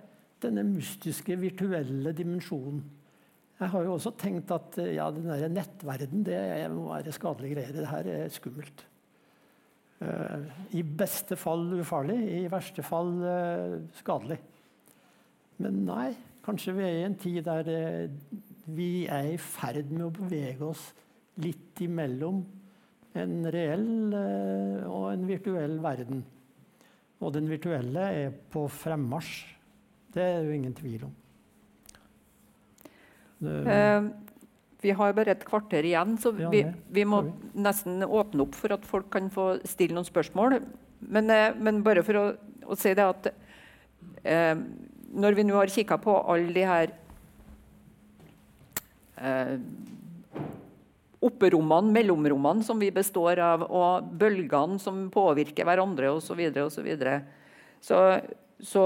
denne 0.42 0.64
mystiske, 0.66 1.38
virtuelle 1.38 2.14
dimensjonen. 2.14 2.82
Jeg 3.62 3.70
har 3.70 3.84
jo 3.86 3.94
også 3.94 4.10
tenkt 4.18 4.50
at 4.56 4.78
eh, 4.82 4.96
ja, 4.96 5.06
den 5.14 5.28
der 5.30 5.52
nettverden 5.54 6.24
det 6.26 6.40
må 6.74 6.88
være 6.90 7.14
skadelige 7.14 7.54
greier. 7.54 7.76
Det 7.76 7.92
her 7.92 8.10
er 8.16 8.34
skummelt. 8.34 8.88
Uh, 10.02 10.48
I 10.74 10.82
beste 10.82 11.38
fall 11.38 11.68
ufarlig, 11.78 12.18
i 12.40 12.48
verste 12.50 12.82
fall 12.82 13.12
uh, 13.22 13.76
skadelig. 14.00 14.40
Men 15.62 15.84
nei, 15.86 16.08
kanskje 16.42 16.74
vi 16.74 16.88
er 16.88 16.98
i 16.98 17.06
en 17.06 17.20
tid 17.22 17.44
der 17.46 17.70
vi 18.74 19.06
er 19.06 19.30
i 19.36 19.38
ferd 19.38 19.94
med 19.94 20.08
å 20.08 20.16
bevege 20.16 20.66
oss 20.66 20.88
litt 21.46 21.84
imellom 21.86 22.42
en 23.22 23.38
reell 23.54 24.16
og 24.90 25.06
en 25.12 25.30
virtuell 25.30 25.78
verden. 25.84 26.26
Og 27.22 27.36
den 27.38 27.52
virtuelle 27.52 28.10
er 28.24 28.34
på 28.34 28.66
fremmarsj. 28.74 29.44
Det 30.16 30.26
er 30.26 30.48
jo 30.48 30.56
ingen 30.58 30.74
tvil 30.74 31.12
om. 31.12 31.18
Uh, 33.42 34.12
vi 34.82 34.94
har 34.98 35.14
bare 35.14 35.36
et 35.36 35.44
kvarter 35.46 35.86
igjen, 35.86 36.16
så 36.22 36.32
vi, 36.34 36.64
vi, 36.90 37.04
må 37.06 37.24
nesten 37.54 38.02
åpne 38.06 38.46
opp 38.46 38.56
for 38.58 38.74
at 38.74 38.86
folk 38.88 39.12
kan 39.14 39.30
få 39.34 39.54
stille 39.70 39.98
noen 39.98 40.08
spørsmål. 40.08 40.58
Men, 41.02 41.30
uh, 41.30 41.50
men 41.58 41.84
bare 41.86 42.06
for 42.06 42.18
å, 42.18 42.24
å, 42.66 42.78
si 42.78 42.94
det 42.98 43.06
at 43.06 43.30
eh, 44.24 44.56
når 45.12 45.38
vi 45.38 45.46
nå 45.46 45.58
har 45.58 45.74
kikka 45.74 45.98
på 46.02 46.16
alle 46.34 46.54
de 46.56 46.66
her 46.66 46.98
opperommene, 51.22 51.94
mellomrommene 51.94 52.66
som 52.66 52.80
vi 52.82 52.88
består 52.96 53.38
av, 53.46 53.68
og 53.70 54.08
bølgene 54.18 54.80
som 54.82 55.04
påvirker 55.14 55.68
hverandre 55.68 56.10
osv., 56.16 56.32
så, 56.32 56.38
videre, 56.40 56.64
og 56.66 56.74
så, 56.74 56.86
videre, 56.86 57.20
så, 57.86 58.00
så 58.66 58.86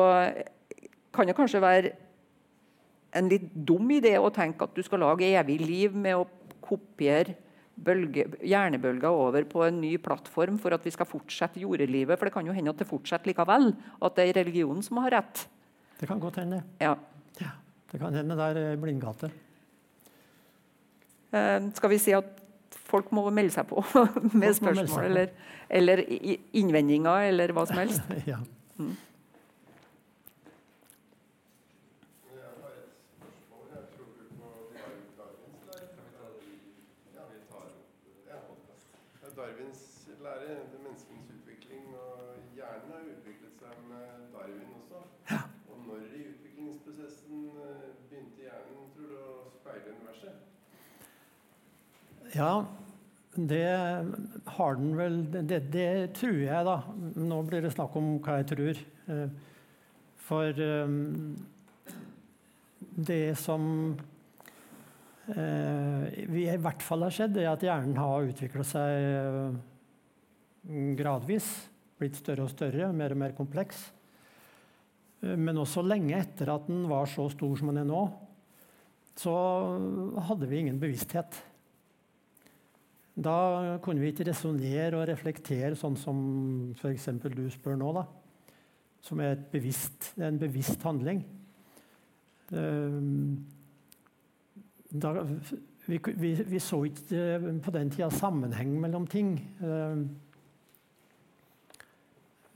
kan 1.15 1.30
det 1.30 1.38
kanskje 1.38 1.64
være 1.64 1.94
en 3.16 3.32
litt 3.32 3.48
dum 3.54 3.90
idé 3.96 4.16
å 4.20 4.32
tenke 4.34 4.68
at 4.68 4.76
du 4.76 4.84
skal 4.86 5.04
lage 5.06 5.28
evig 5.40 5.60
liv 5.64 5.96
med 5.96 6.20
å 6.20 6.28
kopiere 6.66 7.38
bølge, 7.76 8.28
hjernebølger 8.46 9.12
over 9.12 9.46
på 9.50 9.66
en 9.66 9.82
ny 9.82 9.96
plattform 10.02 10.60
for 10.62 10.76
at 10.76 10.86
vi 10.86 10.94
skal 10.96 11.08
fortsette 11.10 11.62
jordelivet. 11.64 12.18
For 12.18 12.28
det 12.28 12.36
kan 12.36 12.48
jo 12.48 12.56
hende 12.56 12.72
at 12.72 12.80
det 12.82 12.88
fortsetter 12.90 13.32
likevel. 13.32 13.74
At 14.04 14.16
det 14.18 14.30
er 14.30 14.40
religionen 14.42 14.84
som 14.86 15.02
har 15.04 15.18
rett. 15.18 15.46
Det 16.00 16.08
kan 16.10 16.22
godt 16.24 16.40
hende. 16.42 16.64
Ja. 16.82 16.96
ja 17.42 17.52
Det 17.92 18.00
kan 18.02 18.16
hende 18.16 18.38
det 18.40 18.64
er 18.64 18.80
blindgate. 18.80 19.32
Eh, 21.36 21.60
skal 21.76 21.92
vi 21.92 22.00
si 22.00 22.16
at 22.16 22.32
folk 22.86 23.12
må 23.16 23.26
melde 23.30 23.56
seg 23.56 23.68
på 23.68 23.82
med 23.84 24.00
Folk 24.06 24.30
må 24.32 24.46
seg 24.46 24.62
spørsmål 24.62 24.94
på. 24.94 25.08
eller, 25.10 25.34
eller 25.70 26.06
innvendinger 26.56 27.32
eller 27.32 27.56
hva 27.56 27.68
som 27.68 27.84
helst? 27.84 28.16
ja. 28.32 28.40
Det 39.36 39.42
er 39.44 39.52
Darwins 39.52 39.82
lære, 40.24 40.54
det 40.72 40.80
menneskens 40.86 41.28
utvikling, 41.38 41.86
og 41.96 42.14
hjernen 42.56 42.90
har 42.96 43.04
utviklet 43.14 43.56
seg 43.62 43.74
med 43.92 44.06
Darwin 44.34 44.72
også. 44.80 45.00
Og 45.72 45.78
når 45.88 46.00
i 46.20 46.22
utviklingsprosessen 46.32 47.38
eh, 47.66 47.84
begynte 48.10 48.42
hjernen, 48.46 48.86
tror 48.96 49.08
du, 49.12 49.18
å 49.20 49.34
speile 49.58 49.88
universet? 49.98 50.36
Ja, 52.36 52.66
det 53.36 53.68
har 54.57 54.76
den 54.76 54.95
vel 54.98 55.14
det, 55.32 55.60
det 55.72 56.16
tror 56.18 56.36
jeg, 56.36 56.66
da. 56.68 56.74
Nå 57.16 57.38
blir 57.48 57.64
det 57.64 57.72
snakk 57.72 57.95
om 57.95 58.18
hva 58.24 58.41
jeg 58.41 58.49
tror. 58.49 58.82
Eh, 59.07 59.30
For 60.26 60.60
eh, 60.66 60.98
det 63.07 63.38
som 63.40 63.95
eh, 65.32 66.03
vi 66.28 66.44
i 66.44 66.60
hvert 66.60 66.84
fall 66.84 67.07
har 67.07 67.16
skjedd, 67.16 67.40
er 67.40 67.53
at 67.53 67.64
hjernen 67.64 67.95
har 68.03 68.28
utvikla 68.34 68.68
seg 68.68 69.56
gradvis. 70.99 71.49
Blitt 71.95 72.20
større 72.20 72.49
og 72.49 72.52
større, 72.52 72.91
mer 72.91 73.16
og 73.16 73.24
mer 73.24 73.40
kompleks. 73.40 73.80
Men 75.24 75.64
også 75.64 75.88
lenge 75.88 76.20
etter 76.20 76.52
at 76.52 76.68
den 76.68 76.84
var 76.91 77.07
så 77.07 77.32
stor 77.32 77.56
som 77.56 77.72
den 77.72 77.86
er 77.86 77.91
nå, 77.95 78.06
så 79.16 79.32
hadde 80.28 80.52
vi 80.52 80.66
ingen 80.66 80.84
bevissthet. 80.84 81.55
Da 83.16 83.78
kunne 83.84 84.04
vi 84.04 84.12
ikke 84.12 84.26
resonnere 84.28 84.98
og 84.98 85.08
reflektere 85.08 85.76
sånn 85.80 85.96
som 85.96 86.18
f.eks. 86.76 87.08
du 87.32 87.46
spør 87.54 87.78
nå, 87.80 87.94
da. 87.96 88.04
Som 89.06 89.22
er, 89.24 89.38
bevisst, 89.52 90.12
en 90.20 90.40
bevisst 90.42 90.84
handling. 90.84 91.22
Ehm, 92.52 93.38
da, 94.92 95.14
vi, 95.88 96.00
vi, 96.20 96.34
vi 96.50 96.60
så 96.60 96.82
ikke 96.90 97.22
eh, 97.38 97.48
på 97.64 97.72
den 97.72 97.94
tida 97.94 98.10
sammenheng 98.12 98.76
mellom 98.82 99.08
ting. 99.08 99.38
Ehm, 99.64 100.06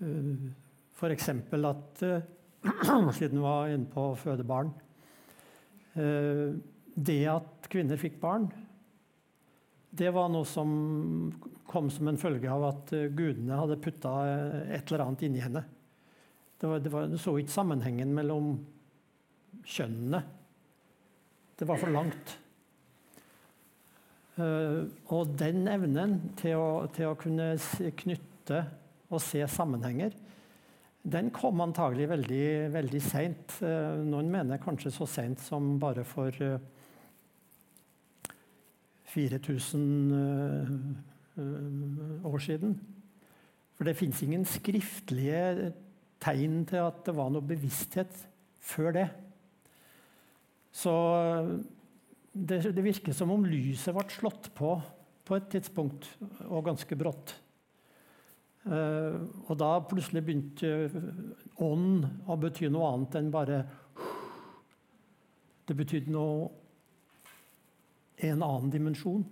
eh, 0.03 0.47
F.eks. 0.99 1.29
at 1.29 2.03
eh, 2.03 2.21
Siden 3.15 3.37
vi 3.37 3.45
var 3.45 3.71
inne 3.71 3.87
på 3.87 4.09
å 4.09 4.15
føde 4.19 4.43
barn. 4.43 4.73
Det 5.95 7.21
at 7.31 7.69
kvinner 7.71 7.99
fikk 7.99 8.17
barn, 8.19 8.49
det 9.89 10.11
var 10.13 10.29
noe 10.29 10.45
som 10.45 10.69
kom 11.69 11.89
som 11.93 12.09
en 12.09 12.19
følge 12.21 12.49
av 12.51 12.65
at 12.67 12.93
eh, 12.97 13.07
gudene 13.09 13.57
hadde 13.57 13.79
putta 13.81 14.13
et 14.69 14.83
eller 14.89 15.05
annet 15.05 15.25
inni 15.25 15.41
henne. 15.43 15.63
Det 16.59 16.67
var, 16.67 16.83
det 16.83 16.91
var, 16.93 17.07
du 17.07 17.17
så 17.17 17.37
ikke 17.39 17.55
sammenhengen 17.55 18.11
mellom 18.13 18.53
kjønnene. 19.65 20.21
Det 21.59 21.67
var 21.67 21.79
for 21.79 21.91
langt. 21.93 22.37
Eh, 24.39 24.81
og 25.15 25.35
den 25.39 25.65
evnen 25.71 26.17
til 26.39 26.59
å, 26.59 26.71
til 26.95 27.11
å 27.11 27.17
kunne 27.19 27.53
knytte 28.03 28.63
og 29.09 29.21
se 29.23 29.41
sammenhenger, 29.49 30.13
den 31.09 31.29
kom 31.33 31.61
antagelig 31.63 32.09
veldig, 32.11 32.45
veldig 32.75 33.01
seint. 33.03 33.55
Eh, 33.63 34.01
noen 34.05 34.29
mener 34.31 34.61
kanskje 34.61 34.91
så 34.93 35.07
seint 35.09 35.41
som 35.41 35.77
bare 35.81 36.03
for 36.07 36.35
eh, 36.43 36.59
4000 39.09 39.85
eh, 40.19 40.71
eh, 41.41 42.27
år 42.29 42.45
siden. 42.45 42.77
For 43.77 43.87
det 43.87 43.97
fins 43.97 44.21
ingen 44.23 44.45
skriftlige 44.45 45.73
tegn 46.19 46.63
til 46.67 46.83
at 46.83 47.03
det 47.07 47.15
var 47.15 47.31
noe 47.31 47.45
bevissthet 47.47 48.25
før 48.59 48.93
det. 48.97 49.09
Så 50.71 50.93
det, 52.33 52.61
det 52.75 52.83
virker 52.85 53.15
som 53.15 53.31
om 53.33 53.47
lyset 53.47 53.95
ble 53.95 54.05
slått 54.13 54.51
på 54.57 54.77
på 55.29 55.37
et 55.37 55.49
tidspunkt, 55.53 56.07
og 56.49 56.65
ganske 56.65 56.95
brått. 56.97 57.35
Eh, 58.65 59.17
og 59.45 59.53
da 59.61 59.75
plutselig 59.87 60.23
begynte 60.25 60.71
ånd 61.61 62.07
å 62.25 62.37
bety 62.41 62.69
noe 62.73 62.89
annet 62.93 63.19
enn 63.19 63.29
bare 63.33 63.61
Det 65.69 65.75
betydde 65.77 66.09
noe 66.09 66.47
en 68.21 68.41
annen 68.43 68.71
dimensjon. 68.73 69.25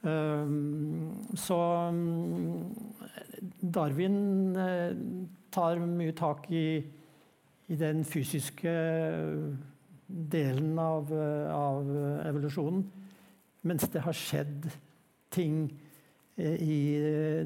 Um, 0.00 1.10
så 1.36 1.56
um, 1.92 2.72
Darwin 3.60 4.56
eh, 4.56 4.94
tar 5.52 5.80
mye 5.84 6.14
tak 6.16 6.46
i, 6.52 6.80
i 7.68 7.76
den 7.76 8.00
fysiske 8.08 8.72
delen 10.06 10.78
av, 10.80 11.12
eh, 11.12 11.52
av 11.52 11.90
evolusjonen, 12.26 12.84
mens 13.68 13.84
det 13.92 14.04
har 14.06 14.16
skjedd 14.16 14.70
ting 15.30 15.66
eh, 16.36 16.56
i 16.56 16.80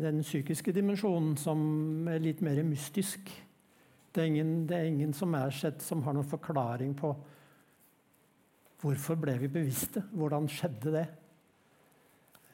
den 0.03 0.23
psykiske 0.23 0.73
dimensjonen 0.77 1.35
som 1.41 2.09
er 2.09 2.23
litt 2.23 2.43
mer 2.45 2.63
mystisk. 2.67 3.35
Det 4.15 4.23
er 4.23 4.31
ingen, 4.31 4.57
det 4.71 4.79
er 4.79 4.91
ingen 4.93 5.15
som 5.17 5.35
er 5.35 5.51
sett 5.55 5.83
som 5.83 6.07
har 6.07 6.15
noen 6.15 6.31
forklaring 6.31 6.95
på 6.99 7.17
hvorfor 8.85 9.17
ble 9.21 9.37
vi 9.41 9.49
bevisste? 9.49 10.03
Hvordan 10.13 10.49
skjedde 10.51 10.93
det? 10.93 11.05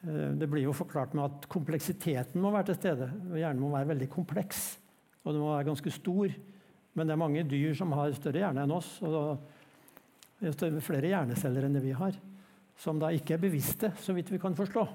Eh, 0.07 0.31
Det 0.39 0.49
blir 0.49 0.63
jo 0.63 0.75
forklart 0.75 1.13
med 1.13 1.27
at 1.27 1.49
kompleksiteten 1.51 2.41
må 2.41 2.51
være 2.51 2.71
til 2.71 2.79
stede. 2.79 3.11
Hjernen 3.35 3.61
må 3.61 3.71
være 3.75 3.91
veldig 3.93 4.09
kompleks, 4.09 4.79
og 5.23 5.33
den 5.33 5.43
må 5.43 5.51
være 5.53 5.69
ganske 5.69 5.91
stor. 5.91 6.31
Men 6.93 7.07
det 7.07 7.13
er 7.13 7.23
mange 7.23 7.43
dyr 7.47 7.75
som 7.75 7.91
har 7.95 8.11
større 8.15 8.43
hjerne 8.43 8.63
enn 8.63 8.71
oss. 8.75 9.01
og 9.01 9.39
er 10.41 10.79
flere 10.81 11.11
hjerneceller 11.11 11.67
enn 11.67 11.75
det 11.77 11.83
vi 11.83 11.93
har, 11.93 12.15
som 12.75 12.99
da 12.99 13.11
ikke 13.13 13.35
er 13.35 13.43
bevisste, 13.43 13.91
så 14.01 14.13
vidt 14.13 14.31
vi 14.31 14.39
kan 14.41 14.55
forstå. 14.57 14.87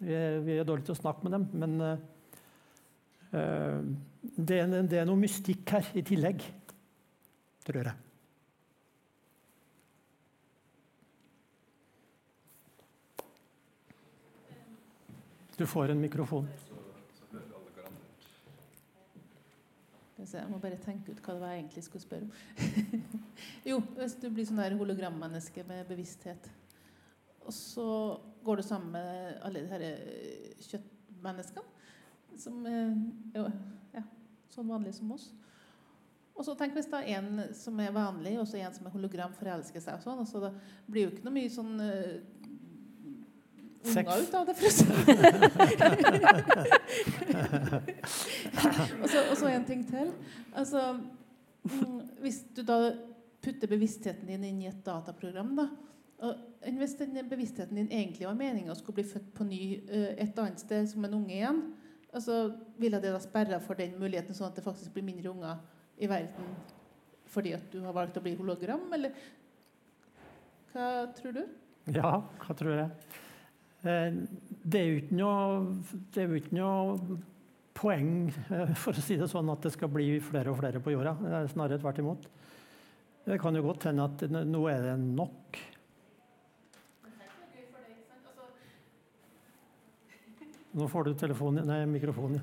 Vi 0.00 0.12
er, 0.12 0.40
vi 0.40 0.56
er 0.58 0.64
dårlige 0.64 0.88
til 0.88 0.96
å 0.96 1.02
snakke 1.02 1.26
med 1.26 1.36
dem, 1.36 1.44
men 1.52 1.80
eh, 1.84 3.82
det, 4.22 4.62
er, 4.62 4.82
det 4.88 5.02
er 5.02 5.06
noe 5.06 5.20
mystikk 5.20 5.76
her 5.76 5.92
i 5.94 6.02
tillegg, 6.06 6.40
tror 7.66 7.84
jeg. 7.84 8.03
Du 15.56 15.66
får 15.66 15.88
en 15.88 16.00
mikrofon. 16.00 16.48
Jeg 20.18 20.48
må 20.50 20.58
bare 20.58 20.78
tenke 20.82 21.12
ut 21.12 21.20
hva 21.22 21.34
det 21.36 21.42
var 21.42 21.52
jeg 21.52 21.60
egentlig 21.60 21.84
skulle 21.86 22.02
spørre 22.02 22.26
om. 22.26 23.04
jo, 23.70 23.76
hvis 23.98 24.16
du 24.18 24.26
blir 24.34 24.46
sånn 24.48 24.58
der 24.62 24.74
hologrammenneske 24.78 25.62
med 25.68 25.86
bevissthet, 25.86 26.48
og 27.44 27.54
så 27.54 27.86
går 28.42 28.58
du 28.58 28.64
sammen 28.66 28.90
med 28.96 29.38
alle 29.46 29.62
de 29.62 29.70
her 29.70 29.84
eh, 29.92 30.50
kjøttmenneskene, 30.64 31.66
som 32.40 32.66
eh, 32.66 32.96
er 33.36 33.44
jo, 33.44 33.46
ja, 33.94 34.02
sånn 34.54 34.70
vanlige 34.72 34.98
som 34.98 35.12
oss. 35.14 35.28
Og 36.34 36.42
så 36.48 36.56
tenk 36.58 36.74
hvis 36.74 36.90
er 36.98 37.12
en 37.14 37.44
som 37.54 37.78
er 37.78 37.94
vanlig, 37.94 38.34
og 38.40 38.48
så 38.50 38.58
en 38.58 38.74
som 38.74 38.88
er 38.88 38.96
hologram, 38.96 39.34
forelsker 39.38 39.82
seg. 39.82 40.00
og 40.00 40.06
sånn, 40.08 40.24
og 40.24 40.30
så 40.30 40.42
da 40.48 40.50
blir 40.88 41.06
jo 41.06 41.14
ikke 41.14 41.28
noe 41.28 41.38
mye 41.38 41.52
sånn 41.52 41.76
eh. 41.84 42.16
Unger 43.84 44.22
ut 44.22 44.34
av 44.34 44.46
det. 44.48 44.54
for 44.58 44.66
å 44.66 44.70
si. 44.74 44.84
og, 49.02 49.08
så, 49.10 49.18
og 49.30 49.36
så 49.40 49.46
en 49.50 49.66
ting 49.68 49.82
til. 49.88 50.08
Altså, 50.54 50.80
mm, 51.68 52.00
hvis 52.24 52.38
du 52.56 52.62
da 52.66 52.78
putter 53.44 53.68
bevisstheten 53.70 54.26
din 54.30 54.44
inn 54.48 54.62
i 54.64 54.70
et 54.70 54.86
dataprogram, 54.86 55.50
da, 55.58 55.66
og 56.24 56.32
hvis 56.78 56.96
den 56.96 57.28
bevisstheten 57.28 57.76
din 57.76 57.92
egentlig 57.92 58.28
var 58.28 58.36
meninga 58.38 58.74
skulle 58.78 58.98
bli 59.02 59.10
født 59.10 59.30
på 59.36 59.42
ny 59.48 59.62
et 59.90 60.38
annet 60.40 60.60
sted 60.62 60.82
som 60.88 61.04
en 61.04 61.16
unge 61.18 61.34
igjen, 61.36 61.60
altså, 62.14 62.34
ville 62.80 62.98
det 63.02 63.12
da 63.12 63.20
sperra 63.22 63.58
for 63.60 63.74
den 63.78 63.92
muligheten, 64.00 64.34
sånn 64.36 64.48
at 64.48 64.56
det 64.56 64.64
faktisk 64.64 64.90
blir 64.94 65.08
mindre 65.10 65.30
unger 65.34 65.54
i 66.00 66.06
verden 66.10 66.46
fordi 67.34 67.50
at 67.56 67.64
du 67.72 67.80
har 67.82 67.94
valgt 67.96 68.18
å 68.18 68.22
bli 68.22 68.36
hologram, 68.38 68.84
eller 68.94 69.10
hva 70.70 70.86
tror 71.16 71.32
du? 71.34 71.42
Ja, 71.94 72.12
hva 72.44 72.52
tror 72.56 72.72
jeg? 72.78 72.88
Eh, 73.84 74.12
Det 74.64 74.80
er 74.80 74.86
jo 74.88 75.00
ikke 75.02 75.16
noe, 75.18 75.64
det 76.14 76.22
er 76.22 76.30
jo 76.30 76.38
ikke 76.40 76.56
noe 76.56 77.18
poeng 77.76 78.30
eh, 78.32 78.70
for 78.80 78.96
å 78.96 79.02
si 79.04 79.18
det 79.20 79.28
sånn, 79.28 79.50
at 79.52 79.66
det 79.66 79.74
skal 79.74 79.90
bli 79.92 80.16
flere 80.24 80.54
og 80.54 80.56
flere 80.62 80.80
på 80.80 80.94
jorda. 80.94 81.12
Er 81.28 81.50
snarere 81.52 81.82
tvert 81.82 82.00
imot. 82.00 82.28
Det 83.26 83.36
kan 83.40 83.56
jo 83.56 83.64
godt 83.66 83.84
hende 83.88 84.06
at 84.08 84.24
nå 84.30 84.62
er 84.72 84.88
det 84.88 84.96
nok. 85.00 85.60
Nå 90.74 90.88
får 90.90 91.04
du 91.06 91.14
telefonen, 91.14 91.68
nei, 91.68 91.84
mikrofonen. 91.86 92.40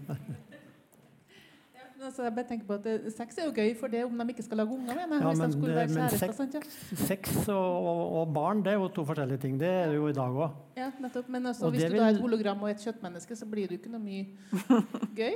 Altså, 2.01 2.23
jeg 2.25 2.33
bare 2.35 2.47
tenker 2.49 2.65
på 2.65 2.73
at 2.79 2.85
eh, 2.89 3.09
Sex 3.13 3.37
er 3.37 3.45
jo 3.45 3.51
gøy 3.53 3.75
for 3.79 3.87
det 3.93 3.99
om 4.07 4.17
de 4.17 4.25
ikke 4.33 4.43
skal 4.43 4.57
lage 4.61 4.73
unger. 4.73 4.95
mener. 4.97 5.21
Ja, 5.21 5.27
hvis 5.29 5.39
men 5.43 5.51
skulle 5.53 5.75
være 5.75 5.87
men 5.93 6.09
sex- 6.09 6.35
sant, 6.39 6.55
ja. 6.57 6.61
Sex 7.05 7.35
og, 7.53 8.17
og, 8.21 8.33
barn 8.33 8.63
det 8.65 8.73
er 8.73 8.79
jo 8.81 8.87
to 8.95 9.05
forskjellige 9.05 9.37
ting. 9.43 9.59
Det 9.61 9.67
er 9.69 9.87
det 9.91 9.95
jo 9.99 10.07
i 10.09 10.15
dag 10.17 10.33
òg. 10.45 10.55
Ja, 10.79 10.89
nettopp. 11.03 11.29
Men 11.29 11.45
altså, 11.51 11.69
hvis 11.69 11.83
du 11.85 11.93
du 11.93 11.97
da 11.99 12.07
er 12.09 12.15
et 12.15 12.21
hologram 12.25 12.63
og 12.65 12.69
et 12.73 12.81
kjøttmenneske, 12.85 13.35
så 13.37 13.45
blir 13.51 13.67
det 13.69 13.77
jo 13.77 13.81
ikke 13.83 13.93
noe 13.93 14.01
mye 14.01 14.25
gøy. 15.21 15.33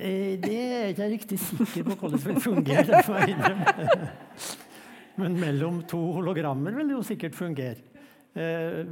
Eh, 0.00 0.36
Det 0.42 0.56
er 0.56 0.78
jeg 0.86 0.94
ikke 0.96 1.10
riktig 1.14 1.38
sikker 1.44 1.84
på 1.90 1.94
hvordan 2.00 2.18
det 2.18 2.26
vil 2.26 2.40
fungere. 2.40 3.02
Men 5.20 5.36
mellom 5.40 5.82
to 5.88 6.00
hologrammer 6.18 6.74
vil 6.76 6.90
det 6.90 6.96
jo 6.98 7.02
sikkert 7.06 7.36
fungere. 7.38 7.78
Eh, 8.36 8.82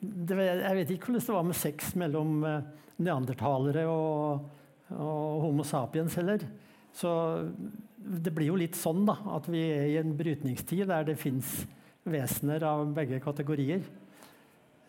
Det, 0.00 0.36
jeg 0.38 0.74
vet 0.78 0.90
ikke 0.94 1.10
hvordan 1.12 1.26
det 1.26 1.34
var 1.34 1.46
med 1.46 1.58
sex 1.58 1.92
mellom 1.98 2.38
eh, 2.46 2.60
neandertalere 3.02 3.84
og, 3.90 4.48
og 4.94 5.42
Homo 5.44 5.66
sapiens 5.66 6.14
heller. 6.18 6.44
Så 6.94 7.10
det 7.98 8.32
blir 8.34 8.50
jo 8.52 8.60
litt 8.60 8.76
sånn 8.78 9.04
da, 9.08 9.18
at 9.36 9.48
vi 9.52 9.60
er 9.70 9.88
i 9.92 9.98
en 10.00 10.14
brytningstid 10.16 10.86
der 10.88 11.04
det 11.10 11.18
fins 11.20 11.66
vesener 12.08 12.64
av 12.64 12.86
begge 12.96 13.20
kategorier. 13.20 13.82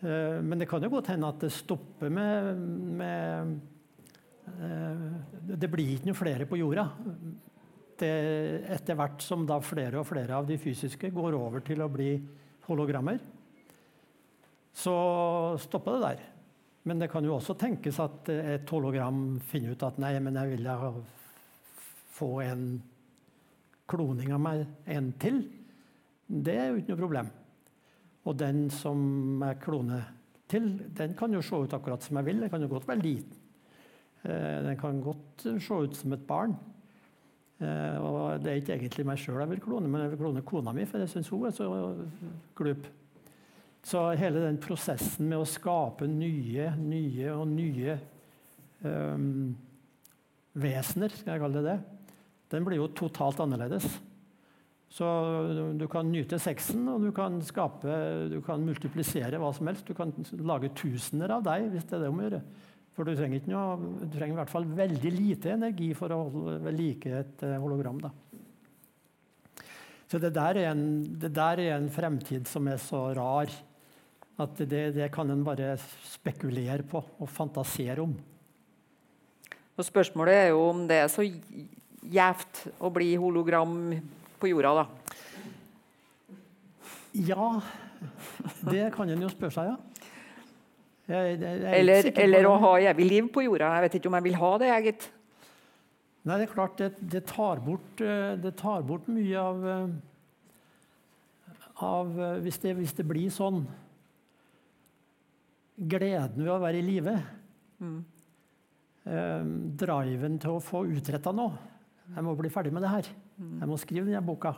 Eh, 0.00 0.40
Men 0.40 0.58
det 0.58 0.68
kan 0.68 0.82
jo 0.82 0.88
godt 0.88 1.12
hende 1.12 1.28
at 1.28 1.44
det 1.44 1.52
stopper 1.52 2.08
med, 2.08 2.56
med 2.96 3.60
Eh, 4.58 5.56
Det 5.58 5.70
blir 5.70 5.94
ikke 5.96 6.10
noe 6.10 6.18
flere 6.18 6.46
på 6.48 6.58
jorda. 6.60 6.86
Det, 8.00 8.10
etter 8.72 8.96
hvert 8.96 9.22
som 9.24 9.44
da 9.48 9.58
flere 9.60 10.00
og 10.00 10.08
flere 10.08 10.38
av 10.38 10.46
de 10.48 10.56
fysiske 10.60 11.10
går 11.12 11.36
over 11.36 11.60
til 11.64 11.82
å 11.84 11.90
bli 11.92 12.14
hologrammer, 12.64 13.18
så 14.72 14.94
stopper 15.60 15.98
det 15.98 16.06
der. 16.06 16.22
Men 16.88 16.98
det 17.02 17.10
kan 17.12 17.24
jo 17.24 17.34
også 17.36 17.54
tenkes 17.60 17.98
at 18.00 18.28
et 18.32 18.70
hologram 18.72 19.38
finner 19.50 19.74
ut 19.74 19.82
at 19.84 19.98
nei, 20.00 20.14
men 20.24 20.38
jeg 20.40 20.54
vil 20.54 20.64
da 20.64 20.78
få 22.16 22.30
en 22.44 22.64
kloning 23.90 24.32
av 24.32 24.40
meg 24.40 24.64
en 24.88 25.10
til. 25.20 25.42
Det 26.30 26.54
er 26.56 26.70
jo 26.70 26.80
ikke 26.80 26.94
noe 26.94 27.02
problem. 27.02 27.30
Og 28.28 28.36
den 28.38 28.68
som 28.72 29.42
jeg 29.44 29.60
kloner 29.64 30.08
til, 30.50 30.72
den 30.96 31.14
kan 31.18 31.32
jo 31.34 31.42
se 31.44 31.56
ut 31.56 31.76
akkurat 31.76 32.04
som 32.04 32.18
jeg 32.20 32.28
vil. 32.30 32.40
Den 32.44 32.52
kan 32.52 32.64
jo 32.64 32.70
godt 32.72 32.88
være 32.88 33.04
liten. 33.04 33.36
Eh, 34.22 34.62
Den 34.64 34.76
kan 34.76 35.00
godt 35.00 35.46
se 35.60 35.74
ut 35.74 35.96
som 35.96 36.12
et 36.12 36.26
barn. 36.26 36.56
Eh, 37.60 37.96
Og 38.00 38.40
det 38.42 38.50
er 38.52 38.60
ikke 38.60 38.76
egentlig 38.76 39.06
meg 39.06 39.18
sjøl 39.18 39.40
jeg 39.40 39.50
vil 39.50 39.60
klone, 39.60 39.88
men 39.88 40.02
jeg 40.02 40.10
vil 40.10 40.18
klone 40.18 40.42
kona 40.42 40.72
mi, 40.72 40.84
for 40.84 40.98
jeg 40.98 41.08
syns 41.08 41.28
hun 41.28 41.46
er 41.46 41.50
så 41.56 41.68
glup. 42.56 42.86
Så 43.86 44.02
hele 44.20 44.42
den 44.44 44.60
prosessen 44.60 45.28
med 45.30 45.40
å 45.40 45.48
skape 45.48 46.08
nye, 46.10 46.68
nye 46.76 47.32
og 47.32 47.46
nye 47.48 47.96
um, 48.84 49.54
vesener, 50.60 51.14
skal 51.16 51.34
jeg 51.34 51.42
kalle 51.44 51.62
det 51.62 51.72
det, 51.72 51.78
den 52.50 52.66
blir 52.66 52.80
jo 52.80 52.90
totalt 52.98 53.40
annerledes. 53.42 53.86
Så 54.90 55.06
du 55.78 55.84
kan 55.90 56.08
nyte 56.10 56.40
sexen, 56.42 56.82
og 56.90 57.04
du 57.06 57.12
kan 57.14 57.38
skape, 57.46 57.94
du 58.32 58.40
kan 58.42 58.62
multiplisere 58.66 59.38
hva 59.38 59.52
som 59.54 59.70
helst. 59.70 59.86
Du 59.86 59.94
kan 59.94 60.10
lage 60.42 60.72
tusener 60.74 61.30
av 61.36 61.44
deg, 61.46 61.68
hvis 61.70 61.86
det 61.86 61.96
er 61.96 62.02
det 62.02 62.10
om 62.10 62.18
å 62.18 62.26
gjøre. 62.26 62.40
For 62.96 63.06
du 63.06 63.14
trenger, 63.14 63.46
noe, 63.48 63.92
du 64.02 64.08
trenger 64.10 64.34
i 64.34 64.40
hvert 64.40 64.50
fall 64.50 64.66
veldig 64.66 65.12
lite 65.14 65.54
energi 65.54 65.92
for 65.96 66.10
å 66.10 66.24
holde 66.26 66.74
like 66.74 67.12
et 67.20 67.44
eh, 67.46 67.54
hologram. 67.62 68.02
Da. 68.02 68.10
Så 70.10 70.18
det 70.18 70.32
der, 70.34 70.58
er 70.58 70.72
en, 70.72 70.82
det 71.22 71.30
der 71.38 71.62
er 71.62 71.76
en 71.76 71.86
fremtid 71.94 72.50
som 72.50 72.66
er 72.66 72.82
så 72.82 73.06
rar 73.14 73.54
at 74.40 74.62
det, 74.64 74.84
det 74.96 75.10
kan 75.14 75.30
en 75.30 75.44
bare 75.44 75.74
spekulere 76.08 76.84
på 76.88 77.02
og 77.02 77.28
fantasere 77.30 78.02
om. 78.02 78.14
Og 79.76 79.86
spørsmålet 79.86 80.34
er 80.36 80.48
jo 80.52 80.64
om 80.68 80.82
det 80.88 80.98
er 81.00 81.12
så 81.12 81.24
gjevt 81.24 82.66
å 82.80 82.90
bli 82.92 83.12
hologram 83.20 83.76
på 84.40 84.50
jorda, 84.50 84.82
da. 84.82 84.88
Ja, 87.16 87.46
det 88.70 88.90
kan 88.94 89.10
en 89.10 89.24
jo 89.24 89.30
spørre 89.32 89.54
seg, 89.54 89.70
ja. 89.72 89.78
Jeg, 91.10 91.40
jeg, 91.40 91.40
jeg 91.42 91.66
er 91.66 91.78
Eller, 91.80 92.10
eller 92.22 92.46
å 92.46 92.58
ha 92.62 92.74
evig 92.92 93.06
liv 93.08 93.30
på 93.34 93.42
jorda. 93.42 93.72
Jeg 93.74 93.86
vet 93.86 93.96
ikke 93.98 94.10
om 94.12 94.16
jeg 94.20 94.26
vil 94.28 94.38
ha 94.38 94.50
det, 94.62 94.68
jeg, 94.70 94.84
gitt. 94.90 95.08
Nei, 96.20 96.36
det 96.36 96.44
er 96.44 96.52
klart, 96.52 96.76
det, 96.78 96.90
det, 97.00 97.24
tar, 97.26 97.62
bort, 97.64 98.02
eh, 98.04 98.34
det 98.38 98.52
tar 98.60 98.84
bort 98.86 99.08
mye 99.10 99.40
av, 99.40 99.64
eh, 99.72 99.86
av 101.86 102.12
eh, 102.20 102.36
hvis, 102.44 102.60
det, 102.62 102.76
hvis 102.78 102.92
det 102.98 103.06
blir 103.08 103.32
sånn 103.32 103.64
Gleden 105.80 106.44
ved 106.44 106.52
å 106.52 106.60
være 106.60 106.80
i 106.80 106.84
live. 106.84 107.14
Eh, 109.08 109.44
driven 109.80 110.36
til 110.42 110.58
å 110.58 110.64
få 110.64 110.84
utretta 110.92 111.32
noe. 111.32 111.56
Jeg 112.10 112.26
må 112.26 112.34
bli 112.36 112.50
ferdig 112.52 112.72
med 112.74 112.84
det 112.84 112.92
her. 112.92 113.08
Jeg 113.62 113.70
må 113.70 113.78
skrive 113.80 114.10
denne 114.10 114.20
boka. 114.26 114.52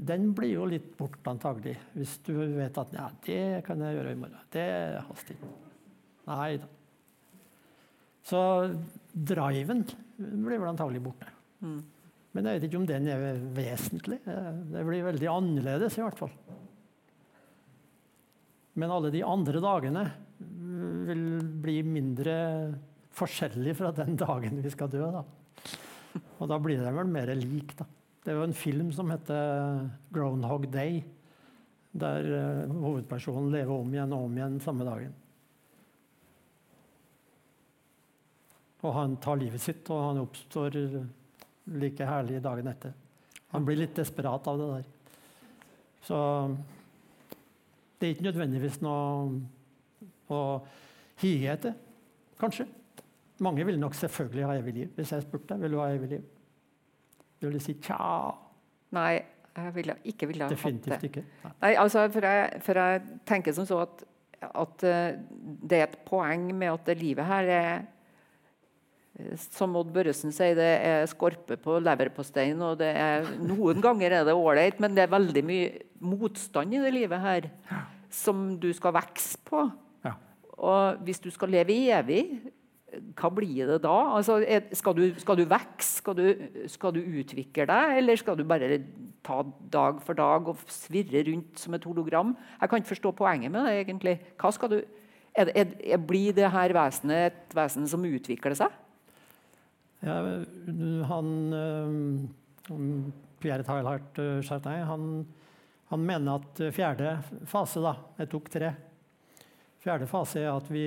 Den 0.00 0.30
blir 0.34 0.54
jo 0.54 0.66
litt 0.66 0.94
borte 0.96 1.28
antagelig, 1.28 1.74
hvis 1.92 2.16
du 2.24 2.32
vet 2.56 2.78
at 2.80 2.94
ja, 2.96 3.10
det 3.26 3.64
kan 3.66 3.82
jeg 3.84 3.98
gjøre 3.98 4.14
i 4.14 4.18
morgen. 4.18 4.46
Det 4.50 4.66
haster 5.06 5.36
ikke. 5.36 5.50
Nei 6.30 6.54
da. 6.62 6.70
Så 8.30 8.40
driven 9.12 9.84
blir 10.16 10.56
vel 10.56 10.70
antagelig 10.70 11.02
borte. 11.04 11.28
Men 12.32 12.46
jeg 12.46 12.56
vet 12.58 12.66
ikke 12.68 12.80
om 12.80 12.88
den 12.88 13.08
er 13.12 13.38
vesentlig. 13.56 14.20
Det 14.24 14.84
blir 14.86 15.04
veldig 15.04 15.30
annerledes 15.30 15.98
i 15.98 16.04
hvert 16.04 16.20
fall. 16.20 16.32
Men 18.78 18.92
alle 18.94 19.10
de 19.12 19.22
andre 19.26 19.62
dagene 19.62 20.04
vil 21.08 21.24
bli 21.62 21.80
mindre 21.86 22.34
forskjellig 23.16 23.74
fra 23.78 23.90
den 23.94 24.18
dagen 24.20 24.60
vi 24.62 24.72
skal 24.72 24.90
dø. 24.92 25.06
Da. 25.14 25.24
Og 26.38 26.50
da 26.50 26.58
blir 26.62 26.80
det 26.80 26.92
vel 26.94 27.10
mer 27.10 27.32
lik, 27.38 27.74
da. 27.78 27.86
Det 28.20 28.32
er 28.32 28.36
jo 28.36 28.44
en 28.44 28.56
film 28.56 28.92
som 28.92 29.10
heter 29.10 29.88
'Groundhog 30.12 30.68
Day', 30.70 31.02
der 31.92 32.20
eh, 32.20 32.68
hovedpersonen 32.70 33.50
lever 33.50 33.72
om 33.74 33.94
igjen 33.94 34.12
og 34.12 34.24
om 34.24 34.36
igjen 34.36 34.60
samme 34.60 34.84
dagen. 34.84 35.14
Og 38.82 38.94
han 38.94 39.16
tar 39.16 39.40
livet 39.40 39.60
sitt, 39.60 39.88
og 39.90 40.04
han 40.04 40.22
oppstår 40.22 40.76
like 41.80 42.06
herlig 42.06 42.42
dagen 42.44 42.68
etter. 42.70 42.92
Han 43.50 43.64
blir 43.66 43.80
litt 43.82 43.96
desperat 43.96 44.46
av 44.46 44.60
det 44.60 44.68
der. 44.74 44.84
Så 46.06 46.18
det 48.00 48.06
er 48.06 48.14
ikke 48.14 48.28
nødvendigvis 48.30 48.80
noe 48.80 49.40
å 50.32 50.42
hige 51.20 51.52
etter, 51.52 51.74
kanskje. 52.40 52.64
Mange 53.44 53.64
vil 53.68 53.80
nok 53.80 53.96
selvfølgelig 53.96 54.46
ha 54.46 54.54
evig 54.60 54.74
liv. 54.76 54.94
Hvis 54.96 55.12
jeg 55.12 55.24
spurte 55.24 55.58
vil 55.60 55.76
du 55.76 55.80
ha 55.80 55.90
evig 55.92 56.14
liv, 56.14 56.24
vil 57.40 57.56
du 57.56 57.60
si 57.62 57.74
tja. 57.82 58.30
Nei, 58.96 59.20
jeg 59.56 59.74
ville 59.76 59.96
ikke 60.12 60.28
ville 60.30 60.44
ha 60.44 60.50
hatt 60.50 60.56
Definitivt 60.56 61.06
ikke. 61.10 61.24
Nei. 61.62 61.74
Altså, 61.74 62.06
for 62.12 62.26
jeg, 62.28 62.62
for 62.64 62.80
jeg 62.80 63.02
tenker 63.28 63.56
som 63.56 63.68
så 63.68 63.82
at, 63.84 64.04
at 64.48 64.84
eh, 64.88 65.20
det 65.70 65.80
er 65.80 65.88
et 65.88 65.98
poeng 66.08 66.50
med 66.54 66.72
at 66.72 66.86
det 66.88 67.00
livet 67.00 67.28
her 67.28 67.52
er 67.56 67.82
Som 69.50 69.76
Odd 69.80 69.90
Børresen 69.94 70.32
sier, 70.34 70.54
det 70.58 70.68
er 70.86 71.06
skorpe 71.10 71.56
på 71.60 71.78
leverposteien. 71.82 72.60
og 72.62 72.78
det 72.80 72.90
er, 72.96 73.28
Noen 73.40 73.80
ganger 73.84 74.18
er 74.20 74.24
det 74.28 74.34
ålreit, 74.36 74.80
men 74.80 74.94
det 74.96 75.04
er 75.06 75.12
veldig 75.14 75.44
mye 75.44 75.70
motstand 76.00 76.74
i 76.74 76.80
det 76.82 76.92
livet 76.94 77.20
her 77.20 77.50
som 78.10 78.56
du 78.60 78.70
skal 78.74 78.92
vokse 78.96 79.38
på. 79.46 79.66
Ja. 80.04 80.14
Og 80.58 80.98
hvis 81.06 81.20
du 81.22 81.30
skal 81.30 81.52
leve 81.54 81.76
evig, 81.94 82.24
hva 83.14 83.28
blir 83.30 83.68
det 83.70 83.76
da? 83.84 83.92
Altså, 84.16 84.40
skal, 84.74 84.96
du, 84.98 85.04
skal 85.22 85.36
du 85.38 85.44
vokse? 85.46 86.00
Skal, 86.00 86.16
du- 86.18 86.66
skal 86.72 86.92
du 86.96 86.98
utvikle 87.20 87.66
deg? 87.70 87.92
Eller 88.00 88.18
skal 88.18 88.34
du 88.36 88.42
bare 88.42 88.80
ta 89.22 89.44
dag 89.70 90.00
for 90.02 90.18
dag 90.18 90.48
og 90.50 90.58
svirre 90.66 91.22
rundt 91.28 91.60
som 91.62 91.76
et 91.78 91.84
hologram? 91.86 92.32
Jeg 92.60 92.68
kan 92.72 92.80
ikke 92.82 92.94
forstå 92.96 93.12
poenget 93.20 93.52
med 93.54 93.62
det. 93.68 93.76
egentlig. 93.84 94.16
Hva 94.42 94.50
skal 94.56 94.72
du, 94.74 94.80
er, 95.38 95.52
er, 95.54 95.96
blir 96.02 96.34
det 96.34 96.50
her 96.50 96.74
vesenet 96.74 97.30
et 97.30 97.54
vesen 97.54 97.86
som 97.86 98.02
utvikler 98.10 98.58
seg? 98.58 98.74
Ja, 100.00 100.16
han 101.10 101.32
øh, 101.52 103.10
Pierre 103.40 103.64
Teilhard 103.64 104.20
Chardin, 104.44 104.86
han, 104.88 105.10
han 105.90 106.06
mener 106.06 106.40
at 106.40 106.62
fjerde 106.74 107.18
fase 107.48 107.82
da, 107.84 107.96
Jeg 108.18 108.30
tok 108.32 108.48
tre. 108.52 108.72
Fjerde 109.80 110.08
fase 110.08 110.42
er 110.42 110.52
at 110.52 110.68
vi, 110.68 110.84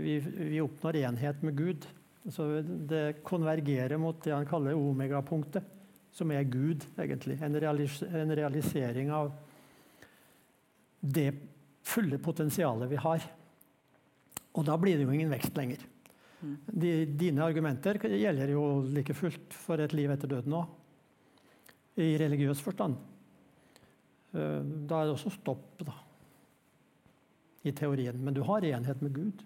vi, 0.00 0.16
vi 0.50 0.60
oppnår 0.60 1.00
enhet 1.00 1.44
med 1.44 1.56
Gud. 1.56 1.86
Så 2.32 2.48
det 2.64 3.22
konvergerer 3.24 3.98
mot 4.00 4.20
det 4.24 4.32
han 4.32 4.48
kaller 4.48 4.76
omegapunktet, 4.76 5.64
som 6.12 6.30
er 6.32 6.44
Gud, 6.48 6.84
egentlig. 6.96 7.36
En, 7.44 7.56
realis 7.60 8.00
en 8.06 8.32
realisering 8.36 9.10
av 9.12 9.32
det 11.00 11.30
fulle 11.84 12.20
potensialet 12.20 12.88
vi 12.88 13.00
har. 13.00 13.26
Og 14.54 14.64
da 14.64 14.76
blir 14.80 14.96
det 14.96 15.04
jo 15.04 15.12
ingen 15.12 15.32
vekst 15.32 15.56
lenger. 15.56 15.82
De, 16.72 16.92
dine 17.06 17.42
argumenter 17.44 17.98
gjelder 18.02 18.50
jo 18.54 18.64
like 18.94 19.14
fullt 19.16 19.54
for 19.56 19.80
et 19.80 19.92
liv 19.96 20.10
etter 20.14 20.30
døden 20.30 20.52
òg, 20.58 20.66
i 22.00 22.16
religiøs 22.20 22.60
forstand. 22.64 22.96
Eh, 24.34 24.60
Da 24.88 25.00
er 25.02 25.10
det 25.10 25.14
også 25.14 25.30
stopp, 25.36 25.78
da, 25.84 25.94
i 27.64 27.72
teorien. 27.72 28.18
Men 28.20 28.34
du 28.34 28.42
har 28.44 28.64
enhet 28.68 29.00
med 29.02 29.14
Gud. 29.16 29.44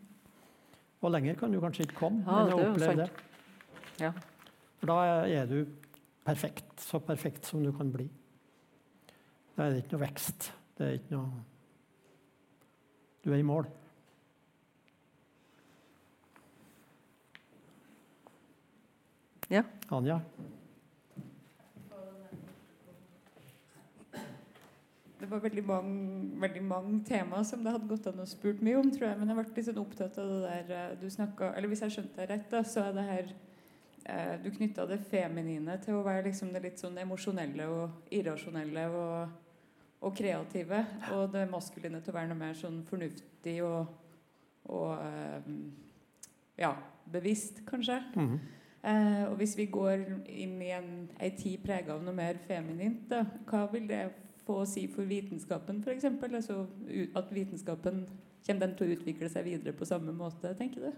Og 1.02 1.12
lenger 1.14 1.36
kan 1.38 1.52
du 1.52 1.60
kanskje 1.62 1.84
ikke 1.86 2.00
komme. 2.00 2.24
Ja, 2.26 2.44
men 2.48 2.58
er 2.58 2.72
jo 2.72 2.78
sant. 2.82 2.96
det. 2.98 3.10
Ja. 4.02 4.12
Da 4.82 4.96
er 5.28 5.46
du 5.46 5.60
perfekt. 6.26 6.80
Så 6.82 6.98
perfekt 7.04 7.46
som 7.46 7.62
du 7.62 7.70
kan 7.72 7.92
bli. 7.94 8.08
Da 9.56 9.66
er 9.68 9.70
det 9.76 9.84
ikke 9.84 9.94
noe 9.96 10.02
vekst. 10.06 10.48
Det 10.78 10.86
er 10.88 10.98
ikke 10.98 11.14
noe 11.14 11.44
Du 13.22 13.32
er 13.34 13.38
i 13.38 13.46
mål. 13.46 13.66
Ja. 19.48 19.62
Anja? 19.88 20.20
Det 25.18 25.26
var 25.26 25.40
veldig 25.40 25.62
mange, 25.66 26.40
veldig 26.40 26.62
mange 26.62 26.98
temaer 27.08 27.42
som 27.48 27.64
det 27.64 27.72
hadde 27.74 27.88
gått 27.90 28.06
an 28.06 28.20
å 28.22 28.26
spurt 28.28 28.60
mye 28.64 28.76
om, 28.78 28.90
tror 28.92 29.08
jeg. 29.08 29.18
Men 29.18 29.32
jeg 29.32 29.38
ble 29.38 29.44
litt 29.56 29.66
sånn 29.66 29.80
opptatt 29.80 30.18
av 30.20 30.28
det 30.30 30.40
der 30.44 30.74
eh, 30.76 30.92
du 31.00 31.08
snakka 31.10 31.50
Eller 31.56 31.72
hvis 31.72 31.82
jeg 31.86 31.94
skjønte 31.96 32.20
deg 32.20 32.30
rett, 32.30 32.44
da, 32.52 32.60
så 32.62 32.84
er 32.84 32.94
det 32.94 33.06
her 33.08 33.32
eh, 34.04 34.34
Du 34.44 34.50
knytta 34.54 34.86
det 34.86 35.00
feminine 35.08 35.78
til 35.82 35.96
å 35.98 36.04
være 36.06 36.28
liksom 36.28 36.52
det 36.54 36.62
litt 36.68 36.84
sånn 36.84 37.00
emosjonelle 37.00 37.66
og 37.72 38.14
irrasjonelle 38.14 38.84
og, 39.00 39.32
og 40.04 40.20
kreative. 40.20 40.84
Og 41.16 41.32
det 41.32 41.48
maskuline 41.50 42.04
til 42.04 42.14
å 42.14 42.18
være 42.20 42.30
noe 42.30 42.42
mer 42.44 42.60
sånn 42.60 42.84
fornuftig 42.86 43.58
og, 43.66 43.90
og 44.68 44.92
eh, 45.02 45.50
ja, 46.60 46.76
bevisst, 47.08 47.64
kanskje. 47.66 48.02
Mhm. 48.14 48.57
Eh, 48.86 49.24
og 49.26 49.36
hvis 49.40 49.56
vi 49.58 49.66
går 49.72 50.04
inn 50.30 50.56
i 50.62 50.70
en, 50.76 50.90
ei 51.18 51.32
tid 51.34 51.58
prega 51.64 51.96
av 51.96 52.04
noe 52.04 52.14
mer 52.14 52.38
feminint, 52.46 53.06
da, 53.10 53.24
hva 53.48 53.64
vil 53.72 53.88
det 53.90 54.04
få 54.46 54.62
å 54.62 54.68
si 54.68 54.86
for 54.92 55.08
vitenskapen, 55.08 55.82
f.eks.? 55.82 56.06
Altså, 56.06 56.62
at 57.18 57.32
vitenskapen 57.34 58.04
kommer 58.46 58.64
den 58.64 58.76
til 58.78 58.86
å 58.86 58.96
utvikle 58.96 59.30
seg 59.32 59.48
videre 59.48 59.74
på 59.76 59.88
samme 59.88 60.14
måte, 60.16 60.54
tenker 60.58 60.88
du? 60.88 60.92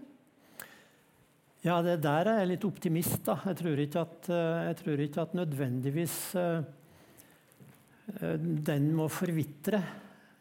Ja, 1.61 1.81
det 1.85 1.99
der 2.01 2.29
er 2.29 2.39
jeg 2.41 2.53
litt 2.55 2.63
optimist. 2.65 3.19
da. 3.25 3.37
Jeg 3.45 3.59
tror 3.59 3.81
ikke 3.81 4.05
at, 4.05 4.29
eh, 4.29 4.71
tror 4.79 5.03
ikke 5.03 5.25
at 5.25 5.35
nødvendigvis 5.37 6.15
eh, 6.41 6.63
den 8.69 8.93
må 8.97 9.07
forvitre. 9.11 9.81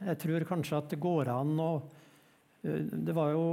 Jeg 0.00 0.16
tror 0.22 0.46
kanskje 0.48 0.78
at 0.78 0.94
det 0.94 1.00
går 1.00 1.28
an 1.28 1.58
å 1.60 1.72
uh, 1.76 2.80
Det 2.88 3.12
var 3.12 3.34
jo 3.34 3.44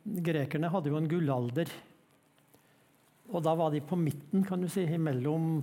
Grekerne 0.00 0.70
hadde 0.72 0.90
jo 0.90 0.98
en 0.98 1.06
gullalder. 1.06 1.70
Og 3.30 3.44
da 3.46 3.54
var 3.54 3.70
de 3.70 3.82
på 3.84 3.98
midten, 3.98 4.42
kan 4.46 4.62
du 4.62 4.68
si, 4.70 4.84
mellom 4.98 5.60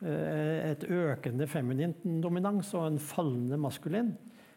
eh, 0.00 0.70
et 0.70 0.86
økende 0.88 1.48
feminint 1.50 2.04
dominans 2.22 2.72
og 2.78 2.86
en 2.88 3.00
fallende 3.02 3.58
maskulin. 3.60 4.14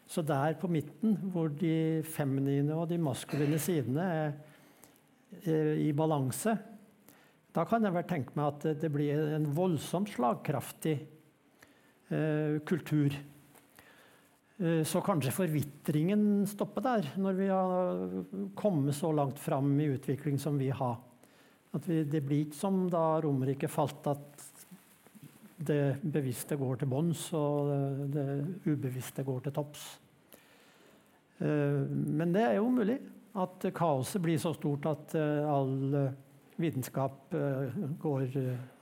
Så 0.08 0.24
der 0.26 0.56
på 0.60 0.68
midten, 0.68 1.16
hvor 1.32 1.52
de 1.52 2.02
feminine 2.04 2.74
og 2.76 2.88
de 2.90 2.98
maskuline 3.00 3.60
sidene 3.62 4.06
er 4.16 4.32
eh, 5.44 5.74
i 5.86 5.92
balanse, 5.96 6.56
da 7.52 7.66
kan 7.68 7.84
jeg 7.84 7.92
vel 7.92 8.08
tenke 8.08 8.32
meg 8.38 8.48
at 8.48 8.80
det 8.80 8.88
blir 8.92 9.36
en 9.36 9.44
voldsomt 9.52 10.08
slagkraftig 10.14 10.96
eh, 12.08 12.58
kultur. 12.64 13.12
Eh, 14.56 14.82
Så 14.88 15.04
kanskje 15.04 15.36
forvitringen 15.36 16.46
stopper 16.48 16.88
der, 16.88 17.12
når 17.20 17.38
vi 17.38 17.48
har 17.52 18.02
kommet 18.56 18.96
så 18.96 19.12
langt 19.12 19.38
fram 19.38 19.74
i 19.80 19.92
utvikling 19.92 20.40
som 20.40 20.56
vi 20.56 20.72
har. 20.72 20.96
At 21.72 21.88
vi, 21.88 22.02
det 22.04 22.20
blir 22.26 22.46
ikke 22.46 22.58
som 22.58 22.84
da 22.92 23.20
Romerike 23.24 23.68
falt, 23.70 24.06
at 24.10 24.48
det 25.62 26.00
bevisste 26.02 26.56
går 26.58 26.80
til 26.80 26.90
bunns, 26.90 27.28
og 27.38 27.70
det, 28.12 28.26
ubevisste 28.66 29.24
går 29.24 29.44
til 29.44 29.54
topps. 29.56 29.86
Eh, 31.40 31.80
Men 31.88 32.34
det 32.34 32.42
er 32.42 32.58
jo 32.58 32.68
mulig 32.70 32.98
at 33.38 33.64
kaoset 33.74 34.22
blir 34.22 34.38
så 34.38 34.52
stort 34.56 34.86
at 34.90 35.14
eh, 35.16 35.48
all 35.48 35.94
eh, 35.96 36.12
vitenskap 36.60 37.32
går 37.98 38.26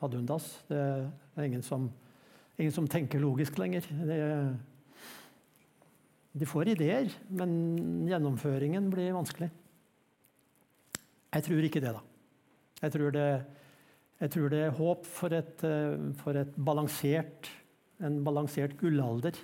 ad 0.02 0.14
undas. 0.18 0.48
Det 0.68 0.80
er 0.80 1.44
ingen 1.46 1.62
som, 1.62 1.86
ingen 2.58 2.74
som 2.74 2.88
tenker 2.90 3.22
logisk 3.22 3.56
lenger. 3.58 3.86
Det, 4.04 4.18
de 6.32 6.46
får 6.46 6.74
ideer, 6.74 7.08
men 7.30 8.04
gjennomføringen 8.10 8.90
blir 8.92 9.14
vanskelig. 9.16 9.48
Jeg 11.30 11.46
tror 11.46 11.66
ikke 11.70 11.80
det, 11.80 11.94
da. 11.94 12.09
Jeg 12.80 12.96
tror 12.96 13.12
det, 13.12 13.28
jeg 14.20 14.32
tror 14.34 14.52
det 14.52 14.60
er 14.64 14.76
håp 14.76 15.06
for, 15.08 15.36
et, 15.36 15.64
eh, 15.64 16.00
for 16.22 16.36
et 16.40 16.56
balansert, 16.56 17.50
en 18.00 18.22
balansert 18.24 18.76
gullalder 18.80 19.36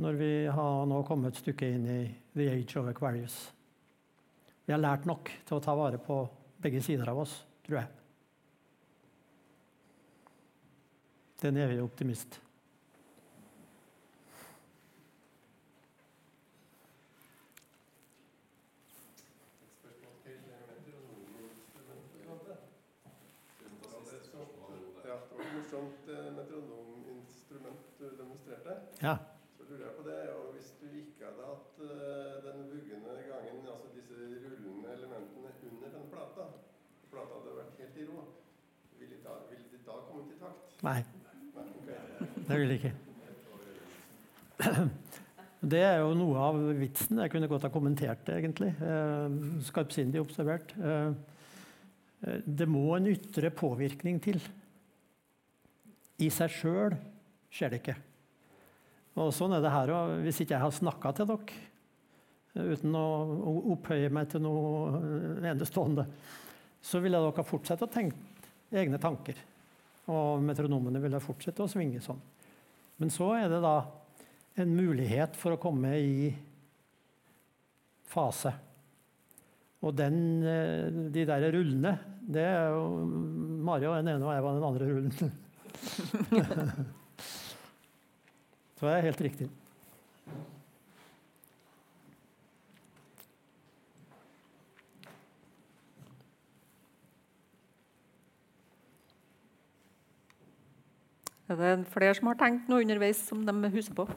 når 0.00 0.16
vi 0.16 0.30
har 0.48 0.86
nå 0.88 1.02
kommet 1.04 1.34
et 1.34 1.42
stykke 1.42 1.68
inn 1.74 1.88
i 1.88 2.02
the 2.36 2.48
age 2.48 2.78
of 2.80 2.88
Aquarius. 2.88 3.36
Vi 4.64 4.72
har 4.72 4.80
lært 4.80 5.08
nok 5.08 5.28
til 5.44 5.58
å 5.58 5.64
ta 5.64 5.74
vare 5.76 6.00
på 6.00 6.22
begge 6.62 6.80
sider 6.84 7.10
av 7.12 7.24
oss, 7.24 7.34
tror 7.66 7.82
jeg. 7.82 7.98
Den 11.42 11.58
en 11.58 11.80
optimist. 11.82 12.38
Spørsmål 19.82 20.14
til 20.22 20.38
metronominstrumentet. 20.46 22.62
Ja, 25.02 25.18
det 25.18 25.34
var 25.34 25.42
et 25.42 25.58
morsomt 25.58 26.06
eh, 26.14 26.30
metronominstrument 26.38 27.82
du 27.98 28.06
demonstrerte. 28.22 28.72
Ja. 29.02 29.16
Så 29.58 29.66
lurer 29.68 29.86
jeg 29.88 29.94
på 29.98 30.04
det, 30.06 30.18
og 30.36 30.52
hvis 30.54 30.68
du 30.80 30.86
ikke 30.94 31.26
hadde 31.26 31.46
hatt 31.48 31.80
eh, 31.82 32.34
den 32.46 32.60
vuggende 32.70 33.16
gangen, 33.28 33.64
altså 33.74 33.88
disse 33.96 34.14
rullende 34.18 34.92
elementene 34.94 35.50
under 35.70 35.88
den 35.96 36.04
plata, 36.12 36.46
plata 37.10 37.38
hadde 37.40 37.56
vært 37.58 37.80
helt 37.82 37.98
i 37.98 38.06
ro, 38.10 38.26
ville 39.00 39.16
de 39.16 39.24
da, 39.24 39.38
ville 39.50 39.66
de 39.72 39.80
da 39.86 39.96
kommet 40.10 40.36
i 40.36 40.38
takt? 40.42 40.76
Nei, 40.86 41.00
Nei, 41.56 41.66
ok. 41.80 41.90
det 42.46 42.60
vil 42.62 42.74
de 42.74 42.78
ikke. 42.80 42.94
Det 45.62 45.78
er 45.78 46.00
jo 46.02 46.14
noe 46.18 46.38
av 46.42 46.56
vitsen. 46.74 47.20
Jeg 47.22 47.30
kunne 47.30 47.46
godt 47.50 47.62
ha 47.68 47.70
kommentert 47.70 48.24
det, 48.26 48.38
egentlig. 48.40 48.72
Eh, 48.82 49.36
Skarpsindig 49.66 50.18
observert. 50.22 50.74
Eh, 50.78 52.40
det 52.46 52.66
må 52.70 52.88
en 52.96 53.06
ytre 53.10 53.50
påvirkning 53.54 54.18
til. 54.22 54.38
I 56.22 56.30
seg 56.34 56.50
sjøl 56.54 56.96
skjer 57.50 57.70
det 57.74 57.82
ikke. 57.82 57.94
Og 59.20 59.32
sånn 59.36 59.52
er 59.56 59.62
det 59.64 59.72
her 59.72 59.92
òg. 59.92 60.16
Hvis 60.24 60.40
ikke 60.42 60.56
jeg 60.56 60.64
har 60.64 60.74
snakka 60.74 61.12
til 61.16 61.28
dere, 61.28 61.60
uten 62.52 62.96
å 62.96 63.06
opphøye 63.74 64.10
meg 64.12 64.28
til 64.32 64.44
noe 64.44 65.00
enestående, 65.52 66.06
så 66.82 67.00
ville 67.02 67.20
dere 67.20 67.36
ha 67.36 67.46
fortsatt 67.46 67.84
å 67.84 67.90
tenke 67.92 68.16
egne 68.72 69.00
tanker. 69.00 69.36
Og 70.12 70.42
metronomene 70.44 71.00
ville 71.02 71.20
fortsette 71.22 71.64
å 71.64 71.70
svinge 71.70 72.00
sånn. 72.02 72.20
Men 73.00 73.12
så 73.12 73.32
er 73.36 73.48
det 73.52 73.60
da 73.62 73.76
en 74.60 74.74
mulighet 74.76 75.36
for 75.38 75.54
å 75.54 75.60
komme 75.60 75.94
i 75.96 76.32
fase. 78.12 78.52
Og 79.82 79.94
den, 79.96 80.16
eh, 80.46 80.88
de 81.14 81.24
der 81.26 81.48
rullene, 81.52 81.98
det 82.22 82.44
er 82.46 82.68
jo 82.70 83.06
Mari 83.66 83.88
og 83.88 83.96
den 83.98 84.12
ene, 84.14 84.26
og 84.26 84.34
jeg 84.34 84.44
var 84.44 84.58
den 84.58 84.68
andre 84.68 84.86
rullen. 84.90 85.32
Så 88.82 88.88
det 88.88 88.94
er 88.94 89.00
helt 89.00 89.20
riktig. 89.20 89.46
Er 101.48 101.54
det 101.56 101.86
flere 101.86 102.14
som 102.18 102.26
har 102.26 102.34
tenkt 102.42 102.66
noe 102.66 102.82
underveis 102.82 103.22
som 103.22 103.46
de 103.46 103.70
husker 103.70 103.94
på? 104.02 104.08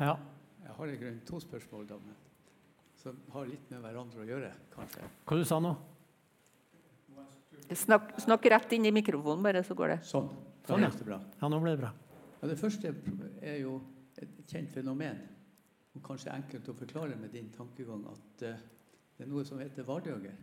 Ja. 0.00 0.16
Har 0.84 0.90
i 0.92 0.96
grunnen 1.00 1.20
to 1.24 1.38
spørsmål 1.40 1.86
da, 1.88 1.96
som 3.00 3.16
har 3.32 3.46
litt 3.48 3.70
med 3.72 3.80
hverandre 3.80 4.20
å 4.20 4.24
gjøre, 4.28 4.50
kanskje. 4.74 5.06
Hva 5.24 5.36
du 5.40 5.44
sa 5.48 5.56
nå? 5.64 5.70
Snakk, 7.72 8.10
snakk 8.20 8.48
rett 8.52 8.74
inn 8.76 8.84
i 8.84 8.92
mikrofonen, 8.92 9.40
bare, 9.46 9.62
så 9.64 9.72
går 9.78 9.94
det. 9.94 9.96
Sånn. 10.04 10.28
Da 10.60 10.74
Sånn, 10.74 10.84
ja. 10.84 10.90
det 10.92 11.06
bra. 11.08 11.18
Ja, 11.40 11.48
nå 11.48 11.62
ble 11.64 11.72
det 11.72 11.80
bra. 11.86 11.92
Ja, 12.42 12.50
det 12.50 12.58
første 12.60 12.92
er 13.40 13.56
jo 13.62 13.78
et 14.20 14.36
kjent 14.52 14.74
fenomen, 14.76 15.22
og 15.96 16.04
kanskje 16.04 16.34
enkelt 16.34 16.68
å 16.68 16.76
forklare 16.82 17.16
med 17.16 17.32
din 17.32 17.48
tankegang, 17.56 18.04
at 18.12 18.44
eh, 18.50 18.60
det 19.16 19.24
er 19.24 19.32
noe 19.32 19.46
som 19.48 19.64
heter 19.64 19.88
vardøger. 19.88 20.36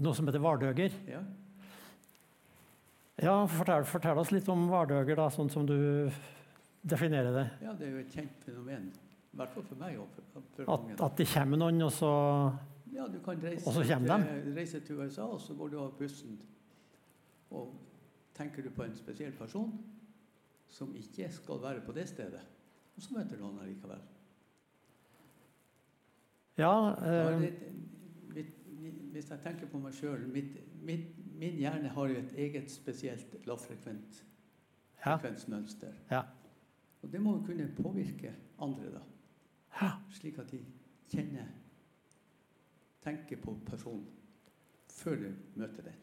Noe 0.00 0.18
som 0.18 0.26
heter 0.32 0.42
vardøger. 0.42 0.98
Ja? 1.14 1.22
Ja, 3.22 3.38
fortell, 3.54 3.86
fortell 3.86 4.18
oss 4.18 4.34
litt 4.34 4.50
om 4.50 4.66
vardøger, 4.74 5.14
da, 5.22 5.30
sånn 5.30 5.54
som 5.54 5.70
du 5.70 5.78
definerer 6.82 7.30
det. 7.38 7.48
ja, 7.70 7.78
det 7.78 7.86
er 7.92 7.98
jo 8.00 8.02
et 8.02 8.18
kjent 8.18 8.50
fenomen. 8.50 8.90
I 9.34 9.36
hvert 9.36 9.50
fall 9.50 9.64
for 9.66 9.78
meg 9.80 9.96
og 9.98 10.10
for, 10.14 10.42
for 10.54 10.68
At, 10.70 11.00
at 11.02 11.16
det 11.18 11.26
kommer 11.26 11.58
noen, 11.58 11.82
og 11.82 11.90
så 11.92 12.10
Ja, 12.94 13.08
du 13.10 13.18
kan 13.24 13.40
reise, 13.42 13.66
Og 13.66 13.74
så 13.74 13.82
kommer 13.88 14.22
til, 14.22 14.52
reise 14.54 14.80
til 14.80 15.00
USA, 15.00 15.24
og 15.26 15.40
så 15.42 15.54
går 15.58 15.72
du 15.72 15.78
av 15.82 15.96
bussen. 15.98 16.36
Og 17.50 17.72
tenker 18.34 18.62
du 18.62 18.70
på 18.70 18.84
en 18.86 18.94
spesiell 18.96 19.32
person, 19.34 19.72
som 20.70 20.94
ikke 20.96 21.26
skal 21.34 21.62
være 21.62 21.82
på 21.86 21.92
det 21.92 22.06
stedet, 22.08 22.42
og 22.96 23.02
så 23.02 23.16
møter 23.16 23.40
noen 23.42 23.58
allikevel. 23.62 24.04
Ja, 26.58 26.94
eh, 27.02 27.40
litt, 27.42 27.64
mitt, 28.30 28.52
hvis 29.10 29.30
jeg 29.30 29.42
tenker 29.42 29.66
på 29.66 29.80
meg 29.82 29.94
sjøl 29.96 30.22
Min 30.30 31.56
hjerne 31.58 31.90
har 31.90 32.12
jo 32.12 32.20
et 32.20 32.36
eget 32.38 32.70
spesielt 32.70 33.34
lavfrekvent 33.48 34.20
ja, 34.20 35.16
frekvensmønster. 35.16 35.98
ja. 36.10 36.22
Og 37.02 37.10
det 37.12 37.20
må 37.20 37.34
jo 37.36 37.42
kunne 37.44 37.66
påvirke 37.76 38.30
andre, 38.62 38.94
da. 38.94 39.02
Ja. 39.80 39.90
Slik 40.14 40.38
at 40.42 40.50
de 40.54 40.62
kjenner 41.10 41.50
Tenker 43.04 43.36
på 43.36 43.52
personen 43.66 44.06
før 44.94 45.18
de 45.20 45.30
møter 45.60 45.84
den. 45.90 45.96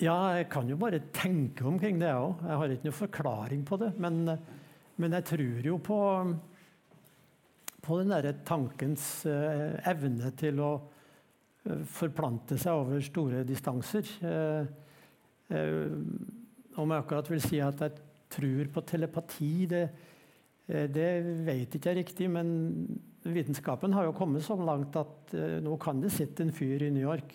Ja, 0.00 0.14
jeg 0.38 0.46
kan 0.52 0.68
jo 0.70 0.78
bare 0.80 1.02
tenke 1.12 1.66
omkring 1.66 1.98
det 2.00 2.12
òg. 2.14 2.38
Jeg 2.46 2.58
har 2.60 2.72
ikke 2.72 2.86
noe 2.86 2.96
forklaring 2.96 3.64
på 3.68 3.76
det. 3.82 3.90
Men, 4.00 4.22
men 4.96 5.16
jeg 5.18 5.26
tror 5.32 5.66
jo 5.66 5.74
på, 5.84 5.98
på 7.84 7.98
den 7.98 8.14
derre 8.14 8.32
tankens 8.46 9.26
eh, 9.28 9.76
evne 9.90 10.30
til 10.40 10.62
å 10.64 10.70
eh, 10.78 11.82
forplante 11.84 12.56
seg 12.60 12.80
over 12.84 13.02
store 13.04 13.42
distanser. 13.48 14.14
Eh, 14.30 14.62
om 16.80 16.94
jeg 16.94 17.02
akkurat 17.02 17.28
vil 17.34 17.42
si 17.44 17.60
at 17.60 17.82
jeg 17.84 18.06
tror 18.30 18.72
på 18.72 18.86
telepati, 18.86 19.52
det, 19.68 19.84
det 20.92 21.08
vet 21.46 21.74
ikke 21.74 21.90
jeg 21.90 22.00
riktig. 22.02 22.28
Men 22.32 22.50
vitenskapen 23.26 23.94
har 23.96 24.08
jo 24.08 24.16
kommet 24.16 24.44
så 24.46 24.56
langt 24.58 24.96
at 24.98 25.34
eh, 25.36 25.58
nå 25.64 25.76
kan 25.82 26.00
det 26.02 26.12
sitte 26.14 26.46
en 26.46 26.54
fyr 26.54 26.86
i 26.86 26.92
New 26.94 27.04
York 27.04 27.34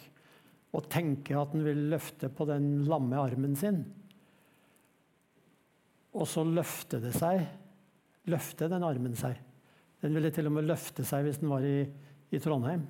og 0.76 0.90
tenke 0.92 1.38
at 1.40 1.54
han 1.54 1.64
vil 1.64 1.86
løfte 1.94 2.28
på 2.34 2.48
den 2.50 2.84
lamme 2.90 3.20
armen 3.22 3.56
sin. 3.56 3.84
Og 6.16 6.28
så 6.28 6.44
løfter 6.48 7.04
det 7.04 7.14
seg. 7.16 7.46
Løfter 8.32 8.72
den 8.72 8.84
armen 8.84 9.16
seg. 9.20 9.38
Den 10.04 10.16
ville 10.16 10.32
til 10.36 10.50
og 10.50 10.56
med 10.58 10.68
løfte 10.68 11.06
seg 11.08 11.24
hvis 11.26 11.40
den 11.42 11.52
var 11.52 11.64
i, 11.64 11.86
i 12.36 12.42
Trondheim. 12.44 12.84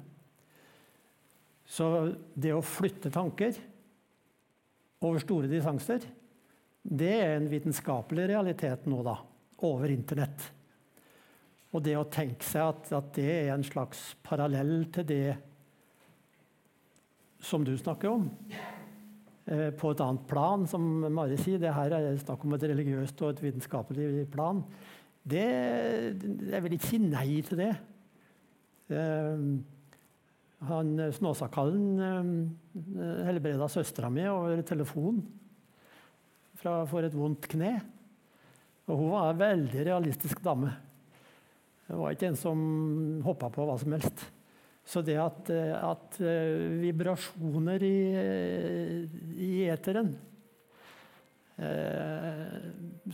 Så 1.66 1.88
det 2.34 2.54
å 2.54 2.66
flytte 2.66 3.14
tanker 3.14 3.58
over 5.06 5.22
store 5.22 5.50
distanser, 5.50 6.06
det 6.86 7.14
er 7.18 7.38
en 7.38 7.50
vitenskapelig 7.50 8.28
realitet 8.30 8.86
nå, 8.90 9.02
da. 9.06 9.18
Over 9.64 9.94
Internett. 9.94 10.52
Og 11.76 11.84
det 11.84 11.95
å 11.99 12.07
tenke 12.11 12.45
seg 12.48 12.69
at, 12.72 12.90
at 12.95 13.11
det 13.18 13.27
er 13.27 13.52
en 13.53 13.65
slags 13.65 14.14
parallell 14.23 14.88
til 14.95 15.07
det 15.10 15.36
som 17.45 17.65
du 17.68 17.73
snakker 17.77 18.10
om, 18.10 18.30
eh, 19.45 19.69
på 19.76 19.91
et 19.91 20.02
annet 20.02 20.26
plan, 20.27 20.65
som 20.68 20.82
Mari 21.14 21.38
sier. 21.38 21.60
Det 21.61 21.73
her 21.76 21.94
er 21.94 22.18
snakk 22.18 22.45
om 22.45 22.56
et 22.56 22.64
religiøst 22.64 23.22
og 23.22 23.36
et 23.36 23.44
vitenskapelig 23.44 24.26
plan. 24.34 24.64
Det, 25.26 25.45
jeg 26.52 26.64
vil 26.64 26.77
ikke 26.77 26.90
si 26.90 27.02
nei 27.02 27.41
til 27.45 27.61
det. 27.61 27.72
Eh, 28.95 29.48
han 30.65 30.94
Snåsakallen 31.14 31.88
eh, 32.02 33.26
helbreda 33.27 33.68
søstera 33.69 34.10
mi 34.10 34.26
over 34.30 34.64
telefon 34.65 35.19
fra, 36.56 36.86
for 36.90 37.06
et 37.06 37.18
vondt 37.18 37.49
kne. 37.52 37.76
Og 38.86 38.99
hun 38.99 39.14
var 39.16 39.32
en 39.32 39.40
veldig 39.41 39.86
realistisk 39.88 40.41
dame. 40.45 40.74
Det 41.86 41.98
var 41.98 42.14
ikke 42.14 42.30
en 42.32 42.38
som 42.38 42.60
hoppa 43.26 43.49
på 43.53 43.66
hva 43.66 43.78
som 43.82 43.94
helst. 43.95 44.26
Så 44.86 45.02
det 45.02 45.18
at, 45.18 45.49
eh, 45.49 45.74
at 45.74 46.20
eh, 46.22 46.78
vibrasjoner 46.84 47.82
i, 47.82 47.98
i 49.41 49.49
eteren 49.74 50.12
eh, 51.57 52.53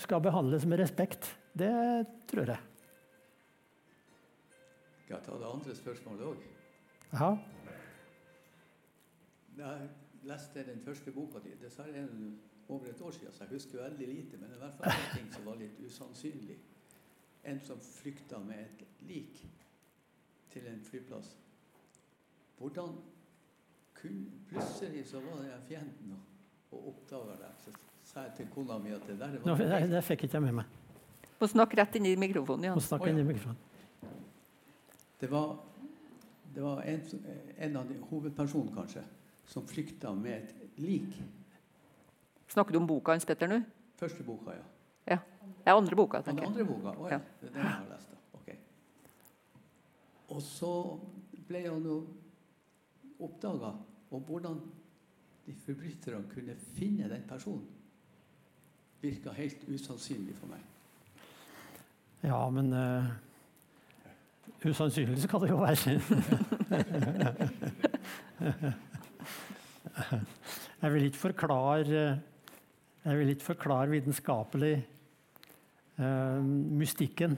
skal 0.04 0.24
behandles 0.24 0.68
med 0.68 0.84
respekt, 0.84 1.30
det 1.56 1.72
tror 2.28 2.52
jeg. 2.52 2.68
Skal 5.06 5.16
jeg 5.16 5.26
ta 5.30 5.40
det 5.40 5.48
andre 5.54 5.78
spørsmålet 5.80 6.28
òg? 6.34 6.44
Ja. 7.16 7.32
Jeg 9.62 9.90
leste 10.28 10.68
den 10.68 10.84
første 10.84 11.16
boka 11.16 11.40
di, 11.44 11.56
det 11.60 11.72
er 11.72 11.96
en 12.04 12.36
over 12.72 12.90
et 12.90 13.02
år 13.02 13.12
siden, 13.12 13.34
så 13.34 13.44
jeg 13.44 13.54
husker 13.54 13.84
veldig 13.84 14.08
lite, 14.08 14.38
men 14.40 14.54
i 14.56 14.60
hvert 14.62 14.78
fall 14.78 14.94
en 14.96 15.16
ting 15.18 15.32
som 15.34 15.46
var 15.46 15.60
litt 15.60 15.80
usannsynlig. 15.86 16.58
En 17.44 17.62
som 17.66 17.80
flykta 17.82 18.40
med 18.40 18.60
et 18.64 18.84
lik 19.10 19.42
til 20.54 20.68
en 20.68 20.84
flyplass. 20.86 21.38
Hvordan 22.58 22.96
kunne 24.02 24.26
Plutselig 24.50 25.08
så 25.08 25.20
var 25.20 25.42
det 25.44 25.58
fienden 25.68 26.12
og, 26.12 26.78
og 26.78 26.88
oppdaga 26.88 27.38
det. 27.40 27.52
Så 27.64 27.72
sa 28.04 28.26
jeg 28.28 28.34
til 28.38 28.48
kona 28.54 28.78
mi 28.82 28.94
at 28.96 29.04
det 29.08 29.20
der 29.20 29.38
Nå, 29.46 29.56
var 29.56 29.66
det, 29.80 29.90
det 29.92 30.04
fikk 30.04 30.26
ikke 30.28 30.40
jeg 30.40 30.46
med 30.48 30.58
meg. 30.62 30.78
Må 31.42 31.50
snakke 31.50 31.78
rett 31.80 31.96
inn 31.98 32.06
i 32.10 32.16
mikrofonen. 32.20 32.70
Jan. 32.70 32.78
Må 32.78 32.86
snakker 32.86 33.10
jeg 33.10 33.18
inn 33.18 33.24
i 33.24 33.28
mikrofonen. 33.30 33.68
Det 35.22 35.30
var, 35.30 35.54
det 36.56 36.64
var 36.66 36.82
en, 36.90 37.02
en 37.58 37.78
av 37.78 37.90
de 37.90 37.98
hovedpersonene, 38.10 38.74
kanskje, 38.76 39.04
som 39.46 39.66
flykta 39.70 40.14
med 40.18 40.50
et 40.66 40.80
lik. 40.82 41.18
Snakker 42.52 42.76
du 42.76 42.82
om 42.82 42.88
boka 42.88 43.14
hans, 43.16 43.26
Petter, 43.26 43.48
nå? 43.48 43.62
Første 44.00 44.24
boka, 44.28 44.52
ja. 44.52 44.64
Ja. 45.08 45.18
Er 45.64 45.78
andre 45.78 45.96
boka, 45.96 46.20
tenker 46.26 46.44
jeg. 46.44 46.52
andre 46.52 46.66
boka? 46.68 46.90
oh, 46.98 47.08
ja. 47.08 47.16
Ja. 47.16 47.20
Det 47.40 47.54
den 47.54 47.62
jeg 47.62 47.70
har 47.72 47.86
lest, 47.88 48.12
da. 48.12 48.18
Ok. 48.40 48.50
Og 50.36 50.42
så 50.44 51.00
ble 51.48 51.62
han 51.68 51.86
jo 51.88 51.98
oppdaga, 53.22 53.72
og 54.12 54.20
hvordan 54.28 54.60
de 55.46 55.54
forbryterne 55.64 56.28
kunne 56.34 56.56
finne 56.76 57.10
den 57.10 57.24
personen, 57.30 57.68
virka 59.02 59.32
helt 59.38 59.64
usannsynlig 59.72 60.36
for 60.38 60.48
meg. 60.52 60.60
Ja, 62.22 62.50
men 62.54 62.74
uh, 62.74 63.06
usannsynlig 64.66 65.22
skal 65.24 65.42
det 65.46 65.50
jo 65.50 65.62
være. 65.64 66.02
jeg 70.82 70.94
vil 70.94 71.08
ikke 71.08 71.18
forklare 71.18 72.04
Jeg 73.02 73.18
vil 73.18 73.32
ikke 73.34 73.48
forklare 73.56 73.90
vitenskapelig 73.90 74.76
uh, 75.98 76.42
mystikken. 76.78 77.34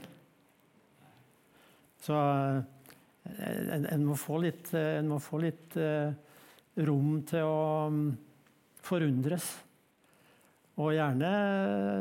Så 2.04 2.18
uh, 2.20 2.58
en, 3.72 3.86
en 3.88 4.04
må 4.04 4.16
få 4.20 4.42
litt, 4.44 4.68
eh, 4.76 4.98
en 4.98 5.08
må 5.08 5.16
få 5.24 5.40
litt 5.40 5.78
rom 6.84 7.14
til 7.24 7.46
å 7.48 7.62
um, 7.88 8.02
forundres. 8.84 9.46
Og 10.76 10.92
gjerne 10.92 11.30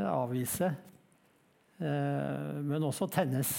avvise 0.09 0.73
men 1.83 2.83
også 2.85 3.09
tennes. 3.11 3.49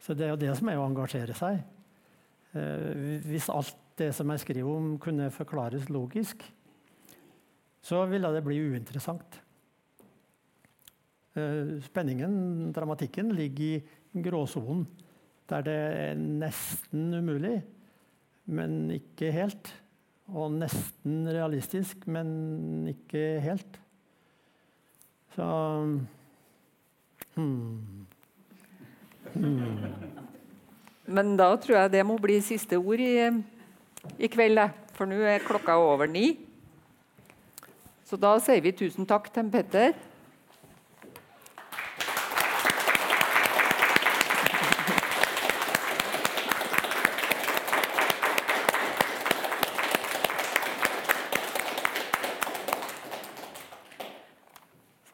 Så 0.00 0.14
det 0.16 0.24
er 0.24 0.30
jo 0.32 0.38
det 0.40 0.52
som 0.56 0.70
er 0.70 0.78
å 0.80 0.86
engasjere 0.86 1.34
seg. 1.36 1.58
Hvis 3.26 3.50
alt 3.52 3.74
det 4.00 4.08
som 4.16 4.30
jeg 4.32 4.40
skriver 4.40 4.70
om, 4.70 4.94
kunne 5.02 5.26
forklares 5.34 5.90
logisk, 5.92 6.46
så 7.88 8.02
ville 8.10 8.30
det 8.34 8.44
bli 8.44 8.58
uinteressant. 8.68 9.40
Eh, 11.38 11.78
spenningen, 11.86 12.72
dramatikken, 12.76 13.32
ligger 13.36 13.80
i 13.80 14.22
gråsonen, 14.24 14.84
der 15.48 15.64
det 15.64 15.76
er 15.96 16.20
nesten 16.20 17.14
umulig, 17.16 17.62
men 18.44 18.90
ikke 18.92 19.32
helt. 19.32 19.72
Og 20.28 20.52
nesten 20.52 21.24
realistisk, 21.32 22.04
men 22.06 22.88
ikke 22.92 23.40
helt. 23.40 23.80
Så 25.32 25.48
Hmm. 27.38 28.06
Hmm. 29.34 29.92
Men 31.06 31.36
da 31.38 31.52
tror 31.54 31.76
jeg 31.76 31.92
det 31.92 32.00
må 32.06 32.16
bli 32.18 32.40
siste 32.42 32.80
ord 32.80 32.98
i, 32.98 33.28
i 34.18 34.30
kveld, 34.32 34.58
for 34.96 35.06
nå 35.06 35.20
er 35.22 35.44
klokka 35.46 35.76
over 35.78 36.10
ni. 36.10 36.32
Så 38.08 38.16
da 38.16 38.30
sier 38.40 38.62
vi 38.64 38.70
tusen 38.72 39.04
takk 39.04 39.26
til 39.34 39.50
Petter. 39.52 39.90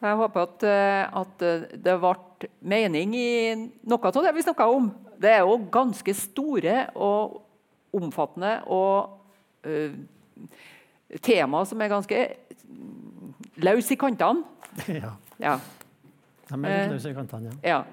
Jeg 0.05 0.21
håper 0.21 0.45
at, 0.45 0.63
eh, 0.63 1.03
at 1.19 1.43
eh, 1.43 1.67
det 1.75 1.97
ble 1.99 2.15
mening 2.63 3.19
i 3.19 3.29
noe 3.59 3.99
av 3.99 4.23
det 4.23 4.37
vi 4.37 4.47
snakka 4.47 4.71
om. 4.71 4.93
Det 5.19 5.35
er 5.35 5.43
jo 5.43 5.59
ganske 5.67 6.15
store 6.15 6.79
og 6.95 7.41
omfattende 7.95 8.61
og 8.71 9.19
uh, 9.67 9.95
tema 11.23 11.63
som 11.67 11.83
er 11.83 11.93
ganske 11.93 12.19
løs 13.65 13.91
i 13.91 13.97
kantene. 13.97 14.45
Ja, 14.89 15.13
Ja. 15.41 15.59
de 16.49 16.55
er 16.55 16.59
litt 16.59 16.71
Eh. 16.71 16.91
løse 16.93 17.11
i 17.11 17.15
kantene. 17.15 17.53
Ja. 17.63 17.69
ja. 17.69 17.85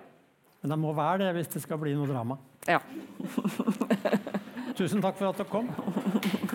Men 0.62 0.72
de 0.72 0.78
må 0.78 0.94
være 0.94 1.18
det 1.26 1.34
hvis 1.36 1.48
det 1.54 1.62
skal 1.64 1.78
bli 1.82 1.94
noe 1.96 2.08
drama. 2.10 2.38
ja. 2.68 2.80
Tusen 4.78 5.02
takk 5.04 5.18
for 5.20 5.30
at 5.30 5.38
dere 5.38 5.50
kom. 5.52 5.68